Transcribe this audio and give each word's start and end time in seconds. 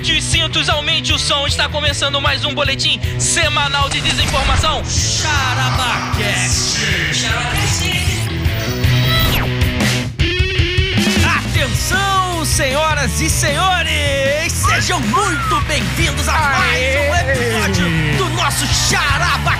Aperte 0.00 0.16
os 0.16 0.24
cintos, 0.24 0.68
aumente 0.70 1.12
o 1.12 1.18
som. 1.18 1.46
Está 1.46 1.68
começando 1.68 2.18
mais 2.22 2.42
um 2.42 2.54
boletim 2.54 2.98
semanal 3.18 3.90
de 3.90 4.00
desinformação. 4.00 4.82
Charabacast. 4.86 6.78
Atenção, 11.36 12.46
senhoras 12.46 13.20
e 13.20 13.28
senhores! 13.28 14.50
Sejam 14.50 15.00
muito 15.00 15.60
bem-vindos 15.68 16.26
a 16.28 16.32
mais 16.32 16.96
um 16.96 17.14
episódio 17.30 17.84
do 18.16 18.30
nosso 18.30 18.66
Charabacast! 18.88 19.59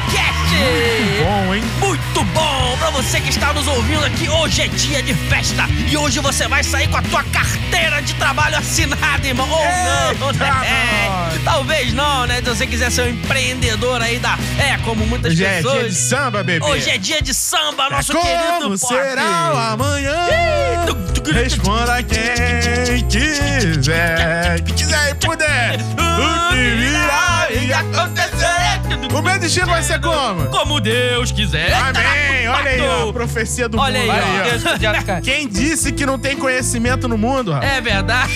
Bom, 1.22 1.54
hein? 1.54 1.62
Muito 1.78 2.24
bom! 2.24 2.76
Pra 2.78 2.90
você 2.90 3.20
que 3.20 3.30
está 3.30 3.52
nos 3.52 3.66
ouvindo 3.66 4.04
aqui, 4.04 4.28
hoje 4.28 4.62
é 4.62 4.68
dia 4.68 5.02
de 5.02 5.14
festa 5.14 5.64
e 5.88 5.96
hoje 5.96 6.18
você 6.20 6.46
vai 6.48 6.62
sair 6.62 6.88
com 6.88 6.96
a 6.96 7.02
tua 7.02 7.22
carteira 7.24 8.00
de 8.02 8.14
trabalho 8.14 8.56
assinada, 8.56 9.26
irmão. 9.26 9.48
Ou 9.48 9.64
não, 9.64 10.30
Eita, 10.30 10.44
né? 10.44 11.08
nós. 11.08 11.42
Talvez 11.44 11.92
não, 11.92 12.26
né? 12.26 12.36
Se 12.36 12.42
você 12.42 12.66
quiser 12.66 12.90
ser 12.90 13.02
um 13.02 13.08
empreendedor 13.10 14.00
aí 14.02 14.18
da 14.18 14.36
fé, 14.36 14.78
como 14.84 15.06
muitas 15.06 15.32
Hoje 15.32 15.44
é 15.44 15.56
pessoas. 15.56 15.74
dia 15.80 15.88
de 15.88 15.94
samba, 15.94 16.42
bebê. 16.42 16.64
Hoje 16.66 16.90
é 16.90 16.98
dia 16.98 17.22
de 17.22 17.34
samba, 17.34 17.90
nosso 17.90 18.12
Como 18.12 18.24
querido 18.24 18.78
Pop. 18.78 18.78
será 18.78 19.52
o 19.54 19.58
amanhã? 19.58 20.26
Responda 21.32 22.02
quem 22.02 23.06
quiser. 23.08 24.60
Quem 24.62 24.74
quiser 24.74 25.10
e 25.10 25.14
puder. 25.14 25.76
O 25.76 26.52
que 26.52 26.70
virá 26.76 27.46
e 27.50 27.72
acontecer. 27.72 28.69
O 29.16 29.22
meu 29.22 29.38
destino 29.38 29.66
vai 29.66 29.82
ser 29.82 30.00
como? 30.00 30.46
Como 30.46 30.80
Deus 30.80 31.30
quiser. 31.32 31.72
Amém. 31.74 32.48
Olha 32.48 32.70
aí, 32.70 32.80
ó, 32.80 33.08
a 33.08 33.12
profecia 33.12 33.68
do 33.68 33.78
Olha 33.78 34.00
mundo. 34.00 34.10
aí, 34.10 34.40
ó. 34.40 34.44
Deus 34.50 34.62
podia 34.62 34.94
ficar. 34.94 35.20
Quem 35.20 35.48
disse 35.48 35.92
que 35.92 36.04
não 36.06 36.18
tem 36.18 36.36
conhecimento 36.36 37.06
no 37.08 37.16
mundo, 37.18 37.52
rapaz? 37.52 37.72
É 37.72 37.80
verdade. 37.80 38.32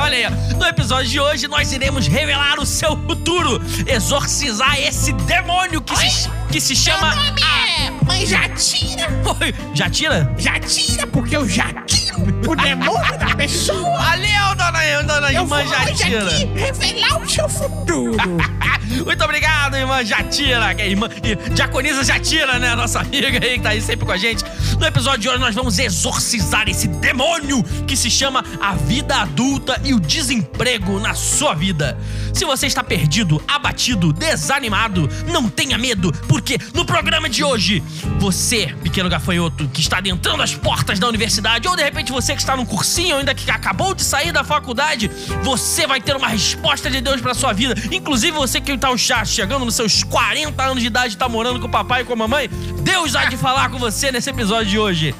Olha 0.00 0.16
aí, 0.16 0.26
ó. 0.26 0.56
no 0.56 0.66
episódio 0.66 1.10
de 1.10 1.20
hoje 1.20 1.48
nós 1.48 1.72
iremos 1.72 2.06
revelar 2.06 2.58
o 2.58 2.66
seu 2.66 2.96
futuro, 2.96 3.60
exorcizar 3.86 4.78
esse 4.80 5.12
demônio 5.12 5.80
que 5.80 5.96
se, 5.96 6.28
que 6.50 6.60
se 6.60 6.74
chama. 6.76 7.14
Meu 7.14 7.24
nome 7.24 7.40
é 7.42 8.04
Mãe 8.04 8.26
Jatira. 8.26 9.08
Oi, 9.40 9.54
Já 9.74 9.88
tira? 9.90 10.32
Jatira, 10.38 11.06
porque 11.06 11.36
eu 11.36 11.48
já 11.48 11.72
tiro 11.86 12.03
o 12.48 12.56
demônio 12.56 13.18
da 13.18 13.34
pessoa. 13.34 13.98
Valeu, 13.98 14.54
dona, 14.56 15.02
dona 15.02 15.32
Jatira. 15.66 16.26
aqui 16.26 16.44
revelar 16.54 17.20
o 17.20 17.28
seu 17.28 17.48
futuro. 17.48 18.16
Muito 19.04 19.24
obrigado, 19.24 19.76
irmã 19.76 20.04
Jatira, 20.04 20.74
que 20.74 20.82
é 20.82 20.88
irmã 20.90 21.08
Diaconisa 21.52 22.04
Jatira, 22.04 22.58
né? 22.58 22.74
Nossa 22.74 23.00
amiga 23.00 23.44
aí 23.44 23.56
que 23.56 23.60
tá 23.60 23.70
aí 23.70 23.80
sempre 23.80 24.06
com 24.06 24.12
a 24.12 24.16
gente. 24.16 24.44
No 24.78 24.86
episódio 24.86 25.20
de 25.20 25.28
hoje 25.28 25.38
nós 25.38 25.54
vamos 25.54 25.78
exorcizar 25.78 26.68
esse 26.68 26.88
demônio 26.88 27.62
que 27.86 27.96
se 27.96 28.10
chama 28.10 28.44
a 28.60 28.74
vida 28.74 29.16
adulta 29.16 29.80
e 29.84 29.94
o 29.94 30.00
desemprego 30.00 30.98
na 30.98 31.14
sua 31.14 31.54
vida. 31.54 31.98
Se 32.32 32.44
você 32.44 32.66
está 32.66 32.82
perdido, 32.82 33.42
abatido, 33.46 34.12
desanimado, 34.12 35.08
não 35.28 35.48
tenha 35.48 35.78
medo, 35.78 36.12
porque 36.28 36.58
no 36.74 36.84
programa 36.84 37.28
de 37.28 37.44
hoje, 37.44 37.82
você, 38.18 38.74
pequeno 38.82 39.08
gafanhoto, 39.08 39.68
que 39.68 39.80
está 39.80 39.98
adentrando 39.98 40.42
as 40.42 40.54
portas 40.54 40.98
da 40.98 41.08
universidade, 41.08 41.68
ou 41.68 41.76
de 41.76 41.82
repente 41.82 42.10
você 42.10 42.34
que 42.34 42.40
está 42.40 42.56
num 42.56 42.66
cursinho 42.66 43.16
ainda 43.16 43.34
que 43.34 43.50
acabou 43.50 43.94
de 43.94 44.02
sair 44.02 44.32
da 44.32 44.42
faculdade, 44.42 45.10
você 45.42 45.86
vai 45.86 46.00
ter 46.00 46.16
uma 46.16 46.28
resposta 46.28 46.90
de 46.90 47.00
Deus 47.00 47.20
pra 47.20 47.34
sua 47.34 47.52
vida. 47.52 47.74
Inclusive 47.92 48.32
você 48.32 48.60
que 48.60 48.76
tá 48.76 48.94
já 48.96 49.24
chegando 49.24 49.64
nos 49.64 49.74
seus 49.76 50.02
40 50.02 50.62
anos 50.62 50.80
de 50.82 50.88
idade, 50.88 51.16
tá 51.16 51.28
morando 51.28 51.60
com 51.60 51.66
o 51.66 51.70
papai 51.70 52.02
e 52.02 52.04
com 52.04 52.12
a 52.12 52.16
mamãe, 52.16 52.48
Deus 52.82 53.14
há 53.14 53.26
de 53.26 53.36
falar 53.36 53.70
com 53.70 53.78
você 53.78 54.10
nesse 54.10 54.30
episódio 54.30 54.63
de 54.64 54.78
hoje. 54.78 55.14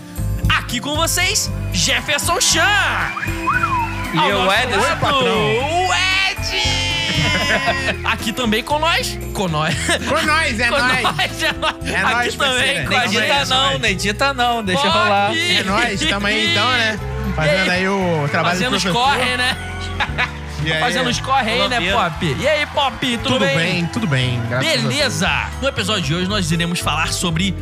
Aqui 0.49 0.81
com 0.81 0.95
vocês, 0.97 1.51
Jefferson 1.73 2.41
Chan. 2.41 2.61
E 4.13 4.19
Ao 4.19 4.29
eu, 4.31 4.45
nosso 4.45 4.59
Ederson, 4.63 4.81
lado, 4.81 5.01
patrão. 5.01 5.87
O 5.89 5.95
Ed! 5.95 6.85
Aqui 8.05 8.33
também 8.33 8.63
com 8.63 8.79
nós. 8.79 9.19
Com 9.33 9.49
nós. 9.49 9.75
Com 10.09 10.27
nós, 10.27 10.61
é 10.61 10.69
com 10.69 10.79
nós. 10.79 11.03
nós, 11.03 11.43
é 11.43 11.53
nós. 11.53 11.75
É 11.87 11.97
Aqui 11.97 12.13
nóis, 12.15 12.35
também 12.37 12.87
com 12.87 12.95
a 12.97 13.01
Nem 13.01 13.09
dita 13.11 13.45
não, 13.47 13.85
edita 13.85 14.35
não, 14.35 14.63
deixa 14.65 14.83
Pode. 14.83 14.95
rolar. 14.97 15.33
É 15.37 15.63
nós, 15.65 16.01
tamo 16.01 16.27
aí 16.27 16.51
então, 16.53 16.71
né? 16.71 16.99
Fazendo 17.35 17.71
aí 17.71 17.89
o 17.89 18.29
trabalho 18.31 18.55
Fazendo 18.55 18.77
do 18.77 18.81
professor. 18.81 18.93
corre, 18.93 19.37
né? 19.37 19.57
Aí? 20.65 20.81
Fazendo 20.81 21.11
os 21.11 21.21
corre 21.21 21.51
aí, 21.51 21.69
né. 21.69 21.93
Pop? 21.93 22.37
E 22.39 22.49
aí, 22.49 22.67
Pop, 22.67 23.07
tudo, 23.19 23.33
Tudo 23.35 23.45
bem, 23.47 23.87
tudo 23.87 24.07
bem. 24.07 24.41
graças 24.49 24.69
a 24.69 24.73
Deus. 24.73 24.83
Beleza! 24.85 25.31
No 25.61 25.69
episódio 25.69 26.03
de 26.03 26.15
hoje 26.15 26.29
nós 26.29 26.51
iremos 26.51 26.81
falar 26.81 27.09
sobre 27.13 27.55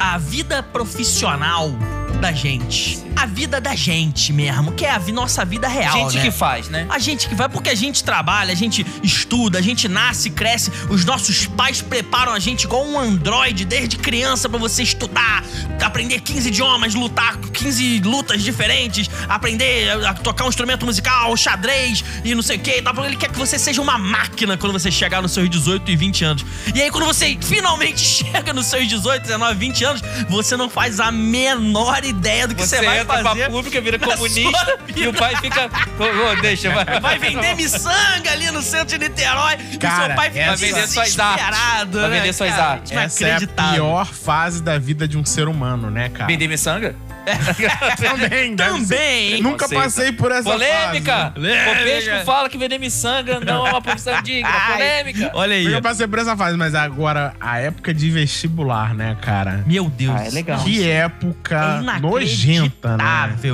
a 0.00 0.16
vida 0.16 0.62
profissional 0.62 1.70
da 2.20 2.32
gente. 2.32 2.98
A 3.16 3.26
vida 3.26 3.60
da 3.60 3.74
gente 3.74 4.32
mesmo, 4.32 4.72
que 4.72 4.84
é 4.84 4.90
a 4.90 4.98
vi- 4.98 5.12
nossa 5.12 5.44
vida 5.44 5.68
real, 5.68 5.92
Gente 6.10 6.16
né? 6.16 6.22
que 6.22 6.30
faz, 6.30 6.68
né? 6.68 6.86
A 6.88 6.98
gente 6.98 7.28
que 7.28 7.34
vai, 7.34 7.48
porque 7.48 7.68
a 7.68 7.74
gente 7.74 8.02
trabalha, 8.02 8.52
a 8.52 8.56
gente 8.56 8.86
estuda, 9.02 9.58
a 9.58 9.62
gente 9.62 9.88
nasce, 9.88 10.30
cresce, 10.30 10.70
os 10.88 11.04
nossos 11.04 11.44
pais 11.46 11.82
preparam 11.82 12.32
a 12.32 12.38
gente 12.38 12.64
igual 12.64 12.84
um 12.86 12.98
androide 12.98 13.64
desde 13.64 13.96
criança 13.98 14.48
pra 14.48 14.58
você 14.58 14.82
estudar, 14.82 15.44
aprender 15.82 16.20
15 16.20 16.48
idiomas, 16.48 16.94
lutar 16.94 17.36
15 17.38 18.00
lutas 18.00 18.42
diferentes, 18.42 19.10
aprender 19.28 19.90
a, 19.90 20.10
a 20.10 20.14
tocar 20.14 20.44
um 20.44 20.48
instrumento 20.48 20.86
musical, 20.86 21.36
xadrez 21.36 22.02
e 22.24 22.34
não 22.34 22.42
sei 22.42 22.56
o 22.56 22.60
que 22.60 22.70
e 22.80 23.06
Ele 23.06 23.16
quer 23.16 23.30
que 23.30 23.38
você 23.38 23.58
seja 23.58 23.82
uma 23.82 23.98
máquina 23.98 24.56
quando 24.56 24.72
você 24.72 24.90
chegar 24.90 25.20
nos 25.20 25.32
seus 25.32 25.48
18 25.50 25.90
e 25.90 25.96
20 25.96 26.24
anos. 26.24 26.44
E 26.74 26.80
aí, 26.80 26.90
quando 26.90 27.04
você 27.06 27.36
finalmente 27.40 28.00
chega 28.00 28.52
nos 28.52 28.66
seus 28.66 28.86
18, 28.88 29.22
19, 29.22 29.54
20 29.58 29.84
anos, 29.84 30.02
você 30.28 30.56
não 30.56 30.70
faz 30.70 31.00
a 31.00 31.10
menor 31.10 32.02
ideia 32.04 32.09
do 32.12 32.54
que 32.54 32.62
você, 32.62 32.76
Você 32.78 32.84
vai 32.86 33.00
entra 33.00 33.22
fazer. 33.22 33.40
pra 33.40 33.50
pública, 33.50 33.80
vira 33.80 33.98
comunista 33.98 34.78
e 34.96 35.06
o 35.08 35.12
pai 35.14 35.36
fica. 35.36 35.70
Ô, 35.98 36.32
ô, 36.32 36.40
deixa, 36.40 36.70
vai. 36.70 36.84
Vai 37.00 37.18
vender 37.18 37.54
miçanga 37.56 38.30
ali 38.30 38.50
no 38.50 38.62
centro 38.62 38.86
de 38.86 38.98
Niterói 38.98 39.56
e 39.72 39.78
Cara, 39.78 40.06
seu 40.06 40.14
pai 40.16 40.30
fica 40.30 40.40
essa- 40.40 40.48
Vai 40.50 40.56
vender 40.56 40.86
suas 40.88 41.18
artes. 41.18 41.44
Vai 41.92 42.08
né, 42.10 42.18
vender 42.20 42.32
suas 42.32 42.58
artes. 42.58 42.92
Essa 42.92 43.26
é 43.26 43.34
a 43.36 43.72
pior 43.72 44.06
fase 44.06 44.62
da 44.62 44.78
vida 44.78 45.06
de 45.08 45.16
um 45.18 45.24
ser 45.24 45.48
humano, 45.48 45.90
né, 45.90 46.08
cara? 46.08 46.26
Vender 46.26 46.48
miçanga? 46.48 46.94
Também, 48.00 48.56
Também. 48.56 49.42
Nunca 49.42 49.68
passei 49.68 50.12
por 50.12 50.32
essa 50.32 50.50
Polêmica! 50.50 51.32
fase. 51.34 51.40
né? 51.40 51.64
Polêmica. 51.74 52.20
O 52.22 52.24
fala 52.24 52.48
que 52.48 52.58
vender 52.58 52.78
miçanga 52.78 53.40
não 53.40 53.66
é 53.66 53.70
uma 53.70 53.82
profissão 53.82 54.20
digna. 54.22 54.48
Ai, 54.50 54.72
Polêmica! 54.72 55.30
Olha 55.34 55.54
aí. 55.54 55.64
Nunca 55.64 55.82
passei 55.82 56.06
por 56.06 56.18
essa 56.18 56.36
fase, 56.36 56.56
mas 56.56 56.74
agora 56.74 57.34
a 57.40 57.58
época 57.58 57.92
de 57.94 58.10
vestibular, 58.10 58.94
né, 58.94 59.16
cara? 59.20 59.62
Meu 59.66 59.88
Deus. 59.88 60.14
Ah, 60.16 60.26
é 60.26 60.30
legal. 60.30 60.62
Que 60.64 60.88
É 60.88 61.00
época 61.00 61.82
nojenta, 62.00 62.96
né? 62.96 63.04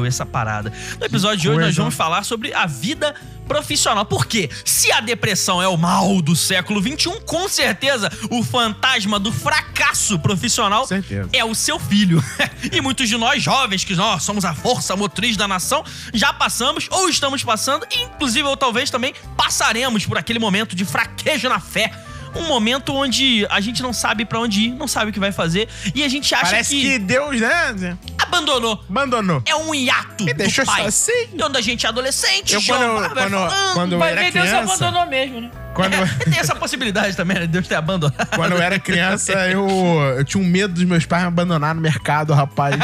essa 0.07 0.25
parada. 0.27 0.73
No 0.99 1.07
episódio 1.07 1.39
de 1.41 1.49
hoje 1.49 1.57
nós 1.59 1.67
coisa. 1.67 1.81
vamos 1.83 1.95
falar 1.95 2.23
sobre 2.25 2.53
a 2.55 2.67
vida 2.67 3.15
profissional. 3.47 4.05
Por 4.05 4.27
quê? 4.27 4.51
Se 4.65 4.91
a 4.93 5.01
depressão 5.01 5.63
é 5.63 5.69
o 5.69 5.77
mal 5.77 6.21
do 6.21 6.35
século 6.37 6.81
XXI, 6.81 7.21
com 7.25 7.49
certeza 7.49 8.11
o 8.31 8.43
fantasma 8.43 9.19
do 9.19 9.33
fracasso 9.33 10.19
profissional 10.19 10.87
Certeza. 10.87 11.29
é 11.33 11.45
o 11.45 11.55
seu 11.55 11.79
filho. 11.79 12.23
e 12.73 12.81
muitos 12.81 13.09
de 13.09 13.17
nós, 13.17 13.43
jovens, 13.43 13.85
que 13.85 13.95
nós 13.95 14.23
somos 14.23 14.45
a 14.45 14.55
força 14.55 14.97
motriz 14.97 15.37
da 15.37 15.47
nação, 15.49 15.85
já 16.13 16.33
passamos 16.33 16.89
ou 16.91 17.09
estamos 17.09 17.43
passando, 17.43 17.87
inclusive 17.91 18.47
ou 18.47 18.57
talvez 18.57 18.91
também 18.91 19.15
passaremos 19.37 20.05
por 20.05 20.19
aquele 20.19 20.39
momento 20.39 20.75
de 20.75 20.85
fraquejo 20.85 21.49
na 21.49 21.61
fé. 21.61 21.93
Um 22.39 22.49
momento 22.49 22.93
onde 22.95 23.47
a 23.51 23.61
gente 23.61 23.83
não 23.83 23.93
sabe 23.93 24.25
pra 24.25 24.39
onde 24.41 24.63
ir, 24.63 24.71
não 24.75 24.87
sabe 24.89 25.11
o 25.11 25.13
que 25.13 25.21
vai 25.21 25.33
fazer 25.33 25.69
e 25.95 26.03
a 26.05 26.09
gente 26.09 26.35
acha 26.35 26.47
Parece 26.47 26.75
que, 26.75 26.83
que 26.93 26.99
Deus, 26.99 27.41
né? 27.41 27.97
abandonou. 28.19 28.85
Abandonou. 28.89 29.43
É 29.47 29.55
um 29.57 29.75
hiato 29.75 30.25
Me 30.25 30.35
deixou 30.35 30.65
pai. 30.65 30.83
só 30.83 30.89
assim. 30.89 31.27
Quando 31.39 31.57
a 31.57 31.61
gente 31.61 31.87
é 31.87 31.89
adolescente, 31.89 32.55
Eu, 32.55 32.63
quando, 32.63 32.81
vai 33.01 33.09
quando, 33.11 33.31
falando. 33.33 33.75
quando 33.75 33.93
eu 33.93 33.99
Vai 33.99 34.13
era 34.13 34.21
ver, 34.23 34.33
Deus 34.33 34.49
criança. 34.49 34.75
abandonou 34.87 35.07
mesmo, 35.11 35.41
né? 35.41 35.51
Quando, 35.75 35.93
Tem 36.25 36.39
essa 36.39 36.55
possibilidade 36.55 37.15
também, 37.17 37.39
né? 37.39 37.47
Deus 37.47 37.69
ter 37.69 37.75
abandonado. 37.75 38.27
quando 38.35 38.53
eu 38.53 38.63
era 38.63 38.79
criança, 38.79 39.33
eu, 39.51 39.69
eu 40.17 40.25
tinha 40.25 40.43
um 40.43 40.47
medo 40.47 40.73
dos 40.75 40.85
meus 40.85 41.05
pais 41.05 41.23
me 41.23 41.29
abandonar 41.29 41.75
no 41.75 41.81
mercado, 41.83 42.33
rapaz. 42.33 42.75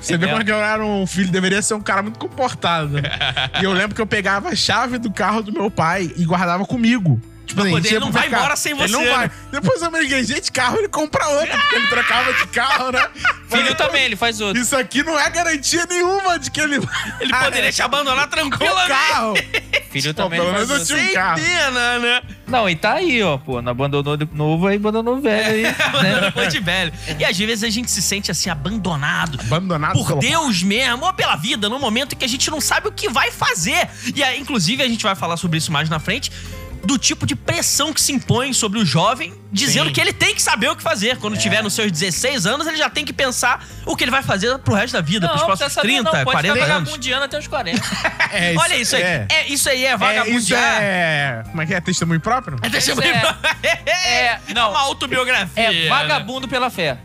Você 0.00 0.16
vê 0.16 0.26
É. 0.26 0.28
como 0.28 0.42
é 0.42 0.44
que 0.44 0.52
eu 0.52 0.56
era 0.56 0.84
um 0.84 1.06
filho, 1.06 1.28
deveria 1.30 1.60
ser 1.60 1.74
um 1.74 1.80
cara 1.80 2.02
muito 2.02 2.18
comportado. 2.20 2.98
E 3.60 3.64
eu 3.64 3.72
lembro 3.72 3.94
que 3.96 4.00
eu 4.00 4.06
pegava 4.06 4.50
a 4.50 4.54
chave 4.56 4.96
do 4.98 5.10
carro 5.10 5.42
do 5.42 5.52
meu 5.52 5.70
pai 5.70 6.10
e 6.16 6.24
guardava 6.24 6.64
comigo. 6.64 7.20
Tipo, 7.46 7.60
Pra 7.62 7.70
poder- 7.70 7.88
ele 7.88 7.98
não 8.00 8.10
vai 8.10 8.26
embora 8.26 8.56
sem 8.56 8.72
Ele 8.72 8.80
você, 8.82 8.92
não 8.92 9.00
né? 9.04 9.10
vai. 9.16 9.30
Depois 9.52 9.80
eu 9.80 9.90
me 9.90 10.00
liguei, 10.00 10.24
gente, 10.24 10.50
carro 10.50 10.78
ele 10.78 10.88
compra 10.88 11.26
outro, 11.28 11.56
porque 11.58 11.76
ele 11.76 11.86
trocava 11.86 12.32
de 12.32 12.46
carro, 12.48 12.90
né? 12.92 13.00
Filho 13.48 13.62
Falei, 13.62 13.74
também, 13.76 14.02
ele 14.04 14.16
faz 14.16 14.40
outro. 14.40 14.60
Isso 14.60 14.76
aqui 14.76 15.04
não 15.04 15.16
é 15.18 15.30
garantia 15.30 15.86
nenhuma 15.88 16.38
de 16.38 16.50
que 16.50 16.60
ele 16.60 16.76
Ele 17.20 17.32
poderia 17.32 17.70
te 17.72 17.80
abandonar 17.82 18.26
o 18.26 18.30
tranquilamente. 18.30 18.88
carro. 18.88 19.34
Filho 19.92 20.12
Pô, 20.12 20.22
também 20.24 20.40
pelo 20.40 20.52
menos 20.52 20.68
eu 20.68 20.84
tinha 20.84 20.98
um 20.98 21.04
Sem 21.04 21.14
carro. 21.14 21.40
pena, 21.40 21.98
né? 22.00 22.22
Não, 22.48 22.68
e 22.68 22.74
tá 22.76 22.94
aí, 22.94 23.22
ó, 23.22 23.38
pô. 23.38 23.62
Não 23.62 23.70
abandonou 23.70 24.16
de 24.16 24.28
novo, 24.32 24.66
aí 24.66 24.76
abandonou 24.76 25.20
velho 25.20 25.46
aí. 25.46 25.66
Abandonou 25.66 26.02
né? 26.20 26.20
depois 26.26 26.52
de 26.52 26.58
velho. 26.60 26.92
E 27.18 27.24
às 27.24 27.38
vezes 27.38 27.62
a 27.64 27.70
gente 27.70 27.90
se 27.90 28.02
sente 28.02 28.30
assim, 28.30 28.50
abandonado. 28.50 29.38
Abandonado 29.40 29.94
Por 30.04 30.18
Deus 30.18 30.62
mesmo, 30.62 31.04
ou 31.06 31.12
pela 31.14 31.36
vida, 31.36 31.68
num 31.68 31.78
momento 31.78 32.12
em 32.14 32.16
que 32.16 32.24
a 32.24 32.28
gente 32.28 32.50
não 32.50 32.60
sabe 32.60 32.88
o 32.88 32.92
que 32.92 33.08
vai 33.08 33.30
fazer. 33.30 33.88
E 34.14 34.22
aí, 34.22 34.38
inclusive, 34.38 34.82
a 34.82 34.88
gente 34.88 35.02
vai 35.02 35.14
falar 35.14 35.36
sobre 35.36 35.56
isso 35.58 35.70
mais 35.72 35.88
na 35.88 35.98
frente. 36.00 36.30
Do 36.86 36.96
tipo 36.98 37.26
de 37.26 37.34
pressão 37.34 37.92
que 37.92 38.00
se 38.00 38.12
impõe 38.12 38.52
sobre 38.52 38.78
o 38.78 38.84
jovem, 38.86 39.34
dizendo 39.52 39.86
Sim. 39.88 39.92
que 39.92 40.00
ele 40.00 40.12
tem 40.12 40.34
que 40.34 40.40
saber 40.42 40.68
o 40.68 40.76
que 40.76 40.82
fazer. 40.82 41.16
Quando 41.18 41.36
tiver 41.36 41.62
nos 41.62 41.74
seus 41.74 41.90
16 41.90 42.46
anos, 42.46 42.66
ele 42.66 42.76
já 42.76 42.88
tem 42.88 43.04
que 43.04 43.12
pensar 43.12 43.66
o 43.84 43.96
que 43.96 44.04
ele 44.04 44.10
vai 44.10 44.22
fazer 44.22 44.56
pro 44.58 44.72
resto 44.74 44.92
da 44.94 45.00
vida, 45.00 45.26
pros 45.28 45.40
Não, 45.40 45.46
próximos 45.46 45.72
precisa 45.74 45.80
saber 45.80 46.02
30, 46.02 46.18
não, 46.18 46.24
pode 46.24 46.32
40 46.36 46.52
ficar 46.54 46.64
anos. 46.66 46.78
vagabundiano 46.88 47.24
até 47.24 47.38
os 47.38 47.46
40. 47.46 47.82
É, 48.32 48.54
Olha 48.58 48.76
isso 48.76 48.94
aí. 48.96 49.02
É, 49.02 49.26
É, 49.30 49.46
isso 49.48 49.68
aí 49.70 49.84
é 49.84 49.88
é, 49.88 49.90
isso 49.90 49.98
vagabundear. 49.98 50.82
é. 50.82 51.42
Como 51.46 51.62
é 51.62 51.66
que 51.66 51.74
é? 51.74 51.80
Testemunho 51.80 52.20
próprio? 52.20 52.58
É, 52.62 52.66
Isso 52.66 52.72
testemunho. 52.94 53.14
É, 54.06 54.38
não. 54.54 54.70
uma 54.70 54.80
autobiografia. 54.80 55.86
É 55.86 55.88
vagabundo 55.88 56.46
pela 56.48 56.68
fé. 56.70 56.98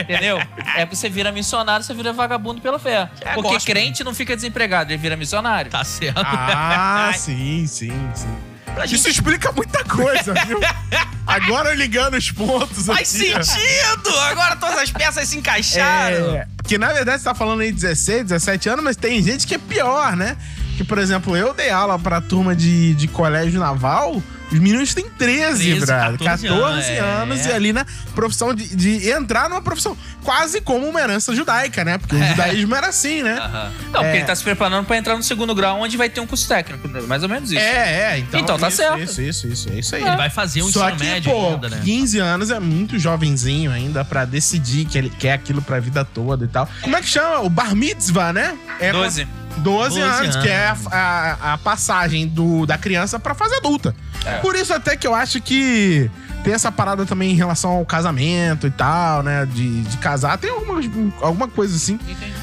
Entendeu? 0.00 0.38
É 0.76 0.84
porque 0.84 0.96
você 0.96 1.08
vira 1.08 1.32
missionário, 1.32 1.84
você 1.84 1.94
vira 1.94 2.12
vagabundo 2.12 2.60
pela 2.60 2.78
fé. 2.78 3.08
É, 3.20 3.34
porque 3.34 3.50
gosto. 3.54 3.66
crente 3.66 4.04
não 4.04 4.14
fica 4.14 4.34
desempregado, 4.36 4.92
ele 4.92 4.98
vira 4.98 5.16
missionário. 5.16 5.70
Tá 5.70 5.82
certo. 5.84 6.20
Ah, 6.24 7.12
sim, 7.16 7.66
sim, 7.66 7.92
sim. 8.14 8.36
Pra 8.74 8.84
Isso 8.84 8.96
gente 8.96 9.10
explica 9.10 9.52
muita 9.52 9.84
coisa, 9.84 10.34
viu? 10.46 10.58
Agora 11.26 11.74
ligando 11.74 12.14
os 12.16 12.30
pontos 12.30 12.86
faz 12.86 13.14
aqui. 13.14 13.32
sentido! 13.32 14.18
Agora 14.30 14.56
todas 14.56 14.78
as 14.78 14.90
peças 14.90 15.28
se 15.28 15.38
encaixaram. 15.38 16.34
É, 16.36 16.46
porque 16.56 16.76
na 16.76 16.92
verdade 16.92 17.18
você 17.18 17.24
tá 17.24 17.34
falando 17.34 17.60
aí 17.60 17.72
16, 17.72 18.24
17 18.24 18.68
anos, 18.68 18.84
mas 18.84 18.96
tem 18.96 19.22
gente 19.22 19.46
que 19.46 19.54
é 19.54 19.58
pior, 19.58 20.16
né? 20.16 20.36
Que, 20.76 20.84
por 20.84 20.98
exemplo, 20.98 21.36
eu 21.36 21.54
dei 21.54 21.70
aula 21.70 21.98
pra 21.98 22.20
turma 22.20 22.54
de, 22.54 22.94
de 22.94 23.06
colégio 23.08 23.60
naval, 23.60 24.20
os 24.52 24.58
meninos 24.60 24.94
têm 24.94 25.08
13, 25.08 25.58
13, 25.64 25.86
brother. 25.86 26.18
14 26.18 26.48
14 26.48 26.48
anos, 26.48 26.88
anos 27.00 27.46
é. 27.46 27.50
e 27.50 27.52
ali 27.52 27.72
na 27.72 27.84
profissão 28.14 28.54
de, 28.54 28.74
de 28.76 29.10
entrar 29.10 29.48
numa 29.48 29.60
profissão 29.62 29.96
quase 30.22 30.60
como 30.60 30.86
uma 30.88 31.00
herança 31.00 31.34
judaica, 31.34 31.84
né? 31.84 31.98
Porque 31.98 32.14
o 32.14 32.22
É. 32.22 32.28
judaísmo 32.30 32.74
era 32.74 32.88
assim, 32.88 33.22
né? 33.22 33.34
Aham. 33.38 33.72
Não, 33.84 33.90
porque 33.92 34.06
É. 34.06 34.16
ele 34.16 34.24
tá 34.24 34.34
se 34.34 34.42
preparando 34.44 34.86
pra 34.86 34.96
entrar 34.96 35.16
no 35.16 35.22
segundo 35.22 35.54
grau, 35.54 35.80
onde 35.80 35.96
vai 35.96 36.08
ter 36.08 36.20
um 36.20 36.26
curso 36.26 36.46
técnico. 36.48 36.88
Mais 37.06 37.22
ou 37.22 37.28
menos 37.28 37.50
isso. 37.50 37.60
É, 37.60 38.14
é. 38.14 38.18
Então, 38.18 38.40
Então 38.40 38.58
tá 38.58 38.68
isso, 38.68 38.76
certo. 38.76 39.00
Isso, 39.02 39.22
isso, 39.22 39.48
isso. 39.48 39.68
É 39.70 39.78
isso 39.78 39.96
aí. 39.96 40.02
Ele 40.02 40.16
vai 40.16 40.30
fazer 40.30 40.62
um 40.62 40.70
Só 40.70 40.84
ensino 40.88 40.98
que, 40.98 41.04
médio 41.04 41.32
pô, 41.32 41.48
ainda, 41.54 41.68
né? 41.68 41.80
15 41.84 42.18
anos 42.18 42.50
é 42.50 42.60
muito 42.60 42.98
jovenzinho 42.98 43.70
ainda 43.70 44.04
pra 44.04 44.24
decidir 44.24 44.84
que 44.86 44.96
ele 44.96 45.10
quer 45.10 45.32
aquilo 45.32 45.60
pra 45.62 45.80
vida 45.80 46.04
toda 46.04 46.44
e 46.44 46.48
tal. 46.48 46.68
Como 46.82 46.96
é 46.96 47.00
que 47.00 47.08
chama? 47.08 47.40
O 47.40 47.50
bar 47.50 47.74
mitzvah, 47.74 48.32
né? 48.32 48.56
É 48.80 48.92
12. 48.92 49.26
12, 49.58 49.98
12 49.98 50.00
anos, 50.00 50.36
que 50.36 50.48
é 50.48 50.66
a, 50.66 50.70
anos. 50.72 50.86
a- 50.90 51.52
a 51.54 51.58
passagem 51.58 52.26
do, 52.26 52.66
da 52.66 52.76
criança 52.78 53.18
pra 53.18 53.34
fase 53.34 53.54
adulta. 53.54 53.94
É. 54.24 54.38
Por 54.38 54.54
isso 54.56 54.72
até 54.74 54.96
que 54.96 55.06
eu 55.06 55.14
acho 55.14 55.40
que 55.40 56.10
tem 56.42 56.52
essa 56.52 56.70
parada 56.70 57.06
também 57.06 57.30
em 57.30 57.34
relação 57.34 57.70
ao 57.70 57.84
casamento 57.86 58.66
e 58.66 58.70
tal, 58.70 59.22
né? 59.22 59.46
De, 59.46 59.82
de 59.82 59.96
casar. 59.98 60.36
Tem 60.38 60.50
alguma, 60.50 60.80
alguma 61.22 61.48
coisa 61.48 61.74
assim. 61.74 61.94
Entendi. 61.94 62.33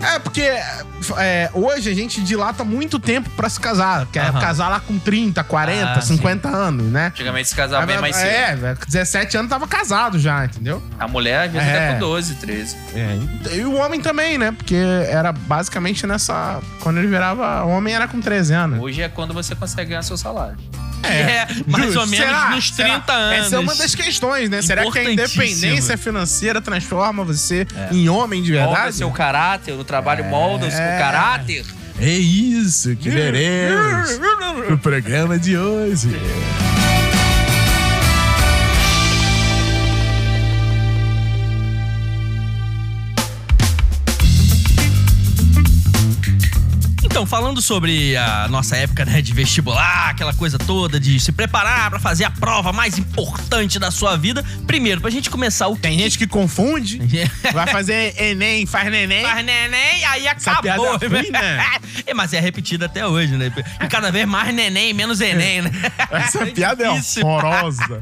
É, 0.00 0.18
porque 0.18 0.42
é, 1.16 1.50
hoje 1.52 1.90
a 1.90 1.94
gente 1.94 2.22
dilata 2.22 2.64
muito 2.64 2.98
tempo 2.98 3.28
pra 3.30 3.48
se 3.48 3.58
casar. 3.58 4.06
Quer 4.06 4.28
Aham. 4.28 4.40
casar 4.40 4.68
lá 4.68 4.80
com 4.80 4.98
30, 4.98 5.42
40, 5.44 5.92
Ah, 5.92 6.00
50 6.00 6.48
anos, 6.48 6.86
né? 6.86 7.06
Antigamente 7.08 7.48
se 7.48 7.54
casava 7.56 7.84
bem 7.86 7.98
mais 8.00 8.14
cedo. 8.16 8.28
É, 8.28 8.56
velho, 8.56 8.78
17 8.86 9.36
anos 9.36 9.50
tava 9.50 9.66
casado 9.66 10.18
já, 10.18 10.44
entendeu? 10.44 10.82
A 10.98 11.08
mulher, 11.08 11.46
às 11.46 11.52
vezes, 11.52 11.68
É. 11.68 11.76
até 11.88 11.92
com 11.94 11.98
12, 12.00 12.34
13. 12.36 12.76
E 13.52 13.60
o 13.64 13.74
homem 13.74 14.00
também, 14.00 14.38
né? 14.38 14.52
Porque 14.52 14.76
era 14.76 15.32
basicamente 15.32 16.06
nessa. 16.06 16.60
Quando 16.80 16.98
ele 16.98 17.08
virava 17.08 17.64
homem, 17.64 17.94
era 17.94 18.06
com 18.06 18.20
13 18.20 18.54
anos. 18.54 18.80
Hoje 18.80 19.02
é 19.02 19.08
quando 19.08 19.34
você 19.34 19.54
consegue 19.54 19.90
ganhar 19.90 20.02
seu 20.02 20.16
salário. 20.16 20.56
É, 21.02 21.46
mais 21.66 21.84
Justo. 21.86 22.00
ou 22.00 22.06
menos 22.06 22.26
Será? 22.26 22.50
nos 22.50 22.68
Será? 22.70 22.88
30 23.00 23.12
anos. 23.12 23.46
Essa 23.46 23.56
é 23.56 23.58
uma 23.58 23.74
das 23.74 23.94
questões, 23.94 24.50
né? 24.50 24.62
Será 24.62 24.90
que 24.90 24.98
a 24.98 25.10
independência 25.10 25.96
financeira 25.96 26.60
transforma 26.60 27.24
você 27.24 27.66
em 27.90 28.08
homem 28.08 28.42
de 28.42 28.52
Molda 28.52 28.68
verdade? 28.68 28.96
seu 28.96 29.10
caráter, 29.10 29.72
o 29.72 29.84
trabalho 29.84 30.24
molda 30.24 30.66
o 30.66 30.70
seu 30.70 30.78
caráter. 30.78 31.64
É 32.00 32.10
isso 32.12 32.94
que 32.96 33.10
veremos 33.10 34.18
no 34.68 34.78
programa 34.78 35.38
de 35.38 35.56
hoje. 35.56 36.08
Então, 47.18 47.26
falando 47.26 47.60
sobre 47.60 48.16
a 48.16 48.46
nossa 48.46 48.76
época 48.76 49.04
né, 49.04 49.20
de 49.20 49.34
vestibular, 49.34 50.10
aquela 50.10 50.32
coisa 50.32 50.56
toda 50.56 51.00
de 51.00 51.18
se 51.18 51.32
preparar 51.32 51.90
pra 51.90 51.98
fazer 51.98 52.22
a 52.22 52.30
prova 52.30 52.72
mais 52.72 52.96
importante 52.96 53.76
da 53.76 53.90
sua 53.90 54.16
vida, 54.16 54.44
primeiro, 54.68 55.00
pra 55.00 55.10
gente 55.10 55.28
começar 55.28 55.66
o 55.66 55.74
que. 55.74 55.82
Tem 55.82 55.98
gente 55.98 56.16
que 56.16 56.28
confunde, 56.28 57.00
vai 57.52 57.66
fazer 57.66 58.14
Enem, 58.22 58.66
faz 58.66 58.88
neném. 58.88 59.24
Faz 59.24 59.44
neném, 59.44 60.04
aí 60.04 60.28
Essa 60.28 60.52
acabou. 60.52 60.94
é 60.94 61.06
ruim, 61.08 61.30
né? 61.32 61.66
É, 62.06 62.14
mas 62.14 62.32
é 62.32 62.38
repetida 62.38 62.86
até 62.86 63.04
hoje, 63.04 63.34
né? 63.34 63.52
E 63.82 63.88
cada 63.88 64.12
vez 64.12 64.24
mais 64.24 64.54
neném, 64.54 64.94
menos 64.94 65.20
Enem, 65.20 65.62
né? 65.62 65.72
Essa 66.12 66.46
piada 66.46 66.84
é 66.84 66.90
horrorosa. 67.20 68.00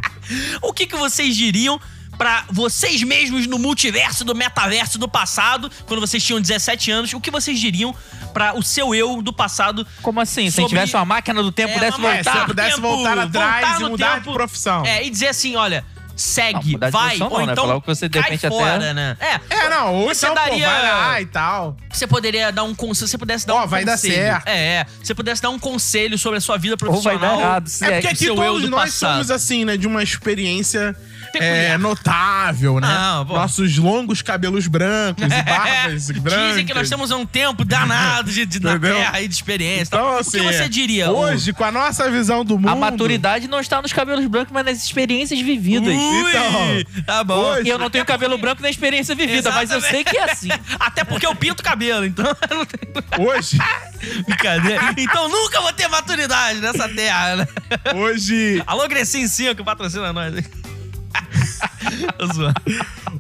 O 0.61 0.75
que, 0.75 0.87
que 0.87 0.95
vocês 0.95 1.35
diriam 1.35 1.81
pra 2.19 2.45
vocês 2.51 3.03
mesmos 3.03 3.47
no 3.47 3.59
multiverso, 3.59 4.25
do 4.25 4.35
metaverso 4.35 4.99
do 4.99 5.09
passado, 5.09 5.71
quando 5.87 6.01
vocês 6.01 6.23
tinham 6.23 6.41
17 6.41 6.91
anos? 6.91 7.13
O 7.15 7.21
que 7.21 7.31
vocês 7.31 7.59
diriam 7.59 7.95
pra 8.37 8.55
o 8.55 8.63
seu 8.63 8.95
eu 8.95 9.23
do 9.23 9.33
passado? 9.33 9.87
Como 10.03 10.21
assim? 10.21 10.51
Se 10.51 10.57
Sobre- 10.57 10.69
tivesse 10.69 10.95
uma 10.95 11.07
máquina 11.07 11.43
do 11.43 11.51
tempo, 11.51 11.71
É, 11.71 11.75
pudesse 11.75 11.97
uma 11.99 12.15
É, 12.15 12.23
se 12.23 12.29
eu 12.29 12.33
voltar. 12.35 12.47
pudesse 12.47 12.69
tempo, 12.77 12.83
voltar 12.83 13.19
atrás 13.19 13.67
voltar 13.67 13.81
e 13.81 13.89
mudar 13.91 14.15
tempo. 14.17 14.29
de 14.29 14.35
profissão. 14.35 14.85
É, 14.85 15.03
e 15.07 15.09
dizer 15.09 15.29
assim, 15.29 15.57
olha, 15.57 15.83
Não, 15.97 16.19
segue, 16.19 16.61
de 16.61 16.77
vai, 16.77 16.91
profissão 16.91 17.29
ou 17.29 17.39
não, 17.41 17.47
né? 17.47 17.53
então 17.53 17.65
Falar 17.65 17.77
o 17.77 17.81
que 17.81 17.87
você 17.87 18.09
de 18.11 18.13
cai 18.19 18.23
repente 18.31 18.47
até- 18.47 18.55
fora, 18.57 18.93
né? 18.93 19.17
É, 19.21 19.41
É, 19.55 19.69
não, 19.71 19.95
ou 19.95 20.09
Você 20.15 20.27
então, 20.27 20.35
daria- 20.35 20.67
pô, 20.67 20.73
vai 20.73 20.83
lá 20.83 21.21
e 21.23 21.27
tal. 21.27 21.77
você 21.91 22.07
poderia 22.07 22.51
dar 22.53 22.63
um 22.65 22.75
conselho, 22.75 23.07
se 23.07 23.13
você 23.13 23.19
pudesse 23.19 23.47
dar 23.47 23.55
Ó, 23.55 23.65
um 23.65 23.67
vai 23.67 23.85
dar 23.87 23.93
conselho. 23.93 24.15
certo. 24.15 24.49
É, 24.49 24.57
é, 24.81 24.87
se 25.01 25.07
você 25.07 25.15
pudesse 25.15 25.41
dar 25.43 25.51
um 25.51 25.59
conselho 25.59 26.19
sobre 26.19 26.37
a 26.39 26.41
sua 26.43 26.59
vida 26.59 26.75
Ou 26.75 26.79
vai 26.79 26.89
profissional. 27.19 27.37
dar 27.39 27.43
errado. 27.43 27.69
Se 27.69 27.85
É 27.85 27.89
é, 27.89 27.91
porque 28.01 28.07
aqui 28.09 28.27
todos 28.27 28.63
do 28.63 28.71
nós 28.71 28.91
passado. 28.93 29.13
somos 29.13 29.31
assim, 29.31 29.65
né? 29.65 29.77
De 29.79 29.87
uma 29.87 30.03
experiência 30.03 30.95
Peculiar. 31.39 31.75
é, 31.75 31.79
notável, 31.79 32.81
né? 32.81 32.89
Ah, 32.91 33.25
pô. 33.27 33.35
Nossos 33.35 33.77
longos 33.79 34.23
cabelos 34.23 34.67
brancos 34.67 35.25
e 35.25 35.29
barbas 35.43 36.11
brancas. 36.11 36.49
Dizem 36.49 36.67
que 36.67 36.75
nós 36.75 36.89
temos 36.89 37.11
um 37.11 37.25
tempo 37.27 37.65
danado 37.65 38.31
de, 38.31 38.47
de, 38.47 38.61
na 38.61 38.73
Entendeu? 38.73 38.97
terra 38.97 39.21
e 39.21 39.29
de 39.29 39.35
experiência. 39.35 39.87
tal. 39.91 40.01
Então, 40.01 40.15
o 40.17 40.19
assim, 40.19 40.39
que 40.39 40.45
você 40.53 40.69
diria? 40.69 41.11
Hoje, 41.11 41.53
com 41.53 41.65
a 41.65 41.71
nossa 41.73 42.11
visão 42.11 42.45
do 42.45 42.57
mundo... 42.59 42.69
A 42.69 42.75
maturidade 42.77 43.49
não 43.49 43.61
está 43.61 43.81
nos 43.83 43.93
cabelos 43.93 44.27
brancos, 44.27 44.53
mas 44.53 44.65
nas 44.65 44.83
experiências 44.83 45.41
vividas. 45.41 45.89
Ui, 45.95 46.31
Então, 46.31 47.05
tá 47.05 47.25
bom. 47.25 47.35
hoje- 47.39 47.67
E 47.67 47.71
eu 47.71 47.79
não 47.79 47.91
tenho 47.91 48.05
cabelo 48.05 48.37
branco 48.39 48.63
na 48.63 48.71
experiência 48.71 49.15
vivida, 49.15 49.51
mas 49.53 49.71
eu 49.71 49.81
sei 49.81 50.03
que 50.05 50.17
é 50.17 50.31
assim. 50.31 50.49
Até 50.79 51.05
porque 51.05 51.27
eu 51.27 51.35
pinto 51.35 51.61
o 51.61 51.65
cabelo, 51.65 52.05
então 52.05 52.25
eu 52.51 52.57
não 52.57 52.65
tenho 52.67 53.29
Hoje, 53.29 53.59
brincadeira. 54.27 54.95
Então 54.97 55.29
nunca 55.29 55.61
vou 55.61 55.73
ter 55.73 55.89
maturidade 55.89 56.61
nessa 56.61 56.89
terra, 56.89 57.37
né? 57.37 57.49
hoje, 57.95 58.63
Alô, 58.67 58.87
Grecinho 58.89 59.29
5, 59.29 59.65
patrocina 59.65 60.13
nós. 60.13 60.37
hein? 60.37 60.45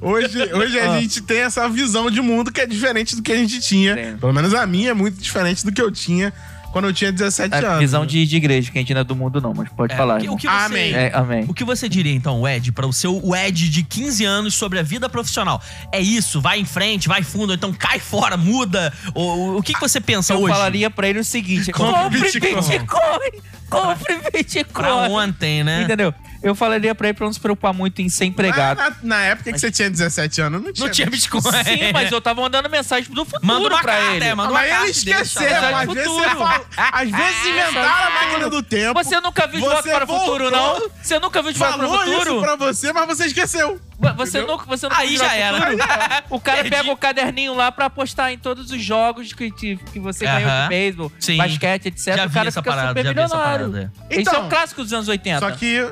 Hoje, 0.00 0.38
hoje 0.52 0.78
Ah. 0.80 0.92
a 0.92 1.00
gente 1.00 1.20
tem 1.22 1.38
essa 1.38 1.68
visão 1.68 2.10
de 2.10 2.20
mundo 2.20 2.52
que 2.52 2.60
é 2.60 2.66
diferente 2.66 3.16
do 3.16 3.22
que 3.22 3.32
a 3.32 3.36
gente 3.36 3.60
tinha. 3.60 4.16
Pelo 4.20 4.32
menos 4.32 4.54
a 4.54 4.66
minha 4.66 4.90
é 4.90 4.94
muito 4.94 5.20
diferente 5.20 5.64
do 5.64 5.72
que 5.72 5.80
eu 5.80 5.90
tinha 5.90 6.32
quando 6.72 6.86
eu 6.86 6.92
tinha 6.92 7.10
17 7.10 7.54
É 7.54 7.58
anos. 7.66 7.78
visão 7.80 8.04
de, 8.04 8.26
de 8.26 8.36
igreja, 8.36 8.70
que 8.70 8.76
a 8.76 8.80
gente 8.82 8.92
não 8.92 9.00
é 9.00 9.04
do 9.04 9.16
mundo, 9.16 9.40
não, 9.40 9.54
mas 9.54 9.66
pode 9.70 9.94
É, 9.94 9.96
falar. 9.96 10.16
o 10.18 10.20
que, 10.20 10.28
o 10.28 10.36
que 10.36 10.46
você, 10.46 10.52
Amém. 10.52 10.92
É, 10.92 11.10
amém. 11.14 11.44
O 11.48 11.54
que 11.54 11.64
você 11.64 11.88
diria, 11.88 12.12
então, 12.12 12.46
Ed, 12.46 12.70
para 12.72 12.86
o 12.86 12.92
seu 12.92 13.22
Ed 13.34 13.70
de 13.70 13.82
15 13.82 14.24
anos 14.26 14.54
sobre 14.54 14.78
a 14.78 14.82
vida 14.82 15.08
profissional? 15.08 15.62
É 15.90 16.00
isso, 16.00 16.38
vai 16.38 16.58
em 16.60 16.66
frente, 16.66 17.08
vai 17.08 17.22
fundo, 17.22 17.50
ou 17.50 17.54
então 17.54 17.72
cai 17.72 17.98
fora, 17.98 18.36
muda? 18.36 18.92
Ou, 19.14 19.56
o 19.58 19.62
que, 19.62 19.72
que 19.72 19.80
você 19.80 20.00
pensa 20.02 20.34
Eu 20.34 20.40
hoje? 20.42 20.52
falaria 20.52 20.90
pra 20.90 21.08
ele 21.08 21.20
o 21.20 21.24
seguinte: 21.24 21.72
Compre 21.72 21.94
compre 22.02 22.20
Bitcoin. 22.20 22.54
Bitcoin! 22.78 23.42
Compre 23.70 24.14
Pra 24.18 24.30
Bitcoin! 24.32 25.10
ontem, 25.10 25.64
né? 25.64 25.82
Entendeu? 25.84 26.12
Eu 26.42 26.54
falaria 26.54 26.94
pra 26.94 27.08
ele 27.08 27.14
pra 27.16 27.26
não 27.26 27.32
se 27.32 27.40
preocupar 27.40 27.72
muito 27.72 28.00
em 28.02 28.08
ser 28.08 28.24
empregado. 28.26 28.78
Na, 28.78 28.92
na 29.02 29.22
época 29.24 29.52
que 29.52 29.58
você 29.58 29.70
tinha 29.70 29.90
17 29.90 30.40
anos, 30.42 30.62
não 30.62 30.72
tinha. 30.72 30.86
Não 30.86 30.92
tinha 30.92 31.10
Bitcoin. 31.10 31.42
Sim, 31.42 31.92
mas 31.92 32.10
eu 32.12 32.20
tava 32.20 32.40
mandando 32.42 32.68
mensagem 32.70 33.10
do 33.12 33.24
futuro 33.24 33.46
Manda 33.46 33.68
uma 33.68 33.80
pra 33.82 33.92
carta, 33.94 34.14
ele. 34.16 34.24
é, 34.24 34.34
manda 34.34 34.50
uma 34.50 34.60
Mas 34.60 34.68
carta. 34.70 34.84
ele 34.84 34.90
esqueceu, 34.92 35.46
às 35.76 35.86
vezes, 35.88 36.04
futuro. 36.04 36.28
você 36.28 36.36
fala, 36.36 36.66
às 36.92 37.10
vezes 37.10 37.46
inventaram 37.46 38.06
a 38.06 38.10
máquina 38.10 38.50
do 38.50 38.62
tempo. 38.62 38.94
Você 39.02 39.20
nunca 39.20 39.46
viu 39.46 39.60
de 39.60 39.66
volta 39.66 39.82
para 39.90 40.04
o 40.04 40.06
futuro, 40.18 40.50
não? 40.50 40.90
Você 41.02 41.18
nunca 41.18 41.42
viu 41.42 41.52
de 41.52 41.58
volta 41.58 41.76
para 41.78 41.86
o 41.86 41.90
falou 41.90 42.04
isso 42.04 42.18
futuro? 42.18 42.40
pra 42.42 42.56
você, 42.56 42.92
mas 42.92 43.06
você 43.06 43.26
esqueceu. 43.26 43.80
Você 44.16 44.40
nunca, 44.42 44.64
você 44.66 44.86
nunca 44.88 45.00
Aí 45.00 45.16
já 45.16 45.34
era. 45.34 45.56
o 45.56 45.60
futuro? 45.62 46.40
Cara 46.40 46.56
Perdi. 46.58 46.70
pega 46.70 46.92
o 46.92 46.96
caderninho 46.96 47.54
lá 47.54 47.72
pra 47.72 47.86
apostar 47.86 48.30
em 48.30 48.38
todos 48.38 48.70
os 48.70 48.82
jogos 48.82 49.32
que, 49.32 49.50
que, 49.50 49.76
que 49.76 49.98
você 49.98 50.24
ganhou 50.26 50.48
Aham. 50.50 50.62
de 50.64 50.68
beisebol, 50.68 51.12
basquete, 51.38 51.86
etc. 51.86 52.14
Já 52.16 52.24
o 52.26 52.28
vi 52.28 52.34
cara 52.34 52.48
essa 52.48 52.60
fica 52.62 52.70
parada, 52.74 52.88
super 52.88 53.04
já 53.04 53.12
vi 53.12 53.20
essa 53.20 53.34
milionário. 53.36 53.70
parada. 53.72 53.92
Isso 54.10 54.18
é 54.18 54.22
Então, 54.22 54.44
um 54.46 54.48
clássico 54.50 54.82
dos 54.82 54.92
anos 54.92 55.08
80. 55.08 55.40
Só 55.40 55.50
que. 55.56 55.88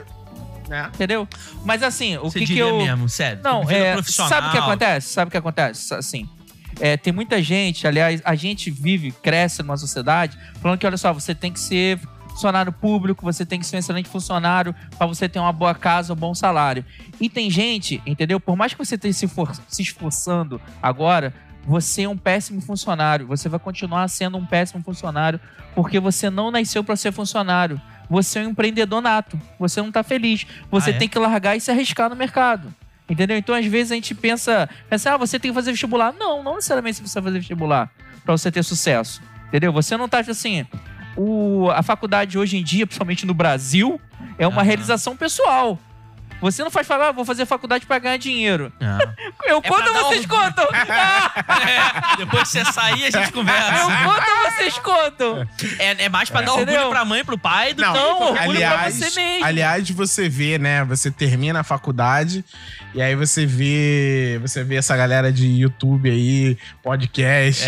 Né? 0.68 0.90
Entendeu? 0.94 1.28
Mas 1.64 1.82
assim, 1.82 2.16
o 2.18 2.22
Você 2.24 2.40
que, 2.40 2.46
que 2.46 2.58
eu. 2.58 2.78
mesmo, 2.78 3.08
sério. 3.08 3.40
Não, 3.42 3.68
é, 3.70 3.92
profissional. 3.94 4.28
sabe 4.28 4.48
o 4.48 4.50
que 4.50 4.58
acontece? 4.58 5.08
Sabe 5.12 5.28
o 5.28 5.30
que 5.30 5.36
acontece? 5.36 5.94
Assim, 5.94 6.28
é, 6.80 6.96
tem 6.96 7.12
muita 7.12 7.42
gente, 7.42 7.86
aliás, 7.86 8.20
a 8.24 8.34
gente 8.34 8.70
vive, 8.70 9.12
cresce 9.12 9.62
numa 9.62 9.76
sociedade 9.76 10.36
falando 10.60 10.78
que, 10.78 10.86
olha 10.86 10.96
só, 10.96 11.12
você 11.12 11.34
tem 11.34 11.52
que 11.52 11.60
ser 11.60 12.00
funcionário 12.30 12.72
público, 12.72 13.22
você 13.24 13.46
tem 13.46 13.60
que 13.60 13.66
ser 13.66 13.76
um 13.76 13.78
excelente 13.78 14.08
funcionário 14.08 14.74
para 14.98 15.06
você 15.06 15.28
ter 15.28 15.38
uma 15.38 15.52
boa 15.52 15.72
casa, 15.72 16.12
um 16.12 16.16
bom 16.16 16.34
salário. 16.34 16.84
E 17.20 17.28
tem 17.28 17.48
gente, 17.48 18.02
entendeu? 18.04 18.40
Por 18.40 18.56
mais 18.56 18.72
que 18.72 18.78
você 18.84 18.96
esteja 18.96 19.16
se, 19.16 19.28
for- 19.28 19.54
se 19.68 19.82
esforçando 19.82 20.60
agora, 20.82 21.32
você 21.64 22.02
é 22.02 22.08
um 22.08 22.16
péssimo 22.18 22.60
funcionário. 22.60 23.26
Você 23.28 23.48
vai 23.48 23.60
continuar 23.60 24.08
sendo 24.08 24.36
um 24.36 24.44
péssimo 24.44 24.82
funcionário 24.82 25.38
porque 25.76 26.00
você 26.00 26.28
não 26.28 26.50
nasceu 26.50 26.82
para 26.82 26.96
ser 26.96 27.12
funcionário. 27.12 27.80
Você 28.08 28.38
é 28.40 28.42
um 28.42 28.50
empreendedor 28.50 29.00
nato. 29.00 29.40
Você 29.58 29.80
não 29.80 29.90
tá 29.92 30.02
feliz. 30.02 30.46
Você 30.70 30.90
Ah, 30.90 30.94
é? 30.94 30.96
tem 30.98 31.08
que 31.08 31.18
largar 31.18 31.56
e 31.56 31.60
se 31.60 31.70
arriscar 31.70 32.08
no 32.10 32.16
mercado. 32.16 32.72
Entendeu? 33.08 33.36
Então, 33.36 33.54
às 33.54 33.66
vezes, 33.66 33.92
a 33.92 33.94
gente 33.96 34.14
pensa, 34.14 34.68
pensa, 34.88 35.12
ah, 35.12 35.16
você 35.18 35.38
tem 35.38 35.50
que 35.50 35.54
fazer 35.54 35.70
vestibular. 35.72 36.12
Não, 36.12 36.42
não 36.42 36.54
necessariamente 36.56 36.96
você 36.96 37.02
precisa 37.02 37.22
fazer 37.22 37.38
vestibular 37.38 37.90
pra 38.24 38.32
você 38.36 38.50
ter 38.50 38.62
sucesso. 38.62 39.20
Entendeu? 39.48 39.72
Você 39.72 39.96
não 39.96 40.08
tá 40.08 40.20
assim. 40.20 40.66
O, 41.16 41.68
a 41.70 41.82
faculdade 41.82 42.38
hoje 42.38 42.56
em 42.56 42.64
dia, 42.64 42.86
principalmente 42.88 43.26
no 43.26 43.34
Brasil, 43.34 44.00
é 44.38 44.46
uma 44.46 44.60
Aham. 44.60 44.66
realização 44.66 45.16
pessoal. 45.16 45.78
Você 46.40 46.62
não 46.62 46.70
faz 46.70 46.86
falar, 46.86 47.08
ah, 47.08 47.12
vou 47.12 47.24
fazer 47.24 47.46
faculdade 47.46 47.86
pra 47.86 47.98
ganhar 47.98 48.16
dinheiro. 48.18 48.72
Ah. 48.80 48.98
Eu 49.46 49.58
É 49.62 49.68
dar 49.70 50.02
vocês 50.02 50.24
orgulho. 50.24 50.28
contam? 50.28 50.68
É, 51.64 52.16
depois 52.18 52.42
que 52.44 52.48
você 52.48 52.64
sair, 52.72 53.04
a 53.06 53.10
gente 53.10 53.26
Eu 53.28 53.32
conversa. 53.32 53.72
quando 54.04 54.54
vocês 54.56 54.78
contam? 54.78 55.48
É, 55.78 56.04
é 56.04 56.08
mais 56.08 56.28
pra 56.30 56.40
dar 56.42 56.52
Entendeu? 56.52 56.74
orgulho 56.74 56.90
pra 56.90 57.04
mãe 57.04 57.20
e 57.20 57.24
pro 57.24 57.38
pai 57.38 57.72
do 57.74 57.82
Não, 57.82 57.92
que 57.92 57.98
Não, 57.98 58.20
orgulho 58.32 58.50
aliás, 58.50 58.98
pra 58.98 59.08
você 59.10 59.20
mesmo. 59.20 59.44
aliás, 59.44 59.90
você 59.90 60.28
vê, 60.28 60.58
né? 60.58 60.84
Você 60.84 61.10
termina 61.10 61.60
a 61.60 61.64
faculdade 61.64 62.44
e 62.94 63.02
aí 63.02 63.14
você 63.16 63.44
vê, 63.46 64.38
você 64.40 64.62
vê 64.62 64.76
essa 64.76 64.96
galera 64.96 65.32
de 65.32 65.46
YouTube 65.46 66.10
aí, 66.10 66.56
podcast, 66.82 67.66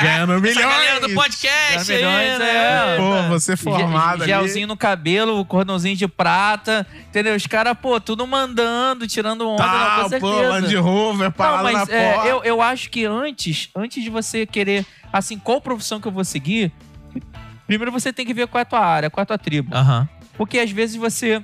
ganhando 0.00 0.34
milhões. 0.40 0.56
Essa 0.56 0.68
galera 0.68 1.00
do 1.00 1.10
podcast 1.14 1.92
aí, 1.92 1.98
Milhões, 1.98 2.38
né? 2.38 2.94
é. 2.94 2.96
Pô, 2.96 3.22
você 3.28 3.52
Ge- 3.56 3.62
formado 3.62 4.22
ali. 4.22 4.32
Gelzinho 4.32 4.66
no 4.66 4.76
cabelo, 4.76 5.44
cordãozinho 5.44 5.96
de 5.96 6.08
prata, 6.08 6.86
entendeu? 7.08 7.34
Os 7.34 7.46
caras, 7.46 7.76
pô, 7.80 8.00
tudo 8.02 8.26
mandando, 8.26 9.06
tirando 9.06 9.48
onda, 9.48 9.62
não, 9.62 9.68
Tá, 9.70 9.96
com 10.02 10.08
certeza. 10.08 10.20
pô, 10.32 10.48
Land 10.48 10.76
Rover, 10.76 11.24
Não, 11.26 11.32
parado 11.32 11.62
mas 11.64 11.88
na 11.88 11.94
é, 11.94 12.12
porta. 12.14 12.28
eu, 12.28 12.44
eu 12.44 12.62
acho 12.62 12.90
que 12.90 13.04
antes, 13.04 13.70
antes 13.74 14.02
de 14.02 14.10
você 14.10 14.44
querer, 14.46 14.84
assim, 15.12 15.38
qual 15.38 15.60
profissão 15.60 16.00
que 16.00 16.06
eu 16.08 16.12
vou 16.12 16.24
seguir, 16.24 16.72
primeiro 17.66 17.90
você 17.92 18.12
tem 18.12 18.26
que 18.26 18.34
ver 18.34 18.46
qual 18.48 18.58
é 18.58 18.62
a 18.62 18.66
tua 18.66 18.80
área, 18.84 19.10
qual 19.10 19.22
é 19.22 19.24
a 19.24 19.26
tua 19.26 19.38
tribo. 19.38 19.74
Aham. 19.74 20.08
Porque 20.36 20.58
às 20.58 20.70
vezes 20.70 20.96
você. 20.96 21.42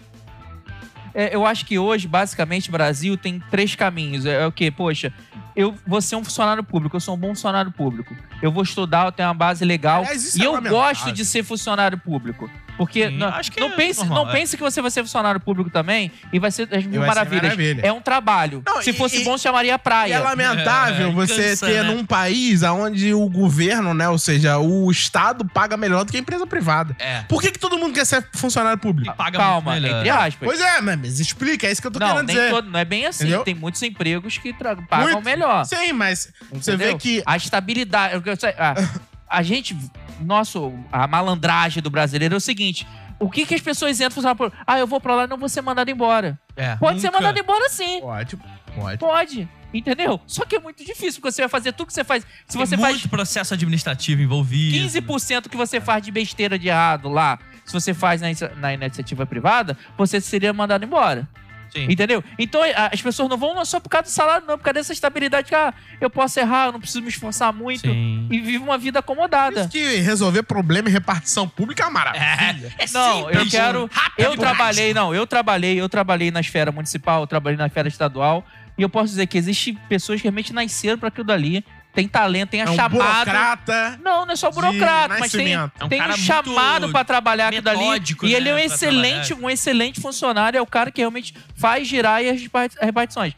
é, 1.14 1.34
eu 1.34 1.46
acho 1.46 1.64
que 1.66 1.78
hoje, 1.78 2.06
basicamente, 2.08 2.68
o 2.68 2.72
Brasil 2.72 3.16
tem 3.16 3.40
três 3.50 3.74
caminhos. 3.74 4.26
É, 4.26 4.42
é 4.42 4.46
o 4.46 4.52
quê? 4.52 4.70
Poxa, 4.70 5.12
eu 5.54 5.74
vou 5.86 6.00
ser 6.00 6.16
um 6.16 6.24
funcionário 6.24 6.62
público, 6.64 6.96
eu 6.96 7.00
sou 7.00 7.14
um 7.14 7.18
bom 7.18 7.28
funcionário 7.28 7.70
público. 7.72 8.14
Eu 8.40 8.52
vou 8.52 8.62
estudar, 8.62 9.06
eu 9.06 9.12
tenho 9.12 9.28
uma 9.28 9.34
base 9.34 9.64
legal. 9.64 10.00
Aliás, 10.02 10.36
e 10.36 10.42
é 10.42 10.46
eu 10.46 10.60
gosto 10.62 11.12
de 11.12 11.24
ser 11.24 11.42
funcionário 11.44 11.98
público. 11.98 12.50
Porque 12.76 13.08
Sim, 13.08 13.16
não, 13.16 13.26
acho 13.30 13.50
que 13.50 13.58
não 13.58 13.70
é 13.72 13.74
pense, 13.74 13.98
normal, 13.98 14.24
não 14.26 14.30
é. 14.30 14.32
pense 14.36 14.56
que 14.56 14.62
você 14.62 14.80
vai 14.80 14.88
ser 14.88 15.02
funcionário 15.02 15.40
público 15.40 15.68
também 15.68 16.12
e 16.32 16.38
vai 16.38 16.48
ser 16.52 16.68
as 16.72 16.84
mil 16.86 17.00
maravilhas. 17.00 17.42
maravilha. 17.42 17.80
É 17.84 17.92
um 17.92 18.00
trabalho. 18.00 18.62
Não, 18.64 18.80
Se 18.80 18.90
e- 18.90 18.92
fosse 18.92 19.20
e- 19.20 19.24
bom, 19.24 19.36
chamaria 19.36 19.76
praia. 19.76 20.10
E 20.10 20.12
é 20.12 20.18
lamentável 20.20 21.08
É, 21.08 21.12
você 21.12 21.48
cansa, 21.50 21.66
ter 21.66 21.82
né? 21.82 21.90
num 21.92 22.06
país 22.06 22.62
onde 22.62 23.12
o 23.12 23.28
governo, 23.28 23.92
né, 23.94 24.08
ou 24.08 24.16
seja, 24.16 24.58
o 24.58 24.88
Estado 24.92 25.44
paga 25.44 25.76
melhor 25.76 26.04
do 26.04 26.12
que 26.12 26.18
a 26.18 26.20
empresa 26.20 26.46
privada. 26.46 26.94
É. 27.00 27.22
Por 27.22 27.42
que, 27.42 27.50
que 27.50 27.58
todo 27.58 27.76
mundo 27.76 27.92
quer 27.94 28.04
ser 28.06 28.24
funcionário 28.32 28.78
público? 28.78 29.12
Paga 29.16 29.36
Calma, 29.38 29.76
entre 29.76 30.08
aspas. 30.10 30.48
Pois 30.48 30.60
é, 30.60 30.80
mas 30.80 31.18
explica, 31.18 31.66
é 31.66 31.72
isso 31.72 31.80
que 31.80 31.88
eu 31.88 31.90
tô 31.90 31.98
não, 31.98 32.06
querendo 32.06 32.26
nem 32.28 32.36
dizer. 32.36 32.50
todo, 32.50 32.70
não 32.70 32.78
é 32.78 32.84
bem 32.84 33.06
assim. 33.06 33.24
Entendeu? 33.24 33.42
Tem 33.42 33.54
muitos 33.56 33.82
empregos 33.82 34.38
que 34.38 34.52
pagam 34.88 35.14
Muito. 35.14 35.24
melhor. 35.24 35.64
Sim, 35.64 35.92
mas 35.94 36.32
você 36.52 36.74
Entendeu? 36.74 36.92
vê 36.92 36.98
que 36.98 37.24
A 37.26 37.36
estabilidade. 37.36 38.14
Eu 38.30 38.36
quero 38.36 38.52
dizer, 38.52 38.62
A, 38.62 39.38
a 39.38 39.42
gente. 39.42 39.76
Nosso, 40.20 40.72
a 40.90 41.06
malandragem 41.06 41.80
do 41.82 41.90
brasileiro 41.90 42.34
é 42.34 42.38
o 42.38 42.40
seguinte. 42.40 42.86
O 43.20 43.30
que, 43.30 43.46
que 43.46 43.54
as 43.54 43.60
pessoas 43.60 44.00
entram 44.00 44.18
e 44.18 44.22
falam? 44.22 44.36
por- 44.36 44.52
Ah, 44.66 44.78
eu 44.78 44.86
vou 44.86 45.00
pra 45.00 45.14
lá 45.14 45.24
e 45.24 45.26
não 45.28 45.36
vou 45.38 45.48
ser 45.48 45.60
mandado 45.60 45.90
embora. 45.90 46.38
É. 46.56 46.74
Pode 46.76 47.00
ser 47.00 47.06
Nunca. 47.08 47.18
mandado 47.20 47.38
embora 47.38 47.68
sim. 47.68 48.00
Pode, 48.00 48.36
pode. 48.74 48.98
Pode. 48.98 49.48
Entendeu? 49.72 50.20
Só 50.26 50.44
que 50.44 50.56
é 50.56 50.58
muito 50.60 50.84
difícil, 50.84 51.20
porque 51.20 51.30
você 51.32 51.42
vai 51.42 51.48
fazer 51.48 51.72
tudo 51.72 51.88
que 51.88 51.92
você 51.92 52.02
faz. 52.02 52.24
Se 52.46 52.56
Tem 52.56 52.66
você 52.66 52.76
muito 52.76 52.90
faz 53.00 53.06
processo 53.06 53.54
administrativo 53.54 54.22
envolvido. 54.22 54.76
15% 54.88 55.48
que 55.48 55.56
você 55.56 55.80
faz 55.80 56.02
de 56.02 56.10
besteira 56.10 56.58
de 56.58 56.68
errado 56.68 57.08
lá, 57.08 57.38
se 57.66 57.72
você 57.72 57.92
faz 57.92 58.20
na, 58.20 58.28
na 58.56 58.72
iniciativa 58.74 59.26
privada, 59.26 59.76
você 59.96 60.20
seria 60.20 60.52
mandado 60.52 60.84
embora. 60.84 61.28
Sim. 61.72 61.86
Entendeu? 61.90 62.22
Então 62.38 62.62
a- 62.62 62.90
as 62.92 63.00
pessoas 63.02 63.28
não 63.28 63.36
vão 63.36 63.54
não 63.54 63.64
só 63.64 63.78
por 63.80 63.88
causa 63.88 64.04
do 64.04 64.10
salário, 64.10 64.46
não, 64.46 64.56
por 64.56 64.64
causa 64.64 64.74
dessa 64.74 64.92
estabilidade 64.92 65.48
que 65.48 65.54
ah, 65.54 65.72
eu 66.00 66.08
posso 66.08 66.38
errar, 66.40 66.66
eu 66.66 66.72
não 66.72 66.80
preciso 66.80 67.02
me 67.02 67.08
esforçar 67.08 67.52
muito 67.52 67.82
Sim. 67.88 68.26
e 68.30 68.40
vive 68.40 68.58
uma 68.58 68.78
vida 68.78 69.02
Por 69.02 69.12
acomodada. 69.12 69.60
isso 69.60 69.68
que 69.68 69.96
resolver 69.96 70.42
problema 70.44 70.88
e 70.88 70.92
repartição 70.92 71.48
pública 71.48 71.82
é 71.82 71.86
uma 71.86 71.92
maravilha. 71.92 72.72
É 72.78 72.86
Não, 72.92 73.16
simples, 73.28 73.36
eu 73.36 73.50
quero. 73.50 73.90
Eu 74.16 74.36
trabalhei, 74.36 74.94
não, 74.94 75.14
eu 75.14 75.26
trabalhei, 75.26 75.80
eu 75.80 75.88
trabalhei 75.88 76.30
na 76.30 76.40
esfera 76.40 76.72
municipal, 76.72 77.20
eu 77.22 77.26
trabalhei 77.26 77.56
na 77.58 77.66
esfera 77.66 77.88
estadual. 77.88 78.46
E 78.76 78.82
eu 78.82 78.88
posso 78.88 79.08
dizer 79.08 79.26
que 79.26 79.36
existem 79.36 79.74
pessoas 79.88 80.20
que 80.20 80.24
realmente 80.28 80.52
nasceram 80.52 80.96
para 80.98 81.08
aquilo 81.08 81.24
dali, 81.26 81.64
tem 81.98 82.06
talento, 82.06 82.50
tem 82.50 82.62
a 82.62 82.66
É 82.66 82.70
um 82.70 82.76
chamada. 82.76 82.94
burocrata. 82.96 84.00
Não, 84.04 84.24
não 84.24 84.32
é 84.32 84.36
só 84.36 84.50
burocrata, 84.52 85.16
mas 85.18 85.32
tem. 85.32 85.54
É 85.54 85.64
um 85.84 85.88
tem 85.88 86.00
um 86.00 86.12
chamado 86.16 86.90
pra 86.90 87.02
trabalhar 87.04 87.48
aquilo 87.48 87.68
ali. 87.68 87.78
metódico, 87.80 88.24
E 88.24 88.34
ele 88.34 88.48
é 88.48 88.52
um 88.52 88.56
né, 88.56 88.64
excelente, 88.66 89.26
trabalhar. 89.28 89.46
um 89.46 89.50
excelente 89.50 90.00
funcionário, 90.00 90.56
é 90.58 90.62
o 90.62 90.66
cara 90.66 90.92
que 90.92 91.00
realmente 91.00 91.34
faz 91.56 91.88
girar 91.88 92.20
as 92.24 92.40
repart- 92.40 92.76
as 92.78 92.84
repartições. 92.86 93.34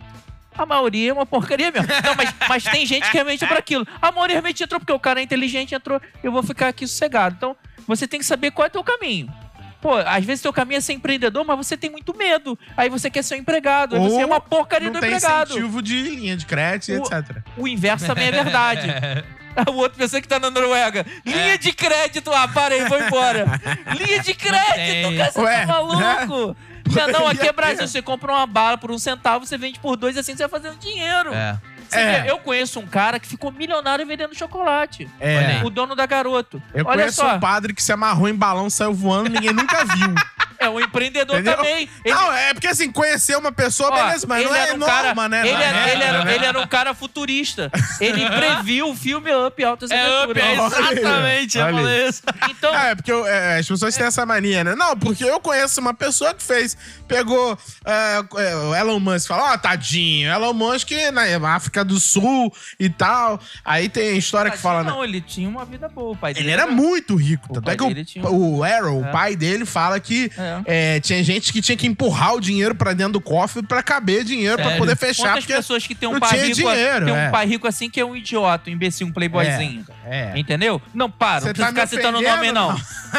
A 0.58 0.66
maioria 0.66 1.08
é 1.10 1.12
uma 1.14 1.24
porcaria 1.24 1.70
mesmo. 1.70 1.88
Não, 2.04 2.14
mas, 2.14 2.34
mas 2.48 2.64
tem 2.64 2.84
gente 2.84 3.06
que 3.06 3.14
realmente 3.14 3.42
é 3.42 3.46
pra 3.46 3.58
aquilo. 3.58 3.86
A 4.02 4.12
maioria 4.12 4.34
realmente 4.34 4.62
entrou 4.62 4.78
porque 4.78 4.92
o 4.92 5.00
cara 5.00 5.20
é 5.20 5.22
inteligente, 5.22 5.74
entrou, 5.74 5.98
eu 6.22 6.30
vou 6.30 6.42
ficar 6.42 6.68
aqui 6.68 6.86
sossegado. 6.86 7.36
Então, 7.38 7.56
você 7.86 8.06
tem 8.06 8.20
que 8.20 8.26
saber 8.26 8.50
qual 8.50 8.66
é 8.66 8.68
o 8.68 8.72
teu 8.72 8.84
caminho. 8.84 9.32
Pô, 9.80 9.94
às 9.96 10.24
vezes 10.24 10.42
teu 10.42 10.52
caminho 10.52 10.78
é 10.78 10.80
ser 10.80 10.92
empreendedor, 10.92 11.44
mas 11.44 11.56
você 11.56 11.76
tem 11.76 11.90
muito 11.90 12.16
medo. 12.16 12.58
Aí 12.76 12.88
você 12.90 13.08
quer 13.10 13.22
ser 13.22 13.34
um 13.36 13.38
empregado, 13.38 13.96
aí 13.96 14.02
Ou 14.02 14.10
você 14.10 14.20
é 14.20 14.26
uma 14.26 14.40
porcaria 14.40 14.88
Não 14.88 14.94
do 14.94 15.00
tem 15.00 15.14
empregado. 15.14 15.50
incentivo 15.50 15.80
de 15.82 16.02
linha 16.02 16.36
de 16.36 16.44
crédito, 16.46 16.92
O- 16.92 16.96
etc. 17.14 17.36
O 17.56 17.66
inverso 17.68 18.06
também 18.06 18.28
é 18.28 18.32
verdade. 18.32 18.86
O 19.68 19.72
outro 19.78 19.98
pessoa 19.98 20.22
que 20.22 20.28
tá 20.28 20.38
na 20.38 20.48
Noruega. 20.48 21.04
Linha 21.26 21.58
de 21.58 21.72
crédito. 21.72 22.30
Ah, 22.32 22.46
para 22.46 22.72
aí, 22.76 22.84
vou 22.84 22.98
embora. 23.02 23.44
Linha 23.98 24.20
de 24.22 24.32
crédito, 24.32 25.16
cara, 25.18 25.32
você 25.32 25.40
Ué, 25.40 25.60
tá 25.60 25.66
maluco? 25.66 26.56
Não, 26.90 27.08
não, 27.08 27.26
aqui 27.28 27.42
é 27.42 27.46
Ia 27.46 27.52
Brasil. 27.52 27.86
Você 27.86 28.00
compra 28.00 28.32
uma 28.32 28.46
bala 28.46 28.78
por 28.78 28.90
um 28.92 28.98
centavo, 28.98 29.44
você 29.44 29.58
vende 29.58 29.78
por 29.80 29.96
dois, 29.96 30.16
assim 30.16 30.34
você 30.36 30.46
vai 30.46 30.60
fazendo 30.60 30.78
dinheiro. 30.78 31.32
É. 31.34 31.58
É. 31.98 32.22
vê, 32.22 32.30
Eu 32.30 32.38
conheço 32.38 32.78
um 32.80 32.86
cara 32.86 33.18
que 33.18 33.26
ficou 33.26 33.50
milionário 33.52 34.06
vendendo 34.06 34.34
chocolate. 34.34 35.08
É. 35.18 35.62
O 35.64 35.70
dono 35.70 35.94
da 35.94 36.06
garoto. 36.06 36.62
Eu 36.74 36.84
Olha 36.86 37.02
conheço 37.02 37.16
só, 37.16 37.36
um 37.36 37.40
padre 37.40 37.74
que 37.74 37.82
se 37.82 37.92
amarrou 37.92 38.28
em 38.28 38.34
balão, 38.34 38.68
saiu 38.68 38.92
voando, 38.94 39.30
ninguém 39.30 39.52
nunca 39.52 39.84
viu. 39.84 40.14
é 40.60 40.68
um 40.68 40.78
empreendedor 40.78 41.36
Entendeu? 41.36 41.56
também. 41.56 41.88
Ele- 42.04 42.14
Não, 42.14 42.32
é 42.32 42.52
porque 42.54 42.66
assim, 42.68 42.90
conhecer 42.92 43.36
uma 43.36 43.50
pessoa, 43.50 43.90
Ó, 43.90 43.94
beleza, 43.94 44.26
mas 44.26 44.44
não 44.44 44.54
é 44.54 44.60
era 44.60 44.74
um 44.74 44.76
norma, 44.76 44.94
cara, 45.14 45.28
né? 45.28 45.40
Ele 45.48 45.50
era, 45.62 45.72
regra, 45.78 45.92
ele, 45.92 46.02
era, 46.04 46.24
né? 46.24 46.34
ele 46.34 46.44
era 46.46 46.60
um 46.60 46.66
cara 46.66 46.94
futurista. 46.94 47.70
Ele 48.00 48.28
previu 48.30 48.90
o 48.90 48.94
filme 48.94 49.30
Up 49.34 49.64
Altas 49.64 49.90
É 49.90 50.24
up, 50.24 50.38
é 50.38 50.54
exatamente. 50.54 51.58
Falei 51.58 52.08
isso. 52.08 52.22
Então, 52.50 52.74
É, 52.74 52.94
porque 52.94 53.10
eu- 53.10 53.26
é, 53.26 53.58
as 53.58 53.66
pessoas 53.66 53.96
têm 53.96 54.06
essa 54.06 54.24
mania, 54.26 54.62
né? 54.64 54.74
Não, 54.74 54.96
porque 54.96 55.24
eu 55.24 55.40
conheço 55.40 55.80
uma 55.80 55.94
pessoa 55.94 56.34
que 56.34 56.42
fez, 56.42 56.76
pegou 57.08 57.58
é, 57.84 58.18
é, 58.36 58.56
o 58.56 58.74
Elon 58.74 59.00
Musk, 59.00 59.28
falou, 59.28 59.46
ó, 59.46 59.56
tadinho, 59.56 60.30
Elon 60.30 60.52
Musk 60.52 60.90
na 61.12 61.54
África 61.54 61.84
do 61.84 61.98
Sul 61.98 62.52
e 62.78 62.88
tal. 62.88 63.40
Aí 63.64 63.88
tem 63.88 64.16
história 64.16 64.50
que 64.50 64.58
fala, 64.58 64.82
né? 64.84 64.90
não, 64.90 65.02
ele 65.04 65.20
tinha 65.20 65.48
uma 65.48 65.64
vida 65.64 65.88
boa. 65.88 66.12
O 66.12 66.16
pai 66.16 66.32
Ele 66.32 66.40
dele 66.40 66.50
era 66.52 66.66
muito 66.66 67.16
rico. 67.16 67.46
O 67.50 67.54
Tanto 67.54 67.70
é 67.70 67.76
que 67.76 67.86
dele 67.86 68.04
tinha 68.04 68.26
o, 68.26 68.58
o 68.58 68.64
Arrow, 68.64 69.04
É. 69.04 69.08
o 69.08 69.12
pai 69.12 69.36
dele, 69.36 69.64
fala 69.64 69.98
que 69.98 70.30
É. 70.66 70.96
é, 70.96 71.00
tinha 71.00 71.22
gente 71.22 71.52
que 71.52 71.60
tinha 71.60 71.76
que 71.76 71.86
empurrar 71.86 72.34
o 72.34 72.40
dinheiro 72.40 72.74
pra 72.74 72.92
dentro 72.92 73.14
do 73.14 73.20
cofre 73.20 73.62
pra 73.62 73.82
caber 73.82 74.24
dinheiro 74.24 74.56
pra 74.56 74.64
Sério? 74.64 74.78
poder 74.78 74.96
fechar. 74.96 75.32
Quantas 75.34 75.46
pessoas 75.46 75.86
que 75.86 75.94
tem 75.94 76.08
um 76.08 76.18
pai 76.18 76.40
rico, 76.40 76.54
dinheiro, 76.56 77.06
tem 77.06 77.14
um 77.14 77.16
é. 77.16 77.30
pai 77.30 77.46
rico 77.46 77.66
assim 77.66 77.88
que 77.88 78.00
é 78.00 78.04
um 78.04 78.16
idiota, 78.16 78.70
um 78.70 78.72
imbecil, 78.72 79.06
um 79.06 79.12
playboyzinho. 79.12 79.84
É. 80.04 80.32
Entendeu? 80.36 80.80
Não, 80.92 81.10
para, 81.10 81.40
não 81.40 81.52
precisa 81.52 81.66
tá 81.66 81.68
ficar 81.68 81.86
citando 81.86 82.18
o 82.18 82.22
nome, 82.22 82.52
não. 82.52 82.72
não? 82.72 82.78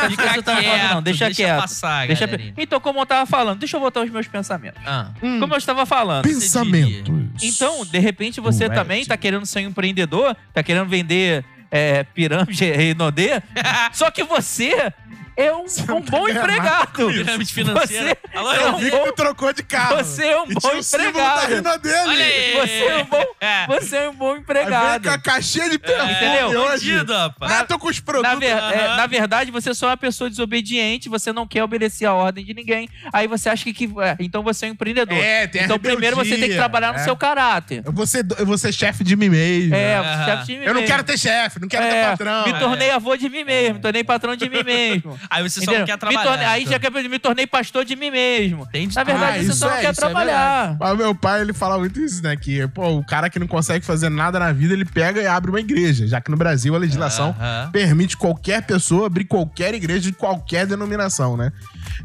Fica 0.09 0.33
citando 0.33 0.61
nome, 0.61 0.83
não. 0.93 1.01
Deixa, 1.01 1.25
deixa 1.25 1.43
quieto. 1.43 1.61
passar, 1.61 2.07
Deixa... 2.07 2.29
Então, 2.57 2.79
como 2.79 2.99
eu 2.99 3.05
tava 3.05 3.25
falando, 3.25 3.59
deixa 3.59 3.77
eu 3.77 3.81
voltar 3.81 4.01
aos 4.01 4.09
meus 4.09 4.27
pensamentos. 4.27 4.81
Ah. 4.85 5.11
Hum. 5.21 5.39
Como 5.39 5.53
eu 5.53 5.57
estava 5.57 5.85
falando. 5.85 6.23
Pensamentos. 6.23 7.43
Então, 7.43 7.85
de 7.85 7.99
repente, 7.99 8.39
você 8.39 8.67
Do 8.67 8.75
também 8.75 8.97
Reddit. 8.97 9.09
tá 9.09 9.17
querendo 9.17 9.45
ser 9.45 9.59
um 9.59 9.69
empreendedor, 9.69 10.35
tá 10.53 10.63
querendo 10.63 10.87
vender 10.87 11.45
é, 11.71 12.03
pirâmide 12.03 12.65
e 12.65 12.93
Nodê, 12.93 13.41
só 13.93 14.11
que 14.11 14.23
você 14.23 14.91
é 15.37 15.51
um, 15.53 15.65
um 15.95 16.01
bom 16.01 16.27
empregado. 16.29 17.07
Pirâmide 17.07 17.53
financeira. 17.53 18.17
Você 18.31 18.37
Alô, 18.37 18.51
é 18.53 18.63
Eu 18.63 18.67
um 18.69 18.77
vi 18.77 18.91
que 18.91 18.97
bom- 18.97 19.11
trocou 19.11 19.53
de 19.53 19.63
carro. 19.63 19.97
Você 19.97 20.25
é 20.25 20.39
um 20.39 20.45
E 20.49 20.53
bom 20.53 20.59
da 20.71 20.77
empregado. 20.79 21.47
rina 21.55 21.77
dele. 21.77 21.97
Olha 21.97 22.25
aí. 22.25 22.53
Você 22.53 22.85
é 22.85 22.97
um 22.97 23.05
bom, 23.05 23.25
É. 23.41 23.67
você 23.67 23.95
é 23.97 24.09
um 24.09 24.13
bom 24.15 24.35
empregado. 24.37 25.03
com 25.03 25.09
a 25.09 25.17
caixinha 25.17 25.69
de 25.69 25.79
perfume 25.79 26.11
Entendeu? 26.11 26.47
hoje. 26.61 26.91
Bandido, 26.93 27.13
rapaz. 27.13 27.51
Ah, 27.51 27.65
tô 27.65 27.77
com 27.79 27.87
os 27.87 27.97
Na, 27.97 28.03
produtos. 28.03 28.39
ver- 28.39 28.45
é, 28.47 28.53
Aham. 28.87 28.95
na 28.97 29.07
verdade, 29.07 29.51
você 29.51 29.73
só 29.73 29.87
é 29.87 29.89
uma 29.91 29.97
pessoa 29.97 30.29
desobediente, 30.29 31.09
você 31.09 31.31
não 31.33 31.47
quer 31.47 31.63
obedecer 31.63 32.05
a 32.05 32.13
ordem 32.13 32.45
de 32.45 32.53
ninguém. 32.53 32.87
Aí 33.11 33.27
você 33.27 33.49
acha 33.49 33.63
que. 33.65 33.73
que- 33.73 33.89
é, 34.01 34.15
então 34.19 34.43
você 34.43 34.65
é 34.65 34.69
um 34.69 34.71
empreendedor. 34.71 35.17
É, 35.17 35.47
tem 35.47 35.63
então 35.63 35.77
primeiro 35.79 36.15
você 36.15 36.29
tem 36.29 36.35
que 36.39 36.41
rebeldia, 36.41 36.57
trabalhar 36.61 36.93
no 36.93 36.99
é. 36.99 37.03
seu 37.03 37.15
caráter. 37.15 37.81
Eu 37.85 37.91
vou 37.91 38.05
ser, 38.05 38.25
eu 38.37 38.45
vou 38.45 38.57
ser 38.57 38.71
chefe 38.73 39.03
de 39.03 39.15
mim 39.15 39.29
mesmo. 39.29 39.75
É, 39.75 39.95
Aham. 39.97 40.25
chefe 40.25 40.45
de 40.45 40.57
mim 40.59 40.65
Eu 40.65 40.73
não 40.73 40.83
quero 40.85 41.03
ter 41.03 41.17
chefe, 41.17 41.59
não 41.59 41.67
quero 41.67 41.83
ter 41.85 41.95
É, 41.95 42.09
patrão. 42.11 42.45
Me 42.45 42.53
tornei 42.59 42.91
avô 42.91 43.15
de 43.15 43.29
mim 43.29 43.43
mesmo, 43.43 43.75
me 43.75 43.81
tornei 43.81 44.03
patrão 44.03 44.35
de 44.35 44.49
mim 44.49 44.63
mesmo. 44.63 45.19
Aí 45.29 45.43
você 45.43 45.59
só 45.59 45.63
Entendeu? 45.63 45.79
não 45.81 45.85
quer 45.87 45.97
trabalhar. 45.97 46.23
tornei- 46.23 46.45
aí 46.45 46.61
então. 46.63 46.73
já 46.73 46.79
quer 46.79 46.91
me 46.91 47.19
tornei 47.19 47.47
pastor 47.47 47.85
de 47.85 47.95
mim 47.95 48.09
mesmo. 48.11 48.63
Entendi. 48.63 48.95
Na 48.95 49.03
verdade, 49.03 49.39
Ah, 49.39 49.43
você 49.43 49.53
só 49.53 49.67
não 49.67 49.75
é- 49.75 49.81
quer 49.81 49.91
isso 49.91 49.99
é 50.01 50.03
trabalhar. 50.05 50.59
verdade. 50.69 50.77
Mas 50.79 50.91
o 50.93 50.97
meu 50.97 51.15
pai, 51.15 51.41
ele 51.41 51.53
fala 51.53 51.77
muito 51.77 51.99
isso, 51.99 52.21
né? 52.23 52.35
Que, 52.35 52.67
pô, 52.69 52.89
o 52.97 53.03
cara 53.05 53.29
que 53.29 53.39
não 53.39 53.47
consegue 53.47 53.85
fazer 53.85 54.09
nada 54.09 54.39
na 54.39 54.51
vida, 54.51 54.73
ele 54.73 54.85
pega 54.85 55.21
e 55.21 55.27
abre 55.27 55.49
uma 55.51 55.59
igreja. 55.59 56.07
Já 56.07 56.19
que 56.21 56.31
no 56.31 56.37
Brasil 56.37 56.73
a 56.75 56.77
legislação 56.77 57.35
Aham. 57.39 57.69
permite 57.71 58.17
qualquer 58.17 58.61
pessoa 58.63 59.07
abrir 59.07 59.25
qualquer 59.25 59.73
igreja 59.73 60.01
de 60.01 60.13
qualquer 60.13 60.65
denominação, 60.65 61.35
né? 61.37 61.51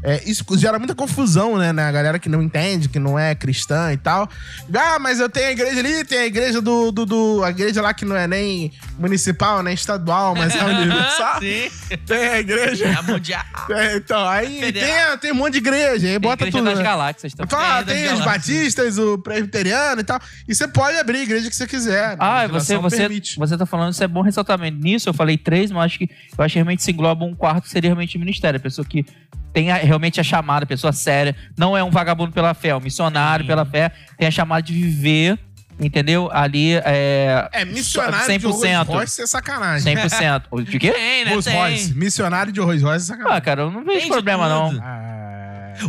É, 0.03 0.21
isso 0.29 0.43
gera 0.57 0.77
muita 0.77 0.93
confusão, 0.95 1.57
né? 1.57 1.71
Na 1.71 1.91
galera 1.91 2.19
que 2.19 2.29
não 2.29 2.41
entende, 2.41 2.87
que 2.89 2.99
não 2.99 3.17
é 3.17 3.33
cristã 3.35 3.91
e 3.93 3.97
tal. 3.97 4.29
Ah, 4.73 4.99
mas 4.99 5.19
eu 5.19 5.27
tenho 5.29 5.47
a 5.47 5.51
igreja 5.51 5.79
ali, 5.79 6.03
tem 6.05 6.19
a 6.19 6.25
igreja 6.25 6.61
do, 6.61 6.91
do, 6.91 7.05
do- 7.05 7.43
A 7.43 7.49
igreja 7.49 7.81
lá 7.81 7.93
que 7.93 8.05
não 8.05 8.15
é 8.15 8.27
nem 8.27 8.71
municipal, 8.97 9.61
nem 9.63 9.73
estadual, 9.73 10.35
mas 10.35 10.55
é 10.55 10.63
universal. 10.65 11.39
Sim. 11.39 11.69
Tem 12.05 12.27
a 12.27 12.39
igreja. 12.39 12.85
É 12.85 13.01
mundial. 13.01 13.43
É, 13.69 13.95
então, 13.97 14.27
aí 14.27 14.59
Federal. 14.59 15.09
tem, 15.11 15.17
tem 15.19 15.31
um 15.31 15.35
monte 15.35 15.53
de 15.53 15.59
igreja, 15.59 16.05
aí 16.07 16.13
Tem 16.13 16.19
bota 16.19 16.43
Igreja 16.43 16.57
tudo. 16.57 16.69
das 16.69 16.77
né? 16.77 16.83
Galáxias 16.83 17.33
também. 17.33 17.49
Fala, 17.49 17.79
É, 17.79 17.83
das 17.83 17.93
tem 17.95 18.03
os 18.05 18.19
galáxias. 18.19 18.25
batistas, 18.25 18.97
o 18.97 19.17
presbiteriano 19.17 20.01
e 20.01 20.03
tal. 20.03 20.19
E 20.47 20.53
você 20.55 20.67
pode 20.67 20.97
abrir 20.97 21.19
a 21.19 21.23
igreja 21.23 21.49
que 21.49 21.55
você 21.55 21.67
quiser. 21.67 22.09
né? 22.11 22.15
Ah, 22.19 22.41
A 22.41 22.47
você, 22.47 22.77
você, 22.77 22.97
permite. 22.97 23.37
você 23.37 23.57
tá 23.57 23.65
falando, 23.65 23.93
isso 23.93 24.03
é 24.03 24.07
bom 24.07 24.21
ressaltamento. 24.21 24.77
Nisso 24.79 25.09
eu 25.09 25.13
falei 25.13 25.37
três, 25.37 25.71
mas 25.71 25.85
acho 25.85 25.99
que 25.99 26.09
eu 26.37 26.43
acho 26.43 26.53
que 26.53 26.59
realmente 26.59 26.83
se 26.83 26.91
engloba 26.91 27.25
um 27.25 27.33
quarto 27.35 27.63
que 27.63 27.69
seria 27.69 27.89
realmente 27.89 28.15
o 28.17 28.19
ministério. 28.19 28.57
A 28.57 28.61
pessoa 28.61 28.85
que 28.85 29.05
tem 29.53 29.71
a- 29.71 29.77
realmente 29.87 30.19
a 30.19 30.23
chamada, 30.23 30.65
pessoa 30.65 30.93
séria, 30.93 31.35
não 31.57 31.75
é 31.75 31.83
um 31.83 31.89
vagabundo 31.89 32.31
pela 32.31 32.53
fé, 32.53 32.69
é 32.69 32.75
um 32.75 32.79
missionário 32.79 33.43
Sim. 33.43 33.47
pela 33.47 33.65
fé, 33.65 33.91
tem 34.17 34.27
a 34.27 34.31
chamada 34.31 34.61
de 34.61 34.73
viver, 34.73 35.39
entendeu? 35.79 36.29
Ali 36.31 36.73
é. 36.75 37.49
É, 37.53 37.65
missionário 37.65 38.37
de 38.39 38.45
Rolls 38.45 38.67
100%. 38.67 38.85
Royce 38.85 39.21
é 39.21 39.27
sacanagem. 39.27 39.95
100%. 39.95 40.43
O 40.51 40.61
de 40.61 40.79
quê? 40.79 40.91
Tem, 40.91 41.25
né? 41.25 41.31
Rolls. 41.31 41.49
Royce. 41.49 41.93
Missionário 41.93 42.51
de 42.51 42.59
Rolls 42.59 42.83
Royce 42.83 43.09
é 43.11 43.13
Ah, 43.13 43.17
sacanagem. 43.17 43.41
cara, 43.43 43.61
eu 43.63 43.71
não 43.71 43.83
vejo 43.83 44.07
problema, 44.07 44.47
não. 44.49 44.77
Ah, 44.81 45.16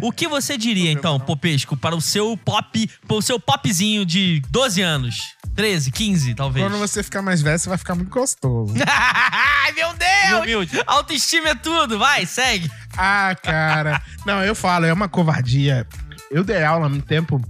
O 0.00 0.12
que 0.12 0.28
você 0.28 0.56
diria, 0.56 0.90
então, 0.90 1.18
Popesco, 1.18 1.76
para 1.76 1.94
o 1.94 2.00
seu 2.00 2.36
pop, 2.36 2.90
para 3.06 3.16
o 3.16 3.22
seu 3.22 3.38
popzinho 3.38 4.04
de 4.04 4.42
12 4.50 4.82
anos? 4.82 5.34
13, 5.54 5.90
15, 5.90 6.34
talvez. 6.34 6.64
Quando 6.64 6.78
você 6.78 7.02
ficar 7.02 7.20
mais 7.20 7.42
velho, 7.42 7.58
você 7.58 7.68
vai 7.68 7.78
ficar 7.78 7.94
muito 7.94 8.10
gostoso. 8.10 8.74
Ai, 8.86 9.72
meu 9.72 9.88
Deus! 9.94 10.42
Humilde. 10.42 10.82
Autoestima 10.86 11.48
é 11.48 11.54
tudo, 11.54 11.98
vai, 11.98 12.24
segue. 12.26 12.70
ah, 12.96 13.34
cara. 13.42 14.00
Não, 14.24 14.42
eu 14.44 14.54
falo, 14.54 14.86
é 14.86 14.92
uma 14.92 15.08
covardia. 15.08 15.86
Eu 16.30 16.44
dei 16.44 16.62
aula 16.62 16.86
há 16.86 16.88
muito 16.88 17.06
tempo 17.06 17.42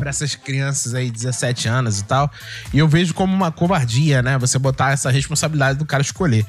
pra 0.00 0.08
essas 0.08 0.34
crianças 0.34 0.94
aí, 0.94 1.10
17 1.10 1.68
anos 1.68 2.00
e 2.00 2.04
tal. 2.04 2.30
E 2.72 2.78
eu 2.78 2.88
vejo 2.88 3.12
como 3.12 3.32
uma 3.32 3.52
covardia, 3.52 4.22
né? 4.22 4.38
Você 4.38 4.58
botar 4.58 4.92
essa 4.92 5.10
responsabilidade 5.10 5.78
do 5.78 5.84
cara 5.84 6.02
escolher. 6.02 6.44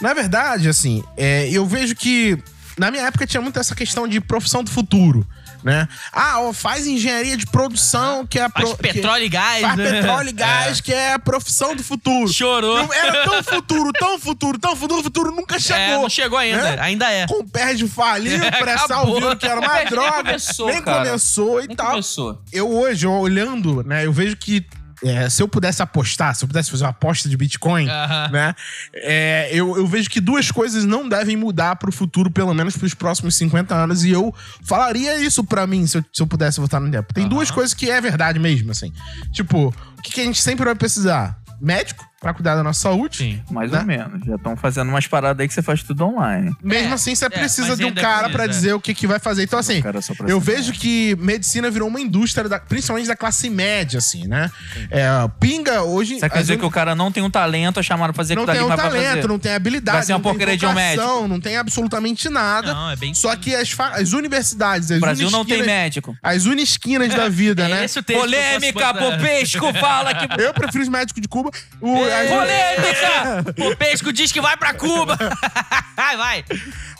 Na 0.00 0.12
verdade, 0.12 0.68
assim, 0.68 1.04
é, 1.16 1.48
eu 1.48 1.64
vejo 1.64 1.94
que 1.94 2.36
na 2.76 2.90
minha 2.90 3.04
época 3.04 3.26
tinha 3.26 3.40
muito 3.40 3.58
essa 3.58 3.74
questão 3.74 4.06
de 4.06 4.20
profissão 4.20 4.62
do 4.62 4.70
futuro, 4.70 5.26
né? 5.64 5.88
Ah, 6.12 6.40
ó, 6.40 6.52
faz 6.52 6.86
engenharia 6.86 7.36
de 7.36 7.46
produção, 7.46 8.26
que 8.26 8.38
é 8.38 8.42
a 8.44 8.50
Faz 8.50 8.68
pro- 8.68 8.76
petróleo 8.78 9.24
e 9.24 9.28
gás, 9.28 9.62
faz 9.62 9.76
né? 9.76 9.90
petróleo 9.90 10.28
e 10.28 10.32
gás, 10.32 10.80
que 10.80 10.92
é 10.92 11.14
a 11.14 11.18
profissão 11.18 11.74
do 11.74 11.82
futuro. 11.82 12.28
Chorou. 12.32 12.76
Não, 12.78 12.92
Era 12.92 13.24
tão 13.24 13.42
futuro, 13.44 13.92
tão 13.92 14.18
futuro, 14.18 14.58
tão 14.58 14.76
futuro, 14.76 15.00
o 15.00 15.02
futuro 15.04 15.30
nunca 15.32 15.58
chegou. 15.58 15.80
É, 15.82 15.92
não 16.02 16.08
chegou 16.08 16.38
ainda, 16.38 16.62
né? 16.62 16.76
ainda 16.80 17.10
é. 17.10 17.26
Com 17.26 17.46
pé 17.46 17.74
de 17.74 17.88
falir, 17.88 18.40
É, 18.42 18.48
acabou. 18.48 19.14
viram 19.16 19.36
que 19.36 19.46
era 19.46 19.60
uma 19.60 19.74
Nem 19.78 19.86
droga. 19.86 20.22
começou, 20.24 20.66
nem 20.68 20.82
cara. 20.82 21.04
começou 21.06 21.62
e 21.62 21.66
Nem 21.68 21.76
tal. 21.76 21.90
começou. 21.90 22.42
Eu 22.52 22.70
hoje, 22.70 23.06
olhando, 23.06 23.82
né, 23.84 24.04
eu 24.06 24.12
vejo 24.12 24.36
que 24.36 24.64
é, 25.08 25.28
se 25.28 25.42
eu 25.42 25.48
pudesse 25.48 25.82
apostar, 25.82 26.34
se 26.34 26.44
eu 26.44 26.48
pudesse 26.48 26.70
fazer 26.70 26.84
uma 26.84 26.90
aposta 26.90 27.28
de 27.28 27.36
Bitcoin, 27.36 27.88
Aham. 27.88 28.28
né, 28.32 28.54
é, 28.94 29.48
eu, 29.52 29.76
eu 29.76 29.86
vejo 29.86 30.08
que 30.10 30.20
duas 30.20 30.50
coisas 30.50 30.84
não 30.84 31.08
devem 31.08 31.36
mudar 31.36 31.76
pro 31.76 31.92
futuro, 31.92 32.30
pelo 32.30 32.52
menos 32.54 32.76
pros 32.76 32.94
próximos 32.94 33.34
50 33.36 33.74
anos, 33.74 34.04
e 34.04 34.10
eu 34.10 34.34
falaria 34.64 35.16
isso 35.20 35.44
pra 35.44 35.66
mim, 35.66 35.86
se 35.86 35.98
eu, 35.98 36.04
se 36.12 36.22
eu 36.22 36.26
pudesse 36.26 36.58
voltar 36.58 36.80
no 36.80 36.90
tempo. 36.90 37.12
Tem 37.12 37.24
Aham. 37.24 37.30
duas 37.30 37.50
coisas 37.50 37.74
que 37.74 37.90
é 37.90 38.00
verdade 38.00 38.38
mesmo, 38.38 38.70
assim. 38.70 38.92
Tipo, 39.32 39.74
o 39.98 40.02
que, 40.02 40.12
que 40.12 40.20
a 40.20 40.24
gente 40.24 40.40
sempre 40.42 40.64
vai 40.64 40.74
precisar? 40.74 41.38
Médico, 41.60 42.04
pra 42.20 42.32
cuidar 42.32 42.54
da 42.56 42.62
nossa 42.62 42.80
saúde. 42.80 43.18
Sim. 43.18 43.42
Mais 43.50 43.70
Né? 43.70 43.78
ou 43.80 43.84
menos. 43.84 44.24
Já 44.26 44.34
estão 44.36 44.56
fazendo 44.56 44.88
umas 44.88 45.06
paradas 45.06 45.40
aí 45.40 45.46
que 45.48 45.54
você 45.54 45.62
faz 45.62 45.82
tudo 45.82 46.04
online. 46.06 46.54
Mesmo 46.62 46.90
É, 46.90 46.92
assim, 46.94 47.14
você 47.14 47.26
é, 47.26 47.28
precisa 47.28 47.76
de 47.76 47.84
um 47.84 47.92
cara 47.94 48.30
pra 48.30 48.44
é. 48.44 48.48
dizer 48.48 48.72
o 48.74 48.80
que, 48.80 48.94
que 48.94 49.06
vai 49.06 49.18
fazer. 49.18 49.42
Então, 49.44 49.58
assim, 49.58 49.80
cara 49.82 50.00
só 50.00 50.14
pra 50.14 50.28
eu 50.28 50.40
vejo 50.40 50.72
que 50.72 51.14
medicina 51.20 51.70
virou 51.70 51.88
uma 51.88 52.00
indústria, 52.00 52.48
da- 52.48 52.58
principalmente 52.58 53.06
da 53.06 53.16
classe 53.16 53.50
média, 53.50 53.98
assim, 53.98 54.26
né? 54.26 54.50
É, 54.90 55.06
pinga 55.38 55.82
hoje. 55.82 56.18
Você 56.18 56.28
quer 56.28 56.40
dizer 56.40 56.58
que 56.58 56.64
o 56.64 56.70
cara 56.70 56.94
não 56.94 57.12
tem 57.12 57.22
um 57.22 57.30
talento, 57.30 57.78
é 57.80 57.82
chamado 57.82 58.12
pra 58.12 58.22
fazer 58.22 58.34
não 58.34 58.46
tem 58.46 58.62
um 58.62 58.68
talento, 58.74 59.14
fazer. 59.16 59.28
não 59.28 59.38
tem 59.38 59.52
habilidade, 59.52 59.96
Vai 59.98 60.06
ser 60.06 60.12
uma 60.12 60.18
não 60.18 60.22
tem 60.24 60.32
porcaria 60.32 60.56
de 60.56 60.66
um 60.66 60.68
vocação, 60.70 61.28
não 61.28 61.40
tem 61.40 61.56
absolutamente 61.56 62.28
nada. 62.28 62.72
Não, 62.74 62.90
é 62.90 62.96
bem 62.96 63.12
Só 63.14 63.34
que 63.36 63.54
as, 63.54 63.70
fa- 63.70 63.90
as 63.94 64.12
universidades, 64.12 64.90
as 64.90 64.98
O 64.98 65.00
Brasil 65.00 65.30
não 65.30 65.44
tem 65.44 65.62
médico. 65.62 66.16
As 66.22 66.46
unisquinas 66.46 67.14
da 67.14 67.28
vida, 67.30 67.64
É 67.64 67.68
né? 67.68 67.84
esse 67.84 67.98
o 67.98 68.02
texto 68.02 68.18
que 68.20 68.34
eu 68.34 68.40
Polêmica. 68.40 68.94
Popesco, 68.94 69.72
fala 69.74 70.14
que... 70.14 70.26
Eu 70.46 70.52
prefiro 70.54 70.82
os 70.82 70.88
médicos 70.88 71.20
de 71.20 71.28
Cuba. 71.28 71.50
O, 71.80 72.05
Polêmica! 72.06 73.52
Popesco 73.56 74.12
diz 74.12 74.32
que 74.32 74.40
vai 74.40 74.56
pra 74.56 74.74
Cuba. 74.74 75.16
vai, 75.96 76.16
vai. 76.16 76.44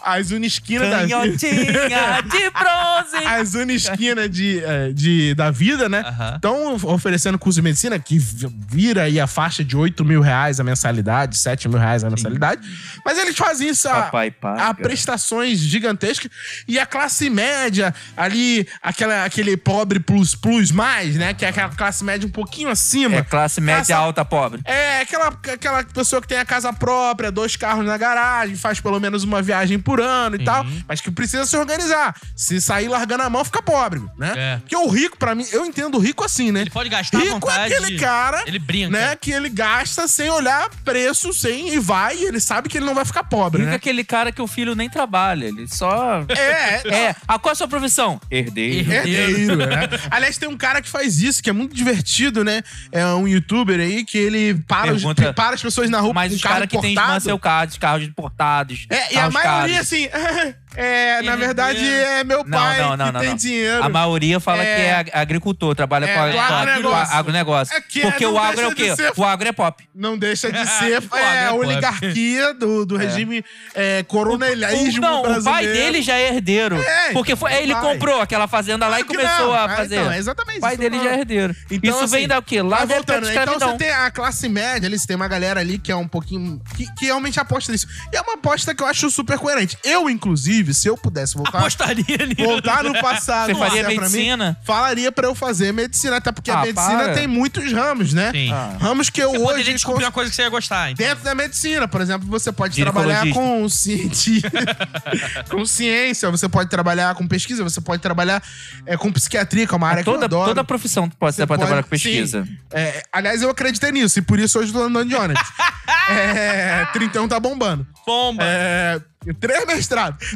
as 0.02 0.30
unisquinas 0.30 0.88
da 0.90 1.02
vida. 1.02 1.16
Canhotinha 1.18 2.22
de 2.22 2.50
bronze. 2.50 3.26
As 3.26 3.54
unisquinas 3.54 4.30
de, 4.30 4.62
eh, 4.64 4.92
de, 4.92 5.34
da 5.34 5.50
vida, 5.50 5.88
né? 5.88 6.04
Estão 6.36 6.74
oferecendo 6.84 7.38
curso 7.38 7.56
de 7.58 7.62
medicina 7.62 7.98
que 7.98 8.18
vi- 8.18 8.48
vira 8.70 9.02
aí 9.04 9.18
a 9.18 9.26
faixa 9.26 9.64
de 9.64 9.76
8 9.76 10.04
mil 10.04 10.20
reais 10.20 10.60
a 10.60 10.64
mensalidade, 10.64 11.36
7 11.36 11.68
mil 11.68 11.78
reais 11.78 12.04
a 12.04 12.10
mensalidade. 12.10 12.60
Mas 13.04 13.18
eles 13.18 13.36
fazem 13.36 13.68
isso 13.68 13.88
a, 13.88 14.10
a 14.58 14.74
prestações 14.74 15.58
gigantescas. 15.58 16.30
E 16.68 16.78
a 16.78 16.86
classe 16.86 17.28
média, 17.28 17.94
ali, 18.16 18.66
aquela, 18.82 19.24
aquele 19.24 19.56
pobre 19.56 19.98
plus 20.00 20.34
plus 20.34 20.70
mais, 20.70 21.16
né? 21.16 21.34
Que 21.34 21.44
é 21.44 21.48
aquela 21.48 21.68
classe 21.70 22.04
média 22.04 22.26
um 22.26 22.30
pouquinho 22.30 22.68
acima. 22.68 23.16
É 23.16 23.22
classe 23.22 23.60
média 23.60 23.80
Essa- 23.82 23.96
alta 23.96 24.24
pobre. 24.24 24.60
É, 24.64 24.95
aquela, 25.00 25.28
aquela 25.28 25.84
pessoa 25.84 26.20
que 26.22 26.28
tem 26.28 26.38
a 26.38 26.44
casa 26.44 26.72
própria, 26.72 27.30
dois 27.30 27.56
carros 27.56 27.84
na 27.86 27.96
garagem, 27.96 28.56
faz 28.56 28.80
pelo 28.80 28.98
menos 29.00 29.24
uma 29.24 29.42
viagem 29.42 29.78
por 29.78 30.00
ano 30.00 30.36
e 30.36 30.44
tal, 30.44 30.64
mas 30.88 31.00
que 31.00 31.10
precisa 31.10 31.44
se 31.46 31.56
organizar. 31.56 32.14
Se 32.34 32.60
sair 32.60 32.88
largando 32.88 33.22
a 33.22 33.30
mão, 33.30 33.44
fica 33.44 33.62
pobre, 33.62 34.02
né? 34.18 34.32
É. 34.36 34.56
Porque 34.58 34.76
o 34.76 34.88
rico, 34.88 35.16
pra 35.16 35.34
mim, 35.34 35.46
eu 35.52 35.64
entendo 35.64 35.96
o 35.96 36.00
rico 36.00 36.24
assim, 36.24 36.50
né? 36.52 36.60
Ele 36.62 36.70
pode 36.70 36.88
gastar 36.88 37.18
à 37.18 37.20
Rico 37.20 37.32
vontade. 37.40 37.72
é 37.72 37.76
aquele 37.76 37.98
cara, 37.98 38.42
Ele 38.46 38.58
brinca. 38.58 38.90
né, 38.90 39.16
que 39.16 39.30
ele 39.30 39.48
gasta 39.48 40.06
sem 40.08 40.28
olhar 40.30 40.68
preço, 40.84 41.32
sem 41.32 41.74
e 41.74 41.78
vai, 41.78 42.16
e 42.16 42.24
ele 42.24 42.40
sabe 42.40 42.68
que 42.68 42.78
ele 42.78 42.86
não 42.86 42.94
vai 42.94 43.04
ficar 43.04 43.24
pobre, 43.24 43.58
Rico 43.60 43.68
é 43.68 43.70
né? 43.72 43.76
aquele 43.76 44.04
cara 44.04 44.30
que 44.32 44.40
o 44.42 44.46
filho 44.46 44.74
nem 44.74 44.88
trabalha, 44.88 45.46
ele 45.46 45.66
só... 45.68 46.24
É, 46.28 46.82
é, 46.86 47.06
É, 47.06 47.16
ah, 47.26 47.38
qual 47.38 47.50
é 47.50 47.52
a 47.52 47.56
sua 47.56 47.68
profissão? 47.68 48.20
Herdeiro. 48.30 48.90
Herdeiro, 48.92 49.56
né? 49.56 49.88
Aliás, 50.10 50.38
tem 50.38 50.48
um 50.48 50.56
cara 50.56 50.80
que 50.82 50.88
faz 50.88 51.20
isso, 51.20 51.42
que 51.42 51.50
é 51.50 51.52
muito 51.52 51.74
divertido, 51.74 52.44
né? 52.44 52.62
É 52.92 53.04
um 53.06 53.26
youtuber 53.28 53.78
aí 53.80 54.04
que 54.04 54.18
ele 54.18 54.54
para, 54.66 54.85
Pergunta- 54.92 55.32
para 55.32 55.54
as 55.54 55.62
pessoas 55.62 55.88
na 55.90 56.00
rua 56.00 56.12
Mas 56.14 56.30
com 56.30 56.36
os 56.36 56.42
caras 56.42 56.68
que 56.68 56.78
tem 56.80 56.92
importado. 56.92 57.12
Mansell 57.14 57.38
Cards, 57.38 57.78
carros 57.78 58.04
importados. 58.06 58.86
É, 58.90 59.14
e 59.14 59.18
a 59.18 59.30
maioria, 59.30 59.76
caros. 59.76 59.76
assim, 59.78 60.08
é, 60.76 61.22
na 61.22 61.36
verdade, 61.36 61.84
é 61.84 62.22
meu 62.24 62.44
pai 62.44 62.78
não, 62.80 62.96
não, 62.96 63.06
que 63.06 63.12
não, 63.12 63.20
tem 63.20 63.28
não. 63.30 63.36
dinheiro. 63.36 63.82
A 63.82 63.88
maioria 63.88 64.38
fala 64.40 64.62
É. 64.62 64.76
que 64.76 64.82
é 64.82 64.94
ag- 64.94 65.10
agricultor, 65.12 65.74
trabalha 65.74 66.04
É, 66.06 66.14
com, 66.14 66.20
a, 66.20 66.26
do 66.28 66.32
com 66.32 66.38
a- 66.40 66.46
agronegócio. 66.60 67.14
agronegócio. 67.16 67.76
É 67.76 67.80
que 67.80 68.00
Porque 68.02 68.26
o 68.26 68.38
agro 68.38 68.60
é 68.62 68.66
o 68.68 68.74
quê? 68.74 68.94
ser- 68.94 69.12
O 69.16 69.24
agro 69.24 69.48
é 69.48 69.52
pop. 69.52 69.84
Não 69.94 70.16
deixa 70.18 70.50
de 70.52 70.58
ser 70.78 71.02
O 71.10 71.16
é, 71.16 71.22
a 71.22 71.48
agro 71.48 71.62
é 71.64 71.66
oligarquia 71.66 72.54
do, 72.54 72.84
do 72.86 72.96
regime 72.96 73.44
é, 73.74 74.02
coronelismo 74.04 74.98
O- 74.98 75.00
não, 75.00 75.20
o 75.20 75.22
brasileiro. 75.22 75.44
pai 75.50 75.66
dele 75.66 76.02
já 76.02 76.14
é 76.16 76.28
herdeiro. 76.34 76.76
É, 76.76 77.12
porque 77.12 77.34
foi, 77.36 77.52
ele 77.54 77.72
pai. 77.72 77.82
comprou 77.82 78.20
aquela 78.20 78.46
fazenda 78.46 78.86
lá 78.88 79.00
e 79.00 79.04
que 79.04 79.14
começou 79.14 79.54
a 79.54 79.68
fazer. 79.68 79.96
então, 80.00 80.12
é 80.12 80.18
exatamente 80.18 80.58
o 80.58 80.60
pai 80.60 80.72
que 80.72 80.78
dele 80.78 81.02
já 81.02 81.10
é 81.10 81.18
herdeiro. 81.20 81.56
Então, 81.70 81.90
Isso 81.90 82.04
assim, 82.04 82.16
vem 82.16 82.28
da 82.28 82.38
o 82.38 82.42
quê? 82.42 82.60
Lá 82.62 82.84
da 82.84 82.94
voltando, 82.94 83.26
né? 83.26 83.34
então 83.34 83.58
você 83.58 83.76
tem 83.78 83.90
a 83.90 84.10
classe 84.10 84.48
média 84.48 84.86
ali, 84.88 84.98
você 84.98 85.06
tem 85.06 85.16
uma 85.16 85.28
galera 85.28 85.60
ali 85.60 85.78
que 85.78 85.90
é 85.90 85.96
um 85.96 86.08
pouquinho. 86.08 86.60
que, 86.76 86.86
que 86.94 87.04
realmente 87.06 87.38
aposta 87.40 87.72
nisso. 87.72 87.86
E 88.12 88.16
é 88.16 88.20
uma 88.20 88.34
aposta 88.34 88.74
que 88.74 88.82
eu 88.82 88.86
acho 88.86 89.10
super 89.10 89.38
coerente. 89.38 89.76
Eu, 89.84 90.08
inclusive, 90.10 90.65
se 90.74 90.88
eu 90.88 90.96
pudesse 90.96 91.34
voltar. 91.34 91.58
Apostaria 91.58 92.04
nisso. 92.26 92.42
Voltar 92.44 92.82
no 92.84 92.92
passado, 93.00 93.52
Você 93.52 93.58
faria 93.58 93.82
disser 93.82 93.96
pra 93.98 94.08
mim, 94.08 94.14
medicina? 94.16 94.56
falaria 94.64 95.12
pra 95.12 95.26
eu 95.26 95.34
fazer 95.34 95.72
medicina, 95.72 96.16
até 96.16 96.32
porque 96.32 96.50
a 96.50 96.58
Ah, 96.60 96.62
medicina 96.62 97.04
para. 97.04 97.14
tem 97.14 97.26
muitos 97.26 97.72
ramos, 97.72 98.12
né? 98.12 98.30
Sim. 98.32 98.52
Ah. 98.52 98.76
Ramos 98.80 99.10
que 99.10 99.22
eu 99.22 99.30
Você 99.30 99.36
hoje. 99.38 99.46
poderia 99.46 99.72
descobrir 99.74 99.96
cons- 100.00 100.06
uma 100.06 100.12
coisa 100.12 100.30
que 100.30 100.36
você 100.36 100.42
ia 100.42 100.48
gostar. 100.48 100.90
Então. 100.90 101.06
Dentro 101.06 101.24
da 101.24 101.34
medicina, 101.34 101.86
por 101.88 102.00
exemplo, 102.00 102.26
você 102.28 102.50
pode 102.52 102.80
trabalhar 102.80 103.28
com 103.32 103.68
ciência, 103.68 104.42
com 105.50 105.64
ciência, 105.66 106.30
você 106.30 106.48
pode 106.48 106.68
trabalhar 106.70 107.14
com 107.14 107.26
pesquisa, 107.26 107.62
você 107.64 107.80
pode 107.80 108.02
trabalhar 108.02 108.42
é, 108.84 108.96
com 108.96 109.12
psiquiatria, 109.12 109.66
que 109.66 109.74
é 109.74 109.76
uma 109.76 109.88
área 109.88 110.02
que 110.02 110.08
eu 110.08 110.14
Toda, 110.14 110.24
adoro. 110.26 110.48
toda 110.48 110.64
profissão 110.64 111.08
pode 111.08 111.34
Você 111.34 111.42
ser 111.42 111.46
pra 111.46 111.56
pode- 111.56 111.66
trabalhar 111.66 111.82
com 111.82 111.88
pesquisa. 111.90 112.46
É, 112.70 113.02
aliás, 113.12 113.42
eu 113.42 113.50
acreditei 113.50 113.92
nisso, 113.92 114.18
e 114.18 114.22
por 114.22 114.38
isso 114.38 114.58
hoje 114.58 114.68
eu 114.70 114.74
tô 114.74 114.82
andando 114.86 115.08
de 115.08 115.14
ônibus. 115.14 115.42
é, 116.10 116.86
31 116.92 117.28
tá 117.28 117.40
bombando. 117.40 117.86
Bomba. 118.06 118.42
É, 118.44 119.00
três 119.40 119.66
mestrados. 119.66 120.18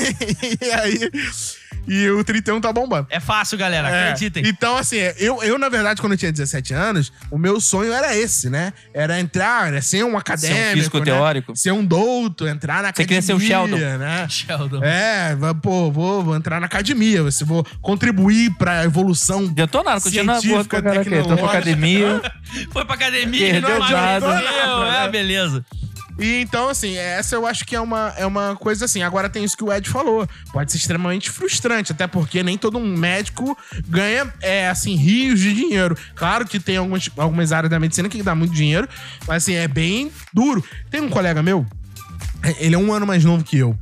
e 0.60 0.72
aí. 0.72 1.10
E 1.86 2.08
o 2.10 2.24
31 2.24 2.60
tá 2.60 2.72
bombando. 2.72 3.06
É 3.10 3.20
fácil, 3.20 3.56
galera. 3.56 3.88
É, 3.88 4.04
Acreditem. 4.10 4.46
Então, 4.46 4.76
assim, 4.76 4.96
eu, 5.18 5.42
eu, 5.42 5.58
na 5.58 5.68
verdade, 5.68 6.00
quando 6.00 6.12
eu 6.12 6.18
tinha 6.18 6.32
17 6.32 6.74
anos, 6.74 7.12
o 7.30 7.38
meu 7.38 7.60
sonho 7.60 7.92
era 7.92 8.16
esse, 8.16 8.50
né? 8.50 8.72
Era 8.92 9.20
entrar, 9.20 9.68
era 9.68 9.80
ser 9.80 10.04
um 10.04 10.16
acadêmico. 10.16 10.72
físico 10.72 10.98
né? 10.98 11.04
teórico. 11.04 11.56
Ser 11.56 11.72
um 11.72 11.84
douto, 11.84 12.46
entrar 12.46 12.82
na 12.82 12.88
Você 12.88 13.02
academia. 13.02 13.06
queria 13.06 13.22
ser 13.22 13.34
o 13.34 13.40
Sheldon. 13.40 13.76
Né? 13.76 14.26
Sheldon. 14.30 14.82
É, 14.82 15.36
pô, 15.62 15.90
vou, 15.90 16.22
vou 16.22 16.36
entrar 16.36 16.60
na 16.60 16.66
academia, 16.66 17.22
você 17.22 17.44
vou 17.44 17.64
contribuir 17.80 18.50
pra 18.56 18.84
evolução. 18.84 19.46
Adiantou 19.46 19.84
nada, 19.84 20.00
continua 20.00 20.24
na 20.34 20.40
boa 20.40 20.64
com 20.64 20.76
a 20.76 20.82
cara 20.82 21.00
aqui. 21.00 21.10
Tô 21.10 21.16
pra 21.16 21.22
tecnológica. 21.22 21.58
academia. 21.58 22.22
Foi 22.72 22.84
pra 22.84 22.94
academia 22.94 23.60
não 23.60 23.78
nada. 23.78 24.26
emagreceu. 24.26 24.82
É, 24.84 25.08
beleza. 25.08 25.64
E 26.18 26.40
então, 26.40 26.68
assim, 26.68 26.96
essa 26.96 27.34
eu 27.34 27.46
acho 27.46 27.64
que 27.64 27.76
é 27.76 27.80
uma, 27.80 28.14
é 28.16 28.24
uma 28.24 28.56
coisa 28.56 28.84
assim. 28.86 29.02
Agora 29.02 29.28
tem 29.28 29.44
isso 29.44 29.56
que 29.56 29.64
o 29.64 29.72
Ed 29.72 29.88
falou. 29.88 30.26
Pode 30.52 30.72
ser 30.72 30.78
extremamente 30.78 31.30
frustrante, 31.30 31.92
até 31.92 32.06
porque 32.06 32.42
nem 32.42 32.56
todo 32.56 32.78
um 32.78 32.96
médico 32.96 33.56
ganha, 33.86 34.32
é, 34.40 34.68
assim, 34.68 34.96
rios 34.96 35.40
de 35.40 35.52
dinheiro. 35.52 35.96
Claro 36.14 36.46
que 36.46 36.58
tem 36.58 36.76
algumas, 36.76 37.10
algumas 37.16 37.52
áreas 37.52 37.70
da 37.70 37.78
medicina 37.78 38.08
que 38.08 38.22
dá 38.22 38.34
muito 38.34 38.54
dinheiro, 38.54 38.88
mas, 39.26 39.42
assim, 39.42 39.54
é 39.54 39.68
bem 39.68 40.10
duro. 40.32 40.64
Tem 40.90 41.00
um 41.00 41.10
colega 41.10 41.42
meu, 41.42 41.66
ele 42.58 42.74
é 42.74 42.78
um 42.78 42.92
ano 42.92 43.06
mais 43.06 43.24
novo 43.24 43.44
que 43.44 43.58
eu. 43.58 43.76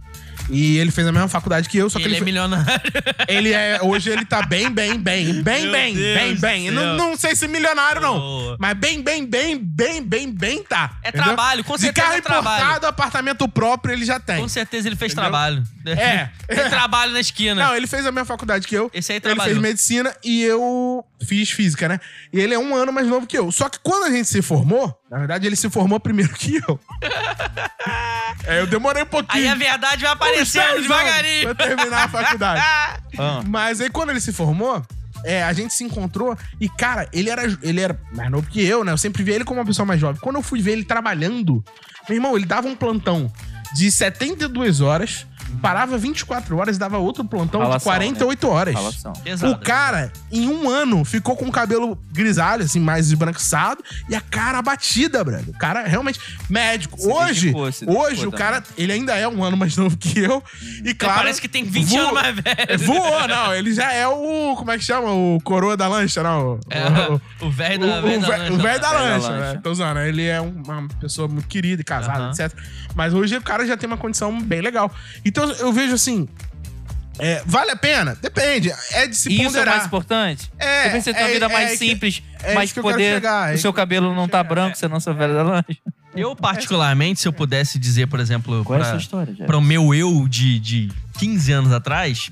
E 0.51 0.77
ele 0.79 0.91
fez 0.91 1.07
a 1.07 1.13
mesma 1.13 1.29
faculdade 1.29 1.69
que 1.69 1.79
eu, 1.79 1.89
só 1.89 1.99
que 1.99 2.05
ele 2.05 2.11
ele, 2.11 2.17
é 2.17 2.19
fe- 2.19 2.25
milionário. 2.25 2.67
ele 3.29 3.53
é. 3.53 3.79
Hoje 3.83 4.11
ele 4.11 4.25
tá 4.25 4.43
bem, 4.43 4.71
bem, 4.71 4.99
bem. 4.99 5.43
Bem, 5.43 5.63
Meu 5.63 5.73
bem, 5.73 5.95
Deus 5.95 6.19
bem, 6.19 6.37
bem. 6.37 6.71
Não, 6.71 6.97
não 6.97 7.17
sei 7.17 7.35
se 7.35 7.49
milionário, 7.49 8.01
não. 8.01 8.57
Mas 8.59 8.75
bem, 8.77 9.03
bem, 9.03 9.25
bem, 9.25 9.59
bem, 9.59 10.03
bem, 10.03 10.31
bem 10.31 10.63
tá. 10.63 10.97
É 11.03 11.09
entendeu? 11.09 11.25
trabalho, 11.29 11.65
com 11.65 11.75
De 11.77 11.81
certeza 11.83 12.07
carro 12.07 12.19
é 12.19 12.21
trabalho. 12.21 12.63
importado, 12.63 12.87
apartamento 12.87 13.49
próprio, 13.49 13.95
ele 13.95 14.05
já 14.05 14.21
tem. 14.21 14.41
Com 14.41 14.49
certeza 14.49 14.89
ele 14.89 14.97
fez 14.97 15.13
Entendeu? 15.13 15.31
trabalho. 15.31 15.63
É. 15.87 16.29
Tem 16.55 16.71
trabalho 16.71 17.13
na 17.13 17.21
esquina. 17.21 17.63
Não, 17.67 17.77
ele 17.77 17.87
fez 17.87 18.07
a 18.07 18.13
mesma 18.13 18.25
faculdade 18.25 18.67
que 18.67 18.75
eu. 18.75 18.91
Esse 18.95 19.13
aí 19.13 19.17
Ele 19.17 19.21
trabalhou. 19.23 19.53
fez 19.55 19.59
medicina 19.63 20.15
e 20.25 20.43
eu 20.43 21.05
fiz 21.25 21.51
física, 21.51 21.89
né? 21.89 21.99
E 22.33 22.41
ele 22.41 22.55
é 22.55 22.59
um 22.59 22.75
ano 22.75 22.93
mais 22.93 23.07
novo 23.07 23.27
que 23.27 23.37
eu. 23.37 23.51
Só 23.51 23.69
que 23.69 23.79
quando 23.83 24.05
a 24.05 24.11
gente 24.11 24.29
se 24.29 24.43
formou, 24.43 24.97
na 25.11 25.19
verdade, 25.19 25.47
ele 25.47 25.57
se 25.57 25.69
formou 25.71 25.99
primeiro 25.99 26.33
que 26.35 26.57
eu. 26.57 26.81
é, 28.47 28.61
eu 28.61 28.67
demorei 28.67 29.03
um 29.03 29.07
pouquinho. 29.07 29.43
Aí 29.45 29.49
a 29.49 29.55
verdade 29.55 30.03
vai 30.03 30.11
uns 30.11 30.15
aparecendo 30.15 30.63
10 30.63 30.73
anos 30.73 30.83
devagarinho. 30.83 31.55
Pra 31.55 31.67
terminar 31.67 32.05
a 32.05 32.09
faculdade. 32.09 32.65
Ah. 33.17 33.43
Mas 33.47 33.81
aí 33.81 33.89
quando 33.91 34.11
ele 34.11 34.21
se 34.21 34.33
formou, 34.33 34.85
é, 35.25 35.45
a 35.45 35.53
gente 35.53 35.73
se 35.73 35.85
encontrou 35.85 36.37
e, 36.61 36.69
cara, 36.69 37.09
ele 37.13 37.31
era, 37.31 37.45
ele 37.63 37.81
era 37.81 37.97
mais 38.13 38.29
novo 38.29 38.49
que 38.49 38.61
eu, 38.65 38.83
né? 38.83 38.91
Eu 38.93 38.99
sempre 38.99 39.23
vi 39.23 39.33
ele 39.33 39.45
como 39.45 39.61
uma 39.61 39.67
pessoa 39.67 39.87
mais 39.87 40.01
jovem. 40.01 40.21
Quando 40.21 40.37
eu 40.37 40.43
fui 40.43 40.61
ver 40.61 40.73
ele 40.73 40.85
trabalhando, 40.85 41.65
meu 42.09 42.17
irmão, 42.17 42.37
ele 42.37 42.45
dava 42.45 42.67
um 42.67 42.75
plantão 42.75 43.33
de 43.75 43.91
72 43.91 44.81
horas, 44.81 45.27
parava 45.65 45.97
24 45.97 46.57
horas 46.59 46.77
e 46.77 46.79
dava 46.79 46.99
outro 46.99 47.25
plantão 47.25 47.61
de 47.61 47.67
Falação, 47.67 47.93
48 47.93 48.49
horas. 48.49 48.75
Falação. 48.75 49.13
Pesado. 49.15 49.53
O 49.53 49.59
cara, 49.59 50.13
em 50.31 50.47
um 50.47 50.69
ano, 50.69 51.05
ficou 51.05 51.35
com 51.37 51.47
o 51.47 51.53
cabelo 51.53 51.99
grisalho, 52.13 52.65
assim, 52.65 52.79
mais 52.79 53.07
esbranquiçado, 53.07 53.83
e 54.09 54.15
a 54.15 54.21
cara 54.21 54.59
abatida, 54.59 55.25
brother. 55.25 55.49
O 55.49 55.59
cara 55.59 55.83
realmente 55.85 56.21
médico. 56.51 57.01
Se 57.01 57.09
hoje, 57.09 57.41
dedicou, 57.47 57.73
se 57.73 57.87
dedicou 57.87 58.05
hoje 58.05 58.27
o 58.27 58.31
também. 58.31 58.39
cara, 58.39 58.63
ele 58.77 58.93
ainda 58.93 59.17
é 59.17 59.27
um 59.27 59.43
ano 59.43 59.57
mais 59.57 59.75
novo 59.79 59.97
que 59.97 60.19
eu. 60.19 60.43
E 60.85 60.93
claro. 60.93 61.21
parece 61.21 61.41
que 61.41 61.49
tem 61.49 61.65
20 61.65 61.97
anos 61.97 62.13
mais 62.13 62.35
velho. 62.37 62.79
Voou, 62.81 63.27
não. 63.27 63.55
Ele 63.55 63.73
já 63.73 63.91
é 63.93 64.07
o. 64.07 64.55
Como 64.57 64.71
é 64.71 64.77
que 64.77 64.85
chama? 64.85 65.11
O 65.13 65.39
coroa 65.43 65.77
da 65.77 65.89
lancha, 65.89 66.23
não. 66.23 66.61
É, 66.69 67.11
o, 67.41 67.47
o 67.47 67.51
velho 67.51 67.87
da, 67.87 68.01
lancha. 68.01 68.53
o 68.53 68.57
velho 68.59 68.81
da 68.81 68.93
lancha, 68.93 69.31
né? 69.31 69.61
Tô 69.63 69.71
usando. 69.71 70.01
Ele 70.01 70.27
é 70.27 70.41
uma 70.41 70.89
pessoa 71.01 71.27
muito 71.27 71.49
querida 71.49 71.81
e 71.81 71.85
casada, 71.85 72.25
Aham. 72.25 72.31
etc. 72.31 72.53
Mas 72.95 73.15
hoje 73.15 73.37
o 73.37 73.43
cara 73.43 73.67
já 73.67 73.77
tem 73.77 73.87
uma 73.87 73.97
condição 73.97 74.41
bem 74.41 74.61
legal. 74.61 74.91
Então 75.25 75.54
eu 75.61 75.73
vejo 75.73 75.95
assim. 75.95 76.29
é, 77.19 77.43
vale 77.47 77.71
a 77.71 77.77
pena? 77.77 78.17
Depende. 78.21 78.73
É 78.93 79.07
de 79.07 79.15
se 79.17 79.29
E 79.29 79.35
isso 79.35 79.43
é 79.43 79.47
ponderar. 79.47 79.75
mais 79.77 79.87
importante? 79.87 80.51
É, 80.59 80.91
Você 81.01 81.13
ter 81.15 81.21
é- 81.21 81.25
uma 81.25 81.33
vida 81.33 81.47
é 81.47 81.49
mais 81.49 81.71
que- 81.73 81.77
simples, 81.79 82.23
é 82.43 82.55
mas 82.55 82.65
isso 82.65 82.75
que 82.75 82.81
poder. 82.81 83.15
chegar, 83.15 83.49
é 83.49 83.53
o 83.53 83.55
isso 83.55 83.63
seu 83.63 83.73
cabelo 83.73 84.15
não 84.15 84.27
tá 84.29 84.43
branco, 84.43 84.77
você 84.77 84.89
não 84.89 84.99
sou 85.01 85.15
velho 85.15 85.35
da 85.35 85.43
lancha. 85.43 85.79
Eu, 86.17 86.37
particularmente, 86.37 87.21
se 87.21 87.27
eu 87.27 87.33
pudesse 87.33 87.77
dizer, 87.79 88.07
por 88.07 88.21
exemplo, 88.21 88.63
Qual 88.65 88.79
é 88.79 88.83
a 88.83 88.85
pra, 88.85 88.91
sua 88.93 89.01
história, 89.01 89.35
o 89.49 89.61
meu 89.61 89.93
eu 89.95 90.29
de, 90.29 90.61
de 90.61 90.93
15 91.19 91.51
anos 91.53 91.73
atrás, 91.73 92.31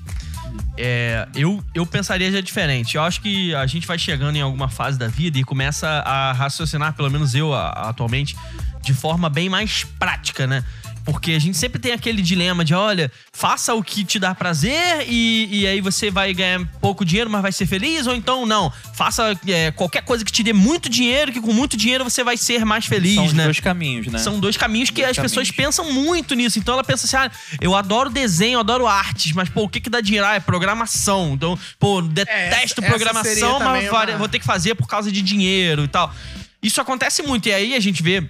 é, 0.77 1.27
eu, 1.35 1.61
eu 1.73 1.85
pensaria 1.85 2.31
já 2.31 2.39
diferente. 2.41 2.95
Eu 2.95 3.03
acho 3.03 3.21
que 3.21 3.53
a 3.55 3.65
gente 3.67 3.85
vai 3.85 3.97
chegando 3.99 4.35
em 4.37 4.41
alguma 4.41 4.69
fase 4.69 4.97
da 4.97 5.07
vida 5.07 5.37
e 5.37 5.43
começa 5.43 5.87
a 5.87 6.31
raciocinar, 6.31 6.93
pelo 6.93 7.09
menos 7.11 7.35
eu 7.35 7.53
a- 7.53 7.89
atualmente, 7.89 8.35
de 8.81 8.93
forma 8.93 9.29
bem 9.29 9.49
mais 9.49 9.83
prática, 9.83 10.47
né? 10.47 10.63
Porque 11.05 11.31
a 11.33 11.39
gente 11.39 11.57
sempre 11.57 11.79
tem 11.81 11.91
aquele 11.91 12.21
dilema 12.21 12.63
de, 12.63 12.73
olha, 12.73 13.11
faça 13.33 13.73
o 13.73 13.83
que 13.83 14.05
te 14.05 14.17
dá 14.19 14.33
prazer 14.33 15.05
e, 15.07 15.49
e 15.61 15.67
aí 15.67 15.81
você 15.81 16.09
vai 16.09 16.33
ganhar 16.33 16.65
pouco 16.79 17.03
dinheiro, 17.03 17.29
mas 17.29 17.41
vai 17.41 17.51
ser 17.51 17.65
feliz, 17.65 18.07
ou 18.07 18.15
então 18.15 18.45
não, 18.45 18.71
faça 18.93 19.37
é, 19.47 19.69
qualquer 19.71 20.03
coisa 20.03 20.23
que 20.23 20.31
te 20.31 20.41
dê 20.43 20.53
muito 20.53 20.87
dinheiro, 20.87 21.31
que 21.33 21.41
com 21.41 21.51
muito 21.51 21.75
dinheiro 21.75 22.05
você 22.05 22.23
vai 22.23 22.37
ser 22.37 22.63
mais 22.63 22.85
feliz, 22.85 23.15
São 23.15 23.31
né? 23.33 23.43
dois 23.43 23.59
caminhos, 23.59 24.07
né? 24.07 24.17
São 24.19 24.39
dois 24.39 24.55
caminhos 24.55 24.89
que 24.89 25.01
Dois 25.01 25.17
as 25.17 25.21
pessoas 25.21 25.51
pensam 25.51 25.91
muito 25.91 26.35
nisso. 26.35 26.57
Então 26.57 26.73
ela 26.73 26.83
pensa 26.83 27.05
assim: 27.05 27.17
ah, 27.17 27.29
eu 27.59 27.75
adoro 27.75 28.09
desenho, 28.09 28.55
eu 28.55 28.59
adoro 28.61 28.87
artes, 28.87 29.33
mas 29.33 29.49
pô, 29.49 29.63
o 29.63 29.69
que 29.69 29.81
que 29.81 29.89
dá 29.89 29.99
dinheiro? 29.99 30.25
Ah, 30.25 30.35
é 30.35 30.39
programação. 30.39 31.33
Então, 31.33 31.59
pô, 31.79 32.01
detesto 32.01 32.45
essa- 32.45 32.63
essa 32.63 32.81
programação, 32.81 33.33
seria 33.33 33.59
mas 33.59 33.89
uma- 33.89 34.17
vou 34.17 34.29
ter 34.29 34.39
que 34.39 34.45
fazer 34.45 34.75
por 34.75 34.87
causa 34.87 35.11
de 35.11 35.21
dinheiro 35.21 35.83
e 35.83 35.87
tal. 35.87 36.13
Isso 36.61 36.79
acontece 36.79 37.21
muito. 37.23 37.49
E 37.49 37.53
aí 37.53 37.75
a 37.75 37.79
gente 37.79 38.01
vê. 38.01 38.23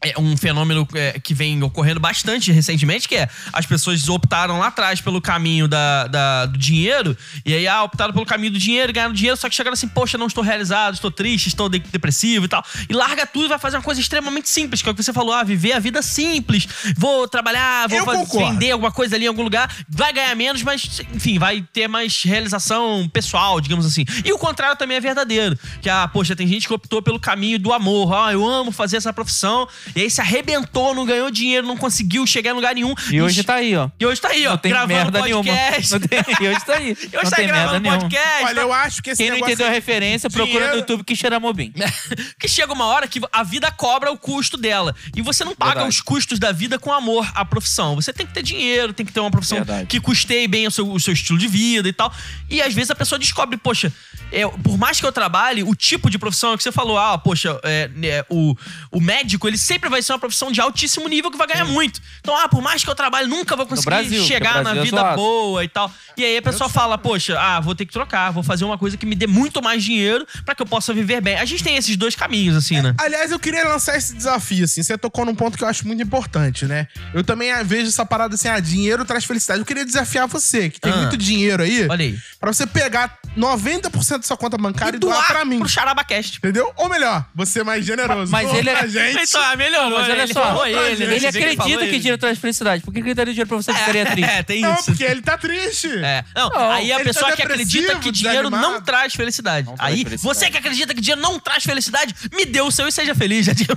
É 0.00 0.18
um 0.18 0.36
fenômeno 0.36 0.86
é, 0.94 1.18
que 1.20 1.32
vem 1.34 1.62
ocorrendo 1.62 2.00
bastante 2.00 2.50
recentemente, 2.52 3.08
que 3.08 3.16
é 3.16 3.28
as 3.52 3.66
pessoas 3.66 4.08
optaram 4.08 4.58
lá 4.58 4.66
atrás 4.68 5.00
pelo 5.00 5.20
caminho 5.20 5.68
da, 5.68 6.06
da- 6.08 6.46
do 6.46 6.58
dinheiro, 6.58 7.16
e 7.44 7.54
aí 7.54 7.66
ah, 7.68 7.82
optaram 7.84 8.12
pelo 8.12 8.26
caminho 8.26 8.52
do 8.52 8.58
dinheiro, 8.58 8.92
ganharam 8.92 9.12
dinheiro, 9.12 9.36
só 9.36 9.48
que 9.48 9.54
chegaram 9.54 9.74
assim, 9.74 9.88
poxa, 9.88 10.18
não 10.18 10.26
estou 10.26 10.42
realizado, 10.42 10.94
estou 10.94 11.10
triste, 11.10 11.46
estou 11.48 11.68
de- 11.68 11.78
depressivo 11.78 12.44
e 12.44 12.48
tal. 12.48 12.64
E 12.88 12.92
larga 12.92 13.26
tudo 13.26 13.44
e 13.46 13.48
vai 13.48 13.58
fazer 13.58 13.76
uma 13.76 13.82
coisa 13.82 14.00
extremamente 14.00 14.48
simples, 14.48 14.82
que 14.82 14.88
é 14.88 14.92
o 14.92 14.94
que 14.94 15.02
você 15.02 15.12
falou, 15.12 15.32
ah, 15.34 15.42
viver 15.44 15.72
a 15.72 15.78
vida 15.78 16.02
simples. 16.02 16.66
Vou 16.96 17.28
trabalhar, 17.28 17.88
vou 17.88 17.98
fazer- 18.04 18.18
vender 18.52 18.70
alguma 18.72 18.90
coisa 18.92 19.14
ali 19.16 19.24
em 19.24 19.28
algum 19.28 19.42
lugar, 19.42 19.72
vai 19.88 20.12
ganhar 20.12 20.34
menos, 20.34 20.62
mas 20.62 21.00
enfim, 21.14 21.38
vai 21.38 21.62
ter 21.72 21.86
mais 21.88 22.22
realização 22.22 23.08
pessoal, 23.12 23.60
digamos 23.60 23.86
assim. 23.86 24.04
E 24.24 24.32
o 24.32 24.38
contrário 24.38 24.76
também 24.76 24.96
é 24.96 25.00
verdadeiro. 25.00 25.58
Que, 25.80 25.88
ah, 25.88 26.08
poxa, 26.08 26.34
tem 26.36 26.46
gente 26.46 26.66
que 26.66 26.74
optou 26.74 27.00
pelo 27.02 27.18
caminho 27.20 27.58
do 27.58 27.72
amor. 27.72 28.12
Ah, 28.14 28.32
eu 28.32 28.46
amo 28.46 28.72
fazer 28.72 28.96
essa 28.96 29.12
profissão. 29.12 29.68
E 29.94 30.02
aí 30.02 30.10
se 30.10 30.20
arrebentou, 30.20 30.94
não 30.94 31.04
ganhou 31.06 31.30
dinheiro, 31.30 31.66
não 31.66 31.76
conseguiu 31.76 32.26
chegar 32.26 32.50
em 32.50 32.54
lugar 32.54 32.74
nenhum. 32.74 32.94
E 33.10 33.20
hoje 33.20 33.42
tá 33.44 33.54
aí, 33.56 33.76
ó. 33.76 33.88
E 33.98 34.06
hoje 34.06 34.20
tá 34.20 34.28
aí, 34.28 34.46
ó, 34.46 34.50
Não 34.50 34.58
tem 34.58 34.70
gravando 34.72 34.94
merda 34.94 35.22
nenhuma. 35.22 35.44
podcast. 35.44 35.98
Tem, 36.00 36.18
e 36.40 36.48
hoje 36.48 36.64
tá 36.64 36.74
aí. 36.74 36.88
E 36.88 36.90
hoje 36.92 37.08
não 37.12 37.22
tá 37.30 37.36
tem 37.36 37.46
merda 37.46 37.60
gravando 37.62 37.80
nenhuma. 37.80 38.00
podcast. 38.00 38.44
Olha, 38.44 38.54
tá- 38.54 38.60
eu 38.62 38.72
acho 38.72 39.02
que 39.02 39.10
esse 39.10 39.22
Quem 39.22 39.30
não 39.30 39.38
entendeu 39.38 39.66
a 39.66 39.70
é- 39.70 39.72
referência, 39.72 40.30
procura 40.30 40.52
dinheiro- 40.52 40.72
no 40.74 40.80
YouTube 40.80 41.04
que 41.04 41.14
cheira 41.16 41.38
mobim. 41.40 41.72
que 42.38 42.48
chega 42.48 42.72
uma 42.72 42.86
hora 42.86 43.06
que 43.06 43.20
a 43.32 43.42
vida 43.42 43.70
cobra 43.70 44.10
o 44.12 44.18
custo 44.18 44.56
dela. 44.56 44.94
E 45.16 45.22
você 45.22 45.44
não 45.44 45.54
paga 45.54 45.72
Verdade. 45.74 45.88
os 45.90 46.00
custos 46.00 46.38
da 46.38 46.52
vida 46.52 46.78
com 46.78 46.92
amor 46.92 47.30
à 47.34 47.44
profissão. 47.44 47.94
Você 47.96 48.12
tem 48.12 48.26
que 48.26 48.32
ter 48.34 48.42
dinheiro, 48.42 48.92
tem 48.92 49.04
que 49.06 49.12
ter 49.12 49.20
uma 49.20 49.30
profissão 49.30 49.58
Verdade. 49.58 49.86
que 49.86 50.00
custeie 50.00 50.46
bem 50.48 50.66
o 50.66 50.70
seu, 50.70 50.90
o 50.90 50.98
seu 51.00 51.12
estilo 51.12 51.38
de 51.38 51.48
vida 51.48 51.88
e 51.88 51.92
tal. 51.92 52.12
E 52.48 52.60
às 52.62 52.72
vezes 52.74 52.90
a 52.90 52.94
pessoa 52.94 53.18
descobre, 53.18 53.56
poxa, 53.56 53.92
é, 54.30 54.46
por 54.46 54.78
mais 54.78 55.00
que 55.00 55.06
eu 55.06 55.12
trabalhe, 55.12 55.62
o 55.62 55.74
tipo 55.74 56.08
de 56.10 56.18
profissão 56.18 56.56
que 56.56 56.62
você 56.62 56.72
falou, 56.72 56.98
ah, 56.98 57.18
poxa, 57.18 57.58
é, 57.62 57.90
é, 58.02 58.26
o, 58.28 58.54
o 58.90 59.00
médico, 59.00 59.46
ele 59.48 59.58
sempre 59.62 59.88
vai 59.88 60.02
ser 60.02 60.12
uma 60.12 60.18
profissão 60.18 60.50
de 60.52 60.60
altíssimo 60.60 61.08
nível 61.08 61.30
que 61.30 61.38
vai 61.38 61.46
ganhar 61.46 61.64
muito. 61.64 62.00
Então, 62.20 62.36
ah, 62.36 62.48
por 62.48 62.60
mais 62.62 62.82
que 62.84 62.90
eu 62.90 62.94
trabalhe, 62.94 63.26
nunca 63.28 63.56
vou 63.56 63.66
conseguir 63.66 63.86
Brasil, 63.86 64.24
chegar 64.24 64.62
na 64.62 64.72
é 64.76 64.82
vida 64.82 64.96
zoado. 65.00 65.16
boa 65.16 65.64
e 65.64 65.68
tal. 65.68 65.90
E 66.16 66.24
aí 66.24 66.36
a 66.36 66.42
pessoa 66.42 66.68
fala, 66.68 66.98
poxa, 66.98 67.38
ah, 67.40 67.60
vou 67.60 67.74
ter 67.74 67.86
que 67.86 67.92
trocar, 67.92 68.30
vou 68.30 68.42
fazer 68.42 68.64
uma 68.64 68.76
coisa 68.78 68.96
que 68.96 69.06
me 69.06 69.14
dê 69.14 69.26
muito 69.26 69.62
mais 69.62 69.82
dinheiro 69.82 70.26
pra 70.44 70.54
que 70.54 70.62
eu 70.62 70.66
possa 70.66 70.92
viver 70.92 71.20
bem. 71.20 71.36
A 71.36 71.44
gente 71.44 71.62
tem 71.64 71.76
esses 71.76 71.96
dois 71.96 72.14
caminhos, 72.14 72.56
assim, 72.56 72.80
né? 72.80 72.94
Aliás, 72.98 73.30
eu 73.30 73.38
queria 73.38 73.66
lançar 73.68 73.96
esse 73.96 74.14
desafio, 74.14 74.64
assim. 74.64 74.82
Você 74.82 74.98
tocou 74.98 75.24
num 75.24 75.34
ponto 75.34 75.56
que 75.56 75.64
eu 75.64 75.68
acho 75.68 75.86
muito 75.86 76.02
importante, 76.02 76.64
né? 76.66 76.88
Eu 77.14 77.24
também 77.24 77.50
ah, 77.52 77.62
vejo 77.62 77.88
essa 77.88 78.04
parada 78.04 78.34
assim, 78.34 78.48
ah, 78.48 78.60
dinheiro 78.60 79.04
traz 79.04 79.24
felicidade. 79.24 79.60
Eu 79.60 79.66
queria 79.66 79.84
desafiar 79.84 80.26
você, 80.26 80.68
que 80.70 80.80
tem 80.80 80.92
Ah. 80.92 80.96
muito 80.96 81.16
dinheiro 81.16 81.62
aí, 81.62 81.86
Olha 81.88 82.04
aí. 82.04 82.18
pra 82.40 82.52
você 82.52 82.66
pegar 82.66 83.18
90% 83.36 84.18
da 84.18 84.22
sua 84.26 84.36
conta 84.36 84.56
bancária 84.58 84.96
e, 84.96 84.98
doar 85.00 85.26
pra 85.26 85.44
mim. 85.44 85.58
pro 85.58 85.68
Charabacast. 85.68 86.38
Entendeu? 86.38 86.72
Ou 86.76 86.88
melhor, 86.88 87.24
você 87.34 87.60
é 87.60 87.64
mais 87.64 87.84
generoso. 87.84 88.30
Mas 88.30 88.48
Doa 88.48 88.58
ele 88.58 88.70
é- 88.70 88.88
gente. 88.88 89.22
Então, 89.32 89.42
ah, 89.52 89.56
melhorou. 89.56 89.98
Mas 89.98 90.08
olha 90.10 90.22
Ele 90.22 90.32
só, 90.32 90.66
ele, 90.66 91.04
ele 91.04 91.20
que 91.20 91.26
acredita 91.26 91.86
que 91.86 91.98
dinheiro 91.98 92.18
traz 92.18 92.38
felicidade. 92.38 92.82
Por 92.82 92.92
que 92.92 93.00
ele 93.00 93.14
daria 93.14 93.32
dinheiro 93.32 93.48
pra 93.48 93.56
você 93.56 93.72
que 93.72 93.78
ficaria 93.78 94.06
triste? 94.06 94.30
É, 94.30 94.42
tem 94.42 94.60
Não, 94.60 94.74
isso. 94.74 94.84
porque 94.86 95.04
ele 95.04 95.22
tá 95.22 95.36
triste. 95.38 95.88
É. 95.88 96.24
Não, 96.34 96.48
Não, 96.50 96.70
aí 96.70 96.92
a 96.92 96.96
ele 96.96 97.04
pessoa 97.04 97.30
tá 97.30 97.36
que 97.36 97.42
acredita 97.42 97.98
que 97.98 98.10
dinheiro 98.10 98.50
não 98.50 98.58
desanimado. 98.58 98.84
traz 98.84 99.14
felicidade. 99.14 99.66
Não 99.66 99.74
traz 99.76 99.92
aí, 99.92 100.04
felicidade. 100.04 100.22
você 100.38 100.50
que 100.50 100.58
acredita 100.58 100.94
que 100.94 101.00
dinheiro 101.00 101.20
não 101.20 101.38
traz 101.38 101.64
felicidade, 101.64 102.14
me 102.32 102.44
dê 102.44 102.60
o 102.60 102.70
seu 102.70 102.86
e 102.88 102.92
seja 102.92 103.14
feliz. 103.14 103.46
Já 103.46 103.52
digo? 103.52 103.72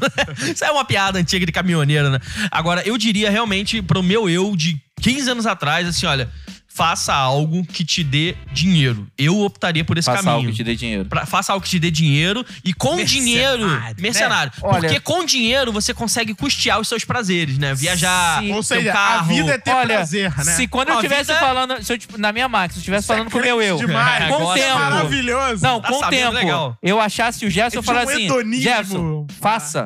Isso 0.53 0.63
é 0.63 0.71
uma 0.71 0.85
piada 0.85 1.19
antiga 1.19 1.45
de 1.45 1.51
caminhoneiro, 1.51 2.09
né? 2.09 2.19
Agora, 2.51 2.81
eu 2.85 2.97
diria 2.97 3.29
realmente 3.29 3.81
pro 3.81 4.01
meu 4.03 4.29
eu 4.29 4.55
de 4.55 4.79
15 5.01 5.29
anos 5.31 5.45
atrás, 5.45 5.87
assim, 5.87 6.05
olha, 6.05 6.29
faça 6.75 7.13
algo 7.13 7.65
que 7.65 7.85
te 7.85 8.03
dê 8.03 8.35
dinheiro. 8.51 9.07
Eu 9.17 9.39
optaria 9.39 9.85
por 9.85 9.97
esse 9.97 10.05
Faça 10.07 10.17
caminho. 10.17 10.35
algo 10.35 10.49
que 10.49 10.55
te 10.57 10.63
dê 10.63 10.75
dinheiro. 10.75 11.05
Pra- 11.05 11.25
faça 11.25 11.53
algo 11.53 11.63
que 11.63 11.69
te 11.69 11.79
dê 11.79 11.89
dinheiro 11.89 12.45
e 12.65 12.73
com 12.73 12.97
Mercenário, 12.97 13.23
dinheiro. 13.23 13.67
né? 13.67 13.93
Mercenário. 13.97 14.51
Olha- 14.61 14.79
Porque 14.81 14.99
com 14.99 15.23
dinheiro 15.23 15.71
você 15.71 15.93
consegue 15.93 16.33
custear 16.33 16.77
os 16.81 16.87
seus 16.89 17.05
prazeres, 17.05 17.57
né? 17.57 17.73
Viajar, 17.73 18.41
Sim. 18.41 18.51
Ou 18.51 18.61
seja, 18.61 18.89
a 18.91 18.93
carro. 18.93 19.27
vida 19.33 19.53
é 19.53 19.57
ter 19.57 19.71
Olha, 19.71 19.95
prazer, 19.95 20.35
né? 20.37 20.43
se 20.53 20.67
quando 20.67 20.89
A 20.89 20.93
eu 20.93 20.97
estivesse 20.97 21.31
vida- 21.31 21.39
falando, 21.39 21.81
se 21.81 21.93
eu, 21.93 21.97
tipo, 21.97 22.17
na 22.17 22.33
minha 22.33 22.49
máquina, 22.49 22.73
se 22.73 22.77
eu 22.79 22.81
estivesse 22.81 23.07
falando 23.07 23.31
com 23.31 23.37
o 23.37 23.41
meu 23.41 23.61
eu, 23.61 23.77
Demais. 23.77 24.27
com 24.27 24.43
o 24.43 24.51
é 24.55 24.59
tempo, 24.59 24.79
maravilhoso. 24.79 25.63
não, 25.63 25.79
Tá 25.79 25.87
com 25.87 25.95
o 25.95 26.09
tempo, 26.09 26.31
legal. 26.33 26.77
eu 26.83 26.99
achasse 26.99 27.45
o 27.45 27.49
Gerson 27.49 27.77
É 27.77 27.79
e 27.79 27.81
de 27.81 27.85
falar 27.87 28.05
um 28.05 28.09
assim. 28.09 28.61
Gerson, 28.61 29.27
faça 29.39 29.85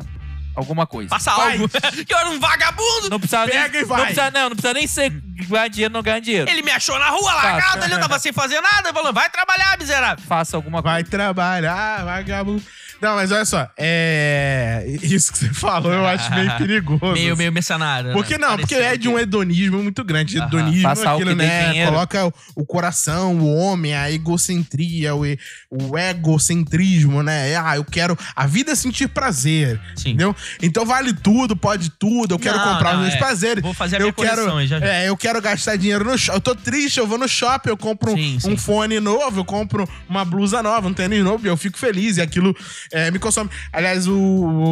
alguma 0.55 0.85
coisa. 0.87 1.09
Faça 1.09 1.31
Vai. 1.35 1.53
algo. 1.53 1.69
que 2.05 2.13
eu 2.13 2.17
era 2.17 2.29
um 2.29 2.39
vagabundo. 2.39 3.09
Não 3.09 3.19
precisa 3.19 3.45
Pega 3.45 3.69
nem, 3.69 3.81
e 3.81 3.85
vai. 3.85 3.97
Não 3.97 4.05
precisa, 4.05 4.31
não, 4.31 4.41
não 4.49 4.55
precisa 4.55 4.73
nem 4.73 4.87
ser 4.87 5.09
ganhar 5.09 5.67
dinheiro, 5.67 5.93
não 5.93 6.01
ganhar 6.01 6.19
dinheiro. 6.19 6.49
Ele 6.49 6.61
me 6.61 6.71
achou 6.71 6.97
na 6.99 7.09
rua, 7.09 7.33
largado 7.33 7.83
ali, 7.83 7.93
eu 7.93 7.99
tava 7.99 8.19
sem 8.19 8.33
fazer 8.33 8.59
nada, 8.61 8.93
falando, 8.93 9.13
vai 9.13 9.29
trabalhar, 9.29 9.77
miserável. 9.77 10.23
Faça 10.27 10.55
alguma 10.57 10.81
Vai 10.81 11.03
coisa. 11.03 11.09
trabalhar, 11.11 12.03
vagabundo. 12.05 12.63
Não, 13.01 13.15
mas 13.15 13.31
olha 13.31 13.45
só, 13.45 13.67
é. 13.77 14.85
Isso 15.01 15.31
que 15.31 15.39
você 15.39 15.53
falou 15.53 15.91
eu 15.91 16.05
acho 16.05 16.29
meio 16.33 16.55
perigoso. 16.57 17.13
Meio, 17.13 17.37
meio 17.37 17.51
mercenário. 17.51 18.11
Porque 18.13 18.37
né? 18.37 18.47
não, 18.47 18.57
porque 18.57 18.75
é 18.75 18.97
de 18.97 19.07
um 19.07 19.17
hedonismo 19.17 19.81
muito 19.81 20.03
grande. 20.03 20.37
Aham. 20.37 20.47
Hedonismo, 20.47 20.87
algo 20.89 21.09
aquilo, 21.09 21.29
que 21.29 21.35
né? 21.35 21.85
Coloca 21.85 22.25
o, 22.27 22.33
o 22.55 22.65
coração, 22.65 23.37
o 23.39 23.55
homem, 23.55 23.95
a 23.95 24.11
egocentria, 24.11 25.15
o, 25.15 25.21
o 25.69 25.97
egocentrismo, 25.97 27.21
né? 27.23 27.55
Ah, 27.55 27.75
eu 27.77 27.83
quero 27.85 28.17
a 28.35 28.45
vida 28.47 28.71
é 28.71 28.75
sentir 28.75 29.07
prazer. 29.07 29.79
Sim. 29.95 30.09
Entendeu? 30.09 30.35
Então 30.61 30.85
vale 30.85 31.13
tudo, 31.13 31.55
pode 31.55 31.89
tudo. 31.91 32.35
Eu 32.35 32.39
quero 32.39 32.57
Não, 32.57 32.73
comprar 32.73 32.93
não, 32.93 32.99
os 32.99 33.05
meus 33.07 33.15
é. 33.15 33.17
prazeres. 33.17 33.61
Vou 33.63 33.73
fazer 33.73 33.97
a 33.97 33.99
eu 33.99 34.03
minha 34.03 34.13
quero, 34.13 34.35
coleção 34.35 34.65
já 34.65 34.79
vi. 34.79 34.85
É, 34.85 35.09
eu 35.09 35.17
quero 35.17 35.41
gastar 35.41 35.75
dinheiro 35.75 36.03
no 36.05 36.17
shopping. 36.17 36.37
Eu 36.37 36.41
tô 36.41 36.55
triste, 36.55 36.97
eu 36.99 37.07
vou 37.07 37.17
no 37.17 37.27
shopping, 37.27 37.69
eu 37.69 37.77
compro 37.77 38.11
um- 38.11 38.15
Sim, 38.15 38.35
um 38.37 38.39
sim. 38.39 38.57
fone 38.57 38.99
novo, 38.99 39.39
eu 39.41 39.45
compro 39.45 39.87
uma 40.07 40.23
blusa 40.25 40.61
nova, 40.63 40.87
um 40.87 40.93
tênis 40.93 41.23
novo, 41.23 41.45
e 41.45 41.49
eu 41.49 41.57
fico 41.57 41.77
feliz. 41.77 42.17
E 42.17 42.21
aquilo 42.21 42.55
é, 42.91 43.11
me 43.11 43.19
consome. 43.19 43.49
Aliás, 43.71 44.07
o, 44.07 44.17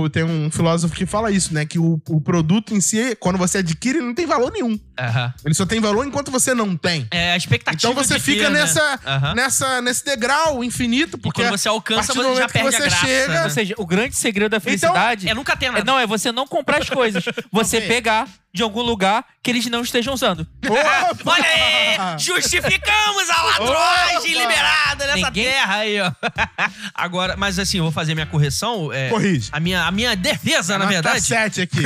o- 0.04 0.10
tem 0.10 0.24
um 0.24 0.50
filósofo 0.52 0.94
que 0.96 1.06
fala 1.06 1.32
isso, 1.32 1.54
né? 1.54 1.66
Que 1.66 1.80
o, 1.80 2.02
o 2.10 2.22
produto 2.22 2.74
em 2.74 2.82
si, 2.82 3.16
quando 3.20 3.38
você 3.38 3.60
adquire, 3.60 4.00
não 4.00 4.14
tem 4.14 4.26
valor 4.26 4.52
nenhum. 4.52 4.80
Aham. 5.00 5.34
Ele 5.46 5.54
só 5.54 5.66
tem 5.66 5.80
valor 5.80 6.06
enquanto 6.06 6.32
você 6.32 6.54
não 6.54 6.76
tem. 6.76 7.08
É 7.12 7.34
a 7.34 7.38
expectativa 7.38 7.92
Então 7.92 8.04
você 8.04 8.16
de 8.16 8.20
fica 8.24 8.44
ter, 8.46 8.50
né? 8.52 8.60
nessa, 8.62 9.00
Aham. 9.06 9.36
nessa, 9.36 9.82
nesse 9.82 10.04
degrau 10.06 10.64
infinito, 10.64 11.18
E 11.18 11.20
porque 11.22 11.42
quando 11.42 11.52
você 11.58 11.68
a 11.68 11.72
alcança, 11.72 12.14
você 12.14 12.20
já 12.22 12.28
momento 12.30 12.48
que 12.48 12.54
perde 12.54 12.68
a 12.68 12.72
você 12.72 12.88
graça. 12.90 13.06
chega- 13.06 13.34
né? 13.34 13.44
Ou 13.44 13.50
seja, 13.50 13.76
o 13.78 13.86
grande 13.86 14.16
segredo 14.16 14.52
da 14.52 14.60
felicidade 14.60 15.30
É 15.30 15.34
nunca 15.34 15.56
ter 15.56 15.68
é, 15.68 15.72
nada. 15.72 15.84
não, 15.84 16.00
é 16.00 16.06
você 16.08 16.32
não 16.32 16.48
comprar 16.48 16.80
as 16.82 16.90
coisas. 16.90 17.24
Você 17.52 17.78
Ok. 17.78 17.88
pegar 17.88 18.28
de 18.54 18.64
algum 18.64 18.82
lugar 18.82 19.24
que 19.44 19.52
eles 19.52 19.66
não 19.68 19.82
estejam 19.82 20.14
usando. 20.14 20.48
Opa! 20.68 21.16
Olha 21.32 21.44
aí! 21.46 22.18
Justificamos 22.20 23.30
a 23.30 23.42
ladroagem 23.44 24.18
Opa! 24.18 24.28
liberada 24.42 25.06
nessa 25.08 25.28
Ninguém- 25.28 25.44
terra 25.46 25.76
aí, 25.76 26.00
ó. 26.02 26.12
Agora, 26.94 27.36
mas 27.38 27.60
assim, 27.60 27.78
eu 27.78 27.84
vou 27.84 27.92
fazer 27.92 28.14
minha 28.16 28.26
correção. 28.26 28.92
é, 28.92 29.10
Corrige. 29.10 29.50
A 29.52 29.60
minha, 29.60 29.84
a 29.84 29.92
minha 29.92 30.16
defesa, 30.16 30.78
na 30.78 30.86
verdade. 30.86 31.22
sete 31.22 31.62
aqui. 31.62 31.82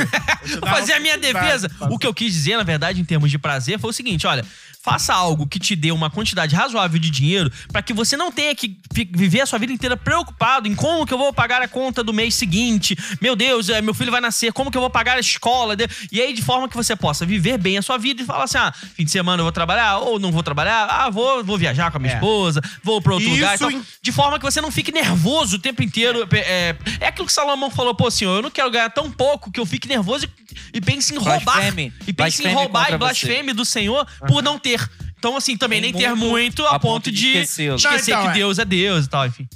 Vou 0.60 0.68
fazer 0.70 0.94
a 0.94 1.00
minha 1.00 1.18
defesa. 1.18 1.70
O 1.90 1.98
que 1.98 2.06
eu 2.06 2.14
quis 2.14 2.32
dizer, 2.32 2.56
na 2.56 2.62
verdade, 2.62 3.00
em 3.02 3.04
termos 3.04 3.30
de 3.30 3.38
prazer, 3.38 3.78
foi 3.78 3.90
o 3.90 3.92
seguinte: 3.92 4.26
olha. 4.26 4.44
Faça 4.82 5.14
algo 5.14 5.46
que 5.46 5.60
te 5.60 5.76
dê 5.76 5.92
uma 5.92 6.10
quantidade 6.10 6.56
razoável 6.56 6.98
de 6.98 7.08
dinheiro 7.08 7.52
para 7.70 7.80
que 7.82 7.92
você 7.92 8.16
não 8.16 8.32
tenha 8.32 8.52
que 8.52 8.76
viver 9.12 9.40
a 9.42 9.46
sua 9.46 9.56
vida 9.56 9.72
inteira 9.72 9.96
preocupado 9.96 10.66
em 10.66 10.74
como 10.74 11.06
que 11.06 11.14
eu 11.14 11.18
vou 11.18 11.32
pagar 11.32 11.62
a 11.62 11.68
conta 11.68 12.02
do 12.02 12.12
mês 12.12 12.34
seguinte. 12.34 12.96
Meu 13.20 13.36
Deus, 13.36 13.68
é, 13.68 13.80
meu 13.80 13.94
filho 13.94 14.10
vai 14.10 14.20
nascer, 14.20 14.52
como 14.52 14.72
que 14.72 14.76
eu 14.76 14.80
vou 14.80 14.90
pagar 14.90 15.16
a 15.16 15.20
escola? 15.20 15.76
E 16.10 16.20
aí, 16.20 16.32
de 16.32 16.42
forma 16.42 16.68
que 16.68 16.74
você 16.76 16.96
possa 16.96 17.24
viver 17.24 17.58
bem 17.58 17.78
a 17.78 17.82
sua 17.82 17.96
vida 17.96 18.22
e 18.22 18.26
falar 18.26 18.42
assim: 18.44 18.58
ah, 18.58 18.72
fim 18.72 19.04
de 19.04 19.10
semana 19.12 19.40
eu 19.40 19.44
vou 19.44 19.52
trabalhar 19.52 19.98
ou 19.98 20.18
não 20.18 20.32
vou 20.32 20.42
trabalhar. 20.42 20.86
Ah, 20.90 21.08
vou, 21.10 21.44
vou 21.44 21.56
viajar 21.56 21.90
com 21.92 21.98
a 21.98 22.00
minha 22.00 22.14
É. 22.14 22.16
esposa, 22.16 22.60
vou 22.82 23.00
pra 23.00 23.12
outro 23.14 23.28
Isso 23.28 23.36
lugar. 23.36 23.54
Então, 23.54 23.70
em- 23.70 23.82
de 24.02 24.10
forma 24.10 24.36
que 24.36 24.44
você 24.44 24.60
não 24.60 24.72
fique 24.72 24.90
nervoso 24.90 25.56
o 25.56 25.58
tempo 25.60 25.80
inteiro. 25.82 26.26
É, 26.32 26.74
é 26.98 27.06
aquilo 27.06 27.26
que 27.28 27.32
Salomão 27.32 27.70
falou, 27.70 27.94
pô, 27.94 28.10
senhor, 28.10 28.34
eu 28.38 28.42
não 28.42 28.50
quero 28.50 28.68
ganhar 28.68 28.90
tão 28.90 29.08
pouco 29.12 29.48
que 29.52 29.60
eu 29.60 29.64
fique 29.66 29.86
nervoso 29.86 30.26
e, 30.26 30.78
e 30.78 30.80
pense 30.80 31.14
em 31.14 31.18
roubar. 31.18 31.40
Blasfeme. 31.40 31.92
E 32.04 32.12
pense 32.12 32.40
em 32.40 32.42
Blasfeme 32.42 32.54
roubar 32.54 32.80
contra 32.80 32.94
e 32.96 32.98
blasfeme 32.98 33.52
do 33.52 33.64
Senhor 33.64 34.04
por 34.26 34.42
não 34.42 34.58
ter. 34.58 34.71
Então, 35.18 35.36
assim, 35.36 35.56
também 35.56 35.80
Tem 35.80 35.92
nem 35.92 36.00
ter 36.00 36.08
muito 36.14 36.30
muito 36.30 36.66
a, 36.66 36.78
ponto 36.80 37.10
de 37.10 37.28
esquecê-lo. 37.28 37.76
esquecer 37.76 38.10
Não, 38.10 38.20
então, 38.20 38.32
que 38.32 38.38
é. 38.38 38.40
Deus 38.40 38.58
é 38.58 38.64
Deus 38.64 39.04
e 39.06 39.08
tal, 39.08 39.26
enfim. 39.26 39.48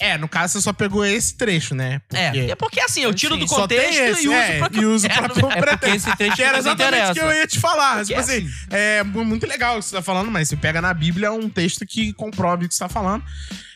É, 0.00 0.18
no 0.18 0.26
caso, 0.28 0.54
você 0.54 0.62
só 0.62 0.72
pegou 0.72 1.04
esse 1.04 1.36
trecho, 1.36 1.76
né? 1.76 2.00
É, 2.12 2.50
é 2.50 2.54
porque 2.56 2.80
assim, 2.80 3.02
eu 3.02 3.14
tiro 3.14 3.34
Sim, 3.34 3.40
do 3.40 3.48
Só 3.48 3.68
tem 3.68 3.78
contexto 3.78 4.00
esse, 4.00 4.24
e 4.24 4.28
uso 4.28 4.36
é, 4.36 4.58
pra 4.58 4.68
que 4.68 4.80
e 4.80 4.84
uso 4.84 5.08
pra 5.08 5.28
quero. 5.30 5.52
É 5.52 5.76
porque 5.76 5.90
esse 5.90 6.16
trecho 6.16 6.34
Que 6.36 6.42
era 6.42 6.58
exatamente 6.58 6.82
o 6.82 6.96
interessa. 6.96 7.12
que 7.12 7.20
eu 7.20 7.32
ia 7.32 7.46
te 7.46 7.60
falar. 7.60 7.98
Porque 7.98 8.06
Tipo 8.08 8.18
assim, 8.20 8.48
é 8.70 9.04
muito 9.04 9.46
legal 9.46 9.76
o 9.76 9.78
que 9.78 9.84
você 9.84 9.94
tá 9.94 10.02
falando, 10.02 10.28
mas 10.28 10.48
você 10.48 10.56
pega 10.56 10.80
na 10.82 10.92
Bíblia 10.92 11.30
um 11.30 11.48
texto 11.48 11.86
que 11.86 12.12
comprove 12.14 12.64
o 12.64 12.68
que 12.68 12.74
você 12.74 12.80
tá 12.80 12.88
falando. 12.88 13.22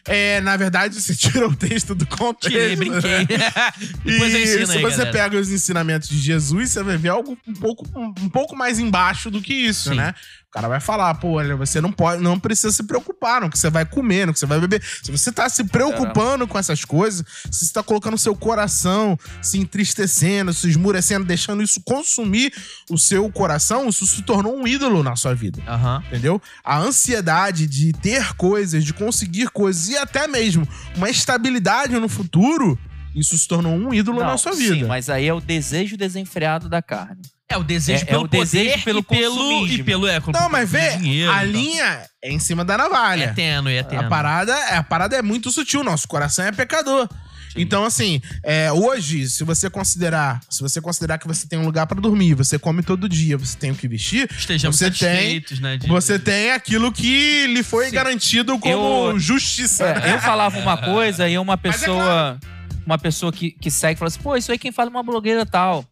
É, 0.07 0.41
na 0.41 0.57
verdade, 0.57 1.01
você 1.01 1.15
tira 1.15 1.49
o 1.49 1.55
texto 1.57 1.95
do 1.95 2.07
contexto. 2.07 2.49
Tirei, 2.51 2.77
brinquei. 2.77 3.27
Depois 4.05 4.35
eu 4.35 4.41
E 4.41 4.47
se 4.47 4.59
aí, 4.59 4.67
você 4.67 4.81
galera. 4.81 5.11
pega 5.13 5.39
os 5.39 5.51
ensinamentos 5.51 6.09
de 6.09 6.19
Jesus, 6.19 6.71
você 6.71 6.83
vai 6.83 6.97
ver 6.97 7.09
algo 7.11 7.37
um 7.47 7.55
pouco, 7.55 7.85
um 7.97 8.29
pouco 8.29 8.57
mais 8.57 8.79
embaixo 8.79 9.31
do 9.31 9.41
que 9.43 9.53
isso, 9.55 9.91
Sim. 9.91 9.97
né? 9.97 10.15
O 10.49 10.57
cara 10.57 10.69
vai 10.69 10.81
falar, 10.81 11.13
pô, 11.17 11.33
olha, 11.33 11.55
você 11.55 11.83
não 11.83 11.93
pode, 11.93 12.23
não 12.23 12.41
precisa 12.41 12.73
se 12.73 12.83
preocupar 12.85 13.43
no 13.43 13.51
que 13.51 13.59
você 13.59 13.69
vai 13.69 13.85
comer, 13.85 14.27
no 14.27 14.33
que 14.33 14.39
você 14.39 14.47
vai 14.47 14.59
beber. 14.59 14.83
Se 15.03 15.11
você 15.11 15.31
tá 15.31 15.47
se 15.51 15.65
preocupando 15.65 16.47
com 16.49 16.59
essas 16.59 16.83
coisas, 16.83 17.27
se 17.51 17.67
você 17.67 17.73
tá 17.75 17.83
colocando 17.83 18.17
seu 18.17 18.35
coração 18.35 19.19
se 19.43 19.59
entristecendo, 19.59 20.55
se 20.55 20.67
esmurecendo, 20.71 21.27
deixando 21.27 21.63
isso 21.63 21.79
consumir 21.85 22.55
o 22.91 22.97
seu 22.97 23.31
coração, 23.31 23.87
isso 23.89 24.07
se 24.07 24.23
tornou 24.23 24.57
um 24.57 24.67
ídolo 24.67 25.03
na 25.03 25.15
sua 25.15 25.35
vida 25.35 25.61
Aham. 25.67 26.03
entendeu? 26.07 26.41
A 26.65 26.79
ansiedade 26.79 27.67
de 27.67 27.93
ter 27.93 28.33
coisas, 28.37 28.83
de 28.83 28.95
conseguir 28.95 29.51
coisas 29.51 29.89
e 29.89 29.96
até 29.97 30.27
mesmo 30.27 30.67
uma 30.97 31.09
estabilidade 31.11 31.95
no 31.99 32.09
futuro, 32.09 32.79
isso 33.15 33.37
se 33.37 33.47
tornou 33.49 33.73
um 33.75 33.93
ídolo 33.95 34.21
Não, 34.21 34.27
na 34.27 34.37
sua 34.39 34.53
vida. 34.53 34.75
Sim, 34.75 34.85
mas 34.85 35.09
aí 35.09 35.27
é 35.27 35.33
o 35.35 35.41
desejo 35.41 35.97
desenfreado 35.97 36.69
da 36.69 36.83
carne. 36.83 37.23
É 37.49 37.57
o 37.57 37.63
desejo 37.63 38.01
É- 38.05 38.09
é 38.09 38.11
pelo 38.11 38.25
o 38.25 38.29
desejo 38.29 38.71
poder 38.71 38.85
pelo 38.85 38.99
e 38.99 39.03
pelo 39.05 39.67
e 39.69 39.83
pelo 39.85 40.07
é, 40.09 40.21
Não, 40.33 40.49
mas 40.51 40.69
vê, 40.69 40.97
dinheiro, 40.97 41.31
a 41.31 41.47
então. 41.47 41.61
linha 41.61 42.03
é 42.23 42.31
em 42.33 42.39
cima 42.41 42.65
da 42.65 42.77
navalha. 42.77 43.25
é 43.27 43.33
tênue, 43.33 43.75
é 43.77 43.83
tênue. 43.85 44.05
A 44.05 44.09
parada, 44.09 44.57
a 44.77 44.83
parada 44.83 45.17
é 45.17 45.23
muito 45.23 45.51
sutil, 45.53 45.85
nosso 45.85 46.09
coração 46.09 46.45
é 46.45 46.51
pecador. 46.53 47.09
Então, 47.57 47.85
assim, 47.85 48.21
é, 48.43 48.71
hoje, 48.71 49.29
se 49.29 49.43
você 49.45 49.71
considerar, 49.71 50.41
se 50.51 50.61
você 50.61 50.81
considerar 50.81 51.19
que 51.19 51.27
você 51.27 51.47
tem 51.49 51.59
um 51.59 51.65
lugar 51.65 51.87
pra 51.87 52.01
dormir, 52.01 52.35
você 52.35 52.59
come 52.59 52.83
todo 52.83 53.09
dia, 53.09 53.37
você 53.39 53.57
tem 53.57 53.71
o 53.71 53.75
que 53.75 53.89
vestir, 53.89 54.29
Estejamos 54.31 54.77
você 54.77 54.91
tem, 54.91 55.43
né? 55.61 55.77
de- 55.79 55.89
você 55.89 56.19
tem 56.19 56.53
aquilo 56.53 56.93
que 56.93 57.47
lhe 57.47 57.63
foi 57.63 57.87
Sim. 57.87 57.93
garantido 57.93 58.59
como 58.59 59.11
Eu- 59.13 59.19
justiça. 59.19 59.95
né? 59.95 60.11
É, 60.11 60.13
eu 60.15 60.21
falava 60.21 60.59
uma 60.59 60.77
coisa 60.79 61.29
e 61.29 61.39
uma 61.39 61.55
é 61.55 61.57
pessoa, 61.57 62.39
uma 62.85 62.99
pessoa 62.99 63.33
que, 63.33 63.51
que 63.53 63.71
segue 63.71 63.99
fala 63.99 64.09
assim, 64.09 64.21
pô, 64.21 64.37
isso 64.37 64.53
aí 64.53 64.59
quem 64.59 64.71
fala 64.73 64.91
é 64.91 64.93
uma 64.93 65.03
blogueira 65.03 65.47
tal. 65.47 65.85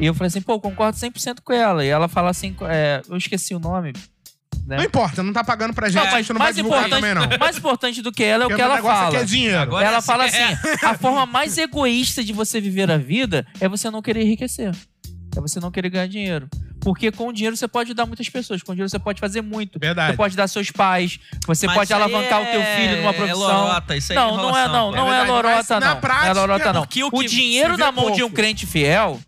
E 0.00 0.06
eu 0.06 0.14
falei 0.14 0.28
assim, 0.28 0.40
pô, 0.40 0.60
concordo 0.60 0.96
100% 0.96 1.38
com 1.42 1.52
ela. 1.52 1.84
E 1.84 1.88
ela 1.88 2.06
fala 2.08 2.30
assim, 2.30 2.54
é, 2.68 3.02
eu 3.08 3.16
esqueci 3.16 3.54
o 3.54 3.58
nome. 3.58 3.92
Né? 4.68 4.76
Não 4.76 4.84
importa, 4.84 5.22
não 5.22 5.32
tá 5.32 5.42
pagando 5.42 5.72
pra 5.72 5.88
gente, 5.88 5.96
Não, 5.96 6.02
a 6.02 6.10
mas 6.12 6.26
gente 6.26 6.32
não 6.34 6.38
vai 6.38 6.46
mais 6.48 6.56
divulgar 6.56 6.86
importante, 6.88 7.00
também, 7.10 7.28
não. 7.30 7.38
mais 7.38 7.56
importante 7.56 8.02
do 8.02 8.12
que 8.12 8.22
ela 8.22 8.44
é 8.44 8.46
o 8.46 8.54
que 8.54 8.60
ela 8.60 8.74
negócio 8.76 9.04
fala. 9.04 9.16
é 9.18 9.24
dinheiro. 9.24 9.58
Agora 9.58 9.86
ela 9.86 9.96
é 9.96 10.02
fala 10.02 10.24
assim, 10.26 10.42
assim: 10.42 10.84
a 10.84 10.92
forma 10.98 11.24
mais 11.24 11.56
egoísta 11.56 12.22
de 12.22 12.34
você 12.34 12.60
viver 12.60 12.90
a 12.90 12.98
vida 12.98 13.46
é 13.60 13.66
você 13.66 13.90
não 13.90 14.02
querer 14.02 14.22
enriquecer. 14.24 14.72
É 15.34 15.40
você 15.40 15.58
não 15.58 15.70
querer 15.70 15.88
ganhar 15.88 16.06
dinheiro. 16.06 16.48
Porque 16.80 17.10
com 17.10 17.28
o 17.28 17.32
dinheiro 17.32 17.56
você 17.56 17.66
pode 17.66 17.88
ajudar 17.88 18.04
muitas 18.06 18.28
pessoas. 18.28 18.62
Com 18.62 18.72
o 18.72 18.74
dinheiro 18.74 18.90
você 18.90 18.98
pode 18.98 19.18
fazer 19.20 19.40
muito. 19.40 19.78
Verdade. 19.78 20.12
Você 20.12 20.16
pode 20.18 20.36
dar 20.36 20.46
seus 20.48 20.70
pais. 20.70 21.18
Você 21.46 21.66
Mas 21.66 21.74
pode 21.74 21.92
alavancar 21.94 22.42
o 22.42 22.46
teu 22.46 22.60
é- 22.60 22.76
filho 22.76 22.96
numa 22.98 23.10
é 23.10 23.12
profissão. 23.14 23.38
lorota, 23.40 23.96
isso 23.96 24.12
aí 24.12 24.18
é 24.18 24.20
não, 24.20 24.36
não 24.36 24.56
é 24.56 24.68
não. 24.68 24.92
Não 24.92 25.12
É 25.12 25.20
é, 25.20 25.24
lorota, 25.24 25.56
mas 25.56 25.68
na 25.70 25.80
não. 25.80 25.86
não 25.88 25.96
é 25.96 26.00
prática, 26.00 26.32
lorota, 26.34 26.72
não. 26.74 26.80
porque 26.82 27.02
o 27.04 27.08
O, 27.08 27.18
que 27.20 27.26
dinheiro 27.26 27.70
se 27.70 27.76
vê 27.78 27.82
na 27.84 27.90
mão 27.92 28.06
de 28.10 28.22
um 28.22 28.26
pouco. 28.26 28.36
crente 28.36 28.66
fiel. 28.66 29.18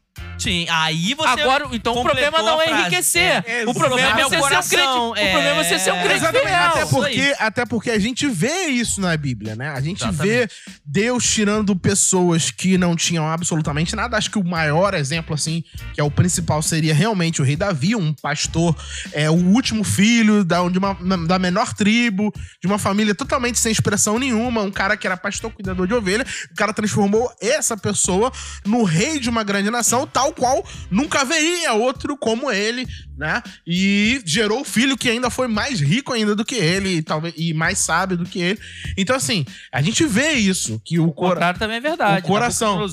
Sim, 0.40 0.66
aí 0.70 1.14
você. 1.14 1.40
Agora, 1.40 1.68
então 1.72 1.94
o 1.94 2.02
problema 2.02 2.42
não 2.42 2.60
é 2.60 2.70
enriquecer. 2.70 3.44
É, 3.46 3.64
o 3.66 3.74
problema 3.74 4.20
é 4.20 4.24
você 4.24 4.30
ser 4.30 4.36
um 4.36 4.40
crente. 4.40 4.40
coração, 4.40 5.10
O 5.10 5.14
problema 5.14 5.48
é 5.48 5.64
você 5.64 5.78
ser 5.78 5.92
um 5.92 5.96
é. 5.96 6.02
crente 6.02 6.16
Exatamente, 6.16 6.48
fiel. 6.48 6.64
até 6.64 6.86
porque, 6.86 7.34
até 7.38 7.66
porque 7.66 7.90
a 7.90 7.98
gente 7.98 8.26
vê 8.26 8.66
isso 8.66 9.00
na 9.00 9.16
Bíblia, 9.16 9.54
né? 9.54 9.68
A 9.70 9.80
gente 9.80 10.02
Exatamente. 10.02 10.26
vê 10.26 10.48
Deus 10.84 11.24
tirando 11.24 11.76
pessoas 11.76 12.50
que 12.50 12.78
não 12.78 12.96
tinham 12.96 13.28
absolutamente 13.28 13.94
nada. 13.94 14.16
Acho 14.16 14.30
que 14.30 14.38
o 14.38 14.44
maior 14.44 14.94
exemplo, 14.94 15.34
assim, 15.34 15.62
que 15.92 16.00
é 16.00 16.04
o 16.04 16.10
principal, 16.10 16.62
seria 16.62 16.94
realmente 16.94 17.40
o 17.40 17.44
rei 17.44 17.56
Davi, 17.56 17.94
um 17.94 18.12
pastor, 18.14 18.74
é 19.12 19.30
o 19.30 19.34
último 19.34 19.84
filho 19.84 20.44
da, 20.44 20.66
de 20.68 20.78
uma, 20.78 20.94
da 21.26 21.38
menor 21.38 21.74
tribo, 21.74 22.32
de 22.60 22.66
uma 22.66 22.78
família 22.78 23.14
totalmente 23.14 23.58
sem 23.58 23.70
expressão 23.70 24.18
nenhuma, 24.18 24.62
um 24.62 24.70
cara 24.70 24.96
que 24.96 25.06
era 25.06 25.16
pastor 25.16 25.50
cuidador 25.52 25.86
de 25.86 25.94
ovelha. 25.94 26.24
O 26.50 26.54
cara 26.54 26.72
transformou 26.72 27.30
essa 27.40 27.76
pessoa 27.76 28.32
no 28.64 28.84
rei 28.84 29.18
de 29.18 29.28
uma 29.28 29.42
grande 29.44 29.70
nação, 29.70 30.06
tal 30.06 30.29
qual 30.32 30.64
nunca 30.90 31.20
haveria 31.20 31.72
outro 31.72 32.16
como 32.16 32.50
ele, 32.50 32.86
né? 33.16 33.42
E 33.66 34.20
gerou 34.24 34.60
o 34.60 34.64
filho 34.64 34.96
que 34.96 35.08
ainda 35.10 35.30
foi 35.30 35.48
mais 35.48 35.80
rico 35.80 36.12
ainda 36.12 36.34
do 36.34 36.44
que 36.44 36.54
ele, 36.56 36.96
e 36.96 37.02
talvez 37.02 37.34
e 37.36 37.52
mais 37.54 37.78
sábio 37.78 38.16
do 38.16 38.24
que 38.24 38.40
ele. 38.40 38.60
Então 38.96 39.14
assim, 39.16 39.44
a 39.72 39.80
gente 39.82 40.04
vê 40.06 40.32
isso, 40.32 40.80
que 40.84 40.98
o 40.98 41.08
O 41.08 41.12
contrário 41.12 41.58
também 41.58 41.76
é 41.76 41.80
verdade. 41.80 42.24
o 42.24 42.26
coração. 42.28 42.86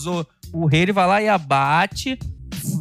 O 0.53 0.65
rei 0.65 0.81
ele 0.83 0.93
vai 0.93 1.05
lá 1.07 1.21
e 1.21 1.27
abate, 1.27 2.17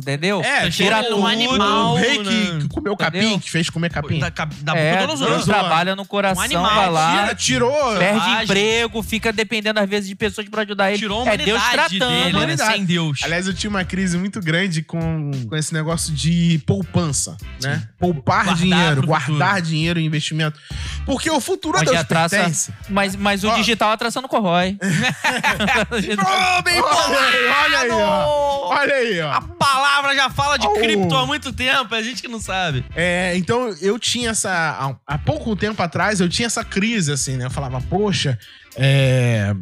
entendeu? 0.06 0.40
É, 0.42 0.70
Tira 0.70 1.02
tudo. 1.02 1.18
um 1.20 1.26
animal. 1.26 1.94
o 1.94 1.96
rei 1.96 2.18
que, 2.18 2.24
né? 2.30 2.58
que 2.60 2.68
comeu 2.68 2.96
capim, 2.96 3.18
Entendeu? 3.18 3.40
que 3.40 3.50
fez 3.50 3.68
comer 3.70 3.90
capim. 3.90 4.18
Da, 4.20 4.28
da, 4.30 4.44
da 4.62 4.76
É, 4.76 5.06
Deus 5.06 5.44
trabalha 5.44 5.96
no 5.96 6.04
coração, 6.06 6.40
Um 6.42 6.44
animal, 6.44 6.74
vai 6.74 6.90
lá, 6.90 7.22
Tira, 7.22 7.34
tirou. 7.34 7.96
perde 7.98 8.20
Selvagem. 8.20 8.44
emprego, 8.44 9.02
fica 9.02 9.32
dependendo 9.32 9.80
às 9.80 9.88
vezes 9.88 10.08
de 10.08 10.14
pessoas 10.14 10.48
pra 10.48 10.62
ajudar 10.62 10.90
ele. 10.90 10.98
Tirou 10.98 11.26
a 11.28 11.32
é 11.34 11.36
Deus 11.36 11.60
humanidade 11.60 11.98
tratando. 11.98 12.16
dele, 12.18 12.32
né? 12.32 12.38
humanidade. 12.38 12.72
Sem 12.74 12.84
Deus. 12.84 13.20
Aliás, 13.22 13.46
eu 13.46 13.54
tinha 13.54 13.70
uma 13.70 13.84
crise 13.84 14.16
muito 14.16 14.40
grande 14.40 14.82
com, 14.82 15.30
com 15.48 15.56
esse 15.56 15.72
negócio 15.74 16.12
de 16.14 16.60
poupança, 16.66 17.36
né? 17.62 17.88
Poupar 17.98 18.44
Guardar 18.44 18.56
dinheiro, 18.56 18.86
futuro. 19.02 19.06
guardar 19.06 19.60
dinheiro 19.62 19.98
em 20.00 20.04
investimento. 20.06 20.58
Porque 21.04 21.30
o 21.30 21.40
futuro 21.40 21.78
Onde 21.78 21.90
Deus 21.90 22.04
traça, 22.04 22.36
pertence. 22.36 22.72
mas, 22.88 23.16
mas 23.16 23.42
o 23.44 23.50
digital 23.54 23.90
a 23.92 23.96
traça 23.96 24.20
não 24.20 24.28
corrói. 24.28 24.76
Bem 26.64 26.80
Olha 26.80 27.18
aí, 27.18 27.48
olha 27.64 27.78
aí, 27.80 27.90
ó. 27.90 28.68
Olha 28.68 28.94
aí, 28.94 29.20
ó. 29.20 29.30
A 29.32 29.40
palavra 29.40 29.95
já 30.14 30.30
fala 30.30 30.56
de 30.58 30.66
Oh. 30.66 30.72
cripto 30.72 31.14
há 31.14 31.26
muito 31.26 31.52
tempo, 31.52 31.94
é 31.94 31.98
a 31.98 32.02
gente 32.02 32.22
que 32.22 32.28
não 32.28 32.40
sabe. 32.40 32.84
É, 32.94 33.36
então 33.36 33.68
eu 33.80 33.98
tinha 33.98 34.30
essa. 34.30 34.98
Há, 35.06 35.18
pouco 35.18 35.54
tempo 35.56 35.82
atrás, 35.82 36.20
eu 36.20 36.28
tinha 36.28 36.46
essa 36.46 36.64
crise, 36.64 37.12
assim, 37.12 37.36
né? 37.36 37.46
Eu 37.46 37.50
falava, 37.50 37.80
poxa, 37.82 38.38
é. 38.76 39.54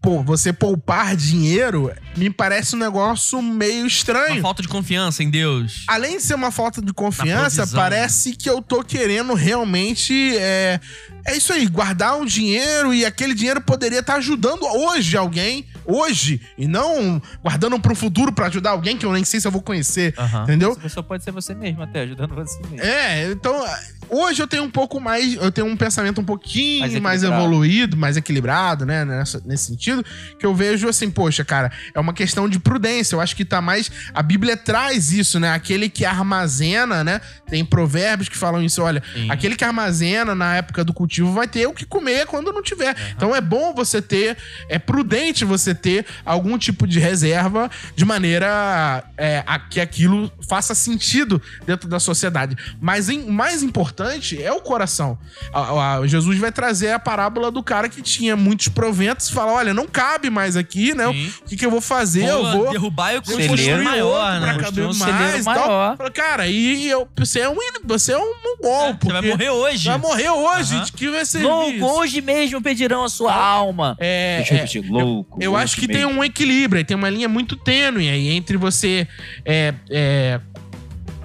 Pô, 0.00 0.22
você 0.22 0.52
poupar 0.52 1.14
dinheiro 1.14 1.92
me 2.16 2.30
parece 2.30 2.74
um 2.74 2.78
negócio 2.78 3.40
meio 3.42 3.80
Uma 3.82 3.86
estranho. 3.86 4.40
falta 4.42 4.62
de 4.62 4.68
confiança 4.68 5.22
em 5.22 5.30
Deus. 5.30 5.84
Além 5.86 6.16
de 6.16 6.22
ser 6.22 6.34
uma 6.34 6.50
falta 6.50 6.80
de 6.82 6.92
confiança, 6.92 7.66
parece 7.66 8.34
que 8.34 8.48
eu 8.48 8.60
tô 8.62 8.82
querendo 8.82 9.34
realmente. 9.34 10.36
É, 10.38 10.80
é 11.26 11.36
isso 11.36 11.52
aí, 11.52 11.66
guardar 11.66 12.16
um 12.16 12.24
dinheiro 12.24 12.92
e 12.94 13.04
aquele 13.04 13.34
dinheiro 13.34 13.60
poderia 13.60 14.00
estar 14.00 14.14
ajudando 14.16 14.64
hoje 14.64 15.16
alguém, 15.16 15.66
hoje, 15.84 16.40
e 16.58 16.66
não 16.66 17.20
guardando 17.42 17.78
pro 17.78 17.94
futuro 17.94 18.32
pra 18.32 18.46
ajudar 18.46 18.70
alguém 18.70 18.96
que 18.96 19.04
eu 19.06 19.12
nem 19.12 19.24
sei 19.24 19.40
se 19.40 19.46
eu 19.46 19.52
vou 19.52 19.62
conhecer, 19.62 20.14
Aham. 20.18 20.42
entendeu? 20.44 20.70
Essa 20.72 20.80
pessoa 20.80 21.04
pode 21.04 21.22
ser 21.24 21.30
você 21.32 21.54
mesmo 21.54 21.82
até, 21.82 22.00
ajudando 22.02 22.34
você 22.34 22.58
mesmo. 22.70 22.80
É, 22.80 23.30
então 23.30 23.64
hoje 24.08 24.42
eu 24.42 24.46
tenho 24.48 24.64
um 24.64 24.70
pouco 24.70 24.98
mais, 25.00 25.34
eu 25.34 25.52
tenho 25.52 25.66
um 25.66 25.76
pensamento 25.76 26.20
um 26.20 26.24
pouquinho 26.24 26.80
Mais 26.80 26.98
mais, 27.00 27.22
evoluído, 27.22 27.96
mais 27.96 28.16
equilibrado, 28.16 28.84
né, 28.86 29.04
nessa- 29.04 29.42
nesse 29.44 29.66
sentido, 29.66 29.89
que 30.38 30.46
eu 30.46 30.54
vejo 30.54 30.88
assim, 30.88 31.10
poxa, 31.10 31.44
cara, 31.44 31.70
é 31.94 32.00
uma 32.00 32.12
questão 32.14 32.48
de 32.48 32.58
prudência. 32.58 33.14
Eu 33.14 33.20
acho 33.20 33.34
que 33.36 33.44
tá 33.44 33.60
mais 33.60 33.90
a 34.14 34.22
Bíblia 34.22 34.56
traz 34.56 35.12
isso, 35.12 35.38
né? 35.40 35.52
Aquele 35.52 35.88
que 35.88 36.04
armazena, 36.04 37.02
né? 37.04 37.20
Tem 37.48 37.64
provérbios 37.64 38.28
que 38.28 38.36
falam 38.36 38.62
isso, 38.62 38.82
olha, 38.82 39.02
Sim. 39.12 39.30
aquele 39.30 39.56
que 39.56 39.64
armazena 39.64 40.34
na 40.34 40.56
época 40.56 40.84
do 40.84 40.92
cultivo 40.92 41.32
vai 41.32 41.46
ter 41.48 41.66
o 41.66 41.72
que 41.72 41.84
comer 41.84 42.26
quando 42.26 42.52
não 42.52 42.62
tiver. 42.62 42.94
Então 43.16 43.34
é 43.34 43.40
bom 43.40 43.74
você 43.74 44.00
ter, 44.00 44.36
é 44.68 44.78
prudente 44.78 45.44
você 45.44 45.74
ter 45.74 46.06
algum 46.24 46.56
tipo 46.58 46.86
de 46.86 46.98
reserva 46.98 47.70
de 47.96 48.04
maneira 48.04 49.04
é, 49.16 49.42
a 49.46 49.58
que 49.58 49.80
aquilo 49.80 50.30
faça 50.48 50.74
sentido 50.74 51.40
dentro 51.66 51.88
da 51.88 51.98
sociedade. 52.00 52.56
Mas 52.80 53.08
o 53.08 53.30
mais 53.32 53.62
importante 53.62 54.40
é 54.42 54.52
o 54.52 54.60
coração. 54.60 55.18
A- 55.52 55.98
a- 55.98 56.06
Jesus 56.06 56.38
vai 56.38 56.50
trazer 56.52 56.92
a 56.92 56.98
parábola 56.98 57.50
do 57.50 57.62
cara 57.62 57.88
que 57.88 58.02
tinha 58.02 58.36
muitos 58.36 58.68
proventos 58.68 59.28
e 59.28 59.32
fala: 59.32 59.52
olha, 59.52 59.74
não 59.74 59.79
cabe 59.86 60.30
mais 60.30 60.56
aqui, 60.56 60.94
né? 60.94 61.06
Sim. 61.12 61.32
O 61.42 61.48
que, 61.48 61.56
que 61.56 61.66
eu 61.66 61.70
vou 61.70 61.80
fazer? 61.80 62.24
eu 62.24 62.42
vou. 62.52 62.70
derrubar 62.70 63.14
e 63.14 63.24
Celeiro. 63.24 63.48
construir 63.52 63.82
maior, 63.84 64.32
outro 64.32 64.46
né? 64.46 64.52
pra 64.54 64.62
caber 64.64 64.84
um 64.84 64.94
mais 64.94 65.40
e 65.40 65.44
tal. 65.44 65.54
maior. 65.54 65.96
Fala, 65.96 66.10
Cara, 66.10 66.46
e 66.48 66.88
eu, 66.88 67.08
você 67.16 67.40
é 67.40 67.48
um 67.48 67.56
você 67.84 68.12
é 68.12 68.18
um 68.18 68.34
mongol, 68.44 68.88
Você 68.88 68.94
porque 68.94 69.12
vai 69.12 69.22
morrer 69.22 69.50
hoje. 69.50 69.88
vai 69.88 69.98
morrer 69.98 70.30
hoje. 70.30 70.80
De 70.80 70.92
que 70.92 71.08
vai 71.10 71.24
ser 71.24 71.42
Louco, 71.42 71.84
hoje 71.84 72.20
mesmo 72.20 72.60
pedirão 72.60 73.04
a 73.04 73.08
sua 73.08 73.34
alma. 73.34 73.96
É, 73.98 74.38
Deixa 74.38 74.52
eu 74.52 74.56
é, 74.56 74.60
repetir, 74.60 74.90
louco. 74.90 75.38
eu 75.40 75.52
hoje 75.52 75.62
acho 75.64 75.76
que 75.76 75.86
tem 75.86 76.04
mesmo. 76.06 76.20
um 76.20 76.24
equilíbrio, 76.24 76.78
aí 76.78 76.84
tem 76.84 76.96
uma 76.96 77.10
linha 77.10 77.28
muito 77.28 77.56
tênue 77.56 78.08
aí 78.08 78.28
entre 78.30 78.56
você 78.56 79.06
é, 79.44 79.74
é, 79.90 80.40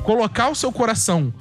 colocar 0.03 0.49
o 0.49 0.55
seu 0.55 0.71
coração 0.71 1.33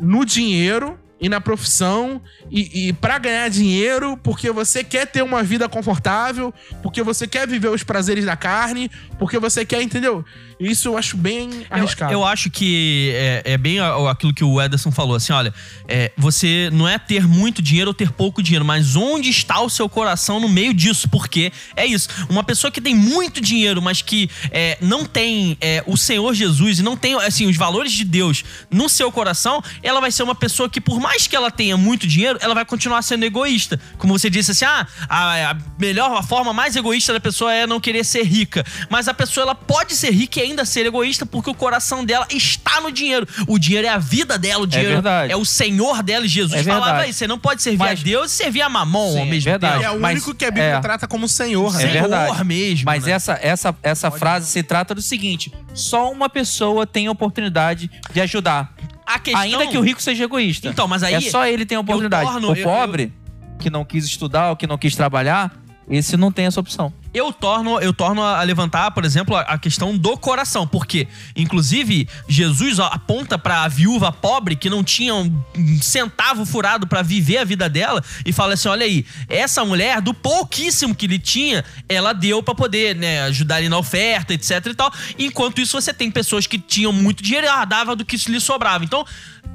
no 0.00 0.24
dinheiro 0.24 0.98
e 1.22 1.28
na 1.28 1.40
profissão 1.40 2.20
e, 2.50 2.88
e 2.88 2.92
para 2.92 3.16
ganhar 3.16 3.48
dinheiro 3.48 4.18
porque 4.20 4.50
você 4.50 4.82
quer 4.82 5.06
ter 5.06 5.22
uma 5.22 5.40
vida 5.40 5.68
confortável, 5.68 6.52
porque 6.82 7.00
você 7.00 7.28
quer 7.28 7.46
viver 7.46 7.68
os 7.68 7.84
prazeres 7.84 8.24
da 8.24 8.36
carne, 8.36 8.90
porque 9.20 9.38
você 9.38 9.64
quer, 9.64 9.80
entendeu? 9.80 10.24
Isso 10.58 10.88
eu 10.88 10.96
acho 10.96 11.16
bem 11.16 11.66
arriscado. 11.70 12.12
Eu, 12.12 12.20
eu 12.20 12.24
acho 12.24 12.50
que 12.50 13.12
é, 13.14 13.42
é 13.44 13.58
bem 13.58 13.78
aquilo 13.80 14.32
que 14.32 14.44
o 14.44 14.60
Ederson 14.60 14.90
falou, 14.90 15.16
assim, 15.16 15.32
olha, 15.32 15.52
é, 15.88 16.12
você 16.16 16.70
não 16.72 16.88
é 16.88 16.98
ter 16.98 17.26
muito 17.26 17.60
dinheiro 17.60 17.90
ou 17.90 17.94
ter 17.94 18.12
pouco 18.12 18.42
dinheiro, 18.42 18.64
mas 18.64 18.96
onde 18.96 19.28
está 19.30 19.60
o 19.60 19.68
seu 19.68 19.88
coração 19.88 20.40
no 20.40 20.48
meio 20.48 20.72
disso? 20.74 21.08
Porque 21.08 21.52
é 21.76 21.86
isso, 21.86 22.08
uma 22.28 22.42
pessoa 22.44 22.70
que 22.70 22.80
tem 22.80 22.94
muito 22.94 23.40
dinheiro, 23.40 23.80
mas 23.80 24.02
que 24.02 24.30
é, 24.50 24.78
não 24.80 25.04
tem 25.04 25.56
é, 25.60 25.82
o 25.86 25.96
Senhor 25.96 26.32
Jesus 26.34 26.78
e 26.78 26.82
não 26.82 26.96
tem, 26.96 27.14
assim, 27.14 27.46
os 27.46 27.56
valores 27.56 27.92
de 27.92 28.04
Deus 28.04 28.44
no 28.70 28.88
seu 28.88 29.10
coração, 29.10 29.62
ela 29.82 30.00
vai 30.00 30.10
ser 30.10 30.22
uma 30.22 30.34
pessoa 30.34 30.68
que, 30.68 30.80
por 30.80 31.00
mais 31.00 31.11
que 31.28 31.36
ela 31.36 31.50
tenha 31.50 31.76
muito 31.76 32.06
dinheiro, 32.06 32.38
ela 32.42 32.54
vai 32.54 32.64
continuar 32.64 33.02
sendo 33.02 33.24
egoísta. 33.24 33.78
Como 33.98 34.18
você 34.18 34.28
disse 34.30 34.50
assim, 34.52 34.64
ah, 34.64 34.86
a, 35.08 35.50
a 35.50 35.56
melhor, 35.78 36.16
a 36.18 36.22
forma 36.22 36.52
mais 36.52 36.74
egoísta 36.76 37.12
da 37.12 37.20
pessoa 37.20 37.52
é 37.52 37.66
não 37.66 37.78
querer 37.80 38.04
ser 38.04 38.22
rica. 38.24 38.64
Mas 38.90 39.08
a 39.08 39.14
pessoa, 39.14 39.42
ela 39.44 39.54
pode 39.54 39.94
ser 39.94 40.10
rica 40.10 40.40
e 40.40 40.42
ainda 40.44 40.64
ser 40.64 40.86
egoísta 40.86 41.24
porque 41.26 41.50
o 41.50 41.54
coração 41.54 42.04
dela 42.04 42.26
está 42.30 42.80
no 42.80 42.90
dinheiro. 42.90 43.26
O 43.46 43.58
dinheiro 43.58 43.86
é 43.86 43.90
a 43.90 43.98
vida 43.98 44.38
dela, 44.38 44.62
o 44.64 44.66
dinheiro 44.66 44.94
verdade. 44.94 45.32
é 45.32 45.36
o 45.36 45.44
Senhor 45.44 46.02
dela. 46.02 46.24
E 46.24 46.28
Jesus 46.28 46.60
É 46.60 46.64
falava 46.64 47.06
isso, 47.06 47.18
você 47.20 47.26
não 47.26 47.38
pode 47.38 47.62
servir 47.62 47.78
Mas- 47.78 48.00
a 48.00 48.02
Deus 48.04 48.32
e 48.32 48.34
servir 48.36 48.62
a 48.62 48.68
mamon 48.68 49.12
Sim, 49.12 49.18
ao 49.20 49.26
é 49.26 49.28
mesmo 49.30 49.50
verdade. 49.50 49.74
tempo. 49.78 49.84
é 49.86 49.90
o 49.96 50.00
mas- 50.00 50.12
único 50.14 50.34
que 50.34 50.44
a 50.44 50.50
Bíblia 50.50 50.76
é. 50.76 50.80
trata 50.80 51.06
como 51.06 51.28
Senhor, 51.28 51.72
né? 51.74 51.84
É 51.84 51.86
Senhor 51.92 52.08
verdade. 52.08 52.44
mesmo. 52.44 52.84
Mas 52.86 53.04
né? 53.04 53.12
essa, 53.12 53.38
essa, 53.42 53.76
essa 53.82 54.10
frase 54.10 54.50
se 54.50 54.62
trata 54.62 54.94
do 54.94 55.02
seguinte: 55.02 55.52
só 55.74 56.10
uma 56.10 56.28
pessoa 56.28 56.86
tem 56.86 57.06
a 57.06 57.10
oportunidade 57.10 57.90
de 58.12 58.20
ajudar. 58.20 58.72
Questão... 59.18 59.40
Ainda 59.42 59.66
que 59.66 59.78
o 59.78 59.80
rico 59.82 60.00
seja 60.02 60.24
egoísta. 60.24 60.68
Então, 60.68 60.86
mas 60.88 61.02
aí- 61.02 61.14
É 61.14 61.20
só 61.20 61.46
ele 61.46 61.64
tem 61.66 61.76
a 61.76 61.80
oportunidade. 61.80 62.30
torno- 62.30 62.50
o 62.52 62.54
eu- 62.56 62.64
pobre, 62.64 63.12
que 63.58 63.70
não 63.70 63.84
quis 63.84 64.04
estudar 64.04 64.50
ou 64.50 64.56
que 64.56 64.66
não 64.66 64.76
quis 64.78 64.94
trabalhar, 64.96 65.52
esse 65.88 66.16
não 66.16 66.30
tem 66.32 66.46
essa 66.46 66.60
opção. 66.60 66.92
Eu 67.14 67.32
torno, 67.32 67.78
eu 67.80 67.92
torno 67.92 68.22
a 68.22 68.42
levantar, 68.42 68.90
por 68.92 69.04
exemplo, 69.04 69.36
a, 69.36 69.42
a 69.42 69.58
questão 69.58 69.96
do 69.96 70.16
coração, 70.16 70.66
porque, 70.66 71.06
inclusive, 71.36 72.08
Jesus 72.28 72.80
aponta 72.80 73.38
pra 73.38 73.68
viúva 73.68 74.10
pobre 74.10 74.56
que 74.56 74.70
não 74.70 74.82
tinha 74.82 75.14
um, 75.14 75.42
centavo 75.80 76.46
furado 76.46 76.86
pra 76.86 77.02
viver 77.02 77.38
a 77.38 77.44
vida 77.44 77.68
dela 77.68 78.02
e 78.24 78.32
fala 78.32 78.54
assim: 78.54 78.68
olha 78.68 78.86
aí, 78.86 79.04
essa 79.28 79.64
mulher, 79.64 80.00
do 80.00 80.14
pouquíssimo 80.14 80.94
que 80.94 81.06
ele 81.06 81.18
tinha, 81.18 81.64
ela 81.88 82.12
deu 82.12 82.42
pra 82.42 82.54
poder, 82.54 82.96
né, 82.96 83.22
ajudar 83.24 83.60
ele 83.60 83.68
na 83.68 83.78
oferta, 83.78 84.32
etc 84.32 84.66
e 84.66 84.74
tal. 84.74 84.92
Enquanto 85.18 85.60
isso, 85.60 85.80
você 85.80 85.92
tem 85.92 86.10
pessoas 86.10 86.46
que 86.46 86.58
tinham 86.58 86.92
muito 86.92 87.22
dinheiro 87.22 87.46
e 87.46 87.50
ela 87.50 87.64
dava 87.64 87.94
do 87.94 88.04
que 88.04 88.16
lhe 88.30 88.40
sobrava. 88.40 88.84
Então, 88.84 89.04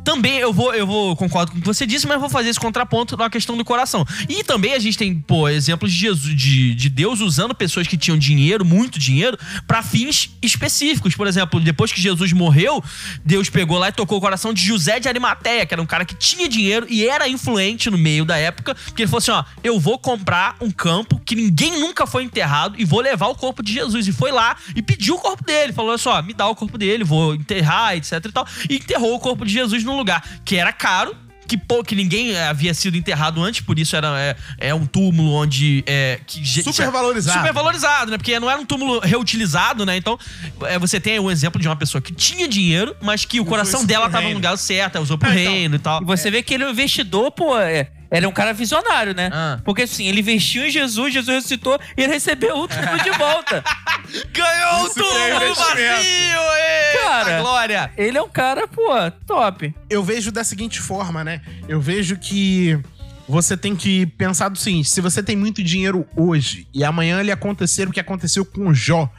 também 0.03 0.37
eu 0.37 0.53
vou, 0.53 0.73
eu 0.73 0.87
vou, 0.87 1.15
concordo 1.17 1.51
com 1.51 1.57
o 1.57 1.61
que 1.61 1.67
você 1.67 1.85
disse, 1.85 2.07
mas 2.07 2.19
vou 2.19 2.29
fazer 2.29 2.49
esse 2.49 2.59
contraponto 2.59 3.17
na 3.17 3.29
questão 3.29 3.57
do 3.57 3.65
coração. 3.65 4.05
E 4.29 4.43
também 4.43 4.73
a 4.73 4.79
gente 4.79 4.97
tem, 4.97 5.13
pô, 5.19 5.49
exemplos 5.49 5.91
de 5.91 5.97
Jesus, 5.99 6.35
de, 6.35 6.73
de 6.75 6.89
Deus 6.89 7.19
usando 7.19 7.46
pessoas 7.55 7.87
que 7.87 7.97
tinham 7.97 8.17
dinheiro, 8.17 8.65
muito 8.65 8.99
dinheiro, 8.99 9.37
pra 9.65 9.81
fins 9.81 10.31
específicos. 10.41 11.15
Por 11.15 11.27
exemplo, 11.27 11.59
depois 11.59 11.91
que 11.91 12.01
Jesus 12.01 12.33
morreu, 12.33 12.83
Deus 13.23 13.49
pegou 13.49 13.77
lá 13.77 13.89
e 13.89 13.91
tocou 13.91 14.17
o 14.17 14.21
coração 14.21 14.53
de 14.53 14.61
José 14.61 14.99
de 14.99 15.07
Arimateia, 15.07 15.65
que 15.65 15.73
era 15.73 15.81
um 15.81 15.85
cara 15.85 16.05
que 16.05 16.15
tinha 16.15 16.47
dinheiro 16.47 16.85
e 16.89 17.07
era 17.07 17.27
influente 17.27 17.89
no 17.89 17.97
meio 17.97 18.25
da 18.25 18.37
época, 18.37 18.75
que 18.95 19.01
ele 19.01 19.07
falou 19.07 19.19
assim, 19.19 19.31
ó, 19.31 19.43
eu 19.63 19.79
vou 19.79 19.97
comprar 19.97 20.55
um 20.61 20.71
campo 20.71 21.19
que 21.25 21.35
ninguém 21.35 21.79
nunca 21.79 22.05
foi 22.05 22.23
enterrado 22.23 22.75
e 22.77 22.85
vou 22.85 23.01
levar 23.01 23.27
o 23.27 23.35
corpo 23.35 23.63
de 23.63 23.73
Jesus. 23.73 24.07
E 24.07 24.11
foi 24.11 24.31
lá 24.31 24.55
e 24.75 24.81
pediu 24.81 25.15
o 25.15 25.19
corpo 25.19 25.43
dele, 25.43 25.73
falou 25.73 25.93
assim, 25.93 26.09
ó, 26.09 26.21
me 26.21 26.33
dá 26.33 26.47
o 26.47 26.55
corpo 26.55 26.77
dele, 26.77 27.03
vou 27.03 27.35
enterrar, 27.35 27.95
etc 27.95 28.13
e 28.25 28.31
tal. 28.31 28.47
E 28.69 28.75
enterrou 28.75 29.15
o 29.15 29.19
corpo 29.19 29.45
de 29.45 29.53
Jesus 29.53 29.83
num 29.83 29.97
lugar 29.97 30.23
que 30.43 30.55
era 30.55 30.71
caro, 30.71 31.15
que, 31.47 31.57
pô, 31.57 31.83
que 31.83 31.95
ninguém 31.95 32.31
eh, 32.31 32.47
havia 32.47 32.73
sido 32.73 32.97
enterrado 32.97 33.41
antes, 33.41 33.61
por 33.61 33.79
isso 33.79 33.95
era 33.95 34.19
é, 34.19 34.35
é 34.59 34.73
um 34.73 34.85
túmulo 34.85 35.31
onde. 35.33 35.83
É, 35.87 36.19
que 36.27 36.45
Super 36.45 36.91
valorizado. 36.91 37.39
Super 37.39 37.53
valorizado, 37.53 38.11
né? 38.11 38.17
Porque 38.17 38.39
não 38.39 38.49
era 38.49 38.59
um 38.59 38.65
túmulo 38.65 38.99
reutilizado, 38.99 39.85
né? 39.85 39.97
Então, 39.97 40.19
é, 40.63 40.77
você 40.77 40.99
tem 40.99 41.13
aí 41.13 41.19
um 41.19 41.31
exemplo 41.31 41.59
de 41.61 41.67
uma 41.67 41.75
pessoa 41.75 42.01
que 42.01 42.13
tinha 42.13 42.47
dinheiro, 42.47 42.95
mas 43.01 43.25
que 43.25 43.39
o 43.39 43.45
coração 43.45 43.85
dela 43.85 44.05
pro 44.05 44.13
tava 44.13 44.27
no 44.27 44.35
lugar 44.35 44.57
certo, 44.57 44.99
usou 44.99 45.17
pro 45.17 45.29
É, 45.29 45.41
então. 45.41 45.53
reino 45.53 45.75
e 45.75 45.79
tal. 45.79 46.01
E 46.01 46.05
você 46.05 46.29
vê 46.29 46.43
que 46.43 46.53
ele 46.53 46.63
é 46.63 46.67
um 46.67 46.71
investidor, 46.71 47.31
pô, 47.31 47.57
é, 47.57 47.87
ele 48.11 48.25
é 48.25 48.29
um 48.29 48.33
cara 48.33 48.53
visionário, 48.53 49.13
né? 49.13 49.29
Ah. 49.31 49.59
Porque 49.63 49.83
assim, 49.83 50.07
ele 50.07 50.21
investiu 50.21 50.65
em 50.65 50.69
Jesus, 50.69 51.13
Jesus 51.13 51.35
ressuscitou 51.35 51.79
e 51.95 52.03
ele 52.03 52.13
recebeu 52.13 52.57
o 52.57 52.67
tudo 52.67 53.03
de 53.03 53.11
volta. 53.17 53.63
Ganhou 54.31 54.83
o 54.83 54.87
é 54.87 54.93
túmulo 54.93 55.55
vazio! 55.55 55.87
Eita, 55.97 57.03
Cara. 57.03 57.41
glória! 57.41 57.91
Ele 57.97 58.17
é 58.17 58.21
um 58.21 58.29
cara, 58.29 58.67
pô, 58.67 58.89
top. 59.25 59.73
eu 59.89 60.03
vejo 60.03 60.31
da 60.31 60.43
seguinte 60.43 60.79
forma, 60.79 61.23
né? 61.23 61.41
Eu 61.67 61.81
vejo 61.81 62.17
que 62.17 62.79
você 63.27 63.57
tem 63.57 63.75
que 63.75 64.05
pensar 64.05 64.49
do 64.49 64.57
seguinte: 64.57 64.89
se 64.89 65.01
você 65.01 65.21
tem 65.21 65.35
muito 65.35 65.61
dinheiro 65.61 66.07
hoje 66.15 66.67
e 66.73 66.83
amanhã 66.83 67.19
ele 67.19 67.31
acontecer 67.31 67.87
o 67.87 67.91
que 67.91 67.99
aconteceu 67.99 68.45
com 68.45 68.67
o 68.67 68.73
Jó, 68.73 69.11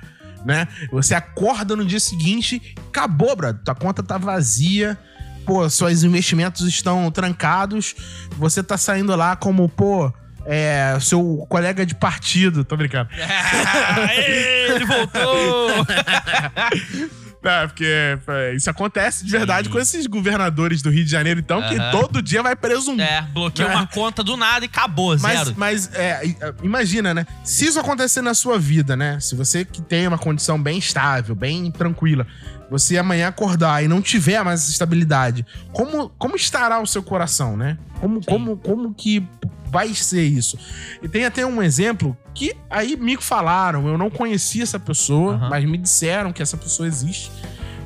né? 0.44 0.66
Você 0.90 1.14
acorda 1.14 1.77
no 1.77 1.85
dia 1.85 2.01
seguinte, 2.01 2.74
acabou, 2.88 3.37
brother. 3.37 3.62
Tua 3.62 3.74
conta 3.74 4.03
tá 4.03 4.16
vazia. 4.16 4.98
Pô, 5.48 5.68
seus 5.70 6.02
investimentos 6.02 6.61
estão 6.68 7.11
trancados. 7.11 7.94
Você 8.37 8.62
tá 8.62 8.76
saindo 8.76 9.16
lá 9.16 9.34
como, 9.34 9.66
pô, 9.66 10.12
é, 10.44 10.96
seu 11.00 11.46
colega 11.48 11.87
de 11.87 11.94
partido. 11.94 12.64
Tô 12.66 12.76
brincando. 12.76 13.08
Aê, 13.16 14.72
ele 14.74 14.84
voltou! 14.84 15.87
É, 17.40 17.66
porque 17.68 17.87
é, 17.87 18.54
isso 18.56 18.68
acontece 18.68 19.24
de 19.24 19.30
verdade 19.30 19.68
com 19.68 19.78
esses 19.78 20.08
governadores 20.08 20.82
do 20.82 20.90
Rio 20.90 21.04
de 21.04 21.11
Janeiro, 21.11 21.38
então, 21.38 21.62
que 21.68 21.76
Aham. 21.76 21.92
todo 21.92 22.20
dia 22.20 22.42
vai 22.42 22.56
preso 22.56 22.90
um. 22.90 23.01
É, 23.01 23.22
bloqueia 23.32 23.68
É. 23.68 23.74
uma 23.76 23.86
conta 23.86 24.24
do 24.24 24.36
nada 24.36 24.64
e 24.64 24.68
acabou, 24.68 25.16
Mas, 25.20 25.38
zero. 25.38 25.55
mas 25.57 25.88
é, 25.94 26.26
i- 26.26 26.36
imagina, 26.64 27.14
né? 27.14 27.24
Se 27.44 27.64
isso 27.66 27.78
acontecer 27.78 28.22
na 28.22 28.34
sua 28.34 28.59
vida, 28.59 28.96
né? 28.96 29.20
Se 29.20 29.36
você 29.36 29.64
que 29.64 29.80
tem 29.80 30.09
uma 30.09 30.18
condição 30.18 30.61
bem 30.61 30.78
estável, 30.78 31.34
bem 31.36 31.70
tranquila, 31.70 32.26
você 32.71 32.99
amanhã 32.99 33.29
acordar 33.29 33.83
e 33.83 33.89
não 33.89 34.03
tiver 34.03 34.43
mais 34.45 34.62
essa 34.62 34.71
estabilidade, 34.71 35.45
como, 35.73 36.11
como 36.19 36.37
estará 36.37 36.81
o 36.81 36.87
seu 36.87 37.03
coração, 37.03 37.57
né? 37.57 37.79
Como, 38.01 38.25
como, 38.25 38.57
como 38.57 38.95
que 38.95 39.27
vai 39.71 39.93
ser 39.95 40.25
isso? 40.25 40.59
E 41.03 41.09
tem 41.09 41.25
até 41.25 41.45
um 41.45 41.62
exemplo 41.62 42.16
que 42.35 42.55
aí 42.71 42.97
me 42.97 43.16
falaram, 43.16 43.87
eu 43.89 43.99
não 43.99 44.11
conhecia 44.11 44.62
essa 44.62 44.79
pessoa, 44.79 45.35
Aham. 45.35 45.49
mas 45.49 45.64
me 45.64 45.79
disseram 45.79 46.33
que 46.33 46.43
essa 46.43 46.57
pessoa 46.57 46.87
existe, 46.87 47.31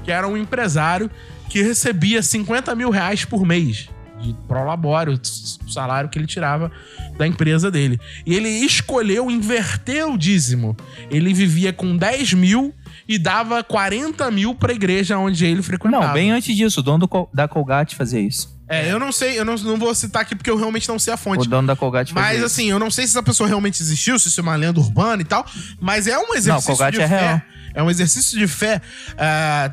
que 0.05 0.11
era 0.11 0.27
um 0.27 0.37
empresário 0.37 1.11
que 1.49 1.63
recebia 1.63 2.23
50 2.23 2.75
mil 2.75 2.91
reais 2.91 3.25
por 3.25 3.45
mês 3.45 3.89
de 4.23 4.35
prolabório, 4.47 5.21
o 5.67 5.71
salário 5.71 6.09
que 6.09 6.19
ele 6.19 6.27
tirava 6.27 6.71
da 7.19 7.27
empresa 7.27 7.71
dele. 7.71 8.01
E 8.25 8.35
ele 8.35 8.49
escolheu 8.49 9.31
inverter 9.31 10.07
o 10.07 10.17
dízimo. 10.17 10.77
Ele 11.11 11.35
vivia 11.35 11.73
com 11.73 11.97
10 11.97 12.35
mil 12.35 12.73
e 13.15 13.19
dava 13.19 13.63
40 13.63 14.31
mil 14.31 14.55
pra 14.55 14.73
igreja 14.73 15.19
onde 15.19 15.45
ele 15.45 15.63
frequentava. 15.63 16.07
Não, 16.07 16.13
bem 16.13 16.31
antes 16.31 16.55
disso, 16.57 16.81
o 16.81 16.83
dono 16.83 17.07
do 17.07 17.29
da 17.33 17.47
Colgate 17.47 17.95
fazia 17.97 18.21
isso. 18.21 18.59
É, 18.69 18.91
eu 18.91 18.99
não 18.99 19.13
sei, 19.13 19.39
eu 19.39 19.45
não, 19.45 19.55
não 19.57 19.77
vou 19.77 19.95
citar 19.95 20.23
aqui 20.23 20.35
porque 20.35 20.51
eu 20.51 20.57
realmente 20.57 20.89
não 20.89 20.99
sei 20.99 21.13
a 21.13 21.17
fonte. 21.17 21.47
O 21.47 21.51
dono 21.51 21.67
da 21.69 21.77
Colgate 21.77 22.13
fazia 22.13 22.27
Mas 22.27 22.37
isso. 22.39 22.47
assim, 22.47 22.71
eu 22.71 22.79
não 22.79 22.91
sei 22.91 23.05
se 23.07 23.11
essa 23.11 23.23
pessoa 23.23 23.47
realmente 23.47 23.83
existiu, 23.83 24.19
se 24.19 24.29
isso 24.29 24.41
é 24.41 24.43
uma 24.43 24.57
lenda 24.57 24.81
urbana 24.81 25.21
e 25.21 25.25
tal, 25.25 25.45
mas 25.79 26.07
é 26.07 26.17
um 26.19 26.35
exercício 26.35 26.69
Colgate 26.71 26.97
de 26.97 27.03
é 27.03 27.09
fé. 27.09 27.19
real. 27.21 27.43
É 27.75 27.83
um 27.83 27.91
exercício 27.91 28.39
de 28.39 28.47
fé 28.47 28.81
é, 29.17 29.71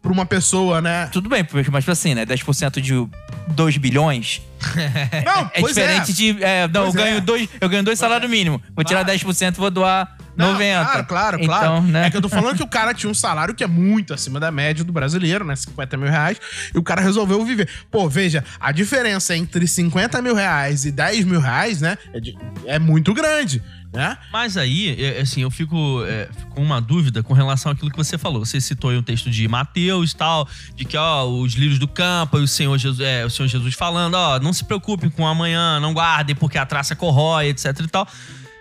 pra 0.00 0.12
uma 0.12 0.24
pessoa, 0.24 0.80
né? 0.80 1.08
Tudo 1.12 1.28
bem, 1.28 1.46
mas 1.70 1.88
assim, 1.88 2.14
né? 2.14 2.24
10% 2.24 2.80
de 2.80 2.94
2 3.48 3.76
bilhões 3.76 4.40
Não, 5.24 5.50
é 5.54 5.60
pois 5.60 5.74
diferente 5.74 6.12
de. 6.12 6.42
é, 6.42 6.68
não, 6.68 6.86
eu 6.86 6.92
Pois 6.92 6.96
é. 6.96 7.08
ganho, 7.10 7.20
dois, 7.20 7.48
eu 7.60 7.68
ganho 7.68 7.82
dois 7.84 7.98
salários 7.98 8.30
mínimos. 8.30 8.60
Vou 8.74 8.84
tirar 8.84 9.04
10% 9.04 9.54
e 9.54 9.58
vou 9.58 9.70
doar 9.70 10.16
Não, 10.38 10.54
90%. 10.56 10.84
Claro, 10.84 11.06
claro, 11.06 11.36
então, 11.42 11.46
claro. 11.58 11.82
Né? 11.82 12.06
É 12.06 12.10
que 12.10 12.16
eu 12.16 12.22
tô 12.22 12.28
falando 12.28 12.56
que 12.56 12.62
o 12.62 12.66
cara 12.68 12.94
tinha 12.94 13.10
um 13.10 13.14
salário 13.14 13.54
que 13.54 13.64
é 13.64 13.66
muito 13.66 14.14
acima 14.14 14.38
da 14.38 14.50
média 14.50 14.84
do 14.84 14.92
brasileiro, 14.92 15.44
né? 15.44 15.56
50 15.56 15.96
mil 15.96 16.08
reais. 16.08 16.40
E 16.74 16.78
o 16.78 16.82
cara 16.82 17.00
resolveu 17.00 17.44
viver. 17.44 17.68
Pô, 17.90 18.08
veja, 18.08 18.44
a 18.60 18.70
diferença 18.72 19.36
entre 19.36 19.66
50 19.66 20.22
mil 20.22 20.34
reais 20.34 20.84
e 20.84 20.92
10 20.92 21.24
mil 21.24 21.40
reais, 21.40 21.80
né? 21.80 21.98
É, 22.12 22.20
de- 22.20 22.38
é 22.66 22.78
muito 22.78 23.12
grande, 23.12 23.60
né? 23.92 24.16
Mas 24.32 24.56
aí, 24.56 24.96
é, 25.02 25.20
assim, 25.20 25.42
eu 25.42 25.50
fico, 25.50 26.04
é, 26.06 26.28
com 26.50 26.62
uma 26.62 26.80
dúvida 26.80 27.22
com 27.22 27.34
relação 27.34 27.72
àquilo 27.72 27.90
que 27.90 27.96
você 27.96 28.16
falou. 28.16 28.44
Você 28.44 28.60
citou 28.60 28.90
aí 28.90 28.96
um 28.96 29.02
texto 29.02 29.28
de 29.30 29.48
Mateus 29.48 30.12
e 30.12 30.16
tal, 30.16 30.48
de 30.76 30.84
que, 30.84 30.96
ó, 30.96 31.24
os 31.24 31.54
lírios 31.54 31.78
do 31.80 31.88
campo 31.88 32.38
e 32.38 32.42
o 32.42 32.48
Senhor 32.48 32.76
Jesus, 32.78 33.00
é, 33.00 33.24
o 33.24 33.30
Senhor 33.30 33.48
Jesus 33.48 33.74
falando, 33.74 34.14
ó, 34.14 34.38
não 34.38 34.52
se 34.52 34.64
preocupem 34.64 35.10
com 35.10 35.26
amanhã, 35.26 35.80
não 35.80 35.92
guardem 35.92 36.36
porque 36.36 36.58
a 36.58 36.64
traça 36.66 36.94
corrói, 36.94 37.48
etc 37.48 37.74
e 37.80 37.88
tal. 37.88 38.06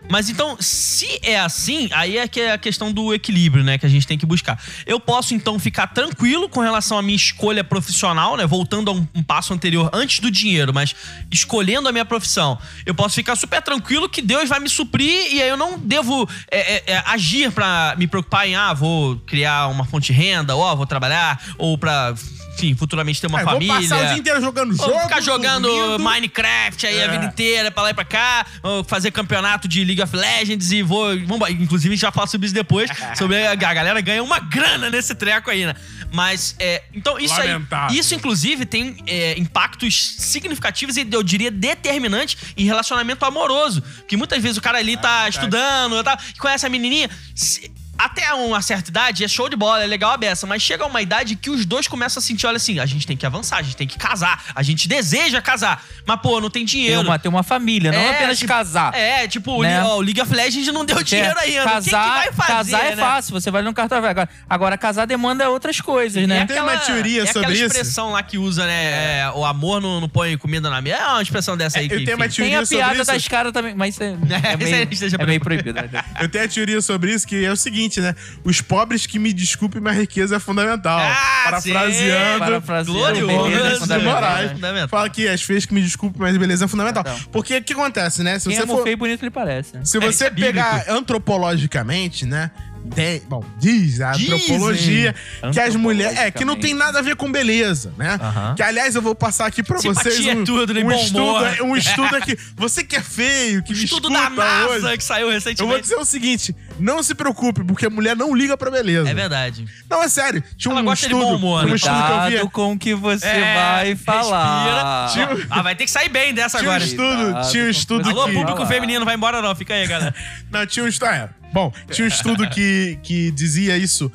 Mas 0.10 0.30
então, 0.30 0.58
se 0.60 1.20
é 1.22 1.40
assim, 1.40 1.90
aí 1.92 2.18
é 2.18 2.28
que 2.28 2.40
é 2.40 2.54
a 2.54 2.58
questão 2.58 2.92
do 2.92 3.14
equilíbrio, 3.14 3.64
né, 3.64 3.78
que 3.78 3.86
a 3.86 3.90
gente 3.90 4.08
tem 4.08 4.18
que 4.18 4.26
buscar. 4.26 4.62
Eu 4.86 5.00
posso 5.00 5.34
então 5.34 5.60
ficar 5.60 5.88
tranquilo 5.88 6.48
com 6.48 6.62
relação 6.62 6.98
à 6.98 7.02
minha 7.02 7.16
escolha 7.16 7.64
profissional, 7.64 8.38
né, 8.38 8.46
voltando 8.46 8.90
a 8.90 8.94
um, 8.94 9.08
um 9.14 9.24
passo 9.24 9.54
anterior 9.54 9.90
antes 9.94 10.20
do 10.20 10.32
dinheiro, 10.32 10.74
mas 10.74 10.96
escolhendo 11.32 11.90
a 11.90 11.92
minha 11.92 12.06
profissão. 12.06 12.58
Eu 12.86 12.96
posso 12.96 13.16
ficar 13.16 13.36
super 13.36 13.62
tranquilo 13.62 14.10
que 14.10 14.22
Deus 14.22 14.48
vai 14.50 14.60
me 14.60 14.70
suprir 14.70 15.34
e 15.34 15.42
aí 15.42 15.50
eu 15.50 15.58
não 15.58 15.78
devo 15.78 16.28
é, 16.50 16.76
é, 16.76 16.84
é, 16.88 17.04
agir 17.06 17.52
pra 17.52 17.96
me 17.98 18.08
preocupar 18.08 18.48
em, 18.48 18.56
ah, 18.56 18.74
vou 18.74 19.18
criar 19.20 19.68
uma 19.68 19.86
fonte 19.86 20.08
de 20.08 20.14
renda, 20.14 20.56
ou 20.56 20.62
ó, 20.62 20.76
vou 20.76 20.86
trabalhar, 20.86 21.42
ou 21.58 21.78
pra, 21.78 22.14
enfim, 22.58 22.76
futuramente 22.76 23.22
ter 23.22 23.28
uma 23.28 23.42
É, 23.42 23.44
família. 23.44 23.74
Vou 23.74 23.82
passar 23.82 24.04
o 24.04 24.08
dia 24.08 24.18
inteiro 24.18 24.42
jogando 24.42 24.76
jogo. 24.76 24.92
Ou 24.92 25.00
ficar 25.02 25.22
jogando 25.22 25.68
dormindo. 25.68 26.04
Minecraft 26.04 26.88
aí 26.88 27.00
a 27.02 27.06
É. 27.06 27.08
vida 27.12 27.26
inteira, 27.26 27.72
pra 27.72 27.84
lá 27.84 27.90
e 27.92 27.94
pra 27.94 28.04
cá, 28.06 28.46
fazer 28.88 29.12
campeonato 29.12 29.68
de 29.68 29.84
League 29.84 30.02
of 30.02 30.16
Legends 30.16 30.72
e 30.72 30.82
vou. 30.82 31.08
vamos- 31.26 31.50
inclusive, 31.52 31.94
a 31.94 31.96
gente 31.96 32.02
já 32.02 32.12
fala 32.12 32.28
sobre 32.28 32.46
isso 32.48 32.56
depois. 32.56 32.90
sobre 33.18 33.46
a, 33.46 33.52
a 33.52 33.56
galera 33.56 34.02
ganha 34.02 34.24
uma 34.24 34.40
grana 34.40 34.90
nesse 34.90 35.14
treco 35.16 35.50
aí, 35.50 35.66
né? 35.66 35.76
Mas, 36.12 36.56
é. 36.60 36.84
Então, 36.94 37.20
isso 37.20 37.38
Lamentável. 37.38 37.90
aí. 37.92 37.98
Isso, 38.00 38.16
inclusive, 38.16 38.66
tem 38.66 38.98
é, 39.06 39.38
impactos 39.38 40.16
significativos 40.20 40.96
e 40.98 41.08
eu 41.12 41.22
diria 41.22 41.52
determinantes 41.52 42.38
em 42.58 42.66
relacionamento 42.66 43.24
amoroso. 43.26 43.84
Que 44.08 44.16
muitas 44.18 44.42
vezes 44.42 44.58
o 44.58 44.62
cara 44.62 44.78
ali 44.80 44.96
tá 44.98 45.28
estudando 45.30 46.02
tá, 46.04 46.18
e 46.36 46.40
conhece 46.40 46.66
a 46.66 46.70
menininha. 46.70 47.10
se- 47.36 47.72
até 47.98 48.34
uma 48.34 48.62
certa 48.62 48.90
idade 48.90 49.24
é 49.24 49.28
show 49.28 49.50
de 49.50 49.56
bola, 49.56 49.84
é 49.84 49.88
legal 49.88 50.12
a 50.12 50.18
beça, 50.18 50.46
mas 50.46 50.62
chega 50.62 50.86
uma 50.86 51.02
idade 51.02 51.36
que 51.36 51.50
os 51.50 51.66
dois 51.66 51.88
começam 51.88 52.20
a 52.20 52.24
sentir, 52.24 52.46
olha 52.48 52.58
assim, 52.58 52.80
a 52.80 52.86
gente 52.86 53.06
tem 53.08 53.18
que 53.18 53.26
avançar, 53.26 53.58
a 53.58 53.62
gente 53.62 53.76
tem 53.76 53.88
que 53.88 53.98
casar, 53.98 54.44
a 54.54 54.62
gente 54.64 54.88
deseja 54.88 55.42
casar, 55.42 55.84
mas 56.06 56.20
pô, 56.22 56.40
não 56.40 56.50
tem 56.50 56.64
dinheiro. 56.66 57.02
uma, 57.02 57.18
ter 57.20 57.28
uma 57.28 57.44
família, 57.44 57.92
não 57.92 58.00
É, 58.00 58.10
apenas 58.12 58.38
tipo, 58.40 58.48
casar. 58.52 58.94
É, 58.96 59.28
tipo, 59.28 59.62
Né? 59.64 59.82
o, 59.82 59.84
Li- 59.84 59.88
ó, 59.90 59.98
o 59.98 60.02
League 60.02 60.22
of 60.22 60.34
Legends 60.34 60.68
não 60.74 60.86
deu 60.86 61.02
dinheiro 61.04 61.38
É, 61.40 61.44
ainda. 61.44 61.64
Casar, 61.64 62.04
que 62.04 62.10
vai 62.16 62.32
fazer, 62.34 62.72
casar 62.72 62.86
é 62.86 62.96
né? 62.96 63.02
fácil, 63.02 63.34
você 63.34 63.50
vai 63.52 63.62
no 63.62 63.74
cartão 63.74 63.98
agora, 63.98 64.30
agora 64.50 64.78
casar 64.78 65.06
demanda 65.08 65.50
outras 65.50 65.82
coisas, 65.82 66.28
né? 66.28 66.46
Tem 66.46 66.62
uma 66.62 66.78
teoria 66.78 67.24
é 67.24 67.26
sobre 67.26 67.40
aquela 67.40 67.54
isso? 67.56 67.66
expressão 67.66 68.12
lá 68.12 68.22
que 68.24 68.38
usa, 68.38 68.66
né? 68.66 69.22
é, 69.22 69.32
o 69.34 69.44
amor 69.46 69.82
não, 69.82 70.00
não 70.02 70.10
põe 70.10 70.38
comida 70.38 70.70
na 70.70 70.82
mesa. 70.82 70.98
É 70.98 71.08
uma 71.08 71.22
expressão 71.22 71.58
dessa 71.58 71.80
aí 71.80 71.86
É, 71.86 71.90
que. 71.90 71.96
eu 71.96 72.06
tenho 72.06 72.18
uma 72.18 72.26
enfim. 72.26 72.36
teoria 72.38 72.66
Tem 72.66 72.82
a 72.82 72.86
piada 72.90 73.04
das 73.06 73.28
caras 73.28 73.52
também, 73.54 73.74
mas 73.76 73.96
isso 73.96 74.04
é, 74.04 74.08
é 74.54 74.58
meio, 74.58 74.88
esteja 74.92 75.18
é 75.20 75.26
meio 75.26 75.40
proibido. 75.42 75.74
né? 75.74 75.90
Eu 76.20 76.30
tenho 76.30 76.46
a 76.46 76.48
teoria 76.48 76.82
sobre 76.82 77.14
isso, 77.14 77.26
que 77.28 77.44
é 77.44 77.52
o 77.52 77.56
seguinte, 77.56 77.87
né? 78.00 78.14
Os 78.44 78.60
pobres 78.62 79.06
que 79.06 79.18
me 79.18 79.32
desculpem, 79.34 79.82
mas 79.82 79.96
a 79.98 80.02
riqueza 80.02 80.36
é 80.36 80.40
fundamental. 80.40 81.00
Ah, 81.00 81.42
Parafraseando. 81.46 82.40
Parafraseando, 82.40 83.00
Glorioso, 83.20 83.48
beleza 83.88 83.96
é 83.96 83.98
Moraes. 84.00 84.48
né? 84.50 84.56
Fundamental. 84.56 84.90
Fala 84.90 85.10
que 85.10 85.28
as 85.28 85.42
feias 85.42 85.66
que 85.66 85.74
me 85.74 85.82
desculpem, 85.82 86.22
mas 86.22 86.36
beleza 86.38 86.66
é 86.66 86.68
fundamental. 86.68 87.04
Então. 87.06 87.20
Porque 87.32 87.58
o 87.58 87.64
que 87.64 87.74
acontece, 87.74 88.22
né? 88.24 88.38
Se 88.40 88.50
Quem 88.50 88.58
você 88.58 88.64
é 88.64 88.68
for. 88.68 88.84
feio 88.84 88.94
e 88.94 88.96
bonito, 88.98 89.24
ele 89.24 89.32
parece. 89.32 89.76
né? 89.76 89.82
Se 89.86 89.98
É, 89.98 90.02
você 90.02 90.26
é 90.26 90.30
pegar 90.30 90.86
antropologicamente, 90.90 92.26
né? 92.26 92.52
Tem, 92.96 93.22
bom, 93.28 93.44
diz 93.60 94.00
a 94.00 94.12
Dizem. 94.14 94.36
antropologia 94.36 95.14
que 95.52 95.60
as 95.60 95.76
mulheres. 95.76 96.18
É, 96.18 96.32
que 96.32 96.46
não 96.46 96.56
tem 96.56 96.74
nada 96.74 97.00
a 97.00 97.02
ver 97.02 97.18
com 97.18 97.30
beleza, 97.30 97.92
né? 97.98 98.18
Que, 98.56 98.64
aliás, 98.64 98.96
eu 98.96 99.02
vou 99.02 99.14
passar 99.14 99.46
aqui 99.46 99.62
pra 99.62 99.78
Simpatia 99.78 100.10
vocês 100.12 100.26
é 100.26 100.34
um, 100.34 100.44
tudo, 100.46 100.74
né? 100.74 100.82
um, 100.82 100.88
Bom 100.88 100.96
estudo, 100.96 101.20
humor. 101.24 101.58
um 101.64 101.76
estudo 101.78 102.16
aqui. 102.16 102.38
Você 102.56 102.86
que 102.86 102.96
é 102.96 103.02
feio, 103.02 103.62
que 103.62 103.74
me 103.74 103.84
Estudo 103.84 104.10
da 104.10 104.30
NASA 104.30 104.70
hoje, 104.70 104.98
que 104.98 105.04
saiu 105.04 105.28
eu 105.28 105.34
recentemente. 105.34 105.70
vou 105.70 105.82
dizer 105.82 105.96
o 105.96 106.06
seguinte: 106.06 106.56
não 106.80 107.02
se 107.04 107.14
preocupe, 107.16 107.64
porque 107.64 107.86
a 107.86 107.90
mulher 107.90 108.16
não 108.16 108.36
liga 108.36 108.56
pra 108.58 108.70
beleza. 108.72 109.10
É 109.10 109.14
verdade. 109.14 109.66
Não, 109.90 110.04
é 110.04 110.08
sério. 110.10 110.44
Tinha 110.58 110.72
Ela 110.72 110.82
um 110.82 110.86
gosta 110.86 111.08
de 111.08 111.14
estudo, 111.14 111.30
bom 111.30 111.36
humor, 111.36 111.60
tinha 111.62 111.68
um 111.68 111.70
né? 111.70 111.76
estudo 111.76 111.94
que 111.96 112.02
eu 112.02 112.08
Cuidado 112.08 112.30
via. 112.30 112.50
com 112.50 112.72
o 112.74 112.80
que 112.80 112.94
você 112.94 113.28
É, 113.28 113.54
vai 113.56 113.96
falar. 113.96 115.06
respira. 115.08 115.48
Ah, 115.50 115.62
vai 115.62 115.76
ter 115.76 115.86
que 115.86 115.92
sair 115.92 116.10
bem 116.10 116.34
dessa 116.34 116.60
Tinha 116.60 116.70
um 116.70 116.74
agora. 116.74 116.84
estudo, 116.90 117.24
Cuidado 117.24 117.52
tinha 117.52 117.64
um 117.64 117.66
com 117.66 117.72
estudo 117.72 118.04
você 118.04 118.10
Alô, 118.12 118.26
que. 118.28 118.34
público 118.34 118.66
feminino, 118.66 119.06
vai 119.06 119.16
embora 119.16 119.42
não. 119.42 119.56
Fica 119.56 119.74
aí, 119.74 119.88
galera. 119.88 120.14
Não, 120.52 120.66
tinha 120.66 120.86
um 120.86 120.88
estudo. 120.88 121.10
É, 121.12 121.30
bom, 121.54 121.72
tinha 121.92 122.06
um 122.06 122.08
estudo 122.08 122.50
que, 122.50 122.98
que 123.04 123.32
dizia 123.32 123.78
isso. 123.78 124.12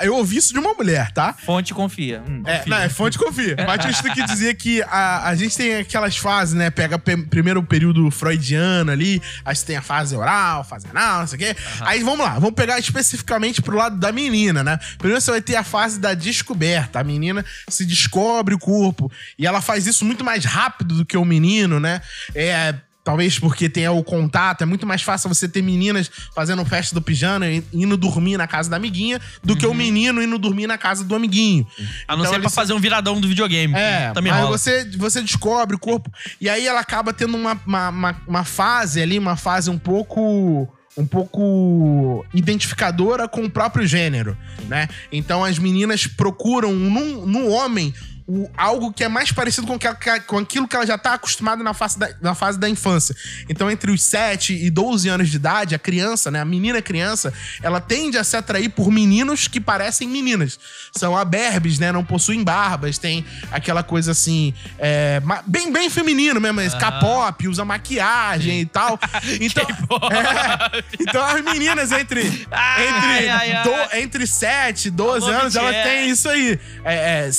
Eu 0.00 0.14
ouvi 0.16 0.36
isso 0.36 0.52
de 0.52 0.58
uma 0.58 0.74
mulher, 0.74 1.10
tá? 1.12 1.34
Fonte 1.44 1.74
confia. 1.74 2.22
Hum. 2.28 2.42
É, 2.46 2.62
não, 2.66 2.76
é 2.78 2.88
fonte 2.88 3.18
confia. 3.18 3.56
Mas 3.66 3.78
tinha 3.78 3.88
um 3.88 3.90
estudo 3.92 4.14
que 4.14 4.22
dizia 4.24 4.54
que 4.54 4.82
a, 4.82 5.28
a 5.28 5.34
gente 5.34 5.56
tem 5.56 5.76
aquelas 5.76 6.16
fases, 6.16 6.54
né? 6.54 6.70
Pega 6.70 6.98
pe- 6.98 7.16
primeiro 7.26 7.60
o 7.60 7.62
período 7.66 8.10
freudiano 8.10 8.90
ali, 8.90 9.20
aí 9.44 9.54
você 9.56 9.66
tem 9.66 9.76
a 9.76 9.82
fase 9.82 10.14
oral, 10.16 10.64
fase 10.64 10.86
anal, 10.88 11.20
não 11.20 11.26
sei 11.26 11.36
o 11.36 11.38
quê. 11.40 11.56
Aí 11.80 12.02
vamos 12.02 12.20
lá, 12.20 12.34
vamos 12.38 12.54
pegar 12.54 12.78
especificamente 12.78 13.60
pro 13.62 13.76
lado 13.76 13.96
da 13.98 14.12
menina, 14.12 14.62
né? 14.62 14.78
Primeiro 14.98 15.20
você 15.20 15.30
vai 15.30 15.40
ter 15.40 15.56
a 15.56 15.64
fase 15.64 15.98
da 15.98 16.14
descoberta. 16.14 17.00
A 17.00 17.04
menina 17.04 17.44
se 17.68 17.84
descobre 17.84 18.54
o 18.54 18.58
corpo. 18.58 19.10
E 19.38 19.46
ela 19.46 19.60
faz 19.60 19.86
isso 19.86 20.04
muito 20.04 20.24
mais 20.24 20.44
rápido 20.44 20.94
do 20.96 21.04
que 21.04 21.16
o 21.16 21.24
menino, 21.24 21.80
né? 21.80 22.00
É. 22.34 22.74
Talvez 23.06 23.38
porque 23.38 23.68
tenha 23.68 23.92
o 23.92 24.02
contato, 24.02 24.62
é 24.62 24.64
muito 24.64 24.84
mais 24.84 25.00
fácil 25.00 25.28
você 25.28 25.48
ter 25.48 25.62
meninas 25.62 26.10
fazendo 26.34 26.64
festa 26.64 26.92
do 26.92 27.00
pijama 27.00 27.46
e 27.46 27.62
indo 27.72 27.96
dormir 27.96 28.36
na 28.36 28.48
casa 28.48 28.68
da 28.68 28.76
amiguinha 28.76 29.20
do 29.44 29.54
que 29.56 29.64
o 29.64 29.72
menino 29.72 30.20
indo 30.20 30.36
dormir 30.36 30.66
na 30.66 30.76
casa 30.76 31.04
do 31.04 31.14
amiguinho. 31.14 31.64
A 32.08 32.16
não 32.16 32.22
Então, 32.22 32.32
ser 32.32 32.38
pra 32.40 32.46
eles- 32.46 32.54
fazer 32.54 32.72
um 32.72 32.80
viradão 32.80 33.20
do 33.20 33.28
videogame. 33.28 33.72
é, 33.74 34.10
Também 34.12 34.32
mas 34.32 34.42
rola. 34.42 34.58
você, 34.58 34.84
você 34.98 35.22
descobre 35.22 35.76
o 35.76 35.78
corpo. 35.78 36.10
E 36.40 36.48
aí 36.48 36.66
ela 36.66 36.80
acaba 36.80 37.12
tendo 37.12 37.36
uma, 37.36 37.56
uma, 37.64 37.88
uma, 37.90 38.16
uma 38.26 38.44
fase 38.44 39.00
ali, 39.00 39.20
uma 39.20 39.36
fase 39.36 39.70
um 39.70 39.78
pouco. 39.78 40.68
Um 40.98 41.06
pouco 41.06 42.24
identificadora 42.32 43.28
com 43.28 43.44
o 43.44 43.50
próprio 43.50 43.86
gênero, 43.86 44.34
né? 44.66 44.88
Então 45.12 45.44
as 45.44 45.58
meninas 45.58 46.06
procuram 46.06 46.72
no, 46.72 47.26
no 47.26 47.48
homem 47.50 47.92
o, 48.26 48.50
algo 48.56 48.92
que 48.92 49.04
é 49.04 49.08
mais 49.08 49.30
parecido 49.30 49.66
com, 49.66 49.78
que, 49.78 49.86
com 50.26 50.38
aquilo 50.38 50.66
que 50.66 50.74
ela 50.74 50.84
já 50.86 50.98
tá 50.98 51.14
acostumada 51.14 51.62
na 51.62 51.72
fase, 51.72 51.98
da, 51.98 52.10
na 52.20 52.34
fase 52.34 52.58
da 52.58 52.68
infância. 52.68 53.14
Então, 53.48 53.70
entre 53.70 53.90
os 53.92 54.02
7 54.02 54.52
e 54.52 54.68
12 54.68 55.08
anos 55.08 55.28
de 55.28 55.36
idade, 55.36 55.74
a 55.74 55.78
criança, 55.78 56.30
né, 56.30 56.40
a 56.40 56.44
menina 56.44 56.82
criança, 56.82 57.32
ela 57.62 57.80
tende 57.80 58.18
a 58.18 58.24
se 58.24 58.36
atrair 58.36 58.68
por 58.70 58.90
meninos 58.90 59.46
que 59.46 59.60
parecem 59.60 60.08
meninas. 60.08 60.58
São 60.92 61.16
aberbes, 61.16 61.78
né, 61.78 61.92
não 61.92 62.04
possuem 62.04 62.42
barbas, 62.42 62.98
tem 62.98 63.24
aquela 63.52 63.82
coisa 63.82 64.10
assim, 64.12 64.52
é, 64.78 65.22
bem, 65.46 65.72
bem 65.72 65.88
feminino 65.88 66.40
mesmo, 66.40 66.60
esse 66.60 66.76
K-pop, 66.76 67.46
usa 67.48 67.64
maquiagem 67.64 68.60
e 68.60 68.66
tal. 68.66 68.98
Então, 69.38 69.66
é, 70.10 70.84
então 71.00 71.22
as 71.24 71.40
meninas 71.42 71.92
entre, 71.92 72.46
Ai, 72.50 72.88
entre, 72.88 73.28
ai, 73.28 73.52
ai. 73.52 73.62
do- 73.62 73.96
entre 73.96 74.26
7 74.26 74.88
e 74.88 74.90
12 74.90 75.26
Alô, 75.28 75.38
anos, 75.40 75.56
ela 75.56 75.72
tem 75.72 76.08
isso 76.10 76.28
aí. 76.28 76.58
É, 76.84 76.94
é, 77.28 77.30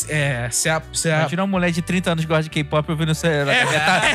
é, 0.46 0.50
se 0.52 0.70
a, 0.78 0.82
se 0.94 1.10
a- 1.12 1.20
Imagina 1.20 1.44
uma 1.44 1.48
mulher 1.48 1.72
de 1.72 1.82
30 1.82 2.12
anos 2.12 2.24
que 2.26 2.28
gosta 2.30 2.44
de 2.44 2.50
K-pop 2.50 2.90
ouvindo 2.92 3.14
você. 3.14 3.28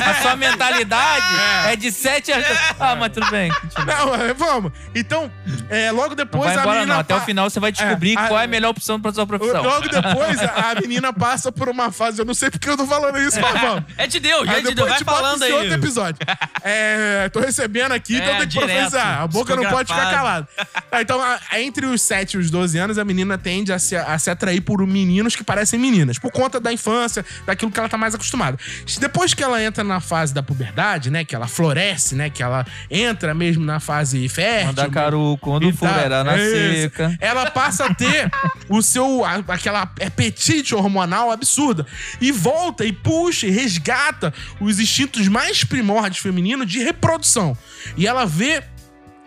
A 0.05 0.21
sua 0.21 0.35
mentalidade 0.35 1.25
é, 1.67 1.75
de 1.75 1.91
7 1.91 2.31
anos. 2.31 2.47
Ah, 2.79 2.95
mas 2.95 3.11
tudo 3.11 3.29
bem. 3.29 3.51
continua. 3.51 3.85
Não, 3.95 4.15
é, 4.15 4.33
vamos. 4.33 4.71
Então, 4.95 5.31
é, 5.69 5.91
logo 5.91 6.09
Não 6.09 6.15
depois 6.15 6.45
vai 6.45 6.57
a 6.57 6.59
embora, 6.61 6.75
menina. 6.79 6.93
não. 6.93 6.99
Até 7.01 7.15
o 7.15 7.19
pa- 7.19 7.25
final 7.25 7.49
você 7.49 7.59
vai 7.59 7.71
descobrir 7.71 8.15
É, 8.17 8.19
a- 8.21 8.27
qual 8.27 8.39
é 8.39 8.43
a 8.45 8.47
melhor 8.47 8.69
opção 8.69 8.99
pra 8.99 9.11
sua 9.13 9.25
profissão. 9.27 9.63
Logo 9.63 9.87
depois, 9.87 10.41
a 10.41 10.63
a 10.73 10.75
menina 10.81 11.11
passa 11.13 11.51
por 11.51 11.69
uma 11.69 11.91
fase. 11.91 12.19
Eu 12.19 12.25
não 12.25 12.33
sei 12.33 12.49
porque 12.49 12.69
eu 12.69 12.77
tô 12.77 12.85
falando 12.87 13.19
isso, 13.19 13.39
mas 13.39 13.59
vamos. 13.61 13.83
É 13.97 14.07
de 14.07 14.19
Deus, 14.19 14.47
é 14.47 14.55
de 14.55 14.61
Deus. 14.61 14.75
depois 14.75 14.91
Vai 14.91 15.03
falando 15.03 15.43
aí. 15.43 15.51
outro 15.53 15.73
episódio. 15.73 16.17
É, 16.63 17.29
tô 17.29 17.39
recebendo 17.39 17.91
aqui, 17.91 18.15
então 18.15 18.27
É, 18.29 18.37
tem 18.39 18.39
que 18.41 18.45
direto, 18.47 18.67
profetizar. 18.69 19.21
A 19.21 19.27
boca 19.27 19.55
não 19.55 19.65
pode 19.65 19.93
ficar 19.93 20.09
calada. 20.11 20.47
Tá, 20.89 21.01
então, 21.01 21.21
a- 21.21 21.39
entre 21.59 21.85
os 21.85 22.01
7 22.01 22.33
e 22.33 22.37
os 22.37 22.49
12 22.49 22.77
anos, 22.77 22.97
a 22.97 23.03
menina 23.05 23.37
tende 23.37 23.71
a 23.73 23.79
se, 23.79 23.95
a 23.95 24.17
se 24.17 24.29
atrair 24.29 24.61
por 24.61 24.85
meninos 24.87 25.35
que 25.35 25.43
parecem 25.43 25.79
meninas, 25.79 26.17
por 26.17 26.31
conta 26.31 26.52
da 26.59 26.71
infância, 26.71 27.25
daquilo 27.45 27.71
que 27.71 27.79
ela 27.79 27.89
tá 27.89 27.97
mais 27.97 28.15
acostumada. 28.15 28.57
Depois 28.99 29.33
que 29.33 29.43
ela 29.43 29.61
entra 29.61 29.83
na 29.83 29.99
fase 29.99 30.33
da 30.33 30.43
puberdade, 30.43 31.09
né, 31.09 31.23
que 31.23 31.35
ela 31.35 31.47
floresce, 31.47 32.15
né, 32.15 32.29
que 32.29 32.41
ela 32.41 32.65
entra 32.89 33.33
mesmo 33.33 33.65
na 33.65 33.79
fase 33.79 34.27
fértil. 34.29 34.67
Manda 34.67 34.89
caru, 34.89 35.37
quando 35.41 35.71
for, 35.73 35.87
era 35.87 36.23
na 36.23 36.37
seca. 36.37 37.17
Ela 37.19 37.49
passa 37.51 37.85
a 37.85 37.93
ter 37.93 38.29
o 38.69 38.81
seu 38.81 39.23
aquela 39.47 39.81
apetite 39.81 40.75
hormonal 40.75 41.31
absurda 41.31 41.85
e 42.19 42.31
volta 42.31 42.85
e 42.85 42.91
puxa 42.91 43.47
e 43.47 43.51
resgata 43.51 44.33
os 44.59 44.79
instintos 44.79 45.27
mais 45.27 45.63
primórdios 45.63 46.21
femininos 46.21 46.67
de 46.67 46.79
reprodução. 46.79 47.57
E 47.97 48.07
ela 48.07 48.25
vê 48.25 48.63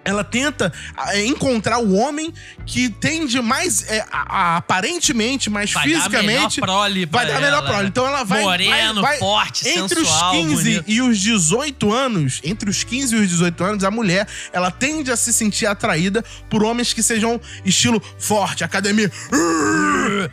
ela 0.07 0.25
tenta 0.25 0.73
é, 1.09 1.25
encontrar 1.27 1.79
o 1.79 1.95
homem 1.95 2.33
que 2.65 2.89
tende 2.89 3.41
mais 3.41 3.89
é, 3.91 4.01
a- 4.11 4.27
a- 4.29 4.57
aparentemente, 4.57 5.51
mais 5.51 5.73
Vai 5.73 5.89
dar 5.89 5.91
a 5.91 6.03
fisicamente 6.03 6.61
melhor 6.61 6.67
prole 6.67 7.07
vai 7.07 7.27
dar 7.27 7.37
a 7.37 7.41
melhor 7.41 7.59
ela. 7.59 7.69
prole. 7.71 7.89
Então 7.89 8.07
ela 8.07 8.25
vai 8.25 8.43
Moreno, 8.43 9.03
vai- 9.03 9.11
vai- 9.13 9.19
forte, 9.19 9.69
entre 9.69 10.01
sensual, 10.01 10.33
os 10.33 10.39
15 10.41 10.63
bonito. 10.71 10.85
e 10.87 11.03
os 11.03 11.21
18 11.21 11.93
anos, 11.93 12.41
entre 12.45 12.71
os 12.71 12.83
15 12.85 13.15
e 13.17 13.19
os 13.21 13.29
18 13.29 13.63
anos, 13.65 13.85
a 13.85 13.91
mulher, 13.91 14.27
ela 14.53 14.71
tende 14.71 15.11
a 15.11 15.17
se 15.17 15.33
sentir 15.33 15.67
atraída 15.67 16.25
por 16.49 16.63
homens 16.65 16.93
que 16.93 17.03
sejam 17.03 17.41
estilo 17.65 18.03
forte, 18.19 18.65
academia, 18.65 19.11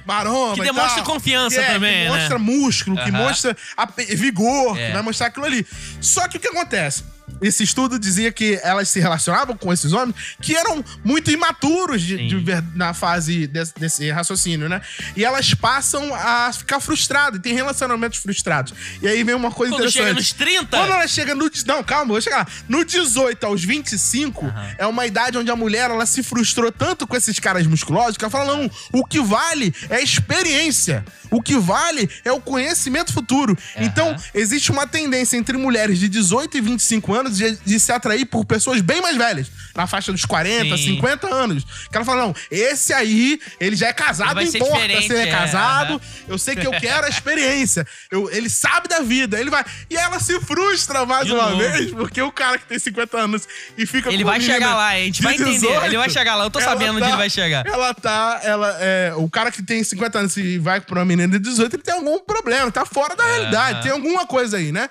maromba 0.05 0.55
Que 0.55 0.61
e 0.61 0.63
demonstra 0.65 1.03
confiança 1.03 1.55
Que 1.55 1.61
é, 1.61 1.74
também, 1.74 2.03
que 2.05 2.09
né? 2.11 2.17
mostra 2.19 2.39
músculo, 2.39 2.95
que 2.97 3.09
Aham. 3.09 3.11
mostra 3.17 3.57
ape- 3.78 4.15
vigor, 4.15 4.78
É. 4.78 4.88
que 4.88 4.93
vai 4.93 5.01
mostrar 5.01 5.28
aquilo 5.28 5.45
ali. 5.45 5.65
Só 6.01 6.28
que 6.28 6.38
o 6.38 6.39
que 6.39 6.47
acontece? 6.47 7.03
Esse 7.41 7.63
estudo 7.63 7.97
dizia 7.97 8.32
que 8.32 8.59
elas 8.63 8.89
se 8.89 8.99
relacionavam 8.99 9.55
com 9.57 9.71
esses 9.74 9.91
homens 9.93 10.15
que 10.41 10.55
eram 10.55 10.84
muito 11.03 11.32
imaturos 11.32 12.01
de- 12.01 12.28
de 12.28 12.43
na 12.76 12.93
fase 12.93 13.47
desse, 13.47 13.74
desse 13.78 14.11
raciocínio, 14.11 14.69
né? 14.69 14.82
E 15.15 15.24
elas 15.26 15.53
passam 15.53 16.13
a 16.15 16.51
ficar 16.53 16.80
frustradas, 16.80 17.41
tem 17.41 17.53
relacionamentos 17.53 18.19
frustrados. 18.19 18.74
E 19.01 19.07
aí 19.07 19.24
vem 19.24 19.36
uma 19.36 19.51
coisa 19.51 19.74
Quando 19.74 19.89
chega 19.91 20.11
interessante. 20.11 20.34
nos 20.34 20.34
30, 20.34 20.78
Quando 20.78 20.91
ela 20.91 21.07
chega 21.07 21.36
no. 21.36 21.49
Não, 21.65 21.84
calma, 21.84 22.05
vou 22.13 22.21
chegar 22.21 22.38
lá. 22.39 22.47
No 22.67 22.84
18 22.86 23.45
aos 23.45 23.63
25, 23.63 24.45
Aham. 24.45 24.76
é 24.78 24.86
uma 24.88 25.05
idade 25.05 25.38
onde 25.38 25.49
a 25.51 25.55
mulher 25.55 25.89
ela 25.89 26.05
se 26.05 26.21
frustrou 26.24 26.71
tanto 26.71 27.05
com 27.07 27.15
esses 27.15 27.39
caras 27.39 27.65
musculosos 27.67 28.17
que 28.17 28.24
ela 28.24 28.32
fala: 28.32 28.55
não, 28.55 28.69
o 28.91 29.05
que 29.05 29.19
vale 29.21 29.74
é 29.89 29.95
a 29.97 30.01
experiência. 30.01 31.03
O 31.32 31.41
que 31.41 31.57
vale 31.57 32.07
é 32.24 32.32
o 32.32 32.39
conhecimento 32.39 33.11
futuro. 33.11 33.57
Então, 33.78 34.15
existe 34.36 34.71
uma 34.71 34.86
tendência 34.86 35.36
entre 35.36 35.57
mulheres 35.57 35.97
de 35.97 36.07
18 36.07 36.57
e 36.57 36.61
25 36.61 37.12
anos 37.14 37.38
de, 37.38 37.55
de 37.57 37.80
se 37.80 37.91
atrair 37.91 38.26
por 38.26 38.45
pessoas 38.45 38.82
bem 38.82 39.01
mais 39.01 39.16
velhas, 39.18 39.51
na 39.76 39.86
faixa 39.88 40.11
dos 40.11 40.26
40, 40.26 40.76
Sim. 40.78 40.95
50 40.95 41.28
anos. 41.34 41.64
Que 41.89 41.95
ela 41.97 42.05
fala: 42.05 42.24
não, 42.24 42.36
esse 42.51 42.93
aí, 42.93 43.39
ele 43.59 43.76
já 43.76 43.88
é 43.88 43.93
casado, 43.93 44.36
não 44.36 44.41
importa 44.41 45.01
se 45.01 45.05
ele 45.14 45.16
é 45.18 45.28
é, 45.28 45.32
casado, 45.32 45.93
aham. 45.93 46.01
eu 46.28 46.38
sei 46.38 46.55
que 46.55 46.66
eu 46.68 46.72
quero 46.72 47.05
a 47.05 47.09
experiência. 47.09 47.86
Eu- 48.11 48.30
ele 48.32 48.49
sabe 48.49 48.88
da 48.88 48.99
vida, 48.99 49.39
ele 49.39 49.49
vai. 49.49 49.64
E 49.89 49.95
ela 49.95 50.20
se 50.20 50.39
frustra 50.41 51.05
mais 51.05 51.26
De 51.26 51.34
uma 51.34 51.49
novo. 51.49 51.57
vez, 51.57 51.91
porque 51.91 52.22
o 52.22 52.32
cara 52.32 52.57
que 52.57 52.66
tem 52.66 52.80
50 52.80 53.18
anos 53.18 53.47
e 53.78 53.86
fica 53.86 54.09
Ele 54.11 54.24
com 54.24 54.30
vai 54.30 54.41
chegar 54.41 54.76
lá, 54.76 54.89
a 54.89 54.99
gente 54.99 55.22
vai 55.22 55.36
entender, 55.36 55.84
ele 55.86 55.97
vai 55.97 56.09
chegar 56.09 56.36
lá, 56.36 56.43
eu 56.45 56.49
tô 56.51 56.59
sabendo 56.61 56.97
onde 56.97 57.07
ele 57.07 57.18
vai 57.18 57.30
chegar. 57.30 57.66
Ela 57.66 57.93
tá. 57.93 58.39
Ela, 58.43 58.78
é, 58.80 59.14
o 59.16 59.30
cara 59.30 59.51
que 59.51 59.61
tem 59.64 59.84
50 59.84 60.20
anos 60.20 60.38
e 60.38 60.57
vai 60.57 60.80
pra 60.82 60.99
uma 60.99 61.05
menina 61.05 61.28
de 61.28 61.39
18, 61.39 61.76
ele 61.76 61.84
tem 61.84 61.93
algum 61.93 62.20
problema, 62.20 62.72
tá 62.72 62.86
fora 62.86 63.16
da 63.16 63.24
realidade, 63.26 63.84
tem 63.84 63.91
alguma 63.91 64.26
coisa 64.26 64.57
aí, 64.57 64.72
né? 64.72 64.89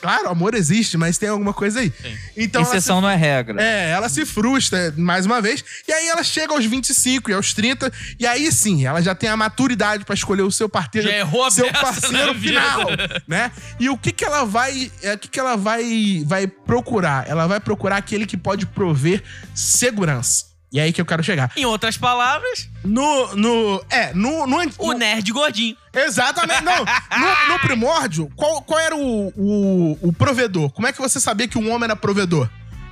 Claro, 0.00 0.28
amor 0.28 0.54
existe, 0.54 0.96
mas 0.96 1.18
tem 1.18 1.28
alguma 1.28 1.52
coisa 1.52 1.80
aí. 1.80 1.92
Então 2.36 2.62
ela 2.62 2.70
se 2.70 2.76
Exceção 2.76 3.00
não 3.00 3.08
é 3.08 3.16
regra. 3.16 3.60
é, 3.62 3.90
ela 3.90 4.08
se 4.08 4.24
frustra 4.24 4.92
mais 4.96 5.26
uma 5.26 5.40
vez. 5.40 5.64
E 5.86 5.92
aí 5.92 6.08
ela 6.08 6.22
chega 6.22 6.52
aos 6.54 6.64
25 6.64 7.30
e 7.30 7.34
aos 7.34 7.52
30. 7.52 7.92
E 8.18 8.26
aí 8.26 8.50
sim, 8.52 8.86
ela 8.86 9.00
já 9.00 9.14
tem 9.14 9.28
a 9.28 9.36
maturidade 9.36 10.04
pra 10.04 10.14
escolher 10.14 10.42
o 10.42 10.50
seu 10.50 10.68
parceiro. 10.68 11.08
Já 11.08 11.16
errou 11.16 11.44
a 11.44 11.50
seu 11.50 11.66
peça 11.66 11.80
parceiro 11.80 12.34
final, 12.34 12.86
né? 13.26 13.50
E 13.78 13.88
o 13.88 13.96
que 13.98 14.12
que 14.12 14.24
ela 14.24 14.44
vai, 14.44 14.90
é, 15.02 15.14
o 15.14 15.18
que 15.18 15.28
que 15.28 15.40
ela 15.40 15.56
vai 15.56 16.22
vai 16.26 16.46
procurar? 16.46 17.28
Ela 17.28 17.46
vai 17.46 17.60
procurar 17.60 17.96
aquele 17.96 18.26
que 18.26 18.36
pode 18.36 18.66
prover 18.66 19.22
segurança. 19.54 20.47
E 20.70 20.78
é 20.78 20.82
aí 20.82 20.92
que 20.92 21.00
eu 21.00 21.06
quero 21.06 21.22
chegar. 21.22 21.50
Em 21.56 21.64
outras 21.64 21.96
palavras, 21.96 22.68
No 22.84 23.34
no 23.34 23.84
é, 23.88 24.12
no 24.12 24.46
no, 24.46 24.56
o 24.78 24.92
no 24.92 24.98
nerd 24.98 25.32
gordinho. 25.32 25.76
Exatamente. 25.94 26.62
Não, 26.62 26.84
no, 26.84 27.52
no 27.52 27.58
primórdio, 27.60 28.30
qual, 28.36 28.60
qual 28.62 28.78
era 28.78 28.94
o, 28.94 29.28
o, 29.34 29.98
o 30.02 30.12
provedor? 30.12 30.70
Como 30.70 30.86
é 30.86 30.92
que 30.92 31.00
você 31.00 31.18
sabia 31.18 31.48
que 31.48 31.58
um 31.58 31.70
homem 31.72 31.84
era 31.84 31.96
provedor? 31.96 32.48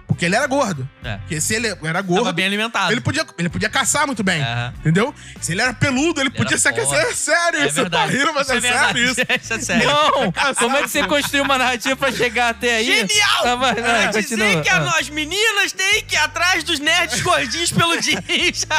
Porque 0.06 0.24
ele 0.24 0.36
era 0.36 0.46
gordo. 0.46 0.88
É. 1.04 1.16
Porque 1.18 1.40
se 1.40 1.54
ele 1.54 1.66
era 1.68 1.78
Tava 1.80 2.02
gordo, 2.02 2.32
bem 2.32 2.46
alimentado. 2.46 2.92
ele 2.92 3.00
podia, 3.00 3.26
ele 3.38 3.48
podia 3.48 3.68
caçar 3.68 4.06
muito 4.06 4.22
bem. 4.22 4.40
Aham. 4.42 4.72
Entendeu? 4.80 5.14
Se 5.40 5.52
ele 5.52 5.60
era 5.60 5.74
peludo, 5.74 6.20
ele, 6.20 6.28
Ele 6.28 6.36
podia 6.36 6.56
se 6.56 6.66
aquecer. 6.68 6.98
É 6.98 7.12
sério 7.12 7.60
É 7.60 7.66
isso. 7.66 7.74
Tá 7.76 7.82
verdade. 7.82 8.16
rindo, 8.16 8.32
mas 8.32 8.42
Isso 8.48 8.52
é, 8.52 8.56
é 8.56 8.60
sério 8.60 9.04
isso. 9.04 9.20
Isso 9.42 9.52
é 9.54 9.60
sério. 9.60 9.88
Não! 9.88 10.32
Como 10.54 10.76
é 10.76 10.82
que 10.82 10.88
você 10.88 11.04
construiu 11.06 11.44
uma 11.44 11.58
narrativa 11.58 11.96
pra 11.96 12.10
chegar 12.12 12.50
até 12.50 12.76
aí? 12.76 12.86
Genial! 12.86 13.42
Tá, 13.42 13.54
vai, 13.56 13.74
vai, 13.74 14.12
Quer 14.12 14.22
dizer 14.22 14.36
continua. 14.36 14.62
que 14.62 14.68
a 14.70 14.76
Ah. 14.76 14.80
nós 14.80 15.08
meninas 15.10 15.72
tem 15.72 16.02
que 16.04 16.14
ir 16.14 16.18
atrás 16.18 16.62
dos 16.64 16.78
nerds 16.78 17.20
gordinhos 17.20 17.72
peludinhos. 17.72 18.64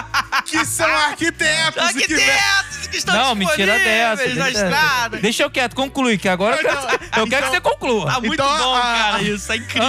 Que 0.46 0.66
são 0.66 0.88
arquitetos. 0.90 1.90
e 1.92 1.94
que- 2.08 2.14
Arquitetos 2.14 2.88
que 2.90 2.98
estão 2.98 3.16
Não, 3.16 3.36
me 3.36 3.46
tira 3.54 3.78
dessa. 3.78 4.26
disponíveis 4.28 4.38
na 4.38 4.44
Deixa, 4.46 4.64
estrada. 4.66 5.18
deixa 5.18 5.44
eu 5.44 5.50
quieto, 5.50 5.76
conclui, 5.76 6.18
que 6.18 6.30
agora 6.30 6.56
eu 6.56 6.60
quero, 6.62 6.80
eu 6.82 6.88
quero 6.88 7.26
então- 7.28 7.42
que 7.42 7.50
você 7.50 7.62
conclua. 7.62 8.06
Tá 8.14 8.20
muito 8.22 8.34
Então, 8.34 8.58
bom, 8.58 8.76
a- 8.76 8.82
cara, 8.82 9.22
isso. 9.24 9.48
Tá 9.48 9.56
incrível. 9.58 9.88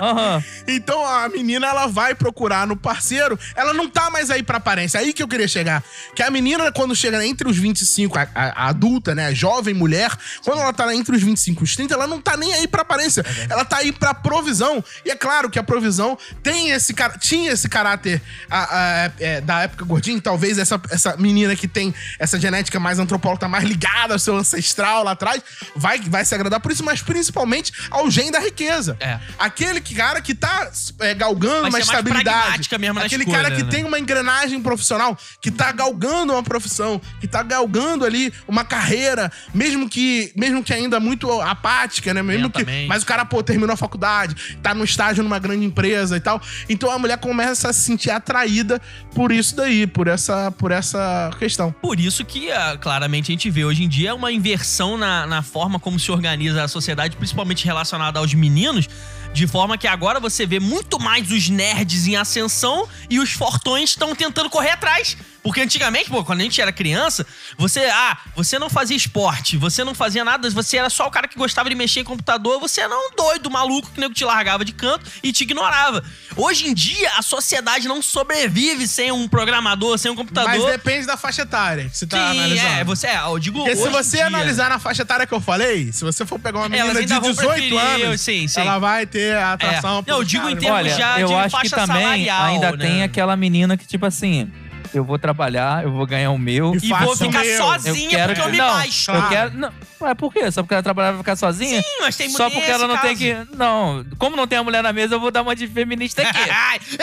Aham. 0.00 0.44
Então 0.68 1.04
a 1.06 1.28
menina 1.28 1.66
ela 1.66 1.86
vai 1.86 2.14
procurar 2.14 2.66
no 2.66 2.76
parceiro, 2.76 3.38
ela 3.56 3.72
não 3.72 3.88
tá 3.88 4.10
mais 4.10 4.30
aí 4.30 4.42
pra 4.42 4.58
aparência. 4.58 5.00
Aí 5.00 5.12
que 5.12 5.22
eu 5.22 5.28
queria 5.28 5.48
chegar. 5.48 5.82
Que 6.14 6.22
a 6.22 6.30
menina, 6.30 6.70
quando 6.70 6.94
chega 6.94 7.24
entre 7.26 7.48
os 7.48 7.56
25, 7.56 8.18
a, 8.18 8.22
a- 8.34 8.64
a 8.64 8.68
adulta, 8.68 9.14
né, 9.14 9.26
a 9.26 9.34
jovem 9.34 9.72
mulher, 9.74 10.10
quando 10.44 10.60
ela 10.60 10.72
tá 10.72 10.94
entre 10.94 11.16
os 11.16 11.22
25 11.22 11.62
e 11.62 11.64
os 11.64 11.74
30, 11.74 11.94
ela 11.94 12.06
não 12.06 12.20
tá 12.20 12.36
nem 12.36 12.52
aí 12.52 12.68
pra 12.68 12.82
aparência. 12.82 13.24
ela 13.48 13.64
tá 13.64 13.78
aí 13.78 13.92
pra 13.92 14.12
provisão. 14.12 14.84
E 15.04 15.10
é 15.10 15.16
claro 15.16 15.48
que 15.48 15.58
a 15.58 15.62
provisão 15.62 16.18
tem 16.42 16.70
esse 16.70 16.94
tinha 17.20 17.52
esse 17.52 17.68
caráter 17.68 18.20
a- 18.50 19.04
a- 19.06 19.10
é, 19.18 19.40
da 19.40 19.60
época 19.62 19.84
gordinha. 19.84 20.20
Talvez 20.20 20.58
essa, 20.58 20.80
essa 20.90 21.16
menina 21.16 21.56
que 21.56 21.66
tem 21.66 21.94
essa 22.18 22.38
genética 22.38 22.78
mais 22.78 22.98
antropóloga, 22.98 23.48
mais 23.48 23.64
ligada 23.64 24.12
ao 24.14 24.18
seu 24.18 24.36
ancestral 24.36 25.02
lá 25.04 25.12
atrás, 25.12 25.42
vai, 25.74 25.98
vai 26.00 26.24
se 26.24 26.34
agradar 26.34 26.60
por 26.60 26.70
isso, 26.72 26.84
mas 26.84 27.00
principalmente 27.00 27.72
ao 27.90 28.10
gen 28.10 28.30
da 28.30 28.38
riqueza. 28.40 28.96
É. 29.00 29.18
Aquele 29.38 29.80
que- 29.80 29.94
cara 29.94 30.20
que 30.20 30.34
tá 30.34 30.57
é, 31.00 31.14
galgando 31.14 31.62
Vai 31.62 31.70
uma 31.70 31.78
estabilidade. 31.80 32.68
mesmo 32.78 32.98
Aquele 32.98 33.24
escolha, 33.24 33.42
cara 33.42 33.54
que 33.54 33.62
né? 33.62 33.70
tem 33.70 33.84
uma 33.84 33.98
engrenagem 33.98 34.60
profissional, 34.60 35.16
que 35.40 35.50
tá 35.50 35.72
galgando 35.72 36.32
uma 36.32 36.42
profissão, 36.42 37.00
que 37.20 37.26
tá 37.26 37.42
galgando 37.42 38.04
ali 38.04 38.32
uma 38.46 38.64
carreira, 38.64 39.30
mesmo 39.54 39.88
que 39.88 40.32
mesmo 40.36 40.62
que 40.62 40.72
ainda 40.72 41.00
muito 41.00 41.30
apática, 41.40 42.12
né? 42.12 42.22
Mesmo 42.22 42.50
que, 42.50 42.64
mas 42.86 43.02
o 43.02 43.06
cara, 43.06 43.24
pô, 43.24 43.42
terminou 43.42 43.72
a 43.72 43.76
faculdade, 43.76 44.58
tá 44.62 44.74
no 44.74 44.84
estágio 44.84 45.22
numa 45.22 45.38
grande 45.38 45.64
empresa 45.64 46.16
e 46.16 46.20
tal. 46.20 46.40
Então 46.68 46.90
a 46.90 46.98
mulher 46.98 47.18
começa 47.18 47.70
a 47.70 47.72
se 47.72 47.82
sentir 47.82 48.10
atraída 48.10 48.80
por 49.14 49.32
isso 49.32 49.56
daí, 49.56 49.86
por 49.86 50.06
essa, 50.06 50.50
por 50.52 50.70
essa 50.70 51.30
questão. 51.38 51.72
Por 51.72 51.98
isso 51.98 52.24
que, 52.24 52.50
ah, 52.50 52.76
claramente, 52.80 53.30
a 53.30 53.32
gente 53.32 53.50
vê 53.50 53.64
hoje 53.64 53.84
em 53.84 53.88
dia 53.88 54.14
uma 54.14 54.30
inversão 54.30 54.96
na, 54.96 55.26
na 55.26 55.42
forma 55.42 55.78
como 55.78 55.98
se 55.98 56.10
organiza 56.10 56.62
a 56.62 56.68
sociedade, 56.68 57.16
principalmente 57.16 57.64
relacionada 57.64 58.18
aos 58.18 58.32
meninos, 58.34 58.88
de 59.32 59.46
forma 59.46 59.78
que 59.78 59.86
agora 59.86 60.18
você 60.18 60.46
vê 60.46 60.58
muito 60.58 60.98
mais 60.98 61.30
os 61.30 61.48
nerds 61.48 62.06
em 62.06 62.16
ascensão 62.16 62.88
e 63.08 63.18
os 63.18 63.32
fortões 63.32 63.90
estão 63.90 64.14
tentando 64.14 64.50
correr 64.50 64.70
atrás 64.70 65.16
Porque 65.42 65.60
antigamente, 65.60 66.10
pô, 66.10 66.24
quando 66.24 66.40
a 66.40 66.42
gente 66.42 66.60
era 66.60 66.72
criança, 66.72 67.26
você, 67.56 67.80
ah, 67.86 68.18
você 68.34 68.58
não 68.58 68.68
fazia 68.68 68.96
esporte, 68.96 69.56
você 69.56 69.84
não 69.84 69.94
fazia 69.94 70.24
nada, 70.24 70.48
você 70.50 70.76
era 70.76 70.90
só 70.90 71.06
o 71.06 71.10
cara 71.10 71.28
que 71.28 71.38
gostava 71.38 71.68
de 71.68 71.74
mexer 71.74 72.00
em 72.00 72.04
computador, 72.04 72.60
você 72.60 72.80
era 72.80 72.94
um 72.94 73.10
doido, 73.16 73.50
maluco, 73.50 73.90
que 73.90 74.00
nego 74.00 74.12
te 74.14 74.24
largava 74.24 74.64
de 74.64 74.72
canto 74.72 75.04
e 75.22 75.32
te 75.32 75.42
ignorava. 75.44 76.02
Hoje 76.36 76.68
em 76.68 76.74
dia, 76.74 77.10
a 77.16 77.22
sociedade 77.22 77.88
não 77.88 78.02
sobrevive 78.02 78.86
sem 78.86 79.10
um 79.12 79.28
programador, 79.28 79.96
sem 79.98 80.10
um 80.10 80.16
computador. 80.16 80.50
Mas 80.50 80.64
depende 80.64 81.06
da 81.06 81.16
faixa 81.16 81.42
etária 81.42 81.88
que 81.88 81.96
você 81.96 82.06
tá 82.06 82.16
Sim, 82.16 82.38
analisando. 82.38 82.68
é, 82.68 82.84
você, 82.84 83.06
é, 83.06 83.18
eu 83.24 83.38
digo 83.38 83.58
Porque 83.58 83.76
se 83.76 83.88
você 83.88 84.16
dia. 84.18 84.26
analisar 84.26 84.68
na 84.70 84.78
faixa 84.78 85.02
etária 85.02 85.26
que 85.26 85.32
eu 85.34 85.40
falei, 85.40 85.92
se 85.92 86.04
você 86.04 86.26
for 86.26 86.38
pegar 86.38 86.58
uma 86.60 86.68
menina 86.68 87.00
de 87.04 87.06
vão 87.06 87.20
18 87.30 87.36
preferir, 87.48 87.78
anos, 87.78 88.20
sim, 88.20 88.46
sim. 88.48 88.60
ela 88.60 88.78
vai 88.78 89.06
ter 89.06 89.36
a 89.36 89.52
atração 89.54 90.04
É. 90.06 90.10
Não, 90.10 90.18
eu 90.18 90.24
digo 90.24 90.42
cara. 90.44 90.54
em 90.54 90.56
termos 90.58 90.78
Olha, 90.78 90.96
já 90.96 91.20
eu 91.20 91.28
de 91.28 91.34
acho 91.34 91.44
que 91.44 91.68
faixa 91.68 91.76
também 91.76 92.02
salarial, 92.02 92.44
ainda 92.44 92.72
né? 92.72 92.76
tem 92.76 93.02
aquela 93.02 93.36
menina 93.36 93.76
que, 93.76 93.86
tipo 93.86 94.04
assim, 94.06 94.50
eu 94.94 95.04
vou 95.04 95.18
trabalhar, 95.18 95.84
eu 95.84 95.92
vou 95.92 96.06
ganhar 96.06 96.30
o 96.30 96.38
meu. 96.38 96.74
E 96.74 96.86
E 96.86 96.88
vou 96.88 97.16
ficar 97.16 97.40
meu. 97.44 97.56
sozinha 97.58 98.26
porque 98.26 98.40
eu 98.40 98.48
me 98.50 98.56
não, 98.58 98.66
baixo. 98.74 99.10
Eu 99.10 99.28
quero. 99.28 99.54
Não, 99.56 99.72
Ué, 100.00 100.14
por 100.14 100.32
quê? 100.32 100.50
Só 100.50 100.62
porque 100.62 100.74
ela 100.74 100.82
trabalhar 100.82 101.10
vai 101.12 101.18
ficar 101.18 101.36
sozinha? 101.36 101.82
Sim, 101.82 101.88
mas 102.00 102.16
tem 102.16 102.28
Só 102.30 102.44
mulher 102.48 102.54
porque 102.60 102.70
ela 102.70 102.86
não 102.86 102.98
tem 102.98 103.16
caso. 103.16 103.46
que. 103.46 103.56
Não, 103.56 104.04
como 104.18 104.36
não 104.36 104.46
tem 104.46 104.58
a 104.58 104.62
mulher 104.64 104.82
na 104.82 104.92
mesa, 104.92 105.14
eu 105.16 105.20
vou 105.20 105.30
dar 105.30 105.42
uma 105.42 105.54
de 105.56 105.66
feminista 105.66 106.22
aqui. 106.22 106.38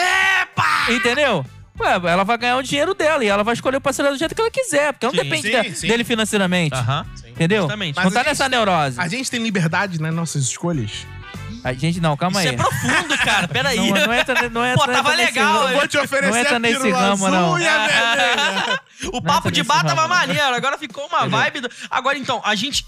Epa! 0.42 0.92
Entendeu? 0.92 1.44
Ué, 1.78 1.92
ela 2.10 2.24
vai 2.24 2.38
ganhar 2.38 2.56
o 2.56 2.62
dinheiro 2.62 2.94
dela 2.94 3.22
e 3.22 3.28
ela 3.28 3.44
vai 3.44 3.52
escolher 3.52 3.76
o 3.76 3.80
parceiro 3.82 4.10
do 4.10 4.18
jeito 4.18 4.34
que 4.34 4.40
ela 4.40 4.50
quiser, 4.50 4.92
porque 4.94 5.04
ela 5.04 5.14
não 5.14 5.22
Sim, 5.22 5.28
depende 5.28 5.50
sim, 5.54 5.62
de- 5.72 5.78
sim. 5.78 5.88
dele 5.88 6.04
financeiramente. 6.04 6.74
Aham. 6.74 7.04
Entendeu? 7.26 7.62
Justamente. 7.62 7.96
Não 7.96 8.04
Mas 8.04 8.12
tá 8.14 8.20
gente- 8.20 8.28
nessa 8.28 8.48
neurose. 8.48 8.98
A 8.98 9.08
gente 9.08 9.30
tem 9.30 9.42
liberdade 9.42 10.00
nas 10.00 10.14
nossas 10.14 10.44
escolhas. 10.44 11.06
A 11.68 11.72
gente 11.72 12.00
não, 12.00 12.16
calma 12.16 12.38
Isso 12.40 12.48
aí. 12.50 12.54
é 12.54 12.58
profundo, 12.58 13.18
cara. 13.18 13.48
Peraí. 13.48 13.76
Não, 13.90 14.06
não 14.06 14.14
entra, 14.14 14.48
não 14.48 14.64
entra, 14.64 14.86
Pô, 14.86 14.92
tava 14.92 14.98
entra 15.12 15.16
nesse 15.16 15.32
legal, 15.32 15.52
ramo. 15.54 15.68
eu 15.68 15.78
vou 15.78 15.88
te 15.88 15.98
oferecer 15.98 16.30
Não 16.30 16.36
entra 16.38 16.58
nesse 16.60 16.90
ramo, 16.92 17.28
não. 17.28 17.54
o 19.12 19.20
papo 19.20 19.50
de 19.50 19.60
nesse 19.60 19.68
bar 19.68 19.84
tava 19.84 20.06
maneiro, 20.06 20.54
agora 20.54 20.78
ficou 20.78 21.06
uma 21.06 21.26
vibe. 21.28 21.62
do- 21.62 21.70
Agora 21.90 22.16
então, 22.16 22.40
a 22.44 22.54
gente. 22.54 22.86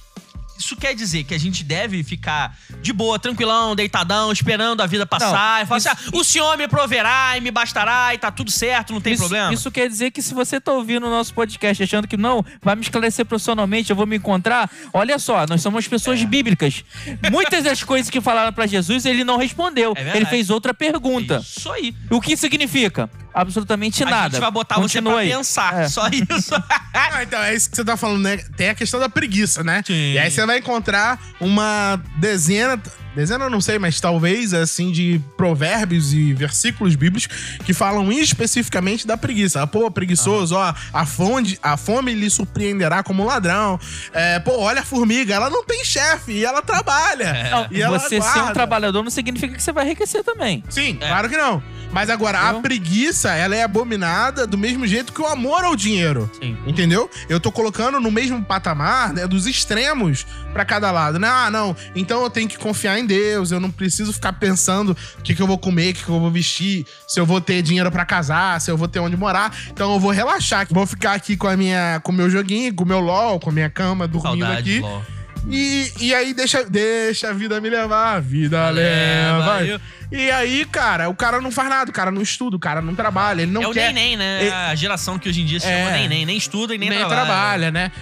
Isso 0.58 0.76
quer 0.76 0.94
dizer 0.94 1.24
que 1.24 1.34
a 1.34 1.38
gente 1.38 1.62
deve 1.62 2.02
ficar 2.02 2.56
de 2.82 2.92
boa, 2.92 3.18
tranquilão, 3.18 3.76
deitadão, 3.76 4.32
esperando 4.32 4.80
a 4.82 4.86
vida 4.86 5.06
passar. 5.06 5.58
Não, 5.58 5.62
e 5.62 5.66
falar 5.66 5.76
assim: 5.78 5.88
ah, 5.88 5.96
o 6.12 6.24
senhor 6.24 6.56
me 6.58 6.66
proverá 6.66 7.36
e 7.36 7.40
me 7.40 7.50
bastará 7.50 8.12
e 8.14 8.18
tá 8.18 8.30
tudo 8.30 8.50
certo, 8.50 8.92
não 8.92 9.00
tem 9.00 9.12
isso, 9.12 9.22
problema. 9.22 9.52
Isso 9.54 9.70
quer 9.70 9.88
dizer 9.88 10.10
que 10.10 10.20
se 10.20 10.34
você 10.34 10.60
tá 10.60 10.72
ouvindo 10.72 11.06
o 11.06 11.10
nosso 11.10 11.32
podcast 11.32 11.82
achando 11.82 12.08
que 12.08 12.16
não, 12.16 12.44
vai 12.60 12.74
me 12.74 12.82
esclarecer 12.82 13.24
profissionalmente, 13.24 13.90
eu 13.90 13.96
vou 13.96 14.06
me 14.06 14.16
encontrar. 14.16 14.70
Olha 14.92 15.18
só, 15.18 15.46
nós 15.46 15.62
somos 15.62 15.86
É. 15.86 15.88
pessoas 15.88 16.22
bíblicas. 16.24 16.84
Muitas 17.30 17.64
das 17.64 17.82
coisas 17.84 18.10
que 18.10 18.20
falaram 18.20 18.52
pra 18.52 18.66
Jesus, 18.66 19.06
ele 19.06 19.24
não 19.24 19.36
respondeu. 19.36 19.94
É 19.96 20.16
ele 20.16 20.26
fez 20.26 20.50
outra 20.50 20.74
pergunta. 20.74 21.38
Isso 21.38 21.70
aí. 21.70 21.94
O 22.10 22.20
que 22.20 22.36
significa? 22.36 23.08
Absolutamente 23.40 24.02
A 24.02 24.06
nada. 24.10 24.30
gente 24.30 24.40
vai 24.40 24.50
botar 24.50 24.74
Continua 24.76 25.12
você 25.12 25.16
pra 25.16 25.20
aí. 25.22 25.30
pensar. 25.30 25.74
É. 25.82 25.88
Só 25.88 26.08
isso. 26.08 26.54
Ah, 27.10 27.22
então, 27.22 27.40
é 27.40 27.54
isso 27.54 27.70
que 27.70 27.76
você 27.76 27.84
tá 27.84 27.96
falando, 27.96 28.22
né? 28.22 28.36
Tem 28.56 28.68
a 28.70 28.74
questão 28.74 28.98
da 28.98 29.08
preguiça, 29.08 29.62
né? 29.62 29.82
Sim. 29.86 30.12
E 30.12 30.18
aí 30.18 30.30
você 30.30 30.44
vai 30.44 30.58
encontrar 30.58 31.18
uma 31.40 32.00
dezena. 32.16 32.80
Dezena 33.14 33.44
eu 33.46 33.50
não 33.50 33.60
sei, 33.60 33.78
mas 33.78 34.00
talvez, 34.00 34.54
assim, 34.54 34.92
de 34.92 35.20
provérbios 35.36 36.12
e 36.14 36.32
versículos 36.34 36.94
bíblicos 36.94 37.26
que 37.64 37.72
falam 37.72 38.12
especificamente 38.12 39.06
da 39.06 39.16
preguiça. 39.16 39.66
Pô, 39.66 39.90
preguiçoso, 39.90 40.54
ó, 40.54 40.72
a 40.92 41.06
fome, 41.06 41.58
a 41.62 41.76
fome 41.76 42.12
lhe 42.14 42.30
surpreenderá 42.30 43.02
como 43.02 43.22
um 43.22 43.26
ladrão. 43.26 43.78
É, 44.12 44.38
pô, 44.38 44.58
olha 44.60 44.80
a 44.80 44.84
formiga, 44.84 45.34
ela 45.34 45.50
não 45.50 45.64
tem 45.64 45.84
chefe 45.84 46.32
e 46.32 46.44
ela 46.44 46.62
trabalha. 46.62 47.48
Não, 47.50 47.66
E 47.70 47.82
ela 47.82 47.98
você 47.98 48.20
ser 48.20 48.40
um 48.42 48.52
trabalhador 48.52 49.02
não 49.02 49.10
significa 49.10 49.54
que 49.54 49.62
você 49.62 49.72
vai 49.72 49.86
enriquecer 49.86 50.22
também. 50.22 50.62
Sim, 50.68 50.98
É. 51.00 51.08
claro 51.08 51.28
que 51.28 51.36
não. 51.36 51.62
Mas 51.90 52.10
agora, 52.10 52.38
a 52.38 52.42
Entendeu? 52.44 52.60
preguiça, 52.62 53.30
ela 53.32 53.56
é 53.56 53.62
abominada 53.62 54.46
do 54.46 54.58
mesmo 54.58 54.86
jeito 54.86 55.10
que 55.10 55.22
o 55.22 55.26
amor 55.26 55.64
ao 55.64 55.74
dinheiro. 55.74 56.30
Sim. 56.38 56.54
Entendeu? 56.66 57.10
Eu 57.30 57.40
tô 57.40 57.50
colocando 57.50 57.98
no 57.98 58.10
mesmo 58.10 58.44
patamar, 58.44 59.14
né, 59.14 59.26
dos 59.26 59.46
extremos 59.46 60.26
pra 60.52 60.66
cada 60.66 60.90
lado, 60.90 61.18
né? 61.18 61.26
Ah, 61.28 61.50
não, 61.50 61.74
então 61.96 62.22
eu 62.22 62.28
tenho 62.28 62.46
que 62.46 62.58
confiar 62.58 62.98
em 62.98 63.06
Deus, 63.08 63.50
eu 63.50 63.58
não 63.58 63.70
preciso 63.70 64.12
ficar 64.12 64.34
pensando 64.34 64.96
o 65.18 65.22
que, 65.22 65.34
que 65.34 65.42
eu 65.42 65.46
vou 65.46 65.58
comer, 65.58 65.90
o 65.90 65.94
que, 65.94 66.04
que 66.04 66.08
eu 66.08 66.20
vou 66.20 66.30
vestir, 66.30 66.86
se 67.06 67.18
eu 67.18 67.26
vou 67.26 67.40
ter 67.40 67.62
dinheiro 67.62 67.90
pra 67.90 68.04
casar, 68.04 68.60
se 68.60 68.70
eu 68.70 68.76
vou 68.76 68.86
ter 68.86 69.00
onde 69.00 69.16
morar. 69.16 69.56
Então 69.70 69.92
eu 69.94 69.98
vou 69.98 70.10
relaxar, 70.10 70.66
vou 70.70 70.86
ficar 70.86 71.14
aqui 71.14 71.36
com 71.36 71.48
a 71.48 71.56
minha 71.56 72.00
com 72.04 72.12
o 72.12 72.14
meu 72.14 72.30
joguinho, 72.30 72.74
com 72.74 72.84
o 72.84 72.86
meu 72.86 73.00
LOL, 73.00 73.40
com 73.40 73.50
a 73.50 73.52
minha 73.52 73.70
cama, 73.70 74.06
dormindo 74.06 74.44
Saudade, 74.44 74.70
aqui. 74.70 74.80
Ló. 74.80 75.17
E, 75.50 75.90
e 76.00 76.14
aí 76.14 76.34
deixa, 76.34 76.62
deixa 76.64 77.30
a 77.30 77.32
vida 77.32 77.60
me 77.60 77.70
levar, 77.70 78.16
a 78.16 78.20
vida 78.20 78.68
leva. 78.70 79.38
Leva, 79.56 79.64
eu- 79.64 79.80
E 80.10 80.30
aí, 80.30 80.64
cara, 80.64 81.08
o 81.08 81.14
cara 81.14 81.40
não 81.40 81.50
faz 81.50 81.68
nada, 81.68 81.90
o 81.90 81.94
cara 81.94 82.10
não 82.10 82.22
estuda, 82.22 82.56
o 82.56 82.58
cara 82.58 82.80
não 82.80 82.94
trabalha, 82.94 83.42
ele 83.42 83.50
não 83.52 83.62
é 83.62 83.68
o 83.68 83.72
quer. 83.72 83.92
nem-nem, 83.92 84.16
né? 84.16 84.42
Ele- 84.42 84.50
A 84.50 84.74
geração 84.74 85.18
que 85.18 85.28
hoje 85.28 85.42
em 85.42 85.44
dia 85.46 85.60
se 85.60 85.66
É. 85.66 85.78
chama 85.84 85.96
nem-nem. 85.96 86.24
Nem 86.26 86.36
estuda 86.36 86.74
e 86.74 86.78
nem, 86.78 86.88
nem 86.90 86.98
trabalha. 86.98 87.24
trabalha, 87.26 87.70
né? 87.70 87.92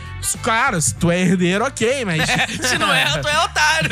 Claro, 0.42 0.80
se 0.80 0.94
tu 0.94 1.10
é 1.10 1.20
herdeiro, 1.20 1.64
ok, 1.64 2.04
mas. 2.04 2.22
Se 2.68 2.78
não 2.78 2.92
é, 2.92 3.04
tu 3.20 3.28
é 3.28 3.38
otário. 3.44 3.90